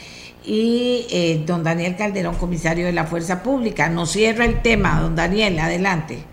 y 0.44 1.06
eh, 1.10 1.42
don 1.46 1.64
Daniel 1.64 1.96
Calderón, 1.96 2.34
comisario 2.34 2.84
de 2.84 2.92
la 2.92 3.04
Fuerza 3.04 3.42
Pública. 3.42 3.88
Nos 3.88 4.10
cierra 4.10 4.44
el 4.44 4.60
tema, 4.60 5.00
don 5.00 5.16
Daniel, 5.16 5.58
adelante. 5.60 6.24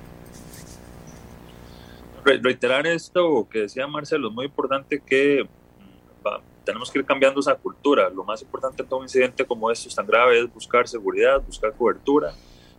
Reiterar 2.37 2.85
esto 2.85 3.47
que 3.49 3.59
decía 3.59 3.87
Marcelo, 3.87 4.29
es 4.29 4.33
muy 4.33 4.45
importante 4.45 5.01
que 5.05 5.47
tenemos 6.63 6.91
que 6.91 6.99
ir 6.99 7.05
cambiando 7.05 7.39
esa 7.39 7.55
cultura. 7.55 8.09
Lo 8.09 8.23
más 8.23 8.41
importante 8.41 8.83
en 8.83 8.87
todo 8.87 8.99
un 8.99 9.05
incidente 9.05 9.43
como 9.45 9.71
esto 9.71 9.89
tan 9.93 10.05
grave 10.05 10.39
es 10.39 10.53
buscar 10.53 10.87
seguridad, 10.87 11.41
buscar 11.41 11.73
cobertura, 11.73 12.31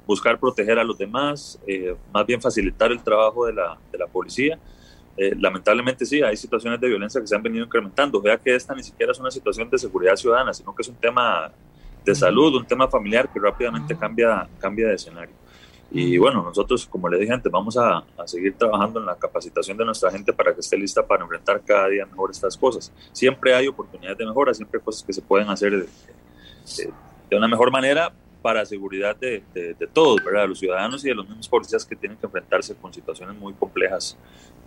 buscar 0.07 0.39
proteger 0.39 0.79
a 0.79 0.85
los 0.85 0.97
demás, 0.97 1.59
eh, 1.67 1.97
más 2.13 2.25
bien 2.25 2.41
facilitar 2.41 2.93
el 2.93 3.03
trabajo 3.03 3.47
de 3.47 3.53
la, 3.53 3.77
de 3.91 3.99
la 3.99 4.07
policía. 4.07 4.59
Eh, 5.17 5.35
lamentablemente 5.37 6.07
sí, 6.07 6.23
hay 6.23 6.37
situaciones 6.37 6.81
de 6.81 6.87
violencia 6.87 7.21
que 7.21 7.27
se 7.27 7.35
han 7.35 7.43
venido 7.43 7.65
incrementando. 7.65 8.23
Vea 8.23 8.39
que 8.39 8.55
esta 8.55 8.75
ni 8.75 8.83
siquiera 8.83 9.11
es 9.13 9.19
una 9.19 9.31
situación 9.31 9.69
de 9.69 9.79
seguridad 9.79 10.15
ciudadana, 10.15 10.55
sino 10.55 10.75
que 10.75 10.83
es 10.83 10.89
un 10.89 10.97
tema 10.97 11.51
de 12.05 12.15
salud, 12.15 12.55
un 12.57 12.67
tema 12.67 12.89
familiar 12.89 13.31
que 13.33 13.41
rápidamente 13.41 13.97
cambia, 13.97 14.49
cambia 14.61 14.89
de 14.89 14.95
escenario. 14.95 15.35
Y 15.93 16.19
bueno, 16.19 16.43
nosotros, 16.43 16.87
como 16.87 17.09
le 17.09 17.19
dije 17.19 17.33
antes, 17.33 17.51
vamos 17.51 17.77
a, 17.77 18.05
seguir 18.25 18.55
trabajando 18.55 19.01
en 19.01 19.07
la 19.07 19.17
capacitación 19.17 19.77
de 19.77 19.85
nuestra 19.85 20.11
gente 20.11 20.33
para 20.33 20.55
que 20.55 20.61
esté 20.61 20.77
lista 20.77 21.05
para 21.05 21.25
enfrentar 21.25 21.61
cada 21.65 21.89
día 21.89 22.07
mejor 22.07 22.31
estas 22.31 22.57
cosas. 22.57 22.93
Siempre 23.13 23.55
hay 23.55 23.67
oportunidades 23.67 24.17
de 24.19 24.27
mejora, 24.27 24.55
siempre 24.55 24.79
hay 24.79 24.85
cosas 24.85 25.03
que 25.03 25.13
se 25.13 25.21
pueden 25.21 25.49
hacer 25.49 25.89
de, 27.31 27.37
una 27.37 27.49
mejor 27.49 27.73
manera 27.73 28.13
para 28.41 28.65
seguridad 28.65 29.17
de, 29.17 29.43
de, 29.53 29.87
todos, 29.93 30.25
¿verdad? 30.25 30.43
De 30.43 30.49
los 30.49 30.59
ciudadanos 30.61 31.05
y 31.05 31.09
de 31.09 31.15
los 31.15 31.27
mismos 31.27 31.49
policías 31.49 31.85
que 31.85 31.97
tienen 31.97 32.17
que 32.17 32.27
enfrentarse 32.27 32.75
con 32.77 32.93
situaciones 32.93 33.37
muy 33.37 33.53
complejas 33.55 34.17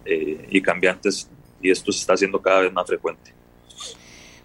eh, 0.06 0.48
y 0.50 0.62
cambiantes, 0.62 1.30
y 1.62 1.72
esto 1.72 1.92
se 1.92 2.00
está 2.00 2.14
haciendo 2.14 2.42
cada 2.42 2.62
vez 2.62 2.74
más 2.74 2.86
frecuente. 2.86 3.34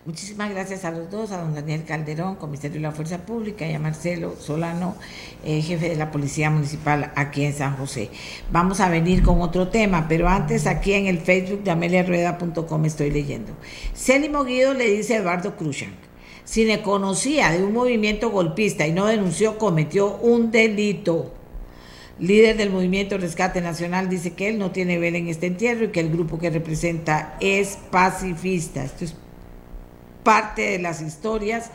Muchísimas 0.08 0.48
gracias 0.48 0.86
a 0.86 0.90
los 0.90 1.10
dos, 1.10 1.32
a 1.32 1.42
don 1.42 1.54
Daniel 1.54 1.84
Calderón, 1.84 2.36
comisario 2.36 2.76
de 2.76 2.80
la 2.80 2.92
Fuerza 2.92 3.26
Pública, 3.26 3.68
y 3.68 3.74
a 3.74 3.78
Marcelo 3.78 4.36
Solano, 4.40 4.96
eh, 5.44 5.60
jefe 5.60 5.90
de 5.90 5.96
la 5.96 6.10
Policía 6.10 6.48
Municipal 6.48 7.12
aquí 7.14 7.44
en 7.44 7.52
San 7.52 7.76
José. 7.76 8.08
Vamos 8.50 8.80
a 8.80 8.88
venir 8.88 9.22
con 9.22 9.42
otro 9.42 9.68
tema, 9.68 10.06
pero 10.08 10.26
antes 10.26 10.66
aquí 10.66 10.94
en 10.94 11.08
el 11.08 11.18
Facebook 11.18 11.62
de 11.62 11.72
ameliarueda.com 11.72 12.84
estoy 12.86 13.10
leyendo. 13.10 13.52
Célimo 13.94 14.44
Guido 14.44 14.72
le 14.72 14.90
dice 14.90 15.16
a 15.16 15.18
Eduardo 15.18 15.56
Cruzan, 15.56 15.90
si 16.42 16.64
le 16.64 16.80
conocía 16.80 17.50
de 17.50 17.62
un 17.62 17.74
movimiento 17.74 18.30
golpista 18.30 18.86
y 18.86 18.92
no 18.92 19.04
denunció, 19.04 19.58
cometió 19.58 20.16
un 20.22 20.50
delito. 20.50 21.34
Líder 22.18 22.56
del 22.56 22.70
movimiento 22.70 23.18
Rescate 23.18 23.60
Nacional 23.60 24.08
dice 24.08 24.32
que 24.32 24.48
él 24.48 24.58
no 24.58 24.70
tiene 24.70 24.98
vela 24.98 25.18
en 25.18 25.28
este 25.28 25.48
entierro 25.48 25.84
y 25.84 25.88
que 25.88 26.00
el 26.00 26.08
grupo 26.08 26.38
que 26.38 26.48
representa 26.48 27.36
es 27.40 27.76
pacifista. 27.90 28.82
Esto 28.82 29.04
es 29.04 29.14
parte 30.28 30.72
de 30.72 30.78
las 30.78 31.00
historias 31.00 31.70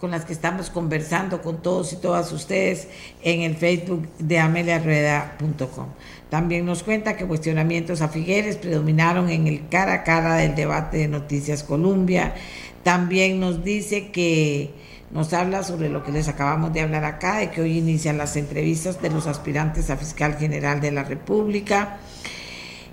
con 0.00 0.10
las 0.10 0.24
que 0.24 0.32
estamos 0.32 0.70
conversando 0.70 1.42
con 1.42 1.60
todos 1.60 1.92
y 1.92 1.96
todas 1.96 2.32
ustedes 2.32 2.88
en 3.22 3.42
el 3.42 3.56
Facebook 3.56 4.08
de 4.18 4.38
ameliarrueda.com. 4.38 5.88
También 6.30 6.64
nos 6.64 6.82
cuenta 6.82 7.14
que 7.14 7.26
cuestionamientos 7.26 8.00
a 8.00 8.08
Figueres 8.08 8.56
predominaron 8.56 9.28
en 9.28 9.46
el 9.48 9.68
cara 9.68 9.92
a 9.92 10.02
cara 10.02 10.36
del 10.36 10.54
debate 10.54 10.96
de 10.96 11.08
Noticias 11.08 11.62
Colombia. 11.62 12.34
También 12.82 13.38
nos 13.38 13.62
dice 13.62 14.10
que 14.10 14.70
nos 15.10 15.34
habla 15.34 15.62
sobre 15.62 15.90
lo 15.90 16.02
que 16.02 16.12
les 16.12 16.28
acabamos 16.28 16.72
de 16.72 16.80
hablar 16.80 17.04
acá, 17.04 17.36
de 17.40 17.50
que 17.50 17.60
hoy 17.60 17.76
inician 17.76 18.16
las 18.16 18.34
entrevistas 18.36 19.02
de 19.02 19.10
los 19.10 19.26
aspirantes 19.26 19.90
a 19.90 19.98
fiscal 19.98 20.38
general 20.38 20.80
de 20.80 20.90
la 20.90 21.04
República 21.04 21.98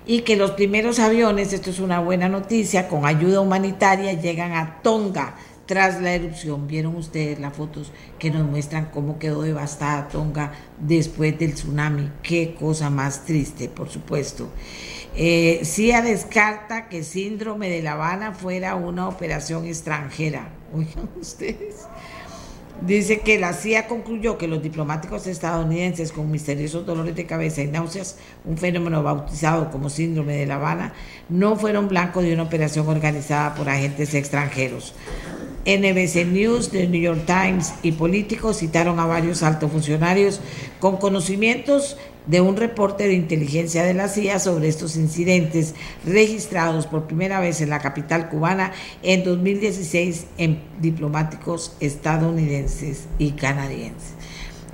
y 0.06 0.20
que 0.20 0.36
los 0.36 0.52
primeros 0.52 0.98
aviones, 0.98 1.52
esto 1.52 1.70
es 1.70 1.78
una 1.78 2.00
buena 2.00 2.28
noticia, 2.28 2.88
con 2.88 3.06
ayuda 3.06 3.40
humanitaria 3.40 4.12
llegan 4.14 4.52
a 4.52 4.82
Tonga 4.82 5.36
tras 5.66 6.00
la 6.00 6.14
erupción. 6.14 6.66
Vieron 6.66 6.96
ustedes 6.96 7.38
las 7.38 7.54
fotos 7.56 7.92
que 8.18 8.30
nos 8.30 8.46
muestran 8.46 8.90
cómo 8.92 9.18
quedó 9.18 9.42
devastada 9.42 10.08
Tonga 10.08 10.52
después 10.78 11.38
del 11.38 11.54
tsunami. 11.54 12.10
Qué 12.22 12.54
cosa 12.58 12.90
más 12.90 13.24
triste, 13.24 13.68
por 13.68 13.88
supuesto. 13.88 14.48
Eh, 15.14 15.60
CIA 15.64 16.02
descarta 16.02 16.88
que 16.88 17.04
síndrome 17.04 17.68
de 17.68 17.82
La 17.82 17.92
Habana 17.92 18.32
fuera 18.32 18.74
una 18.74 19.08
operación 19.08 19.66
extranjera. 19.66 20.50
Oigan 20.74 21.08
ustedes. 21.20 21.86
Dice 22.86 23.20
que 23.20 23.38
la 23.38 23.52
CIA 23.52 23.86
concluyó 23.86 24.38
que 24.38 24.48
los 24.48 24.60
diplomáticos 24.60 25.28
estadounidenses 25.28 26.10
con 26.10 26.32
misteriosos 26.32 26.84
dolores 26.84 27.14
de 27.14 27.26
cabeza 27.26 27.62
y 27.62 27.68
náuseas, 27.68 28.16
un 28.44 28.58
fenómeno 28.58 29.04
bautizado 29.04 29.70
como 29.70 29.88
síndrome 29.88 30.36
de 30.36 30.46
La 30.46 30.56
Habana, 30.56 30.92
no 31.28 31.54
fueron 31.54 31.86
blanco 31.86 32.22
de 32.22 32.34
una 32.34 32.42
operación 32.42 32.88
organizada 32.88 33.54
por 33.54 33.68
agentes 33.68 34.14
extranjeros. 34.14 34.94
NBC 35.64 36.26
News, 36.26 36.70
The 36.70 36.88
New 36.88 37.00
York 37.00 37.24
Times 37.24 37.72
y 37.84 37.92
políticos 37.92 38.58
citaron 38.58 38.98
a 38.98 39.06
varios 39.06 39.44
altos 39.44 39.70
funcionarios 39.70 40.40
con 40.80 40.96
conocimientos 40.96 41.96
de 42.26 42.40
un 42.40 42.56
reporte 42.56 43.08
de 43.08 43.14
inteligencia 43.14 43.82
de 43.82 43.94
la 43.94 44.08
CIA 44.08 44.38
sobre 44.38 44.68
estos 44.68 44.96
incidentes 44.96 45.74
registrados 46.04 46.86
por 46.86 47.06
primera 47.06 47.40
vez 47.40 47.60
en 47.60 47.70
la 47.70 47.80
capital 47.80 48.28
cubana 48.28 48.72
en 49.02 49.24
2016 49.24 50.26
en 50.38 50.60
diplomáticos 50.80 51.76
estadounidenses 51.80 53.06
y 53.18 53.32
canadienses. 53.32 54.12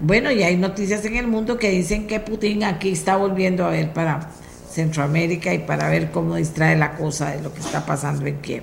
Bueno, 0.00 0.30
y 0.30 0.42
hay 0.42 0.56
noticias 0.56 1.04
en 1.04 1.16
el 1.16 1.26
mundo 1.26 1.58
que 1.58 1.70
dicen 1.70 2.06
que 2.06 2.20
Putin 2.20 2.64
aquí 2.64 2.90
está 2.90 3.16
volviendo 3.16 3.64
a 3.64 3.70
ver 3.70 3.92
para 3.92 4.30
Centroamérica 4.70 5.52
y 5.52 5.58
para 5.58 5.88
ver 5.88 6.10
cómo 6.12 6.36
distrae 6.36 6.76
la 6.76 6.92
cosa 6.92 7.30
de 7.30 7.42
lo 7.42 7.52
que 7.52 7.60
está 7.60 7.84
pasando 7.84 8.26
en 8.26 8.36
Kiev. 8.36 8.62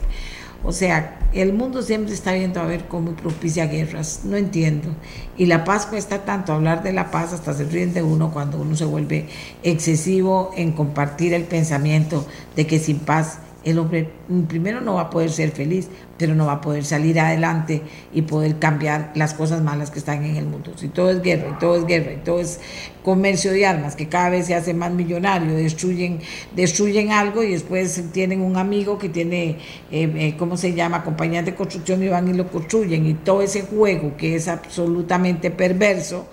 O 0.65 0.71
sea, 0.71 1.19
el 1.31 1.53
mundo 1.53 1.83
siempre 1.83 2.13
está 2.13 2.33
viendo 2.33 2.59
a 2.59 2.65
ver 2.65 2.87
cómo 2.87 3.11
propicia 3.15 3.67
guerras. 3.67 4.21
No 4.23 4.35
entiendo. 4.35 4.89
Y 5.37 5.45
la 5.45 5.63
paz 5.63 5.85
cuesta 5.85 6.25
tanto 6.25 6.53
hablar 6.53 6.81
de 6.81 6.91
la 6.91 7.11
paz, 7.11 7.33
hasta 7.33 7.53
se 7.53 7.65
ríen 7.65 7.93
de 7.93 8.01
uno 8.01 8.31
cuando 8.31 8.57
uno 8.59 8.75
se 8.75 8.85
vuelve 8.85 9.27
excesivo 9.61 10.51
en 10.55 10.71
compartir 10.71 11.33
el 11.33 11.43
pensamiento 11.43 12.25
de 12.55 12.65
que 12.65 12.79
sin 12.79 12.97
paz 12.97 13.39
el 13.65 13.79
hombre 13.79 14.07
primero 14.47 14.79
no 14.79 14.93
va 14.93 15.01
a 15.01 15.09
poder 15.09 15.31
ser 15.31 15.49
feliz, 15.49 15.89
pero 16.19 16.35
no 16.35 16.45
va 16.45 16.53
a 16.53 16.61
poder 16.61 16.85
salir 16.85 17.19
adelante 17.19 17.81
y 18.13 18.21
poder 18.21 18.59
cambiar 18.59 19.11
las 19.15 19.33
cosas 19.33 19.61
malas 19.63 19.89
que 19.89 19.97
están 19.97 20.23
en 20.23 20.35
el 20.35 20.45
mundo. 20.45 20.71
Si 20.75 20.87
todo 20.87 21.09
es 21.09 21.21
guerra, 21.23 21.49
y 21.55 21.59
todo 21.59 21.75
es 21.75 21.85
guerra, 21.85 22.13
y 22.13 22.17
todo 22.17 22.39
es 22.39 22.59
comercio 23.03 23.51
de 23.51 23.65
armas, 23.65 23.95
que 23.95 24.07
cada 24.07 24.29
vez 24.29 24.45
se 24.45 24.53
hace 24.53 24.75
más 24.75 24.91
millonario, 24.91 25.55
destruyen, 25.55 26.19
destruyen 26.55 27.11
algo 27.11 27.43
y 27.43 27.51
después 27.51 28.03
tienen 28.13 28.41
un 28.41 28.55
amigo 28.55 28.99
que 28.99 29.09
tiene, 29.09 29.57
eh, 29.91 30.13
eh, 30.15 30.35
¿cómo 30.37 30.57
se 30.57 30.73
llama?, 30.73 31.03
compañías 31.03 31.43
de 31.43 31.55
construcción 31.55 32.03
y 32.03 32.07
van 32.07 32.27
y 32.27 32.33
lo 32.33 32.47
construyen, 32.47 33.07
y 33.07 33.15
todo 33.15 33.41
ese 33.41 33.63
juego 33.63 34.15
que 34.15 34.35
es 34.35 34.47
absolutamente 34.47 35.49
perverso. 35.51 36.27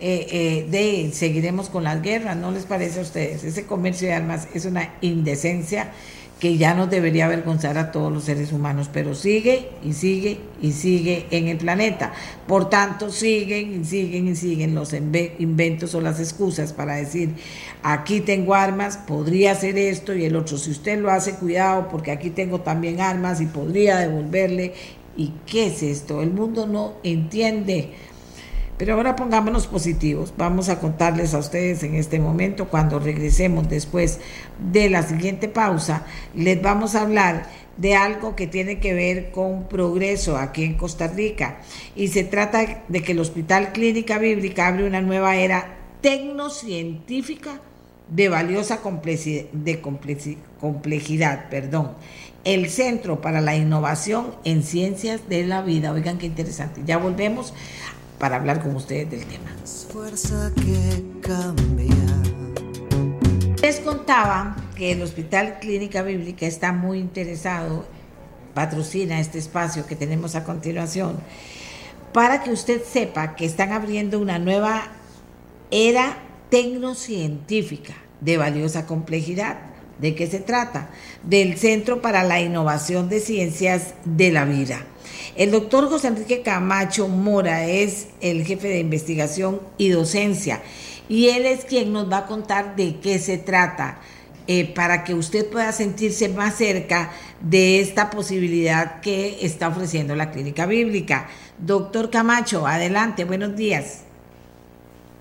Eh, 0.00 0.68
de 0.70 1.10
seguiremos 1.12 1.70
con 1.70 1.82
las 1.82 2.00
guerras, 2.02 2.36
¿no 2.36 2.52
les 2.52 2.66
parece 2.66 3.00
a 3.00 3.02
ustedes? 3.02 3.42
Ese 3.42 3.66
comercio 3.66 4.06
de 4.06 4.14
armas 4.14 4.46
es 4.54 4.64
una 4.64 4.94
indecencia 5.00 5.90
que 6.40 6.56
ya 6.56 6.74
nos 6.74 6.88
debería 6.88 7.26
avergonzar 7.26 7.78
a 7.78 7.90
todos 7.90 8.12
los 8.12 8.24
seres 8.24 8.52
humanos, 8.52 8.88
pero 8.92 9.14
sigue 9.14 9.70
y 9.84 9.92
sigue 9.92 10.38
y 10.62 10.72
sigue 10.72 11.26
en 11.30 11.48
el 11.48 11.58
planeta. 11.58 12.12
Por 12.46 12.70
tanto, 12.70 13.10
siguen 13.10 13.80
y 13.80 13.84
siguen 13.84 14.28
y 14.28 14.36
siguen 14.36 14.74
los 14.74 14.92
inventos 14.92 15.94
o 15.94 16.00
las 16.00 16.20
excusas 16.20 16.72
para 16.72 16.96
decir, 16.96 17.34
aquí 17.82 18.20
tengo 18.20 18.54
armas, 18.54 18.98
podría 18.98 19.52
hacer 19.52 19.78
esto 19.78 20.14
y 20.14 20.24
el 20.24 20.36
otro, 20.36 20.58
si 20.58 20.70
usted 20.70 21.00
lo 21.00 21.10
hace, 21.10 21.34
cuidado, 21.34 21.88
porque 21.88 22.12
aquí 22.12 22.30
tengo 22.30 22.60
también 22.60 23.00
armas 23.00 23.40
y 23.40 23.46
podría 23.46 23.98
devolverle. 23.98 24.74
¿Y 25.16 25.32
qué 25.46 25.66
es 25.66 25.82
esto? 25.82 26.22
El 26.22 26.30
mundo 26.30 26.68
no 26.68 26.94
entiende 27.02 27.90
pero 28.78 28.94
ahora 28.94 29.16
pongámonos 29.16 29.66
positivos. 29.66 30.32
Vamos 30.38 30.68
a 30.68 30.78
contarles 30.78 31.34
a 31.34 31.38
ustedes 31.38 31.82
en 31.82 31.96
este 31.96 32.20
momento, 32.20 32.68
cuando 32.68 33.00
regresemos 33.00 33.68
después 33.68 34.20
de 34.72 34.88
la 34.88 35.02
siguiente 35.02 35.48
pausa, 35.48 36.06
les 36.34 36.62
vamos 36.62 36.94
a 36.94 37.02
hablar 37.02 37.46
de 37.76 37.94
algo 37.94 38.36
que 38.36 38.46
tiene 38.46 38.78
que 38.78 38.94
ver 38.94 39.30
con 39.30 39.68
progreso 39.68 40.36
aquí 40.36 40.64
en 40.64 40.74
Costa 40.74 41.08
Rica. 41.08 41.58
Y 41.96 42.08
se 42.08 42.24
trata 42.24 42.82
de 42.86 43.02
que 43.02 43.12
el 43.12 43.20
Hospital 43.20 43.72
Clínica 43.72 44.18
Bíblica 44.18 44.68
abre 44.68 44.86
una 44.86 45.00
nueva 45.00 45.36
era 45.36 45.76
tecnocientífica 46.00 47.60
de 48.08 48.28
valiosa 48.28 48.80
de 49.52 49.80
complejidad, 50.60 51.48
perdón. 51.50 51.92
El 52.44 52.70
Centro 52.70 53.20
para 53.20 53.40
la 53.40 53.56
Innovación 53.56 54.34
en 54.44 54.62
Ciencias 54.62 55.28
de 55.28 55.46
la 55.46 55.60
Vida. 55.60 55.92
Oigan 55.92 56.18
qué 56.18 56.26
interesante. 56.26 56.82
Ya 56.86 56.96
volvemos 56.96 57.52
para 58.18 58.36
hablar 58.36 58.62
con 58.62 58.76
ustedes 58.76 59.10
del 59.10 59.24
tema. 59.24 59.50
Fuerza 59.92 60.52
que 60.54 61.02
cambia. 61.20 61.94
Les 63.62 63.80
contaba 63.80 64.56
que 64.76 64.92
el 64.92 65.02
Hospital 65.02 65.58
Clínica 65.60 66.02
Bíblica 66.02 66.46
está 66.46 66.72
muy 66.72 66.98
interesado, 66.98 67.84
patrocina 68.54 69.20
este 69.20 69.38
espacio 69.38 69.86
que 69.86 69.96
tenemos 69.96 70.34
a 70.34 70.44
continuación, 70.44 71.18
para 72.12 72.42
que 72.42 72.50
usted 72.50 72.82
sepa 72.82 73.34
que 73.34 73.44
están 73.44 73.72
abriendo 73.72 74.18
una 74.18 74.38
nueva 74.38 74.84
era 75.70 76.18
tecnocientífica 76.50 77.94
de 78.20 78.36
valiosa 78.36 78.86
complejidad. 78.86 79.58
¿De 79.98 80.14
qué 80.14 80.28
se 80.28 80.38
trata? 80.38 80.90
Del 81.24 81.58
Centro 81.58 82.00
para 82.00 82.22
la 82.22 82.40
Innovación 82.40 83.08
de 83.08 83.20
Ciencias 83.20 83.94
de 84.04 84.30
la 84.30 84.44
Vida. 84.44 84.86
El 85.38 85.52
doctor 85.52 85.88
José 85.88 86.08
Enrique 86.08 86.42
Camacho 86.42 87.06
Mora 87.06 87.64
es 87.64 88.08
el 88.20 88.44
jefe 88.44 88.66
de 88.66 88.80
investigación 88.80 89.60
y 89.78 89.90
docencia 89.90 90.62
y 91.08 91.28
él 91.28 91.46
es 91.46 91.64
quien 91.64 91.92
nos 91.92 92.10
va 92.10 92.18
a 92.18 92.26
contar 92.26 92.74
de 92.74 92.96
qué 92.96 93.20
se 93.20 93.38
trata. 93.38 94.00
Eh, 94.48 94.64
para 94.74 95.04
que 95.04 95.12
usted 95.12 95.46
pueda 95.48 95.70
sentirse 95.72 96.30
más 96.30 96.56
cerca 96.56 97.12
de 97.42 97.80
esta 97.80 98.08
posibilidad 98.08 99.00
que 99.00 99.38
está 99.42 99.68
ofreciendo 99.68 100.16
la 100.16 100.30
clínica 100.30 100.64
bíblica. 100.64 101.28
Doctor 101.58 102.08
Camacho, 102.08 102.66
adelante, 102.66 103.26
buenos 103.26 103.54
días. 103.54 104.07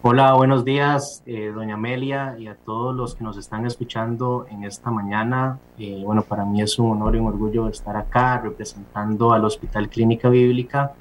Hola, 0.09 0.35
buenos 0.35 0.63
días, 0.63 1.21
eh, 1.25 1.51
doña 1.53 1.73
Amelia, 1.73 2.37
y 2.39 2.47
a 2.47 2.55
todos 2.55 2.95
los 2.95 3.13
que 3.13 3.25
nos 3.25 3.35
están 3.35 3.65
escuchando 3.65 4.45
en 4.49 4.63
esta 4.63 4.89
mañana. 4.89 5.59
Eh, 5.77 6.01
bueno, 6.05 6.21
para 6.21 6.45
mí 6.45 6.61
es 6.61 6.79
un 6.79 6.91
honor 6.91 7.17
y 7.17 7.19
un 7.19 7.27
orgullo 7.27 7.67
estar 7.67 7.97
acá 7.97 8.39
representando 8.39 9.33
al 9.33 9.43
Hospital 9.43 9.89
Clínica 9.89 10.29
Bíblica 10.29 10.93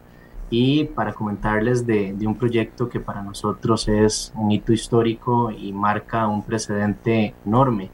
y 0.51 0.87
para 0.87 1.13
comentarles 1.13 1.87
de, 1.87 2.17
un 2.27 2.35
proyecto 2.35 2.89
que 2.89 2.99
para 2.99 3.23
nosotros 3.23 3.87
es 3.87 4.33
un 4.35 4.51
hito 4.51 4.73
histórico 4.73 5.53
y 5.53 5.73
marca 5.73 6.27
un 6.27 6.43
precedente 6.43 7.33
enorme. 7.47 7.91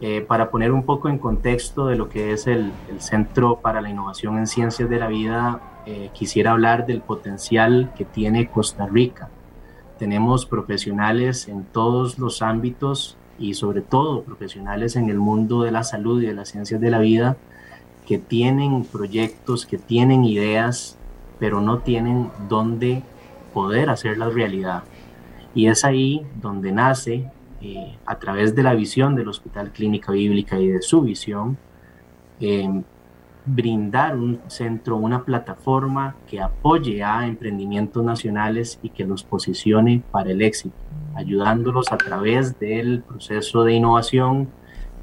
Eh, 0.00 0.22
para 0.22 0.50
poner 0.50 0.72
un 0.72 0.84
poco 0.84 1.10
en 1.10 1.18
contexto 1.18 1.86
de 1.86 1.96
lo 1.96 2.08
que 2.08 2.32
es 2.32 2.46
el, 2.46 2.72
el 2.88 3.02
Centro 3.02 3.56
para 3.56 3.82
la 3.82 3.90
Innovación 3.90 4.38
en 4.38 4.46
Ciencias 4.46 4.88
de 4.88 4.98
la 4.98 5.08
Vida, 5.08 5.60
quisiera 6.14 6.52
hablar 6.52 6.86
del 6.86 7.02
potencial 7.02 7.92
que 7.96 8.04
tiene 8.04 8.48
Costa 8.48 8.86
Rica 8.86 9.28
tenemos 10.00 10.46
profesionales 10.46 11.46
en 11.46 11.62
todos 11.62 12.18
los 12.18 12.40
ámbitos 12.40 13.18
y 13.38 13.52
sobre 13.52 13.82
todo 13.82 14.22
profesionales 14.22 14.96
en 14.96 15.10
el 15.10 15.18
mundo 15.18 15.62
de 15.62 15.72
la 15.72 15.84
salud 15.84 16.22
y 16.22 16.26
de 16.26 16.32
las 16.32 16.48
ciencias 16.48 16.80
de 16.80 16.90
la 16.90 17.00
vida 17.00 17.36
que 18.06 18.16
tienen 18.16 18.84
proyectos, 18.84 19.66
que 19.66 19.76
tienen 19.76 20.24
ideas, 20.24 20.96
pero 21.38 21.60
no 21.60 21.80
tienen 21.80 22.30
dónde 22.48 23.02
poder 23.52 23.90
hacerlas 23.90 24.32
realidad. 24.32 24.84
Y 25.54 25.66
es 25.66 25.84
ahí 25.84 26.26
donde 26.40 26.72
nace, 26.72 27.30
eh, 27.60 27.98
a 28.06 28.18
través 28.18 28.54
de 28.54 28.62
la 28.62 28.72
visión 28.72 29.14
del 29.14 29.28
Hospital 29.28 29.70
Clínica 29.70 30.12
Bíblica 30.12 30.58
y 30.58 30.68
de 30.68 30.80
su 30.80 31.02
visión, 31.02 31.58
eh, 32.40 32.82
brindar 33.54 34.16
un 34.16 34.40
centro, 34.48 34.96
una 34.96 35.24
plataforma 35.24 36.16
que 36.28 36.40
apoye 36.40 37.02
a 37.02 37.26
emprendimientos 37.26 38.04
nacionales 38.04 38.78
y 38.82 38.90
que 38.90 39.04
los 39.04 39.24
posicione 39.24 40.02
para 40.10 40.30
el 40.30 40.42
éxito, 40.42 40.74
ayudándolos 41.14 41.90
a 41.92 41.96
través 41.96 42.58
del 42.58 43.02
proceso 43.02 43.64
de 43.64 43.74
innovación 43.74 44.48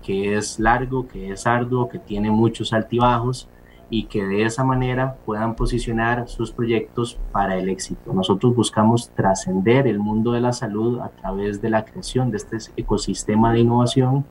que 0.03 0.37
es 0.37 0.59
largo, 0.59 1.07
que 1.07 1.31
es 1.31 1.45
arduo, 1.45 1.89
que 1.89 1.99
tiene 1.99 2.31
muchos 2.31 2.71
altibajos 2.71 3.49
y 3.89 4.05
que 4.05 4.23
de 4.25 4.45
esa 4.45 4.63
manera 4.63 5.17
puedan 5.25 5.55
posicionar 5.55 6.27
sus 6.27 6.51
proyectos 6.51 7.17
para 7.31 7.57
el 7.57 7.69
éxito. 7.69 8.13
Nosotros 8.13 8.55
buscamos 8.55 9.09
trascender 9.09 9.87
el 9.87 9.99
mundo 9.99 10.31
de 10.31 10.41
la 10.41 10.53
salud 10.53 10.99
a 10.99 11.09
través 11.09 11.61
de 11.61 11.69
la 11.69 11.83
creación 11.83 12.31
de 12.31 12.37
este 12.37 12.57
ecosistema 12.77 13.51
de 13.51 13.59
innovación 13.59 14.25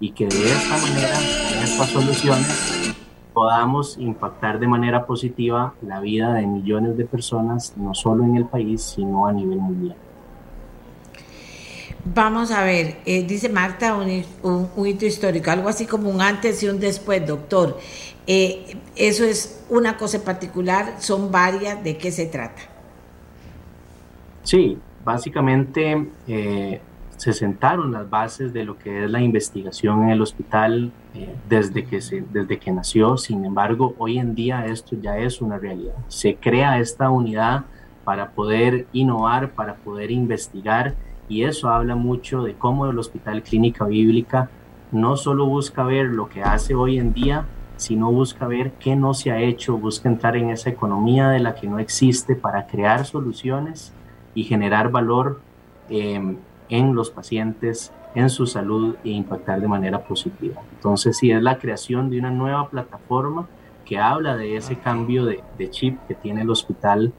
y 0.00 0.12
que 0.12 0.26
de 0.26 0.44
esta 0.44 0.76
manera, 0.78 1.16
en 1.52 1.62
estas 1.62 1.88
soluciones, 1.90 2.96
podamos 3.32 3.96
impactar 3.98 4.58
de 4.58 4.66
manera 4.66 5.06
positiva 5.06 5.74
la 5.82 6.00
vida 6.00 6.34
de 6.34 6.46
millones 6.46 6.96
de 6.96 7.04
personas, 7.04 7.74
no 7.76 7.94
solo 7.94 8.24
en 8.24 8.36
el 8.36 8.46
país, 8.46 8.82
sino 8.82 9.26
a 9.26 9.32
nivel 9.32 9.58
mundial. 9.58 9.96
Vamos 12.04 12.50
a 12.50 12.64
ver, 12.64 12.96
eh, 13.04 13.24
dice 13.24 13.48
Marta, 13.50 13.94
un, 13.94 14.86
hito 14.86 15.04
histórico, 15.04 15.50
algo 15.50 15.68
así 15.68 15.84
como 15.86 16.08
un 16.08 16.22
antes 16.22 16.62
y 16.62 16.68
un 16.68 16.80
después, 16.80 17.26
doctor. 17.26 17.78
Eh, 18.26 18.76
eso 18.96 19.24
es 19.24 19.62
una 19.68 19.96
cosa 19.96 20.24
particular, 20.24 20.96
son 20.98 21.30
varias, 21.30 21.82
¿de 21.84 21.98
qué 21.98 22.10
se 22.10 22.26
trata? 22.26 22.62
Sí, 24.42 24.78
básicamente 25.04 26.08
eh, 26.26 26.80
se 27.20 27.34
sentaron 27.34 27.92
las 27.92 28.08
bases 28.08 28.54
de 28.54 28.64
lo 28.64 28.78
que 28.78 29.04
es 29.04 29.10
la 29.10 29.20
investigación 29.20 30.04
en 30.04 30.08
el 30.08 30.22
hospital 30.22 30.90
eh, 31.14 31.36
desde, 31.50 31.84
que 31.84 32.00
desde 32.32 32.58
que 32.58 32.72
nació. 32.72 33.18
Sin 33.18 33.44
embargo, 33.44 33.94
hoy 33.98 34.16
en 34.18 34.34
día 34.34 34.64
esto 34.64 34.96
ya 34.98 35.18
es 35.18 35.42
una 35.42 35.58
realidad. 35.58 35.92
Se 36.08 36.36
crea 36.36 36.78
esta 36.78 37.10
unidad 37.10 37.66
para 38.04 38.30
poder 38.30 38.86
innovar, 38.94 39.50
para 39.50 39.74
poder 39.74 40.10
investigar 40.10 40.94
y 41.28 41.44
eso 41.44 41.68
habla 41.68 41.94
mucho 41.94 42.42
de 42.42 42.54
cómo 42.54 42.86
el 42.86 42.98
Hospital 42.98 43.42
Clínica 43.42 43.84
Bíblica 43.84 44.48
no 44.90 45.18
solo 45.18 45.44
busca 45.44 45.84
ver 45.84 46.06
lo 46.06 46.30
que 46.30 46.42
hace 46.42 46.74
hoy 46.74 46.98
en 46.98 47.12
día, 47.12 47.44
sino 47.76 48.10
busca 48.10 48.46
ver 48.46 48.72
qué 48.80 48.96
no 48.96 49.12
se 49.12 49.30
ha 49.30 49.40
hecho, 49.40 49.76
busca 49.76 50.08
entrar 50.08 50.38
en 50.38 50.48
esa 50.48 50.70
economía 50.70 51.28
de 51.28 51.40
la 51.40 51.54
que 51.54 51.66
no 51.66 51.80
existe 51.80 52.34
para 52.34 52.66
crear 52.66 53.04
soluciones 53.04 53.92
y 54.34 54.44
generar 54.44 54.90
valor 54.90 55.42
eh, 55.90 56.38
en 56.70 56.94
los 56.94 57.10
pacientes, 57.10 57.92
en 58.14 58.30
su 58.30 58.46
salud 58.46 58.96
e 59.04 59.10
impactar 59.10 59.60
de 59.60 59.68
manera 59.68 60.02
positiva. 60.04 60.62
Entonces, 60.72 61.18
sí, 61.18 61.30
es 61.30 61.42
la 61.42 61.58
creación 61.58 62.10
de 62.10 62.18
una 62.18 62.30
nueva 62.30 62.68
plataforma 62.68 63.46
que 63.84 63.98
habla 63.98 64.36
de 64.36 64.56
ese 64.56 64.76
cambio 64.76 65.24
de, 65.24 65.42
chip 65.70 65.98
que 66.06 66.14
tiene 66.14 66.42
el 66.42 66.50
hospital 66.50 67.12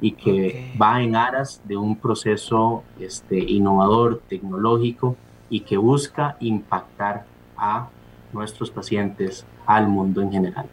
y 0.00 0.12
que 0.12 0.72
va 0.80 1.00
en 1.02 1.16
aras 1.16 1.62
de 1.64 1.76
un 1.76 1.96
proceso 1.96 2.82
este, 3.00 3.38
innovador, 3.38 4.20
tecnológico, 4.28 5.16
y 5.48 5.60
que 5.60 5.76
busca 5.76 6.36
impactar 6.40 7.24
a 7.56 7.88
nuestros 8.32 8.70
pacientes, 8.70 9.46
al 9.64 9.88
mundo 9.88 10.20
en 10.20 10.32
general. 10.32 10.66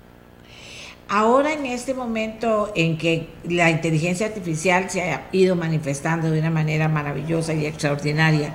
Ahora 1.10 1.54
en 1.54 1.66
este 1.66 1.94
momento 1.94 2.72
en 2.76 2.98
que 2.98 3.28
la 3.48 3.70
inteligencia 3.70 4.28
artificial 4.28 4.90
se 4.90 5.02
ha 5.02 5.28
ido 5.32 5.56
manifestando 5.56 6.32
de 6.32 6.40
una 6.40 6.50
manera 6.50 6.88
maravillosa 6.88 7.54
y 7.54 7.66
extraordinaria, 7.66 8.54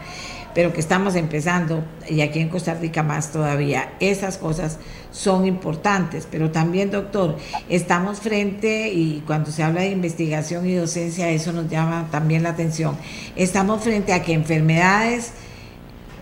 pero 0.54 0.72
que 0.72 0.80
estamos 0.80 1.14
empezando, 1.14 1.84
y 2.08 2.20
aquí 2.20 2.40
en 2.40 2.48
Costa 2.48 2.74
Rica 2.74 3.02
más 3.02 3.30
todavía, 3.30 3.92
esas 4.00 4.38
cosas 4.38 4.78
son 5.12 5.46
importantes, 5.46 6.26
pero 6.28 6.50
también, 6.50 6.90
doctor, 6.90 7.36
estamos 7.68 8.20
frente, 8.20 8.88
y 8.88 9.22
cuando 9.26 9.52
se 9.52 9.62
habla 9.62 9.82
de 9.82 9.90
investigación 9.90 10.66
y 10.66 10.74
docencia, 10.74 11.28
eso 11.30 11.52
nos 11.52 11.68
llama 11.68 12.08
también 12.10 12.42
la 12.42 12.50
atención, 12.50 12.96
estamos 13.36 13.82
frente 13.82 14.12
a 14.12 14.22
que 14.22 14.32
enfermedades 14.32 15.32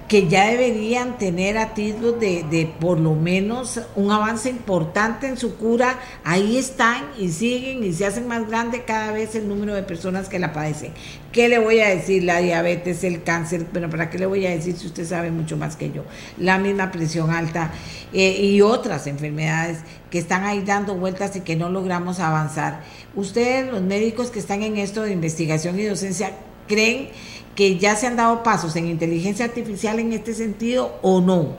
que 0.09 0.29
ya 0.29 0.47
deberían 0.51 1.19
tener 1.19 1.59
atisbos 1.59 2.21
de, 2.21 2.45
de, 2.49 2.67
por 2.67 3.01
lo 3.01 3.15
menos 3.15 3.81
un 3.97 4.13
avance 4.13 4.49
importante 4.49 5.27
en 5.27 5.37
su 5.37 5.57
cura, 5.57 5.99
ahí 6.23 6.57
están 6.57 7.05
y 7.19 7.31
siguen 7.31 7.83
y 7.83 7.93
se 7.93 8.07
hacen 8.07 8.29
más 8.29 8.49
grande 8.49 8.85
cada 8.85 9.11
vez 9.13 9.35
el 9.35 9.49
número 9.49 9.75
de 9.75 9.83
personas 9.83 10.29
que 10.29 10.39
la 10.39 10.53
padecen. 10.53 10.93
¿Qué 11.33 11.49
le 11.49 11.59
voy 11.59 11.81
a 11.81 11.89
decir? 11.89 12.25
La 12.25 12.39
diabetes, 12.39 13.05
el 13.05 13.23
cáncer, 13.23 13.67
pero 13.73 13.91
¿para 13.91 14.09
qué 14.09 14.19
le 14.19 14.27
voy 14.27 14.47
a 14.47 14.51
decir 14.51 14.77
si 14.77 14.87
usted 14.87 15.05
sabe 15.05 15.31
mucho 15.31 15.57
más 15.57 15.77
que 15.77 15.91
yo? 15.91 16.03
La 16.39 16.59
misma 16.59 16.91
presión 16.93 17.31
alta 17.31 17.73
eh, 18.13 18.41
y 18.43 18.63
otras 18.63 19.07
enfermedades 19.07 19.81
que 20.11 20.19
están 20.19 20.45
ahí 20.45 20.63
dando 20.63 20.95
vueltas 20.95 21.37
y 21.37 21.41
que 21.41 21.57
no 21.57 21.69
logramos 21.69 22.21
avanzar. 22.21 22.81
Ustedes, 23.15 23.71
los 23.71 23.83
médicos 23.83 24.31
que 24.31 24.39
están 24.39 24.63
en 24.63 24.77
esto 24.77 25.03
de 25.03 25.13
investigación 25.13 25.79
y 25.79 25.85
docencia, 25.85 26.33
creen 26.67 27.09
que 27.55 27.79
ya 27.79 27.97
se 27.97 28.07
han 28.07 28.17
dado 28.17 28.43
pasos 28.43 28.77
en 28.77 28.87
inteligencia 28.87 29.47
artificial 29.47 29.99
en 29.99 30.13
este 30.13 30.35
sentido 30.35 30.99
o 31.03 31.21
no? 31.21 31.57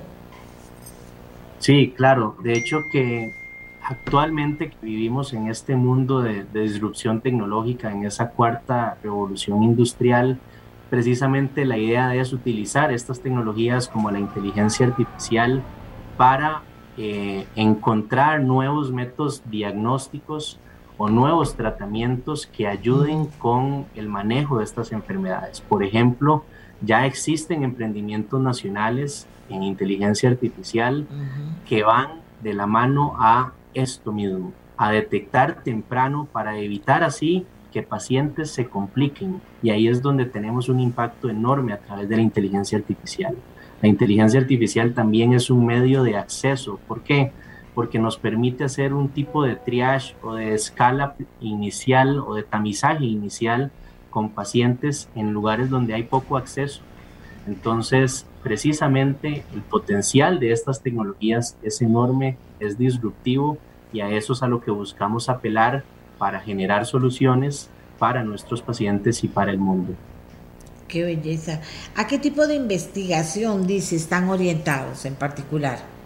Sí, 1.60 1.94
claro. 1.96 2.36
De 2.44 2.54
hecho 2.54 2.84
que 2.92 3.32
actualmente 3.82 4.72
vivimos 4.82 5.34
en 5.34 5.48
este 5.48 5.76
mundo 5.76 6.22
de, 6.22 6.44
de, 6.44 6.62
disrupción 6.62 7.22
tecnológica, 7.22 7.92
en 7.92 8.06
esa 8.06 8.30
cuarta 8.30 8.98
revolución 9.02 9.64
industrial, 9.64 10.40
precisamente 10.90 11.66
la 11.66 11.78
idea 11.78 12.14
es 12.16 12.34
utilizar 12.34 12.92
estas 12.92 13.22
tecnologías 13.22 13.88
como 13.88 14.12
la 14.12 14.20
inteligencia 14.20 14.86
artificial 14.86 15.64
para 16.18 16.62
eh, 16.98 17.46
encontrar 17.56 18.42
nuevos 18.42 18.92
métodos 18.92 19.44
diagnósticos 19.46 20.60
o 20.98 21.10
nuevos 21.10 21.56
tratamientos 21.56 22.48
que 22.48 22.68
ayuden 22.68 23.28
con 23.38 23.86
el 23.96 24.10
manejo 24.10 24.58
de 24.58 24.64
estas 24.64 24.92
enfermedades. 24.92 25.62
Por 25.62 25.84
ejemplo, 25.84 26.44
ya 26.82 27.06
existen 27.06 27.64
emprendimientos 27.64 28.42
nacionales 28.42 29.28
en 29.50 29.64
inteligencia 29.64 30.30
artificial 30.30 31.08
que 31.68 31.84
van 31.84 32.22
de 32.42 32.54
la 32.54 32.68
mano 32.68 33.16
a 33.18 33.54
esto 33.74 34.12
mismo, 34.12 34.54
a 34.76 34.92
detectar 34.92 35.64
temprano 35.64 36.28
para 36.32 36.58
evitar 36.58 37.04
así 37.04 37.46
que 37.72 37.84
pacientes 37.84 38.52
se 38.52 38.68
compliquen. 38.68 39.42
Y 39.62 39.70
ahí 39.70 39.88
es 39.88 40.02
donde 40.02 40.26
tenemos 40.26 40.70
un 40.70 40.80
impacto 40.80 41.30
enorme 41.30 41.74
a 41.74 41.80
través 41.80 42.10
de 42.10 42.16
la 42.16 42.22
inteligencia 42.22 42.78
artificial. 42.78 43.36
La 43.82 43.88
inteligencia 43.88 44.40
artificial 44.40 44.94
también 44.94 45.34
es 45.34 45.50
un 45.52 45.66
medio 45.66 46.02
de 46.02 46.18
acceso. 46.18 46.80
¿Por 46.88 47.02
qué? 47.02 47.32
porque 47.32 47.47
nos 48.00 48.18
permite 48.18 48.64
hacer 48.64 48.94
un 48.94 49.10
tipo 49.10 49.44
de 49.44 49.56
triage 49.56 50.16
o 50.24 50.34
de 50.34 50.54
escala 50.54 51.16
inicial 51.40 52.20
o 52.20 52.34
de 52.34 52.44
tamizaje 52.44 53.06
inicial 53.06 53.72
con 54.10 54.30
pacientes 54.30 55.10
en 55.16 55.32
lugares 55.32 55.70
donde 55.70 55.94
hay 55.94 56.04
poco 56.04 56.38
acceso. 56.38 56.82
Entonces, 57.46 58.26
precisamente 58.42 59.44
el 59.54 59.62
potencial 59.62 60.40
de 60.40 60.52
estas 60.52 60.82
tecnologías 60.82 61.56
es 61.62 61.82
enorme, 61.82 62.38
es 62.60 62.78
disruptivo 62.78 63.58
y 63.94 64.02
a 64.02 64.10
eso 64.10 64.34
es 64.34 64.42
a 64.42 64.48
lo 64.48 64.60
que 64.60 64.72
buscamos 64.72 65.30
apelar 65.30 65.84
para 66.18 66.40
generar 66.40 66.86
soluciones 66.86 67.70
para 68.00 68.24
nuestros 68.24 68.62
pacientes 68.62 69.24
y 69.24 69.28
para 69.28 69.52
el 69.52 69.60
mundo. 69.60 69.94
Qué 70.88 71.04
belleza. 71.04 71.62
¿A 71.96 72.08
qué 72.08 72.18
tipo 72.18 72.48
de 72.48 72.56
investigación, 72.56 73.68
dice, 73.68 73.96
están 73.96 74.30
orientados 74.30 75.06
en 75.06 75.16
particular? 75.16 75.97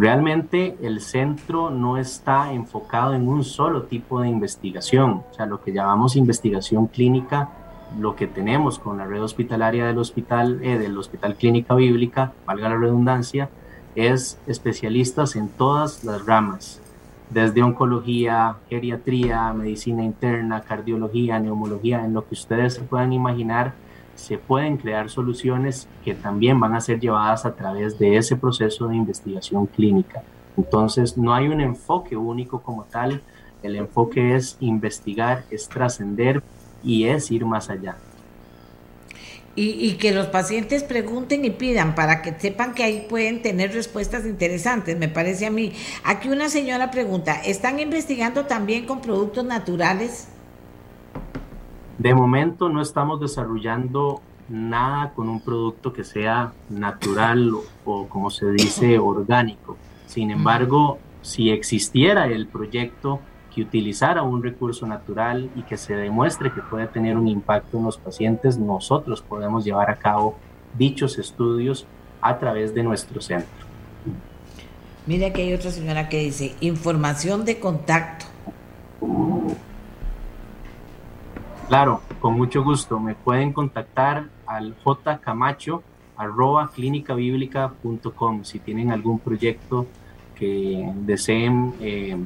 Realmente 0.00 0.78
el 0.80 1.02
centro 1.02 1.68
no 1.68 1.98
está 1.98 2.54
enfocado 2.54 3.12
en 3.12 3.28
un 3.28 3.44
solo 3.44 3.82
tipo 3.82 4.22
de 4.22 4.30
investigación, 4.30 5.24
o 5.30 5.34
sea, 5.34 5.44
lo 5.44 5.60
que 5.60 5.74
llamamos 5.74 6.16
investigación 6.16 6.86
clínica, 6.86 7.50
lo 7.98 8.16
que 8.16 8.26
tenemos 8.26 8.78
con 8.78 8.96
la 8.96 9.04
red 9.04 9.22
hospitalaria 9.22 9.84
del 9.84 9.98
hospital, 9.98 10.60
eh, 10.62 10.78
del 10.78 10.96
Hospital 10.96 11.34
Clínica 11.34 11.74
Bíblica, 11.74 12.32
valga 12.46 12.70
la 12.70 12.78
redundancia, 12.78 13.50
es 13.94 14.38
especialistas 14.46 15.36
en 15.36 15.50
todas 15.50 16.02
las 16.02 16.24
ramas, 16.24 16.80
desde 17.28 17.62
oncología, 17.62 18.56
geriatría, 18.70 19.52
medicina 19.52 20.02
interna, 20.02 20.62
cardiología, 20.62 21.38
neumología, 21.40 22.06
en 22.06 22.14
lo 22.14 22.26
que 22.26 22.36
ustedes 22.36 22.72
se 22.72 22.80
puedan 22.80 23.12
imaginar 23.12 23.74
se 24.20 24.38
pueden 24.38 24.76
crear 24.76 25.08
soluciones 25.08 25.88
que 26.04 26.14
también 26.14 26.60
van 26.60 26.74
a 26.74 26.80
ser 26.80 27.00
llevadas 27.00 27.46
a 27.46 27.54
través 27.54 27.98
de 27.98 28.16
ese 28.16 28.36
proceso 28.36 28.86
de 28.86 28.96
investigación 28.96 29.66
clínica. 29.66 30.22
Entonces, 30.56 31.16
no 31.16 31.34
hay 31.34 31.48
un 31.48 31.60
enfoque 31.60 32.16
único 32.16 32.60
como 32.60 32.84
tal, 32.84 33.22
el 33.62 33.76
enfoque 33.76 34.36
es 34.36 34.56
investigar, 34.60 35.44
es 35.50 35.68
trascender 35.68 36.42
y 36.84 37.04
es 37.04 37.30
ir 37.30 37.46
más 37.46 37.70
allá. 37.70 37.96
Y, 39.56 39.70
y, 39.70 39.94
que 39.94 40.12
los 40.12 40.26
pacientes 40.26 40.84
pregunten 40.84 41.44
y 41.44 41.50
pidan 41.50 41.94
para 41.94 42.22
que 42.22 42.38
sepan 42.38 42.72
que 42.72 42.84
ahí 42.84 43.06
pueden 43.08 43.42
tener 43.42 43.72
respuestas 43.72 44.24
interesantes, 44.24 44.96
me 44.96 45.08
parece 45.08 45.46
a 45.46 45.50
mí. 45.50 45.72
Aquí 46.04 46.28
una 46.28 46.48
señora 46.48 46.90
pregunta, 46.90 47.34
¿están 47.34 47.80
investigando 47.80 48.46
también 48.46 48.86
con 48.86 49.00
productos 49.00 49.44
naturales? 49.44 50.28
De 52.00 52.14
momento 52.14 52.70
no 52.70 52.80
estamos 52.80 53.20
desarrollando 53.20 54.22
nada 54.48 55.12
con 55.12 55.28
un 55.28 55.38
producto 55.38 55.92
que 55.92 56.02
sea 56.02 56.50
natural 56.70 57.52
o, 57.84 58.06
como 58.06 58.30
se 58.30 58.50
dice 58.52 58.98
orgánico. 58.98 59.76
Sin 60.06 60.30
embargo, 60.30 60.98
si 61.20 61.50
existiera 61.50 62.26
el 62.28 62.46
proyecto 62.46 63.20
que 63.54 63.60
utilizara 63.60 64.22
un 64.22 64.42
recurso 64.42 64.86
natural 64.86 65.50
y 65.54 65.60
que 65.60 65.76
se 65.76 65.94
demuestre 65.94 66.50
que 66.54 66.62
puede 66.62 66.86
tener 66.86 67.18
un 67.18 67.28
impacto 67.28 67.76
en 67.76 67.84
los 67.84 67.98
pacientes, 67.98 68.56
nosotros 68.56 69.20
podemos 69.20 69.66
llevar 69.66 69.90
a 69.90 69.96
cabo 69.96 70.38
dichos 70.78 71.18
estudios 71.18 71.86
a 72.22 72.38
través 72.38 72.72
de 72.72 72.82
nuestro 72.82 73.20
centro. 73.20 73.66
Mira 75.06 75.34
que 75.34 75.42
hay 75.42 75.52
otra 75.52 75.70
señora 75.70 76.08
que 76.08 76.20
dice 76.20 76.54
información 76.62 77.44
de 77.44 77.60
contacto. 77.60 78.24
Claro, 81.70 82.00
con 82.20 82.34
mucho 82.34 82.64
gusto. 82.64 82.98
Me 82.98 83.14
pueden 83.14 83.52
contactar 83.52 84.24
al 84.44 84.74
jcamacho 84.82 85.84
arroba 86.16 86.68
si 86.74 88.58
tienen 88.58 88.90
algún 88.90 89.20
proyecto 89.20 89.86
que 90.34 90.92
deseen 91.02 91.72
eh, 91.78 92.16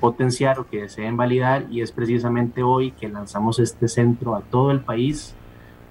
potenciar 0.00 0.58
o 0.58 0.68
que 0.68 0.82
deseen 0.82 1.16
validar 1.16 1.64
y 1.70 1.80
es 1.80 1.92
precisamente 1.92 2.62
hoy 2.62 2.90
que 2.90 3.08
lanzamos 3.08 3.58
este 3.58 3.88
centro 3.88 4.34
a 4.34 4.42
todo 4.42 4.70
el 4.70 4.80
país 4.80 5.34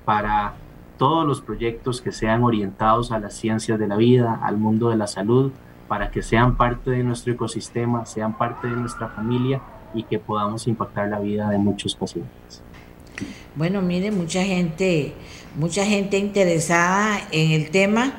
para 0.05 0.53
todos 0.99 1.25
los 1.25 1.41
proyectos 1.41 2.01
que 2.01 2.11
sean 2.11 2.43
orientados 2.43 3.11
a 3.11 3.17
las 3.17 3.33
ciencias 3.33 3.79
de 3.79 3.87
la 3.87 3.95
vida, 3.95 4.39
al 4.43 4.57
mundo 4.57 4.91
de 4.91 4.97
la 4.97 5.07
salud, 5.07 5.51
para 5.87 6.11
que 6.11 6.21
sean 6.21 6.57
parte 6.57 6.91
de 6.91 7.03
nuestro 7.03 7.33
ecosistema, 7.33 8.05
sean 8.05 8.37
parte 8.37 8.67
de 8.67 8.75
nuestra 8.75 9.07
familia 9.07 9.61
y 9.95 10.03
que 10.03 10.19
podamos 10.19 10.67
impactar 10.67 11.09
la 11.09 11.17
vida 11.17 11.49
de 11.49 11.57
muchos 11.57 11.95
pacientes. 11.95 12.68
Bueno, 13.59 13.81
mire, 13.81 14.09
mucha 14.11 14.41
gente, 14.41 15.11
mucha 15.57 15.85
gente 15.85 16.17
interesada 16.17 17.27
en 17.33 17.51
el 17.51 17.71
tema, 17.71 18.13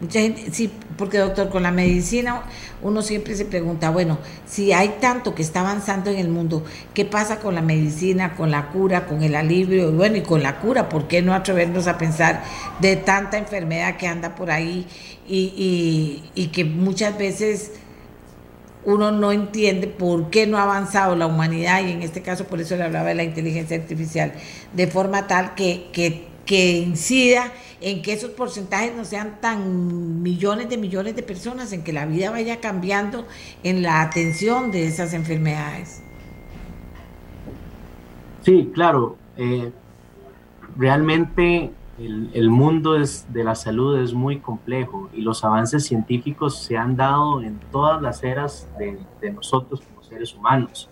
mucha 0.00 0.20
gente, 0.20 0.50
sí, 0.52 0.70
porque 0.96 1.18
doctor, 1.18 1.50
con 1.50 1.64
la 1.64 1.70
medicina 1.70 2.44
uno 2.80 3.02
siempre 3.02 3.36
se 3.36 3.44
pregunta, 3.44 3.90
bueno, 3.90 4.18
si 4.46 4.72
hay 4.72 4.96
tanto 4.98 5.34
que 5.34 5.42
está 5.42 5.60
avanzando 5.60 6.08
en 6.08 6.16
el 6.16 6.30
mundo, 6.30 6.64
¿qué 6.94 7.04
pasa 7.04 7.40
con 7.40 7.54
la 7.54 7.60
medicina, 7.60 8.34
con 8.36 8.50
la 8.50 8.68
cura, 8.70 9.04
con 9.04 9.22
el 9.22 9.34
alivio? 9.34 9.92
Bueno, 9.92 10.16
y 10.16 10.22
con 10.22 10.42
la 10.42 10.60
cura, 10.60 10.88
¿por 10.88 11.08
qué 11.08 11.20
no 11.20 11.34
atrevernos 11.34 11.88
a 11.88 11.98
pensar 11.98 12.42
de 12.80 12.96
tanta 12.96 13.36
enfermedad 13.36 13.98
que 13.98 14.06
anda 14.06 14.34
por 14.34 14.50
ahí 14.50 14.86
y, 15.28 16.22
y, 16.34 16.42
y 16.42 16.46
que 16.46 16.64
muchas 16.64 17.18
veces 17.18 17.72
uno 18.86 19.10
no 19.10 19.32
entiende 19.32 19.88
por 19.88 20.30
qué 20.30 20.46
no 20.46 20.58
ha 20.58 20.62
avanzado 20.62 21.16
la 21.16 21.26
humanidad, 21.26 21.84
y 21.84 21.90
en 21.90 22.02
este 22.02 22.22
caso 22.22 22.44
por 22.44 22.60
eso 22.60 22.76
le 22.76 22.84
hablaba 22.84 23.08
de 23.08 23.16
la 23.16 23.24
inteligencia 23.24 23.76
artificial, 23.76 24.32
de 24.72 24.86
forma 24.86 25.26
tal 25.26 25.54
que, 25.54 25.88
que, 25.92 26.78
incida 26.78 27.52
en 27.80 28.00
que 28.00 28.12
esos 28.12 28.30
porcentajes 28.30 28.94
no 28.94 29.04
sean 29.04 29.40
tan 29.40 30.22
millones 30.22 30.68
de 30.68 30.76
millones 30.76 31.16
de 31.16 31.24
personas, 31.24 31.72
en 31.72 31.82
que 31.82 31.92
la 31.92 32.06
vida 32.06 32.30
vaya 32.30 32.60
cambiando 32.60 33.26
en 33.64 33.82
la 33.82 34.02
atención 34.02 34.70
de 34.70 34.86
esas 34.86 35.12
enfermedades. 35.12 36.00
Sí, 38.44 38.70
claro. 38.72 39.16
Eh, 39.36 39.72
realmente 40.76 41.72
el, 41.98 42.50
mundo 42.50 42.94
de 42.94 43.44
la 43.44 43.54
salud 43.54 43.98
es 43.98 44.12
muy 44.12 44.38
complejo 44.38 45.08
y 45.14 45.22
los 45.22 45.44
avances 45.44 45.86
científicos 45.86 46.58
se 46.58 46.76
han 46.76 46.96
dado 46.96 47.42
en 47.42 47.58
todas 47.72 48.02
las 48.02 48.22
eras 48.22 48.68
de, 48.78 48.98
nosotros 49.32 49.80
como 49.80 50.02
seres 50.02 50.34
humanos. 50.34 50.90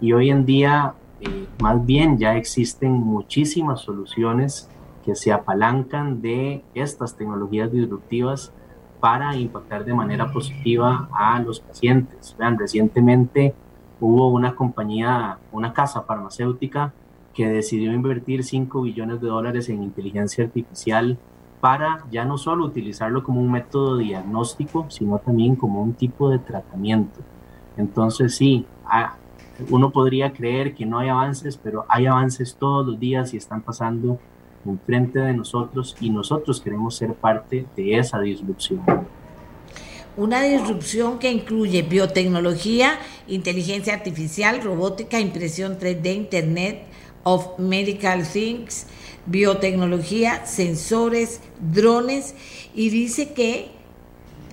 Y 0.00 0.12
hoy 0.12 0.30
en 0.30 0.46
día, 0.46 0.94
eh, 1.20 1.46
más 1.60 1.84
bien, 1.84 2.18
ya 2.18 2.36
existen 2.36 2.92
muchísimas 2.92 3.80
soluciones 3.80 4.68
que 5.04 5.14
se 5.14 5.32
apalancan 5.32 6.20
de 6.20 6.64
estas 6.74 7.16
tecnologías 7.16 7.70
disruptivas 7.70 8.52
para 8.98 9.36
impactar 9.36 9.84
de 9.84 9.94
manera 9.94 10.32
positiva 10.32 11.08
a 11.12 11.38
los 11.40 11.60
pacientes. 11.60 12.34
Vean, 12.38 12.58
recientemente 12.58 13.54
hubo 14.00 14.28
una 14.28 14.54
compañía, 14.54 15.38
una 15.52 15.72
casa 15.72 16.02
farmacéutica 16.02 16.92
que 17.36 17.46
decidió 17.46 17.92
invertir 17.92 18.42
5 18.42 18.80
billones 18.80 19.20
de 19.20 19.28
dólares 19.28 19.68
en 19.68 19.82
inteligencia 19.82 20.44
artificial 20.44 21.18
para 21.60 22.04
ya 22.10 22.24
no 22.24 22.38
solo 22.38 22.64
utilizarlo 22.64 23.22
como 23.22 23.40
un 23.40 23.52
método 23.52 23.98
diagnóstico, 23.98 24.86
sino 24.88 25.18
también 25.18 25.54
como 25.54 25.82
un 25.82 25.92
tipo 25.92 26.30
de 26.30 26.38
tratamiento. 26.38 27.20
Entonces 27.76 28.34
sí, 28.34 28.64
uno 29.68 29.90
podría 29.90 30.32
creer 30.32 30.74
que 30.74 30.86
no 30.86 30.98
hay 30.98 31.10
avances, 31.10 31.58
pero 31.62 31.84
hay 31.88 32.06
avances 32.06 32.56
todos 32.58 32.86
los 32.86 32.98
días 32.98 33.34
y 33.34 33.36
están 33.36 33.60
pasando 33.60 34.18
enfrente 34.64 35.18
de 35.18 35.34
nosotros 35.34 35.94
y 36.00 36.08
nosotros 36.10 36.60
queremos 36.60 36.96
ser 36.96 37.12
parte 37.14 37.66
de 37.76 37.98
esa 37.98 38.18
disrupción. 38.18 38.80
Una 40.16 40.42
disrupción 40.42 41.18
que 41.18 41.30
incluye 41.30 41.82
biotecnología, 41.82 42.98
inteligencia 43.28 43.92
artificial, 43.92 44.62
robótica, 44.62 45.20
impresión 45.20 45.78
3D, 45.78 46.16
Internet, 46.16 46.95
of 47.26 47.58
Medical 47.58 48.24
Things, 48.24 48.86
biotecnología, 49.26 50.46
sensores, 50.46 51.40
drones 51.58 52.36
y 52.72 52.88
dice 52.90 53.32
que 53.32 53.72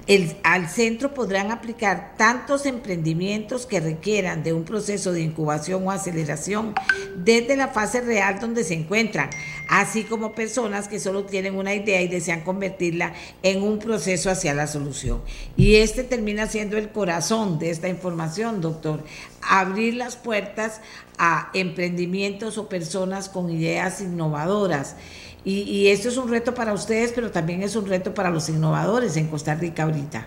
el, 0.07 0.35
al 0.43 0.69
centro 0.69 1.13
podrán 1.13 1.51
aplicar 1.51 2.15
tantos 2.17 2.65
emprendimientos 2.65 3.65
que 3.65 3.79
requieran 3.79 4.43
de 4.43 4.51
un 4.51 4.65
proceso 4.65 5.13
de 5.13 5.21
incubación 5.21 5.87
o 5.87 5.91
aceleración 5.91 6.75
desde 7.15 7.55
la 7.55 7.69
fase 7.69 8.01
real 8.01 8.39
donde 8.39 8.63
se 8.63 8.73
encuentran, 8.73 9.29
así 9.69 10.03
como 10.03 10.33
personas 10.33 10.87
que 10.87 10.99
solo 10.99 11.23
tienen 11.23 11.55
una 11.55 11.73
idea 11.73 12.01
y 12.01 12.07
desean 12.09 12.41
convertirla 12.41 13.13
en 13.43 13.63
un 13.63 13.79
proceso 13.79 14.29
hacia 14.29 14.53
la 14.53 14.67
solución. 14.67 15.21
Y 15.55 15.75
este 15.75 16.03
termina 16.03 16.47
siendo 16.47 16.77
el 16.77 16.89
corazón 16.89 17.59
de 17.59 17.69
esta 17.69 17.87
información, 17.87 18.59
doctor, 18.59 19.03
abrir 19.41 19.93
las 19.95 20.17
puertas 20.17 20.81
a 21.17 21.49
emprendimientos 21.53 22.57
o 22.57 22.67
personas 22.67 23.29
con 23.29 23.49
ideas 23.49 24.01
innovadoras. 24.01 24.95
Y, 25.45 25.87
esto 25.87 26.07
es 26.07 26.17
un 26.17 26.29
reto 26.29 26.53
para 26.53 26.73
ustedes, 26.73 27.11
pero 27.11 27.29
también 27.29 27.63
es 27.63 27.75
un 27.75 27.85
reto 27.85 28.13
para 28.13 28.29
los 28.29 28.47
innovadores 28.47 29.17
en 29.17 29.27
Costa 29.27 29.55
Rica 29.55 29.83
ahorita. 29.83 30.25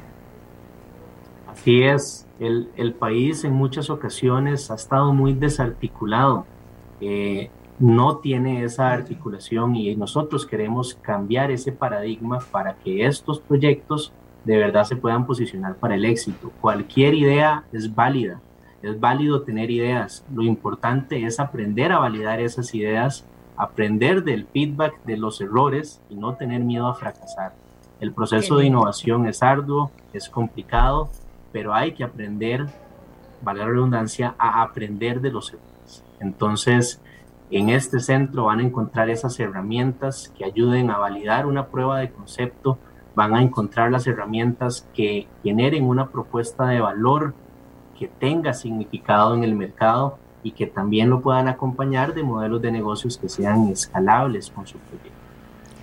Así 1.47 1.83
es, 1.83 2.27
el, 2.39 2.69
el 2.77 2.93
país 2.93 3.43
en 3.45 3.55
muchas 3.55 3.89
ocasiones 3.89 4.71
ha 4.71 4.75
estado 4.75 5.15
muy 5.15 5.33
desarticulado, 5.33 6.45
eh, 7.01 7.49
no 7.79 8.19
tiene 8.19 8.63
esa 8.65 8.91
articulación 8.91 9.75
y 9.75 9.95
nosotros 9.97 10.47
queremos 10.47 10.95
cambiar 11.01 11.51
ese 11.51 11.73
paradigma 11.73 12.41
para 12.51 12.75
que 12.75 13.07
estos 13.07 13.41
proyectos 13.41 14.13
de 14.45 14.59
verdad 14.59 14.85
se 14.85 14.97
puedan 14.97 15.27
posicionar 15.27 15.77
para 15.77 15.95
el 15.95 16.05
éxito. 16.05 16.53
Cualquier 16.61 17.15
idea 17.15 17.65
es 17.73 17.95
válida, 17.95 18.41
es 18.83 19.01
válido 19.01 19.43
tener 19.43 19.71
ideas, 19.71 20.25
lo 20.33 20.43
importante 20.43 21.25
es 21.25 21.41
aprender 21.41 21.91
a 21.91 21.99
validar 21.99 22.39
esas 22.41 22.75
ideas 22.75 23.25
aprender 23.57 24.23
del 24.25 24.47
feedback 24.47 25.03
de 25.05 25.17
los 25.17 25.41
errores 25.41 26.01
y 26.09 26.15
no 26.15 26.35
tener 26.35 26.61
miedo 26.61 26.87
a 26.87 26.95
fracasar. 26.95 27.55
El 28.01 28.13
proceso 28.13 28.57
de 28.57 28.67
innovación 28.67 29.27
es 29.27 29.43
arduo, 29.43 29.91
es 30.13 30.29
complicado, 30.29 31.11
pero 31.53 31.73
hay 31.73 31.93
que 31.93 32.05
aprender, 32.05 32.67
valga 33.43 33.65
la 33.65 33.71
redundancia, 33.71 34.35
a 34.39 34.63
aprender 34.63 35.21
de 35.21 35.31
los 35.31 35.53
errores. 35.53 36.05
Entonces, 36.21 37.01
en 37.51 37.71
este 37.71 38.01
centro 38.01 38.45
van 38.45 38.61
a 38.61 38.65
encontrar 38.65 39.09
esas 39.09 39.39
herramientas 39.41 40.33
que 40.37 40.45
ayuden 40.45 40.91
a 40.91 40.99
validar 40.99 41.47
una 41.47 41.67
prueba 41.69 42.01
de 42.01 42.11
concepto, 42.11 42.79
van 43.15 43.35
a 43.35 43.43
encontrar 43.43 43.91
las 43.91 44.07
herramientas 44.07 44.87
que 44.93 45.27
generen 45.43 45.85
una 45.85 46.09
propuesta 46.09 46.67
de 46.67 46.81
valor 46.81 47.35
que 47.99 48.09
tenga 48.09 48.53
significado 48.53 49.35
en 49.35 49.43
el 49.43 49.55
mercado 49.55 50.19
y 50.47 50.53
que 50.53 50.69
también 50.69 51.11
lo 51.11 51.21
puedan 51.21 51.49
acompañar 51.49 52.15
de 52.15 52.23
modelos 52.23 52.63
de 52.63 52.71
negocios 52.71 53.19
que 53.19 53.29
sean 53.29 53.67
escalables 53.69 54.49
con 54.49 54.65
su 54.65 54.79
proyecto. 54.79 55.11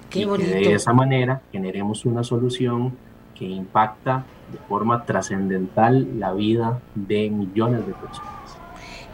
Qué 0.09 0.19
y 0.19 0.25
bonito. 0.25 0.53
Que 0.53 0.69
de 0.69 0.73
esa 0.75 0.93
manera 0.93 1.41
generemos 1.51 2.05
una 2.05 2.23
solución 2.23 2.95
que 3.35 3.43
impacta 3.43 4.23
de 4.53 4.57
forma 4.59 5.03
trascendental 5.03 6.17
la 6.17 6.31
vida 6.31 6.79
de 6.95 7.29
millones 7.29 7.85
de 7.85 7.91
personas. 7.91 8.31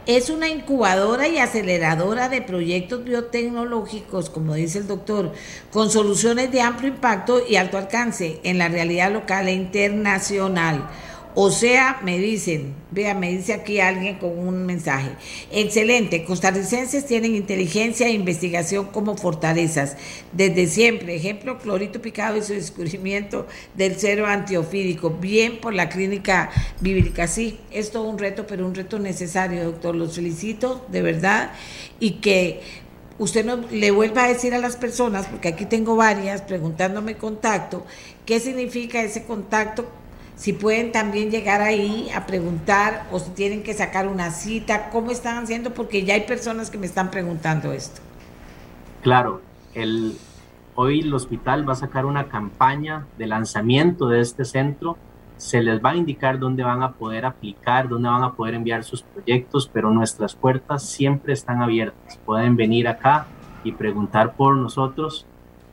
Es 0.06 0.30
una 0.30 0.48
incubadora 0.48 1.26
y 1.26 1.38
aceleradora 1.38 2.28
de 2.28 2.42
proyectos 2.42 3.02
biotecnológicos, 3.02 4.30
como 4.30 4.54
dice 4.54 4.78
el 4.78 4.86
doctor, 4.86 5.32
con 5.72 5.90
soluciones 5.90 6.52
de 6.52 6.62
amplio 6.62 6.90
impacto 6.90 7.40
y 7.44 7.56
alto 7.56 7.76
alcance 7.76 8.40
en 8.44 8.58
la 8.58 8.68
realidad 8.68 9.12
local 9.12 9.48
e 9.48 9.52
internacional 9.52 10.88
o 11.34 11.50
sea, 11.50 12.00
me 12.02 12.18
dicen, 12.18 12.74
vea, 12.90 13.14
me 13.14 13.30
dice 13.30 13.52
aquí 13.52 13.78
alguien 13.78 14.18
con 14.18 14.36
un 14.36 14.66
mensaje. 14.66 15.10
Excelente, 15.52 16.24
costarricenses 16.24 17.06
tienen 17.06 17.36
inteligencia 17.36 18.08
e 18.08 18.12
investigación 18.12 18.86
como 18.86 19.16
fortalezas. 19.16 19.96
Desde 20.32 20.66
siempre, 20.66 21.14
ejemplo, 21.14 21.58
clorito 21.58 22.02
picado 22.02 22.36
y 22.36 22.42
su 22.42 22.52
descubrimiento 22.54 23.46
del 23.76 23.94
cero 23.96 24.26
antiofídico. 24.26 25.10
Bien 25.10 25.58
por 25.60 25.72
la 25.72 25.88
clínica 25.88 26.50
bíblica. 26.80 27.28
Sí, 27.28 27.60
es 27.70 27.92
todo 27.92 28.08
un 28.08 28.18
reto, 28.18 28.46
pero 28.46 28.66
un 28.66 28.74
reto 28.74 28.98
necesario, 28.98 29.64
doctor. 29.64 29.94
Los 29.94 30.16
felicito, 30.16 30.84
de 30.88 31.02
verdad. 31.02 31.52
Y 32.00 32.14
que 32.14 32.60
usted 33.18 33.44
no 33.44 33.56
le 33.70 33.90
vuelva 33.92 34.24
a 34.24 34.28
decir 34.28 34.52
a 34.54 34.58
las 34.58 34.76
personas, 34.76 35.26
porque 35.26 35.48
aquí 35.48 35.66
tengo 35.66 35.94
varias 35.94 36.42
preguntándome 36.42 37.16
contacto, 37.16 37.84
qué 38.24 38.40
significa 38.40 39.02
ese 39.02 39.24
contacto 39.24 39.86
si 40.40 40.54
pueden 40.54 40.90
también 40.90 41.30
llegar 41.30 41.60
ahí 41.60 42.08
a 42.16 42.24
preguntar 42.24 43.04
o 43.12 43.18
si 43.18 43.30
tienen 43.32 43.62
que 43.62 43.74
sacar 43.74 44.08
una 44.08 44.30
cita, 44.30 44.88
cómo 44.88 45.10
están 45.10 45.44
haciendo, 45.44 45.74
porque 45.74 46.02
ya 46.02 46.14
hay 46.14 46.22
personas 46.22 46.70
que 46.70 46.78
me 46.78 46.86
están 46.86 47.10
preguntando 47.10 47.72
esto. 47.72 48.00
Claro, 49.02 49.42
el, 49.74 50.16
hoy 50.76 51.00
el 51.00 51.12
hospital 51.12 51.68
va 51.68 51.74
a 51.74 51.76
sacar 51.76 52.06
una 52.06 52.28
campaña 52.28 53.06
de 53.18 53.26
lanzamiento 53.26 54.08
de 54.08 54.22
este 54.22 54.46
centro. 54.46 54.96
Se 55.36 55.62
les 55.62 55.84
va 55.84 55.90
a 55.90 55.96
indicar 55.96 56.38
dónde 56.38 56.62
van 56.62 56.82
a 56.82 56.92
poder 56.92 57.26
aplicar, 57.26 57.86
dónde 57.90 58.08
van 58.08 58.22
a 58.22 58.32
poder 58.32 58.54
enviar 58.54 58.82
sus 58.82 59.02
proyectos, 59.02 59.68
pero 59.70 59.90
nuestras 59.90 60.34
puertas 60.34 60.88
siempre 60.88 61.34
están 61.34 61.60
abiertas. 61.60 62.18
Pueden 62.24 62.56
venir 62.56 62.88
acá 62.88 63.26
y 63.62 63.72
preguntar 63.72 64.36
por 64.36 64.56
nosotros 64.56 65.26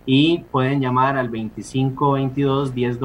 y 0.06 0.40
pueden 0.52 0.82
llamar 0.82 1.16
al 1.16 1.28
2522 1.28 2.74
1000 2.76 3.00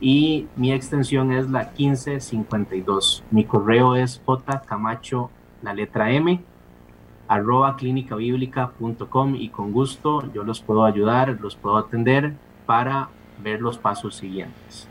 y 0.00 0.46
mi 0.56 0.72
extensión 0.72 1.32
es 1.32 1.48
la 1.50 1.72
1552. 1.76 3.24
Mi 3.30 3.44
correo 3.44 3.96
es 3.96 4.20
jcamacho, 4.26 5.30
la 5.62 5.74
letra 5.74 6.10
M, 6.12 6.40
arroba 7.28 7.76
clínicabiblica.com 7.76 9.36
y 9.36 9.50
con 9.50 9.72
gusto 9.72 10.32
yo 10.32 10.42
los 10.42 10.60
puedo 10.60 10.84
ayudar, 10.84 11.38
los 11.40 11.54
puedo 11.54 11.76
atender 11.76 12.34
para 12.66 13.10
ver 13.42 13.60
los 13.60 13.78
pasos 13.78 14.16
siguientes. 14.16 14.88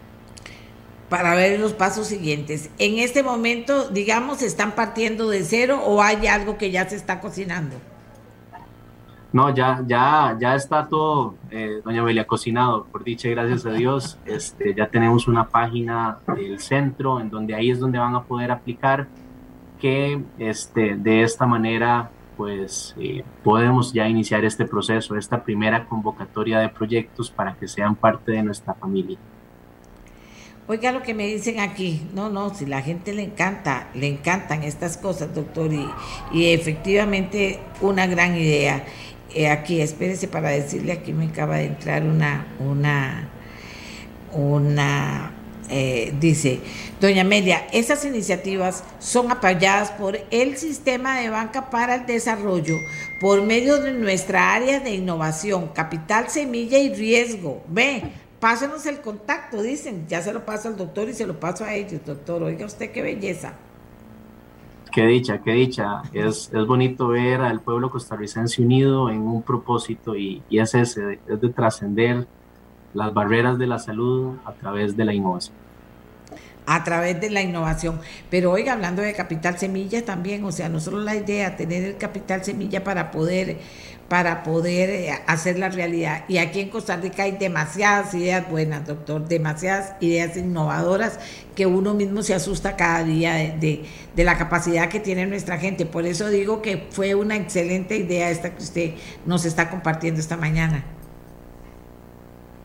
Para 1.10 1.34
ver 1.34 1.60
los 1.60 1.73
pasos 1.73 2.07
siguientes. 2.07 2.69
En 2.77 2.99
este 2.99 3.23
momento, 3.23 3.90
digamos, 3.90 4.44
¿están 4.44 4.73
partiendo 4.73 5.27
de 5.30 5.44
cero 5.44 5.81
o 5.84 6.03
hay 6.03 6.27
algo 6.27 6.57
que 6.57 6.69
ya 6.69 6.88
se 6.88 6.95
está 6.95 7.19
cocinando? 7.19 7.76
No, 9.31 9.53
ya, 9.53 9.84
ya, 9.85 10.35
ya 10.39 10.56
está 10.56 10.88
todo, 10.88 11.35
eh, 11.51 11.81
doña 11.84 12.01
Amelia, 12.01 12.26
cocinado, 12.26 12.85
por 12.85 13.03
dicha, 13.03 13.30
gracias 13.30 13.64
a 13.65 13.72
Dios. 13.72 14.18
Este, 14.26 14.73
ya 14.73 14.88
tenemos 14.88 15.27
una 15.27 15.47
página 15.47 16.18
del 16.35 16.60
centro 16.60 17.19
en 17.19 17.30
donde 17.30 17.53
ahí 17.53 17.69
es 17.69 17.80
donde 17.80 17.99
van 17.99 18.15
a 18.15 18.23
poder 18.23 18.49
aplicar 18.51 19.07
que 19.80 20.22
este, 20.39 20.95
de 20.95 21.22
esta 21.22 21.45
manera 21.45 22.10
pues 22.38 22.95
eh, 22.97 23.23
podemos 23.43 23.91
ya 23.91 24.07
iniciar 24.07 24.45
este 24.45 24.65
proceso, 24.65 25.15
esta 25.18 25.43
primera 25.43 25.85
convocatoria 25.85 26.60
de 26.60 26.69
proyectos 26.69 27.30
para 27.30 27.53
que 27.53 27.68
sean 27.68 27.95
parte 27.95 28.31
de 28.31 28.41
nuestra 28.41 28.73
familia. 28.73 29.18
Oiga 30.65 30.91
lo 30.91 31.01
que 31.01 31.14
me 31.14 31.26
dicen 31.27 31.60
aquí, 31.60 32.07
no, 32.14 32.30
no, 32.30 32.53
si 32.53 32.65
la 32.65 32.81
gente 32.81 33.11
le 33.11 33.23
encanta, 33.23 33.89
le 33.93 34.07
encantan 34.07 34.64
estas 34.64 34.97
cosas, 34.97 35.35
doctor, 35.35 35.73
y, 35.73 35.89
y 36.31 36.53
efectivamente 36.53 37.60
una 37.81 38.07
gran 38.07 38.35
idea. 38.35 38.85
Eh, 39.34 39.47
aquí, 39.47 39.81
espérese 39.81 40.27
para 40.27 40.49
decirle, 40.49 40.91
aquí 40.91 41.14
me 41.14 41.27
acaba 41.27 41.57
de 41.57 41.65
entrar 41.65 42.03
una, 42.03 42.47
una, 42.60 43.30
una 44.31 45.31
eh, 45.72 46.14
dice, 46.19 46.61
doña 46.99 47.22
Amelia, 47.22 47.68
esas 47.72 48.03
iniciativas 48.03 48.84
son 48.97 49.31
apoyadas 49.31 49.91
por 49.91 50.19
el 50.31 50.57
sistema 50.57 51.19
de 51.19 51.30
banca 51.30 51.69
para 51.69 51.93
el 51.95 52.06
desarrollo 52.07 52.76
por 53.22 53.43
medio 53.43 53.80
de 53.80 53.91
nuestra 53.91 54.56
área 54.56 54.80
de 54.80 54.95
innovación, 54.95 55.68
capital, 55.68 56.30
semilla 56.30 56.80
y 56.80 56.91
riesgo. 56.95 57.61
Ve, 57.68 58.01
pásenos 58.39 58.88
el 58.88 58.99
contacto, 59.01 59.61
dicen, 59.61 60.07
ya 60.07 60.23
se 60.23 60.34
lo 60.34 60.43
paso 60.43 60.69
al 60.69 60.77
doctor 60.77 61.07
y 61.07 61.14
se 61.14 61.27
lo 61.27 61.39
paso 61.39 61.64
a 61.64 61.76
ellos, 61.76 62.01
doctor. 62.03 62.41
Oiga 62.41 62.65
usted 62.65 62.91
qué 62.91 63.03
belleza. 63.03 63.53
Qué 64.91 65.05
dicha, 65.05 65.39
qué 65.39 65.51
dicha. 65.51 66.01
Es, 66.13 66.51
es 66.53 66.65
bonito 66.65 67.09
ver 67.09 67.41
al 67.41 67.61
pueblo 67.61 67.91
costarricense 67.91 68.61
unido 68.61 69.09
en 69.09 69.21
un 69.21 69.43
propósito 69.43 70.15
y, 70.15 70.41
y 70.49 70.59
es 70.59 70.73
ese, 70.73 71.19
es 71.27 71.41
de 71.41 71.49
trascender 71.49 72.27
las 72.93 73.13
barreras 73.13 73.57
de 73.59 73.67
la 73.67 73.77
salud 73.77 74.33
a 74.45 74.53
través 74.53 74.97
de 74.97 75.05
la 75.05 75.13
innovación. 75.13 75.55
A 76.71 76.83
través 76.83 77.19
de 77.19 77.31
la 77.31 77.41
innovación. 77.41 77.99
Pero 78.29 78.51
oiga, 78.51 78.73
hablando 78.73 79.01
de 79.01 79.13
capital 79.13 79.57
semilla 79.57 80.05
también, 80.05 80.43
o 80.43 80.51
sea, 80.51 80.69
no 80.69 80.79
solo 80.79 80.99
la 80.99 81.15
idea, 81.15 81.57
tener 81.57 81.83
el 81.83 81.97
capital 81.97 82.43
semilla 82.43 82.83
para 82.83 83.09
poder, 83.09 83.57
para 84.07 84.43
poder 84.43 84.91
eh, 84.91 85.11
hacer 85.25 85.57
la 85.57 85.69
realidad. 85.69 86.25
Y 86.27 86.37
aquí 86.37 86.59
en 86.59 86.69
Costa 86.69 86.95
Rica 86.95 87.23
hay 87.23 87.31
demasiadas 87.31 88.13
ideas 88.13 88.47
buenas, 88.47 88.85
doctor, 88.85 89.27
demasiadas 89.27 89.93
ideas 89.99 90.37
innovadoras 90.37 91.19
que 91.55 91.65
uno 91.65 91.95
mismo 91.95 92.21
se 92.21 92.35
asusta 92.35 92.75
cada 92.75 93.03
día 93.03 93.33
de, 93.33 93.57
de, 93.57 93.85
de 94.15 94.23
la 94.23 94.37
capacidad 94.37 94.89
que 94.89 94.99
tiene 94.99 95.25
nuestra 95.25 95.57
gente. 95.57 95.87
Por 95.87 96.05
eso 96.05 96.29
digo 96.29 96.61
que 96.61 96.87
fue 96.91 97.15
una 97.15 97.35
excelente 97.35 97.97
idea 97.97 98.29
esta 98.29 98.53
que 98.53 98.61
usted 98.61 98.93
nos 99.25 99.43
está 99.43 99.71
compartiendo 99.71 100.19
esta 100.19 100.37
mañana. 100.37 100.85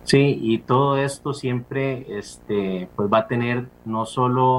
Sí, 0.05 0.39
y 0.41 0.59
todo 0.59 0.99
esto 0.99 1.33
siempre 1.33 2.07
este, 2.19 2.89
pues 2.95 3.09
va 3.13 3.21
a 3.21 3.27
tener 3.27 3.69
no 3.85 4.05
solo 4.05 4.59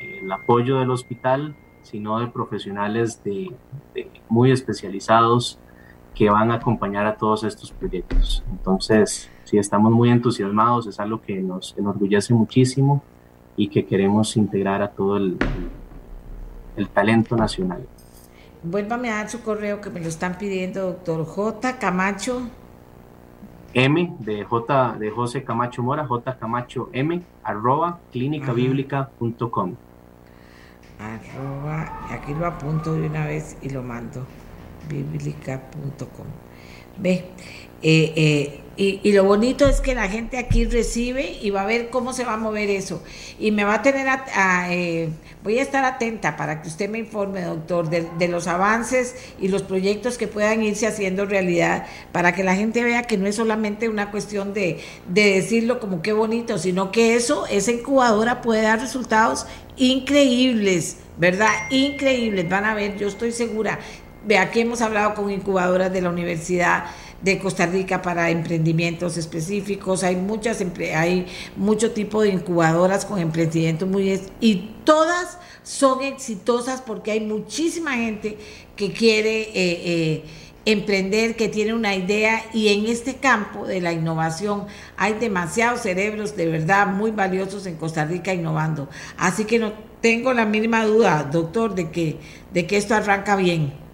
el 0.00 0.30
apoyo 0.30 0.78
del 0.78 0.90
hospital, 0.90 1.54
sino 1.82 2.18
de 2.20 2.26
profesionales 2.26 3.22
de 3.24 3.54
muy 4.28 4.50
especializados 4.50 5.58
que 6.14 6.28
van 6.28 6.50
a 6.50 6.54
acompañar 6.54 7.06
a 7.06 7.16
todos 7.16 7.44
estos 7.44 7.70
proyectos. 7.70 8.42
Entonces, 8.50 9.30
sí, 9.44 9.58
estamos 9.58 9.92
muy 9.92 10.10
entusiasmados, 10.10 10.86
es 10.86 10.98
algo 10.98 11.22
que 11.22 11.40
nos 11.40 11.76
enorgullece 11.78 12.34
muchísimo 12.34 13.02
y 13.56 13.68
que 13.68 13.86
queremos 13.86 14.36
integrar 14.36 14.82
a 14.82 14.90
todo 14.90 15.16
el, 15.16 15.36
el 16.76 16.88
talento 16.88 17.36
nacional. 17.36 17.86
Vuélvame 18.62 19.10
a 19.10 19.16
dar 19.16 19.30
su 19.30 19.40
correo 19.40 19.80
que 19.80 19.90
me 19.90 20.00
lo 20.00 20.08
están 20.08 20.36
pidiendo, 20.36 20.82
doctor 20.82 21.24
J. 21.24 21.78
Camacho. 21.78 22.42
M 23.74 24.16
de 24.20 24.44
J 24.44 24.96
de 24.98 25.10
José 25.10 25.44
Camacho 25.44 25.82
Mora, 25.82 26.06
J 26.06 26.36
Camacho 26.38 26.90
M, 26.92 27.22
arroba 27.42 28.00
clínicabiblica.com. 28.12 29.74
Arroba, 30.98 32.06
aquí 32.10 32.34
lo 32.34 32.46
apunto 32.46 32.94
de 32.94 33.06
una 33.06 33.26
vez 33.26 33.56
y 33.62 33.70
lo 33.70 33.82
mando, 33.82 34.26
biblica.com. 34.88 36.26
Ve, 36.98 37.34
eh, 37.82 38.12
eh, 38.16 38.69
y, 38.80 38.98
y, 39.02 39.12
lo 39.12 39.24
bonito 39.24 39.68
es 39.68 39.82
que 39.82 39.94
la 39.94 40.08
gente 40.08 40.38
aquí 40.38 40.64
recibe 40.64 41.36
y 41.42 41.50
va 41.50 41.60
a 41.60 41.66
ver 41.66 41.90
cómo 41.90 42.14
se 42.14 42.24
va 42.24 42.32
a 42.32 42.36
mover 42.38 42.70
eso. 42.70 43.02
Y 43.38 43.50
me 43.50 43.62
va 43.62 43.74
a 43.74 43.82
tener, 43.82 44.08
a, 44.08 44.72
eh, 44.72 45.10
voy 45.44 45.58
a 45.58 45.62
estar 45.62 45.84
atenta 45.84 46.38
para 46.38 46.62
que 46.62 46.68
usted 46.68 46.88
me 46.88 46.96
informe, 46.96 47.42
doctor, 47.42 47.90
de, 47.90 48.28
los 48.28 48.46
avances 48.46 49.16
y 49.38 49.48
los 49.48 49.62
proyectos 49.62 50.16
que 50.16 50.28
puedan 50.28 50.62
irse 50.62 50.86
haciendo 50.86 51.26
realidad, 51.26 51.84
para 52.10 52.32
que 52.32 52.42
la 52.42 52.56
gente 52.56 52.82
vea 52.82 53.02
que 53.02 53.18
no 53.18 53.26
es 53.26 53.36
solamente 53.36 53.90
una 53.90 54.10
cuestión 54.10 54.54
de, 54.54 54.80
de 55.06 55.34
decirlo 55.34 55.78
como 55.78 56.00
qué 56.00 56.14
bonito, 56.14 56.56
sino 56.56 56.90
que 56.90 57.16
eso, 57.16 57.46
esa 57.48 57.72
incubadora 57.72 58.40
puede 58.40 58.62
dar 58.62 58.80
resultados 58.80 59.44
increíbles, 59.76 60.96
¿verdad? 61.18 61.50
Increíbles, 61.68 62.48
van 62.48 62.64
a 62.64 62.72
ver, 62.72 62.96
yo 62.96 63.08
estoy 63.08 63.32
segura. 63.32 63.78
Vea 64.24 64.50
que 64.50 64.62
hemos 64.62 64.80
hablado 64.80 65.14
con 65.14 65.30
incubadoras 65.30 65.92
de 65.92 66.00
la 66.00 66.08
universidad 66.08 66.84
de 67.22 67.38
Costa 67.38 67.66
Rica 67.66 68.02
para 68.02 68.30
emprendimientos 68.30 69.16
específicos, 69.16 70.04
hay 70.04 70.16
muchas 70.16 70.64
hay 70.94 71.26
mucho 71.56 71.92
tipo 71.92 72.22
de 72.22 72.30
incubadoras 72.30 73.04
con 73.04 73.18
emprendimientos 73.18 73.88
muy 73.88 74.20
y 74.40 74.70
todas 74.84 75.38
son 75.62 76.02
exitosas 76.02 76.80
porque 76.80 77.12
hay 77.12 77.20
muchísima 77.20 77.92
gente 77.92 78.38
que 78.76 78.92
quiere 78.92 79.42
eh, 79.42 79.52
eh, 79.54 80.24
emprender, 80.64 81.36
que 81.36 81.48
tiene 81.48 81.74
una 81.74 81.94
idea 81.94 82.44
y 82.52 82.68
en 82.68 82.86
este 82.86 83.16
campo 83.16 83.66
de 83.66 83.80
la 83.80 83.92
innovación 83.92 84.66
hay 84.96 85.14
demasiados 85.14 85.82
cerebros 85.82 86.36
de 86.36 86.46
verdad 86.46 86.86
muy 86.86 87.10
valiosos 87.10 87.66
en 87.66 87.76
Costa 87.76 88.04
Rica 88.04 88.32
innovando. 88.32 88.88
Así 89.16 89.44
que 89.44 89.58
no 89.58 89.72
tengo 90.00 90.32
la 90.32 90.46
mínima 90.46 90.84
duda, 90.84 91.28
doctor, 91.30 91.74
de 91.74 91.90
que, 91.90 92.18
de 92.52 92.66
que 92.66 92.76
esto 92.76 92.94
arranca 92.94 93.36
bien. 93.36 93.89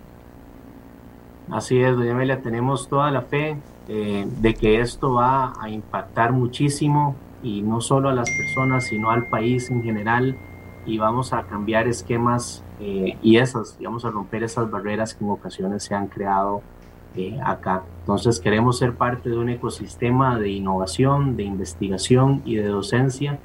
Así 1.50 1.78
es, 1.78 1.96
doña 1.96 2.12
Amelia, 2.12 2.42
tenemos 2.42 2.88
toda 2.88 3.10
la 3.10 3.22
fe 3.22 3.56
eh, 3.88 4.26
de 4.40 4.54
que 4.54 4.80
esto 4.80 5.14
va 5.14 5.54
a 5.60 5.70
impactar 5.70 6.32
muchísimo 6.32 7.14
y 7.42 7.62
no 7.62 7.80
solo 7.80 8.08
a 8.08 8.12
las 8.12 8.28
personas, 8.30 8.84
sino 8.84 9.10
al 9.10 9.28
país 9.28 9.70
en 9.70 9.82
general 9.82 10.36
y 10.86 10.98
vamos 10.98 11.32
a 11.32 11.42
cambiar 11.42 11.88
esquemas 11.88 12.64
eh, 12.80 13.16
y 13.22 13.36
esas, 13.36 13.78
vamos 13.82 14.04
a 14.04 14.10
romper 14.10 14.42
esas 14.42 14.70
barreras 14.70 15.14
que 15.14 15.24
en 15.24 15.30
ocasiones 15.30 15.82
se 15.82 15.94
han 15.94 16.06
creado 16.06 16.62
eh, 17.16 17.38
acá. 17.42 17.82
Entonces 18.00 18.40
queremos 18.40 18.78
ser 18.78 18.94
parte 18.94 19.30
de 19.30 19.38
un 19.38 19.48
ecosistema 19.48 20.38
de 20.38 20.50
innovación, 20.50 21.36
de 21.36 21.44
investigación 21.44 22.42
y 22.44 22.56
de 22.56 22.66
docencia 22.66 23.38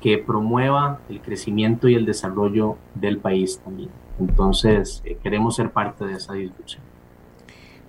que 0.00 0.18
promueva 0.18 1.00
el 1.08 1.20
crecimiento 1.20 1.88
y 1.88 1.94
el 1.94 2.06
desarrollo 2.06 2.76
del 2.94 3.18
país 3.18 3.60
también. 3.62 3.90
Entonces 4.18 5.02
eh, 5.04 5.18
queremos 5.22 5.56
ser 5.56 5.70
parte 5.70 6.04
de 6.06 6.14
esa 6.14 6.34
discusión. 6.34 6.82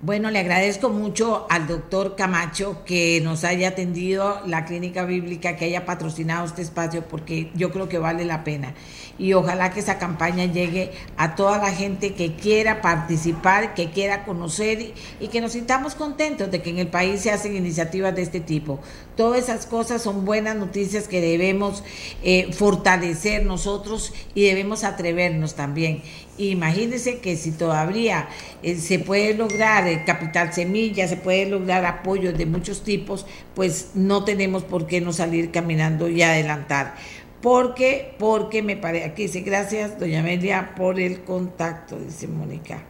Bueno, 0.04 0.32
le 0.32 0.40
agradezco 0.40 0.88
mucho 0.88 1.46
al 1.48 1.68
doctor 1.68 2.16
Camacho 2.16 2.82
que 2.84 3.20
nos 3.22 3.44
haya 3.44 3.68
atendido 3.68 4.40
la 4.46 4.64
clínica 4.64 5.04
bíblica, 5.04 5.54
que 5.54 5.66
haya 5.66 5.86
patrocinado 5.86 6.44
este 6.44 6.60
espacio, 6.60 7.06
porque 7.06 7.52
yo 7.54 7.70
creo 7.70 7.88
que 7.88 7.98
vale 7.98 8.24
la 8.24 8.42
pena. 8.42 8.74
Y 9.16 9.34
ojalá 9.34 9.70
que 9.70 9.78
esa 9.78 9.98
campaña 9.98 10.46
llegue 10.46 10.90
a 11.16 11.36
toda 11.36 11.58
la 11.58 11.70
gente 11.70 12.14
que 12.14 12.34
quiera 12.34 12.82
participar, 12.82 13.74
que 13.74 13.90
quiera 13.90 14.24
conocer 14.24 14.92
y, 15.20 15.28
que 15.28 15.40
nos 15.40 15.52
sintamos 15.52 15.94
contentos 15.94 16.50
de 16.50 16.62
que 16.62 16.70
en 16.70 16.78
el 16.80 16.88
país 16.88 17.20
se 17.20 17.30
hacen 17.30 17.54
iniciativas 17.54 18.12
de 18.12 18.22
este 18.22 18.40
tipo. 18.40 18.80
Todas 19.16 19.44
esas 19.44 19.66
cosas 19.66 20.02
son 20.02 20.24
buenas 20.24 20.56
noticias 20.56 21.06
que 21.06 21.20
debemos 21.20 21.84
eh, 22.24 22.52
fortalecer 22.52 23.46
nosotros 23.46 24.12
y 24.34 24.46
debemos 24.46 24.82
atrevernos 24.82 25.54
también. 25.54 26.02
Imagínense 26.50 27.20
que 27.20 27.36
si 27.36 27.52
todavía 27.52 28.28
eh, 28.62 28.76
se 28.76 28.98
puede 28.98 29.34
lograr 29.34 29.86
el 29.86 30.04
capital 30.04 30.52
semilla, 30.52 31.06
se 31.06 31.16
puede 31.16 31.46
lograr 31.46 31.84
apoyos 31.84 32.36
de 32.36 32.46
muchos 32.46 32.82
tipos, 32.82 33.26
pues 33.54 33.92
no 33.94 34.24
tenemos 34.24 34.64
por 34.64 34.86
qué 34.86 35.00
no 35.00 35.12
salir 35.12 35.50
caminando 35.50 36.08
y 36.08 36.22
adelantar. 36.22 36.94
Porque, 37.40 38.14
porque 38.18 38.62
me 38.62 38.76
parece, 38.76 39.04
aquí 39.04 39.22
dice, 39.22 39.40
gracias, 39.40 39.98
doña 39.98 40.20
Amelia, 40.20 40.74
por 40.76 41.00
el 41.00 41.22
contacto, 41.22 41.98
dice 41.98 42.28
Mónica. 42.28 42.82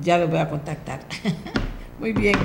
Ya 0.00 0.18
lo 0.18 0.28
voy 0.28 0.38
a 0.38 0.48
contactar. 0.48 1.00
Muy 1.98 2.12
bien. 2.12 2.36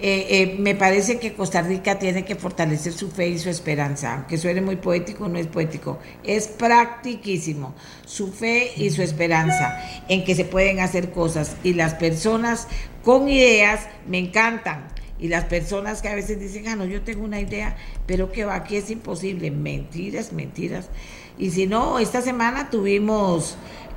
Eh, 0.00 0.26
eh, 0.30 0.56
me 0.58 0.74
parece 0.74 1.18
que 1.20 1.32
Costa 1.32 1.62
Rica 1.62 1.98
tiene 1.98 2.24
que 2.24 2.34
fortalecer 2.34 2.92
su 2.92 3.08
fe 3.08 3.28
y 3.28 3.38
su 3.38 3.48
esperanza. 3.48 4.14
Aunque 4.14 4.36
suene 4.36 4.60
muy 4.60 4.76
poético, 4.76 5.28
no 5.28 5.38
es 5.38 5.46
poético. 5.46 5.98
Es 6.24 6.48
practiquísimo. 6.48 7.74
Su 8.04 8.32
fe 8.32 8.72
y 8.76 8.90
su 8.90 9.02
esperanza 9.02 9.78
en 10.08 10.24
que 10.24 10.34
se 10.34 10.44
pueden 10.44 10.80
hacer 10.80 11.12
cosas. 11.12 11.56
Y 11.62 11.74
las 11.74 11.94
personas 11.94 12.66
con 13.04 13.28
ideas 13.28 13.86
me 14.08 14.18
encantan. 14.18 14.88
Y 15.18 15.28
las 15.28 15.44
personas 15.44 16.02
que 16.02 16.08
a 16.08 16.14
veces 16.14 16.40
dicen, 16.40 16.68
ah, 16.68 16.76
no, 16.76 16.84
yo 16.84 17.00
tengo 17.02 17.24
una 17.24 17.40
idea, 17.40 17.76
pero 18.06 18.32
que 18.32 18.44
va, 18.44 18.56
aquí 18.56 18.76
es 18.76 18.90
imposible. 18.90 19.50
Mentiras, 19.50 20.32
mentiras. 20.32 20.90
Y 21.38 21.52
si 21.52 21.66
no, 21.66 22.00
esta 22.00 22.22
semana 22.22 22.70
tuvimos 22.70 23.56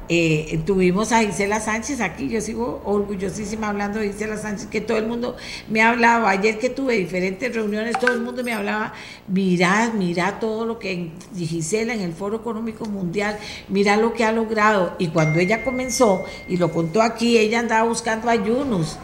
eh, 0.10 0.60
tuvimos 0.66 1.12
a 1.12 1.22
Gisela 1.22 1.60
Sánchez 1.60 2.02
aquí, 2.02 2.30
yo 2.30 2.42
sigo 2.42 2.82
orgullosísima 2.84 3.70
hablando 3.70 4.00
de 4.00 4.12
Gisela 4.12 4.38
Sánchez, 4.38 4.68
que 4.68 4.82
todo 4.82 4.98
el 4.98 5.06
mundo 5.06 5.38
me 5.70 5.82
ha 5.82 5.90
hablado, 5.90 6.26
ayer 6.26 6.58
que 6.58 6.70
tuve 6.70 6.96
diferentes 6.96 7.54
reuniones, 7.54 7.98
todo 8.00 8.14
el 8.14 8.22
mundo 8.22 8.44
me 8.44 8.54
hablaba, 8.54 8.94
mirad, 9.28 9.94
mirad 9.94 10.40
todo 10.40 10.66
lo 10.66 10.80
que 10.80 11.12
Gisela 11.36 11.94
en 11.94 12.02
el 12.02 12.14
Foro 12.14 12.38
Económico 12.38 12.86
Mundial, 12.86 13.38
mirad 13.68 14.00
lo 14.00 14.14
que 14.14 14.26
ha 14.26 14.32
logrado. 14.32 14.96
Y 14.98 15.10
cuando 15.10 15.40
ella 15.40 15.64
comenzó, 15.64 16.26
y 16.48 16.58
lo 16.58 16.72
contó 16.72 17.02
aquí, 17.02 17.38
ella 17.38 17.60
andaba 17.60 17.88
buscando 17.88 18.30
ayunos. 18.30 18.98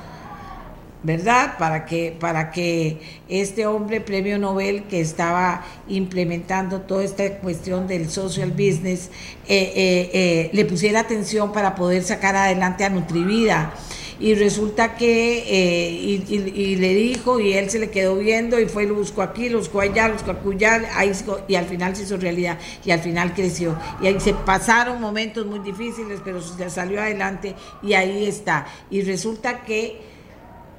¿Verdad? 1.05 1.57
Para 1.59 1.85
que, 1.85 2.15
para 2.19 2.49
que 2.49 2.97
este 3.29 3.67
hombre 3.67 4.01
premio 4.01 4.39
Nobel 4.39 4.83
que 4.85 4.99
estaba 4.99 5.63
implementando 5.87 6.81
toda 6.81 7.03
esta 7.03 7.29
cuestión 7.37 7.87
del 7.87 8.09
social 8.09 8.49
business 8.51 9.11
eh, 9.47 9.71
eh, 9.75 10.09
eh, 10.13 10.49
le 10.51 10.65
pusiera 10.65 11.01
atención 11.01 11.53
para 11.53 11.75
poder 11.75 12.03
sacar 12.03 12.35
adelante 12.35 12.83
a 12.83 12.89
Nutrivida. 12.89 13.73
y 14.17 14.33
resulta 14.33 14.95
que, 14.95 15.43
eh, 15.45 15.91
y, 15.91 16.75
le 16.77 16.93
dijo, 16.95 17.39
y 17.41 17.51
él 17.53 17.69
se 17.69 17.79
le 17.79 17.89
quedó 17.89 18.15
viendo, 18.15 18.57
y 18.59 18.65
fue 18.65 18.85
y 18.85 18.87
lo 18.87 18.95
buscó 18.95 19.21
aquí, 19.21 19.49
lo 19.49 19.57
buscó 19.57 19.81
allá, 19.81 20.07
lo 20.07 20.13
buscó 20.13 20.31
allá, 20.51 20.81
ahí, 20.95 21.11
y 21.49 21.55
al 21.55 21.65
final 21.65 21.97
se 21.97 22.03
hizo 22.03 22.15
realidad, 22.15 22.57
y 22.85 22.91
al 22.91 23.01
final 23.01 23.33
creció. 23.33 23.77
Y 24.01 24.07
ahí 24.07 24.19
se 24.21 24.33
pasaron 24.33 25.01
momentos 25.01 25.45
muy 25.45 25.59
difíciles, 25.59 26.21
pero 26.23 26.41
se 26.41 26.69
salió 26.69 27.01
adelante, 27.01 27.55
y 27.83 27.93
ahí 27.93 28.25
está. 28.25 28.67
Y 28.89 29.01
resulta 29.01 29.65
que 29.65 30.14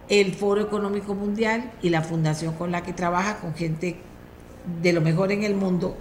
el 0.09 0.35
Foro 0.35 0.61
Económico 0.61 1.15
Mundial 1.15 1.73
y 1.83 1.91
la 1.91 2.03
fundación 2.03 2.55
con 2.55 2.71
la 2.71 2.83
que 2.83 2.93
trabaja, 2.93 3.39
con 3.39 3.55
gente 3.55 3.97
de 4.83 4.93
lo 4.93 5.01
mejor 5.01 5.33
en 5.33 5.45
el 5.45 5.55
mundo, 5.55 5.97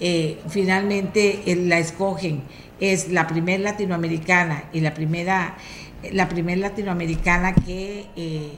eh, 0.00 0.40
finalmente 0.48 1.42
eh, 1.46 1.56
la 1.56 1.78
escogen. 1.78 2.42
Es 2.80 3.08
la 3.10 3.26
primera 3.26 3.62
latinoamericana 3.62 4.64
y 4.72 4.80
la 4.80 4.94
primera, 4.94 5.56
la 6.12 6.28
primera 6.28 6.60
latinoamericana 6.60 7.54
que 7.54 8.06
eh, 8.16 8.52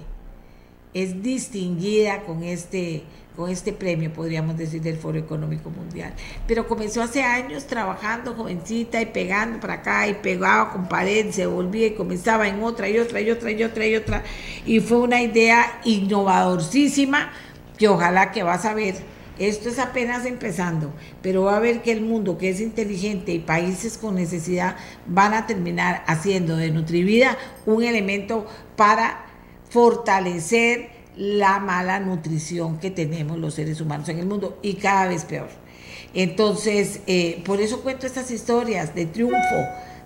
es 0.95 1.23
distinguida 1.23 2.23
con 2.23 2.43
este, 2.43 3.03
con 3.37 3.51
este 3.51 3.73
premio, 3.73 4.13
podríamos 4.13 4.57
decir, 4.57 4.81
del 4.81 4.97
Foro 4.97 5.19
Económico 5.19 5.71
Mundial. 5.71 6.15
Pero 6.47 6.67
comenzó 6.67 7.03
hace 7.03 7.23
años 7.23 7.67
trabajando 7.67 8.35
jovencita 8.35 9.01
y 9.01 9.07
pegando 9.07 9.61
para 9.61 9.75
acá 9.75 10.09
y 10.09 10.15
pegaba 10.15 10.73
con 10.73 10.89
pared, 10.89 11.31
se 11.31 11.47
volvía 11.47 11.89
y 11.89 11.95
comenzaba 11.95 12.49
en 12.49 12.63
otra 12.63 12.89
y 12.89 12.99
otra 12.99 13.21
y 13.21 13.31
otra 13.31 13.51
y 13.51 13.63
otra 13.63 13.87
y 13.87 13.97
otra. 13.97 14.23
Y 14.65 14.81
fue 14.81 14.99
una 14.99 15.21
idea 15.21 15.81
innovadorcísima 15.85 17.31
que 17.79 17.89
ojalá 17.89 18.33
que 18.33 18.43
vas 18.43 18.65
a 18.65 18.75
ver 18.75 19.17
esto 19.39 19.69
es 19.69 19.79
apenas 19.79 20.25
empezando, 20.25 20.95
pero 21.21 21.43
va 21.43 21.59
a 21.59 21.61
ver 21.61 21.83
que 21.83 21.93
el 21.93 22.01
mundo 22.01 22.39
que 22.39 22.49
es 22.49 22.61
inteligente 22.61 23.33
y 23.33 23.39
países 23.39 23.99
con 23.99 24.15
necesidad 24.15 24.77
van 25.07 25.35
a 25.35 25.47
terminar 25.47 26.05
haciendo 26.07 26.57
de 26.57 26.71
Nutrivida 26.71 27.37
un 27.67 27.83
elemento 27.83 28.47
para 28.77 29.27
fortalecer 29.69 30.96
la 31.17 31.59
mala 31.59 32.01
nutrición 32.01 32.79
que 32.79 32.91
tenemos 32.91 33.39
los 33.39 33.55
seres 33.55 33.81
humanos 33.81 34.09
en 34.09 34.19
el 34.19 34.27
mundo 34.27 34.59
y 34.63 34.75
cada 34.75 35.09
vez 35.09 35.25
peor. 35.25 35.49
Entonces, 36.15 37.01
eh, 37.07 37.43
por 37.45 37.61
eso 37.61 37.83
cuento 37.83 38.07
estas 38.07 38.31
historias 38.31 38.95
de 38.95 39.07
triunfo 39.07 39.37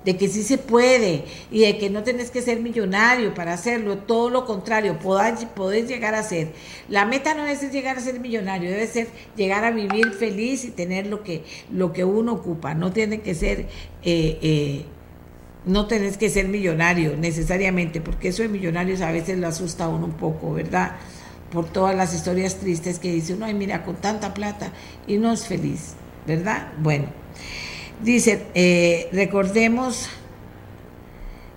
de 0.04 0.16
que 0.16 0.28
sí 0.28 0.42
se 0.42 0.58
puede 0.58 1.24
y 1.50 1.60
de 1.60 1.78
que 1.78 1.90
no 1.90 2.02
tenés 2.02 2.30
que 2.30 2.42
ser 2.42 2.60
millonario 2.60 3.34
para 3.34 3.52
hacerlo, 3.52 3.98
todo 3.98 4.30
lo 4.30 4.46
contrario, 4.46 4.98
podés, 4.98 5.88
llegar 5.88 6.14
a 6.14 6.22
ser. 6.22 6.52
La 6.88 7.04
meta 7.04 7.34
no 7.34 7.46
es 7.46 7.60
llegar 7.70 7.98
a 7.98 8.00
ser 8.00 8.18
millonario, 8.20 8.70
debe 8.70 8.86
ser 8.86 9.08
llegar 9.36 9.64
a 9.64 9.70
vivir 9.70 10.12
feliz 10.12 10.64
y 10.64 10.70
tener 10.70 11.06
lo 11.06 11.22
que, 11.22 11.44
lo 11.70 11.92
que 11.92 12.04
uno 12.04 12.32
ocupa, 12.32 12.74
no 12.74 12.92
tiene 12.92 13.20
que 13.20 13.34
ser... 13.34 13.66
Eh, 14.02 14.38
eh, 14.42 14.84
no 15.66 15.86
tenés 15.86 16.16
que 16.16 16.30
ser 16.30 16.48
millonario 16.48 17.16
necesariamente, 17.16 18.00
porque 18.00 18.28
eso 18.28 18.42
de 18.42 18.48
millonarios 18.48 19.00
a 19.00 19.12
veces 19.12 19.38
lo 19.38 19.48
asusta 19.48 19.84
a 19.84 19.88
uno 19.88 20.06
un 20.06 20.12
poco, 20.12 20.54
¿verdad? 20.54 20.96
Por 21.52 21.66
todas 21.66 21.96
las 21.96 22.14
historias 22.14 22.56
tristes 22.56 22.98
que 22.98 23.12
dice 23.12 23.34
uno, 23.34 23.46
ay, 23.46 23.54
mira, 23.54 23.84
con 23.84 23.96
tanta 23.96 24.34
plata 24.34 24.72
y 25.06 25.18
no 25.18 25.32
es 25.32 25.46
feliz, 25.46 25.94
¿verdad? 26.26 26.68
Bueno, 26.78 27.08
Dice, 28.02 28.46
eh, 28.54 29.10
recordemos 29.12 30.08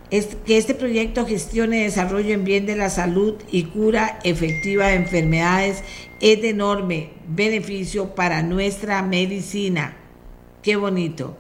que 0.10 0.58
este 0.58 0.76
proyecto 0.76 1.26
gestione 1.26 1.84
desarrollo 1.84 2.34
en 2.34 2.44
bien 2.44 2.66
de 2.66 2.76
la 2.76 2.90
salud 2.90 3.36
y 3.50 3.64
cura 3.64 4.20
efectiva 4.26 4.88
de 4.88 4.96
enfermedades 4.96 5.84
es 6.20 6.42
de 6.42 6.50
enorme 6.50 7.12
beneficio 7.30 8.14
para 8.14 8.44
nuestra 8.44 9.02
medicina. 9.04 9.96
Qué 10.62 10.76
bonito. 10.76 11.38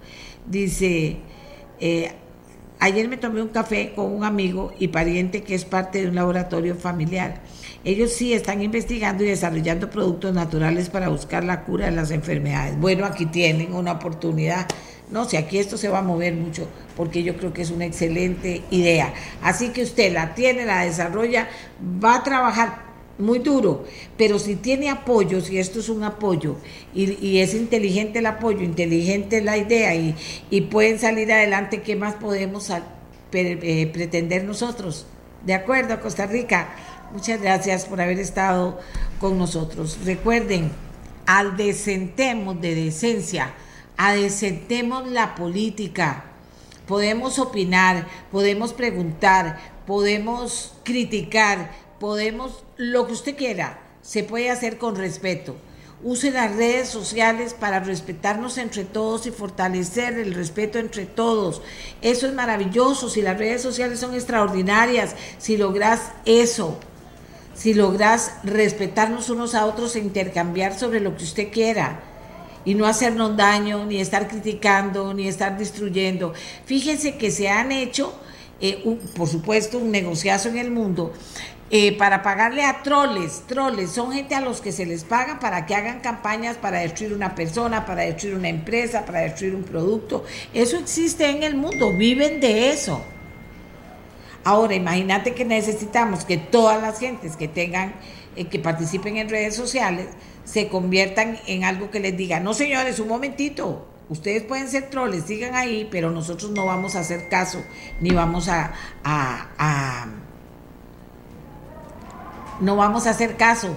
Dice, 0.48 1.18
eh, 1.82 2.14
ayer 2.84 3.08
me 3.08 3.16
tomé 3.16 3.42
un 3.42 3.48
café 3.48 3.94
con 3.96 4.12
un 4.12 4.26
amigo 4.26 4.74
y 4.78 4.90
pariente 4.90 5.42
que 5.42 5.56
es 5.56 5.64
parte 5.64 6.02
de 6.02 6.10
un 6.10 6.16
laboratorio 6.16 6.76
familiar. 6.76 7.42
Ellos 7.86 8.12
sí 8.12 8.34
están 8.34 8.62
investigando 8.62 9.24
y 9.24 9.28
desarrollando 9.28 9.90
productos 9.90 10.34
naturales 10.34 10.90
para 10.90 11.08
buscar 11.08 11.46
la 11.46 11.64
cura 11.64 11.86
de 11.86 11.92
las 11.92 12.12
enfermedades. 12.12 12.78
Bueno, 12.78 13.06
aquí 13.06 13.26
tienen 13.26 13.74
una 13.74 13.94
oportunidad 13.94 14.68
no 15.12 15.26
sé, 15.30 15.38
aquí 15.38 15.60
esto 15.60 15.78
se 15.78 15.90
va 15.90 16.00
a 16.00 16.02
mover 16.02 16.34
mucho 16.34 16.68
porque 16.98 17.22
yo 17.22 17.38
creo 17.38 17.54
que 17.54 17.62
es 17.62 17.70
una 17.70 17.86
excelente 17.86 18.64
idea. 18.72 19.14
Así 19.44 19.70
que 19.70 19.84
usted 19.84 20.12
la 20.12 20.34
tiene, 20.34 20.66
la 20.66 20.86
desarrolla, 20.86 21.50
va 22.04 22.16
a 22.16 22.24
trabajar 22.24 22.93
muy 23.18 23.40
duro, 23.40 23.86
pero 24.18 24.40
si 24.40 24.56
tiene 24.56 24.90
apoyo, 24.90 25.42
si 25.42 25.60
esto 25.60 25.80
es 25.80 25.90
un 25.90 26.04
apoyo 26.04 26.56
y, 26.94 27.38
es 27.38 27.54
inteligente 27.54 28.20
el 28.20 28.26
apoyo, 28.26 28.62
inteligente 28.62 29.42
la 29.42 29.58
idea 29.58 29.96
y, 29.96 30.62
pueden 30.72 31.00
salir 31.00 31.32
adelante, 31.32 31.82
¿qué 31.82 31.96
más 31.96 32.16
podemos 32.16 32.72
eh, 33.34 33.90
pretender 33.94 34.44
nosotros? 34.44 35.06
De 35.46 35.54
acuerdo, 35.54 36.00
Costa 36.00 36.26
Rica. 36.26 36.76
Muchas 37.12 37.42
gracias 37.42 37.86
por 37.86 38.02
haber 38.02 38.18
estado 38.18 38.80
con 39.20 39.38
nosotros. 39.38 40.00
Recuerden, 40.04 40.72
al 41.26 41.56
descentemos 41.58 42.60
de 42.60 42.74
decencia 42.76 43.54
adecentemos 43.98 45.08
la 45.08 45.36
política. 45.36 46.26
Podemos 46.88 47.40
opinar, 47.40 48.08
podemos 48.32 48.74
preguntar, 48.74 49.60
podemos 49.86 50.74
criticar, 50.84 51.72
podemos 52.04 52.66
lo 52.76 53.08
que 53.08 53.14
usted 53.14 53.38
quiera, 53.38 53.80
se 54.02 54.26
puede 54.26 54.50
hacer 54.50 54.78
con 54.78 54.98
respeto. 54.98 55.56
Use 56.04 56.32
las 56.32 56.54
redes 56.54 56.90
sociales 56.90 57.54
para 57.54 57.80
respetarnos 57.80 58.58
entre 58.58 58.84
todos 58.84 59.26
y 59.26 59.32
fortalecer 59.32 60.16
el 60.16 60.34
respeto 60.34 60.80
entre 60.80 61.06
todos. 61.06 61.62
Eso 62.02 62.28
es 62.28 62.34
maravilloso, 62.34 63.10
si 63.10 63.22
las 63.22 63.38
redes 63.38 63.62
sociales 63.62 64.02
son 64.02 64.16
extraordinarias, 64.16 65.16
si 65.38 65.56
logras 65.56 66.12
eso, 66.26 66.78
si 67.54 67.74
logras 67.74 68.34
respetarnos 68.44 69.30
unos 69.30 69.56
a 69.56 69.66
otros 69.66 69.96
e 69.96 70.00
intercambiar 70.00 70.78
sobre 70.78 71.00
lo 71.00 71.16
que 71.16 71.24
usted 71.24 71.54
quiera 71.54 72.04
y 72.66 72.76
no 72.76 72.86
hacernos 72.86 73.38
daño, 73.38 73.86
ni 73.86 74.02
estar 74.02 74.28
criticando, 74.28 75.14
ni 75.14 75.30
estar 75.30 75.58
destruyendo. 75.58 76.34
Fíjense 76.66 77.16
que 77.16 77.32
se 77.32 77.48
han 77.48 77.72
hecho, 77.72 78.14
eh, 78.60 78.84
por 79.16 79.30
supuesto, 79.30 79.78
un 79.78 79.92
negociazo 79.92 80.50
en 80.50 80.58
el 80.58 80.70
mundo 80.70 81.14
eh, 81.76 81.98
para 81.98 82.22
pagarle 82.22 82.64
a 82.64 82.84
troles. 82.84 83.46
Troles 83.48 83.90
son 83.90 84.12
gente 84.12 84.36
a 84.36 84.42
los 84.42 84.62
que 84.62 84.72
se 84.72 84.86
les 84.86 85.04
paga 85.04 85.40
para 85.40 85.66
que 85.66 85.74
hagan 85.74 86.02
campañas 86.02 86.56
para 86.56 86.78
destruir 86.78 87.14
una 87.14 87.34
persona, 87.34 87.84
para 87.84 88.04
destruir 88.04 88.36
una 88.36 88.50
empresa, 88.50 89.08
para 89.08 89.22
destruir 89.22 89.56
un 89.56 89.64
producto. 89.64 90.24
Eso 90.54 90.78
existe 90.78 91.28
en 91.32 91.42
el 91.42 91.56
mundo, 91.56 91.92
viven 91.92 92.40
de 92.40 92.70
eso. 92.70 93.04
Ahora, 94.44 94.76
imagínate 94.76 95.34
que 95.34 95.46
necesitamos 95.46 96.26
que 96.26 96.38
todas 96.38 96.80
las 96.80 97.00
gentes 97.00 97.36
que 97.36 97.48
tengan, 97.48 97.96
eh, 98.36 98.46
que 98.46 98.60
participen 98.60 99.18
en 99.18 99.30
redes 99.30 99.56
sociales, 99.56 100.10
se 100.44 100.68
conviertan 100.68 101.40
en 101.48 101.64
algo 101.64 101.90
que 101.90 102.00
les 102.00 102.16
diga, 102.16 102.40
no 102.40 102.54
señores, 102.54 103.00
un 103.00 103.08
momentito, 103.08 103.88
ustedes 104.10 104.44
pueden 104.44 104.68
ser 104.68 104.92
troles, 104.92 105.24
sigan 105.24 105.56
ahí, 105.56 105.88
pero 105.90 106.12
nosotros 106.12 106.52
no 106.52 106.68
vamos 106.68 106.96
a 106.96 107.00
hacer 107.00 107.30
caso, 107.30 107.64
ni 108.00 108.12
vamos 108.12 108.48
a, 108.48 108.74
a 109.04 110.06
no 112.60 112.76
vamos 112.76 113.08
a 113.08 113.12
hacer 113.12 113.36
caso 113.38 113.76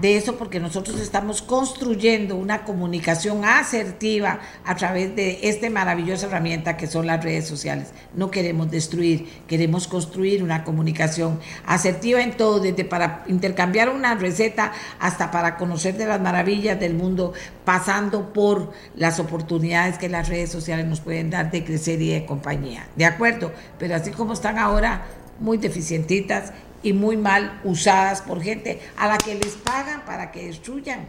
de 0.00 0.16
eso 0.16 0.36
porque 0.36 0.60
nosotros 0.60 1.00
estamos 1.00 1.42
construyendo 1.42 2.36
una 2.36 2.64
comunicación 2.64 3.44
asertiva 3.44 4.40
a 4.64 4.76
través 4.76 5.14
de 5.16 5.40
esta 5.48 5.70
maravillosa 5.70 6.26
herramienta 6.26 6.76
que 6.76 6.86
son 6.86 7.06
las 7.06 7.22
redes 7.22 7.46
sociales. 7.46 7.88
No 8.14 8.30
queremos 8.30 8.70
destruir, 8.70 9.28
queremos 9.46 9.88
construir 9.88 10.42
una 10.42 10.64
comunicación 10.64 11.40
asertiva 11.64 12.20
en 12.22 12.36
todo, 12.36 12.60
desde 12.60 12.84
para 12.84 13.24
intercambiar 13.26 13.88
una 13.88 14.14
receta 14.14 14.72
hasta 14.98 15.30
para 15.30 15.56
conocer 15.56 15.96
de 15.96 16.06
las 16.06 16.20
maravillas 16.20 16.78
del 16.78 16.94
mundo, 16.94 17.32
pasando 17.64 18.32
por 18.32 18.72
las 18.94 19.18
oportunidades 19.18 19.98
que 19.98 20.08
las 20.08 20.28
redes 20.28 20.50
sociales 20.50 20.86
nos 20.86 21.00
pueden 21.00 21.30
dar 21.30 21.50
de 21.50 21.64
crecer 21.64 22.00
y 22.02 22.10
de 22.10 22.26
compañía. 22.26 22.88
¿De 22.96 23.04
acuerdo? 23.04 23.52
Pero 23.78 23.96
así 23.96 24.10
como 24.10 24.34
están 24.34 24.58
ahora, 24.58 25.06
muy 25.38 25.58
deficientitas 25.58 26.52
y 26.82 26.92
muy 26.92 27.16
mal 27.16 27.60
usadas 27.64 28.22
por 28.22 28.42
gente 28.42 28.80
a 28.96 29.08
la 29.08 29.18
que 29.18 29.34
les 29.34 29.54
pagan 29.54 30.04
para 30.04 30.32
que 30.32 30.46
destruyan. 30.46 31.06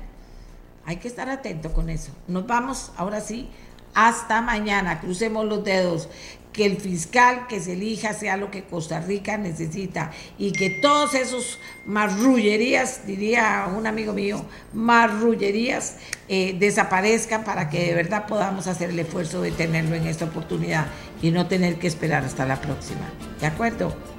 Hay 0.87 0.97
que 0.97 1.09
estar 1.09 1.29
atento 1.29 1.73
con 1.73 1.89
eso. 1.89 2.11
Nos 2.29 2.47
vamos 2.47 2.93
ahora 2.95 3.19
sí. 3.19 3.49
Hasta 3.93 4.41
mañana. 4.41 5.01
Crucemos 5.01 5.45
los 5.45 5.63
dedos. 5.63 6.07
Que 6.53 6.65
el 6.65 6.77
fiscal 6.77 7.45
que 7.47 7.59
se 7.59 7.73
elija 7.73 8.13
sea 8.13 8.37
lo 8.37 8.49
que 8.49 8.63
Costa 8.63 8.99
Rica 9.01 9.37
necesita 9.37 10.11
y 10.39 10.53
que 10.53 10.71
todos 10.81 11.13
esos 11.13 11.59
marrullerías, 11.85 13.05
diría 13.05 13.69
un 13.77 13.85
amigo 13.85 14.13
mío, 14.13 14.43
marrullerías, 14.73 15.97
eh, 16.29 16.55
desaparezcan 16.57 17.43
para 17.43 17.69
que 17.69 17.87
de 17.87 17.93
verdad 17.93 18.25
podamos 18.25 18.65
hacer 18.65 18.89
el 18.89 18.97
esfuerzo 18.97 19.41
de 19.43 19.51
tenerlo 19.51 19.93
en 19.93 20.07
esta 20.07 20.25
oportunidad 20.25 20.87
y 21.21 21.29
no 21.29 21.47
tener 21.47 21.77
que 21.77 21.85
esperar 21.85 22.23
hasta 22.23 22.43
la 22.45 22.59
próxima. 22.59 23.07
¿De 23.39 23.45
acuerdo? 23.45 24.16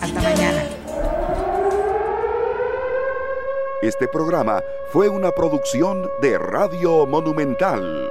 Hasta 0.00 0.20
mañana. 0.20 0.62
Este 3.82 4.08
programa 4.08 4.62
fue 4.90 5.08
una 5.08 5.32
producción 5.32 6.10
de 6.20 6.38
Radio 6.38 7.06
Monumental. 7.06 8.10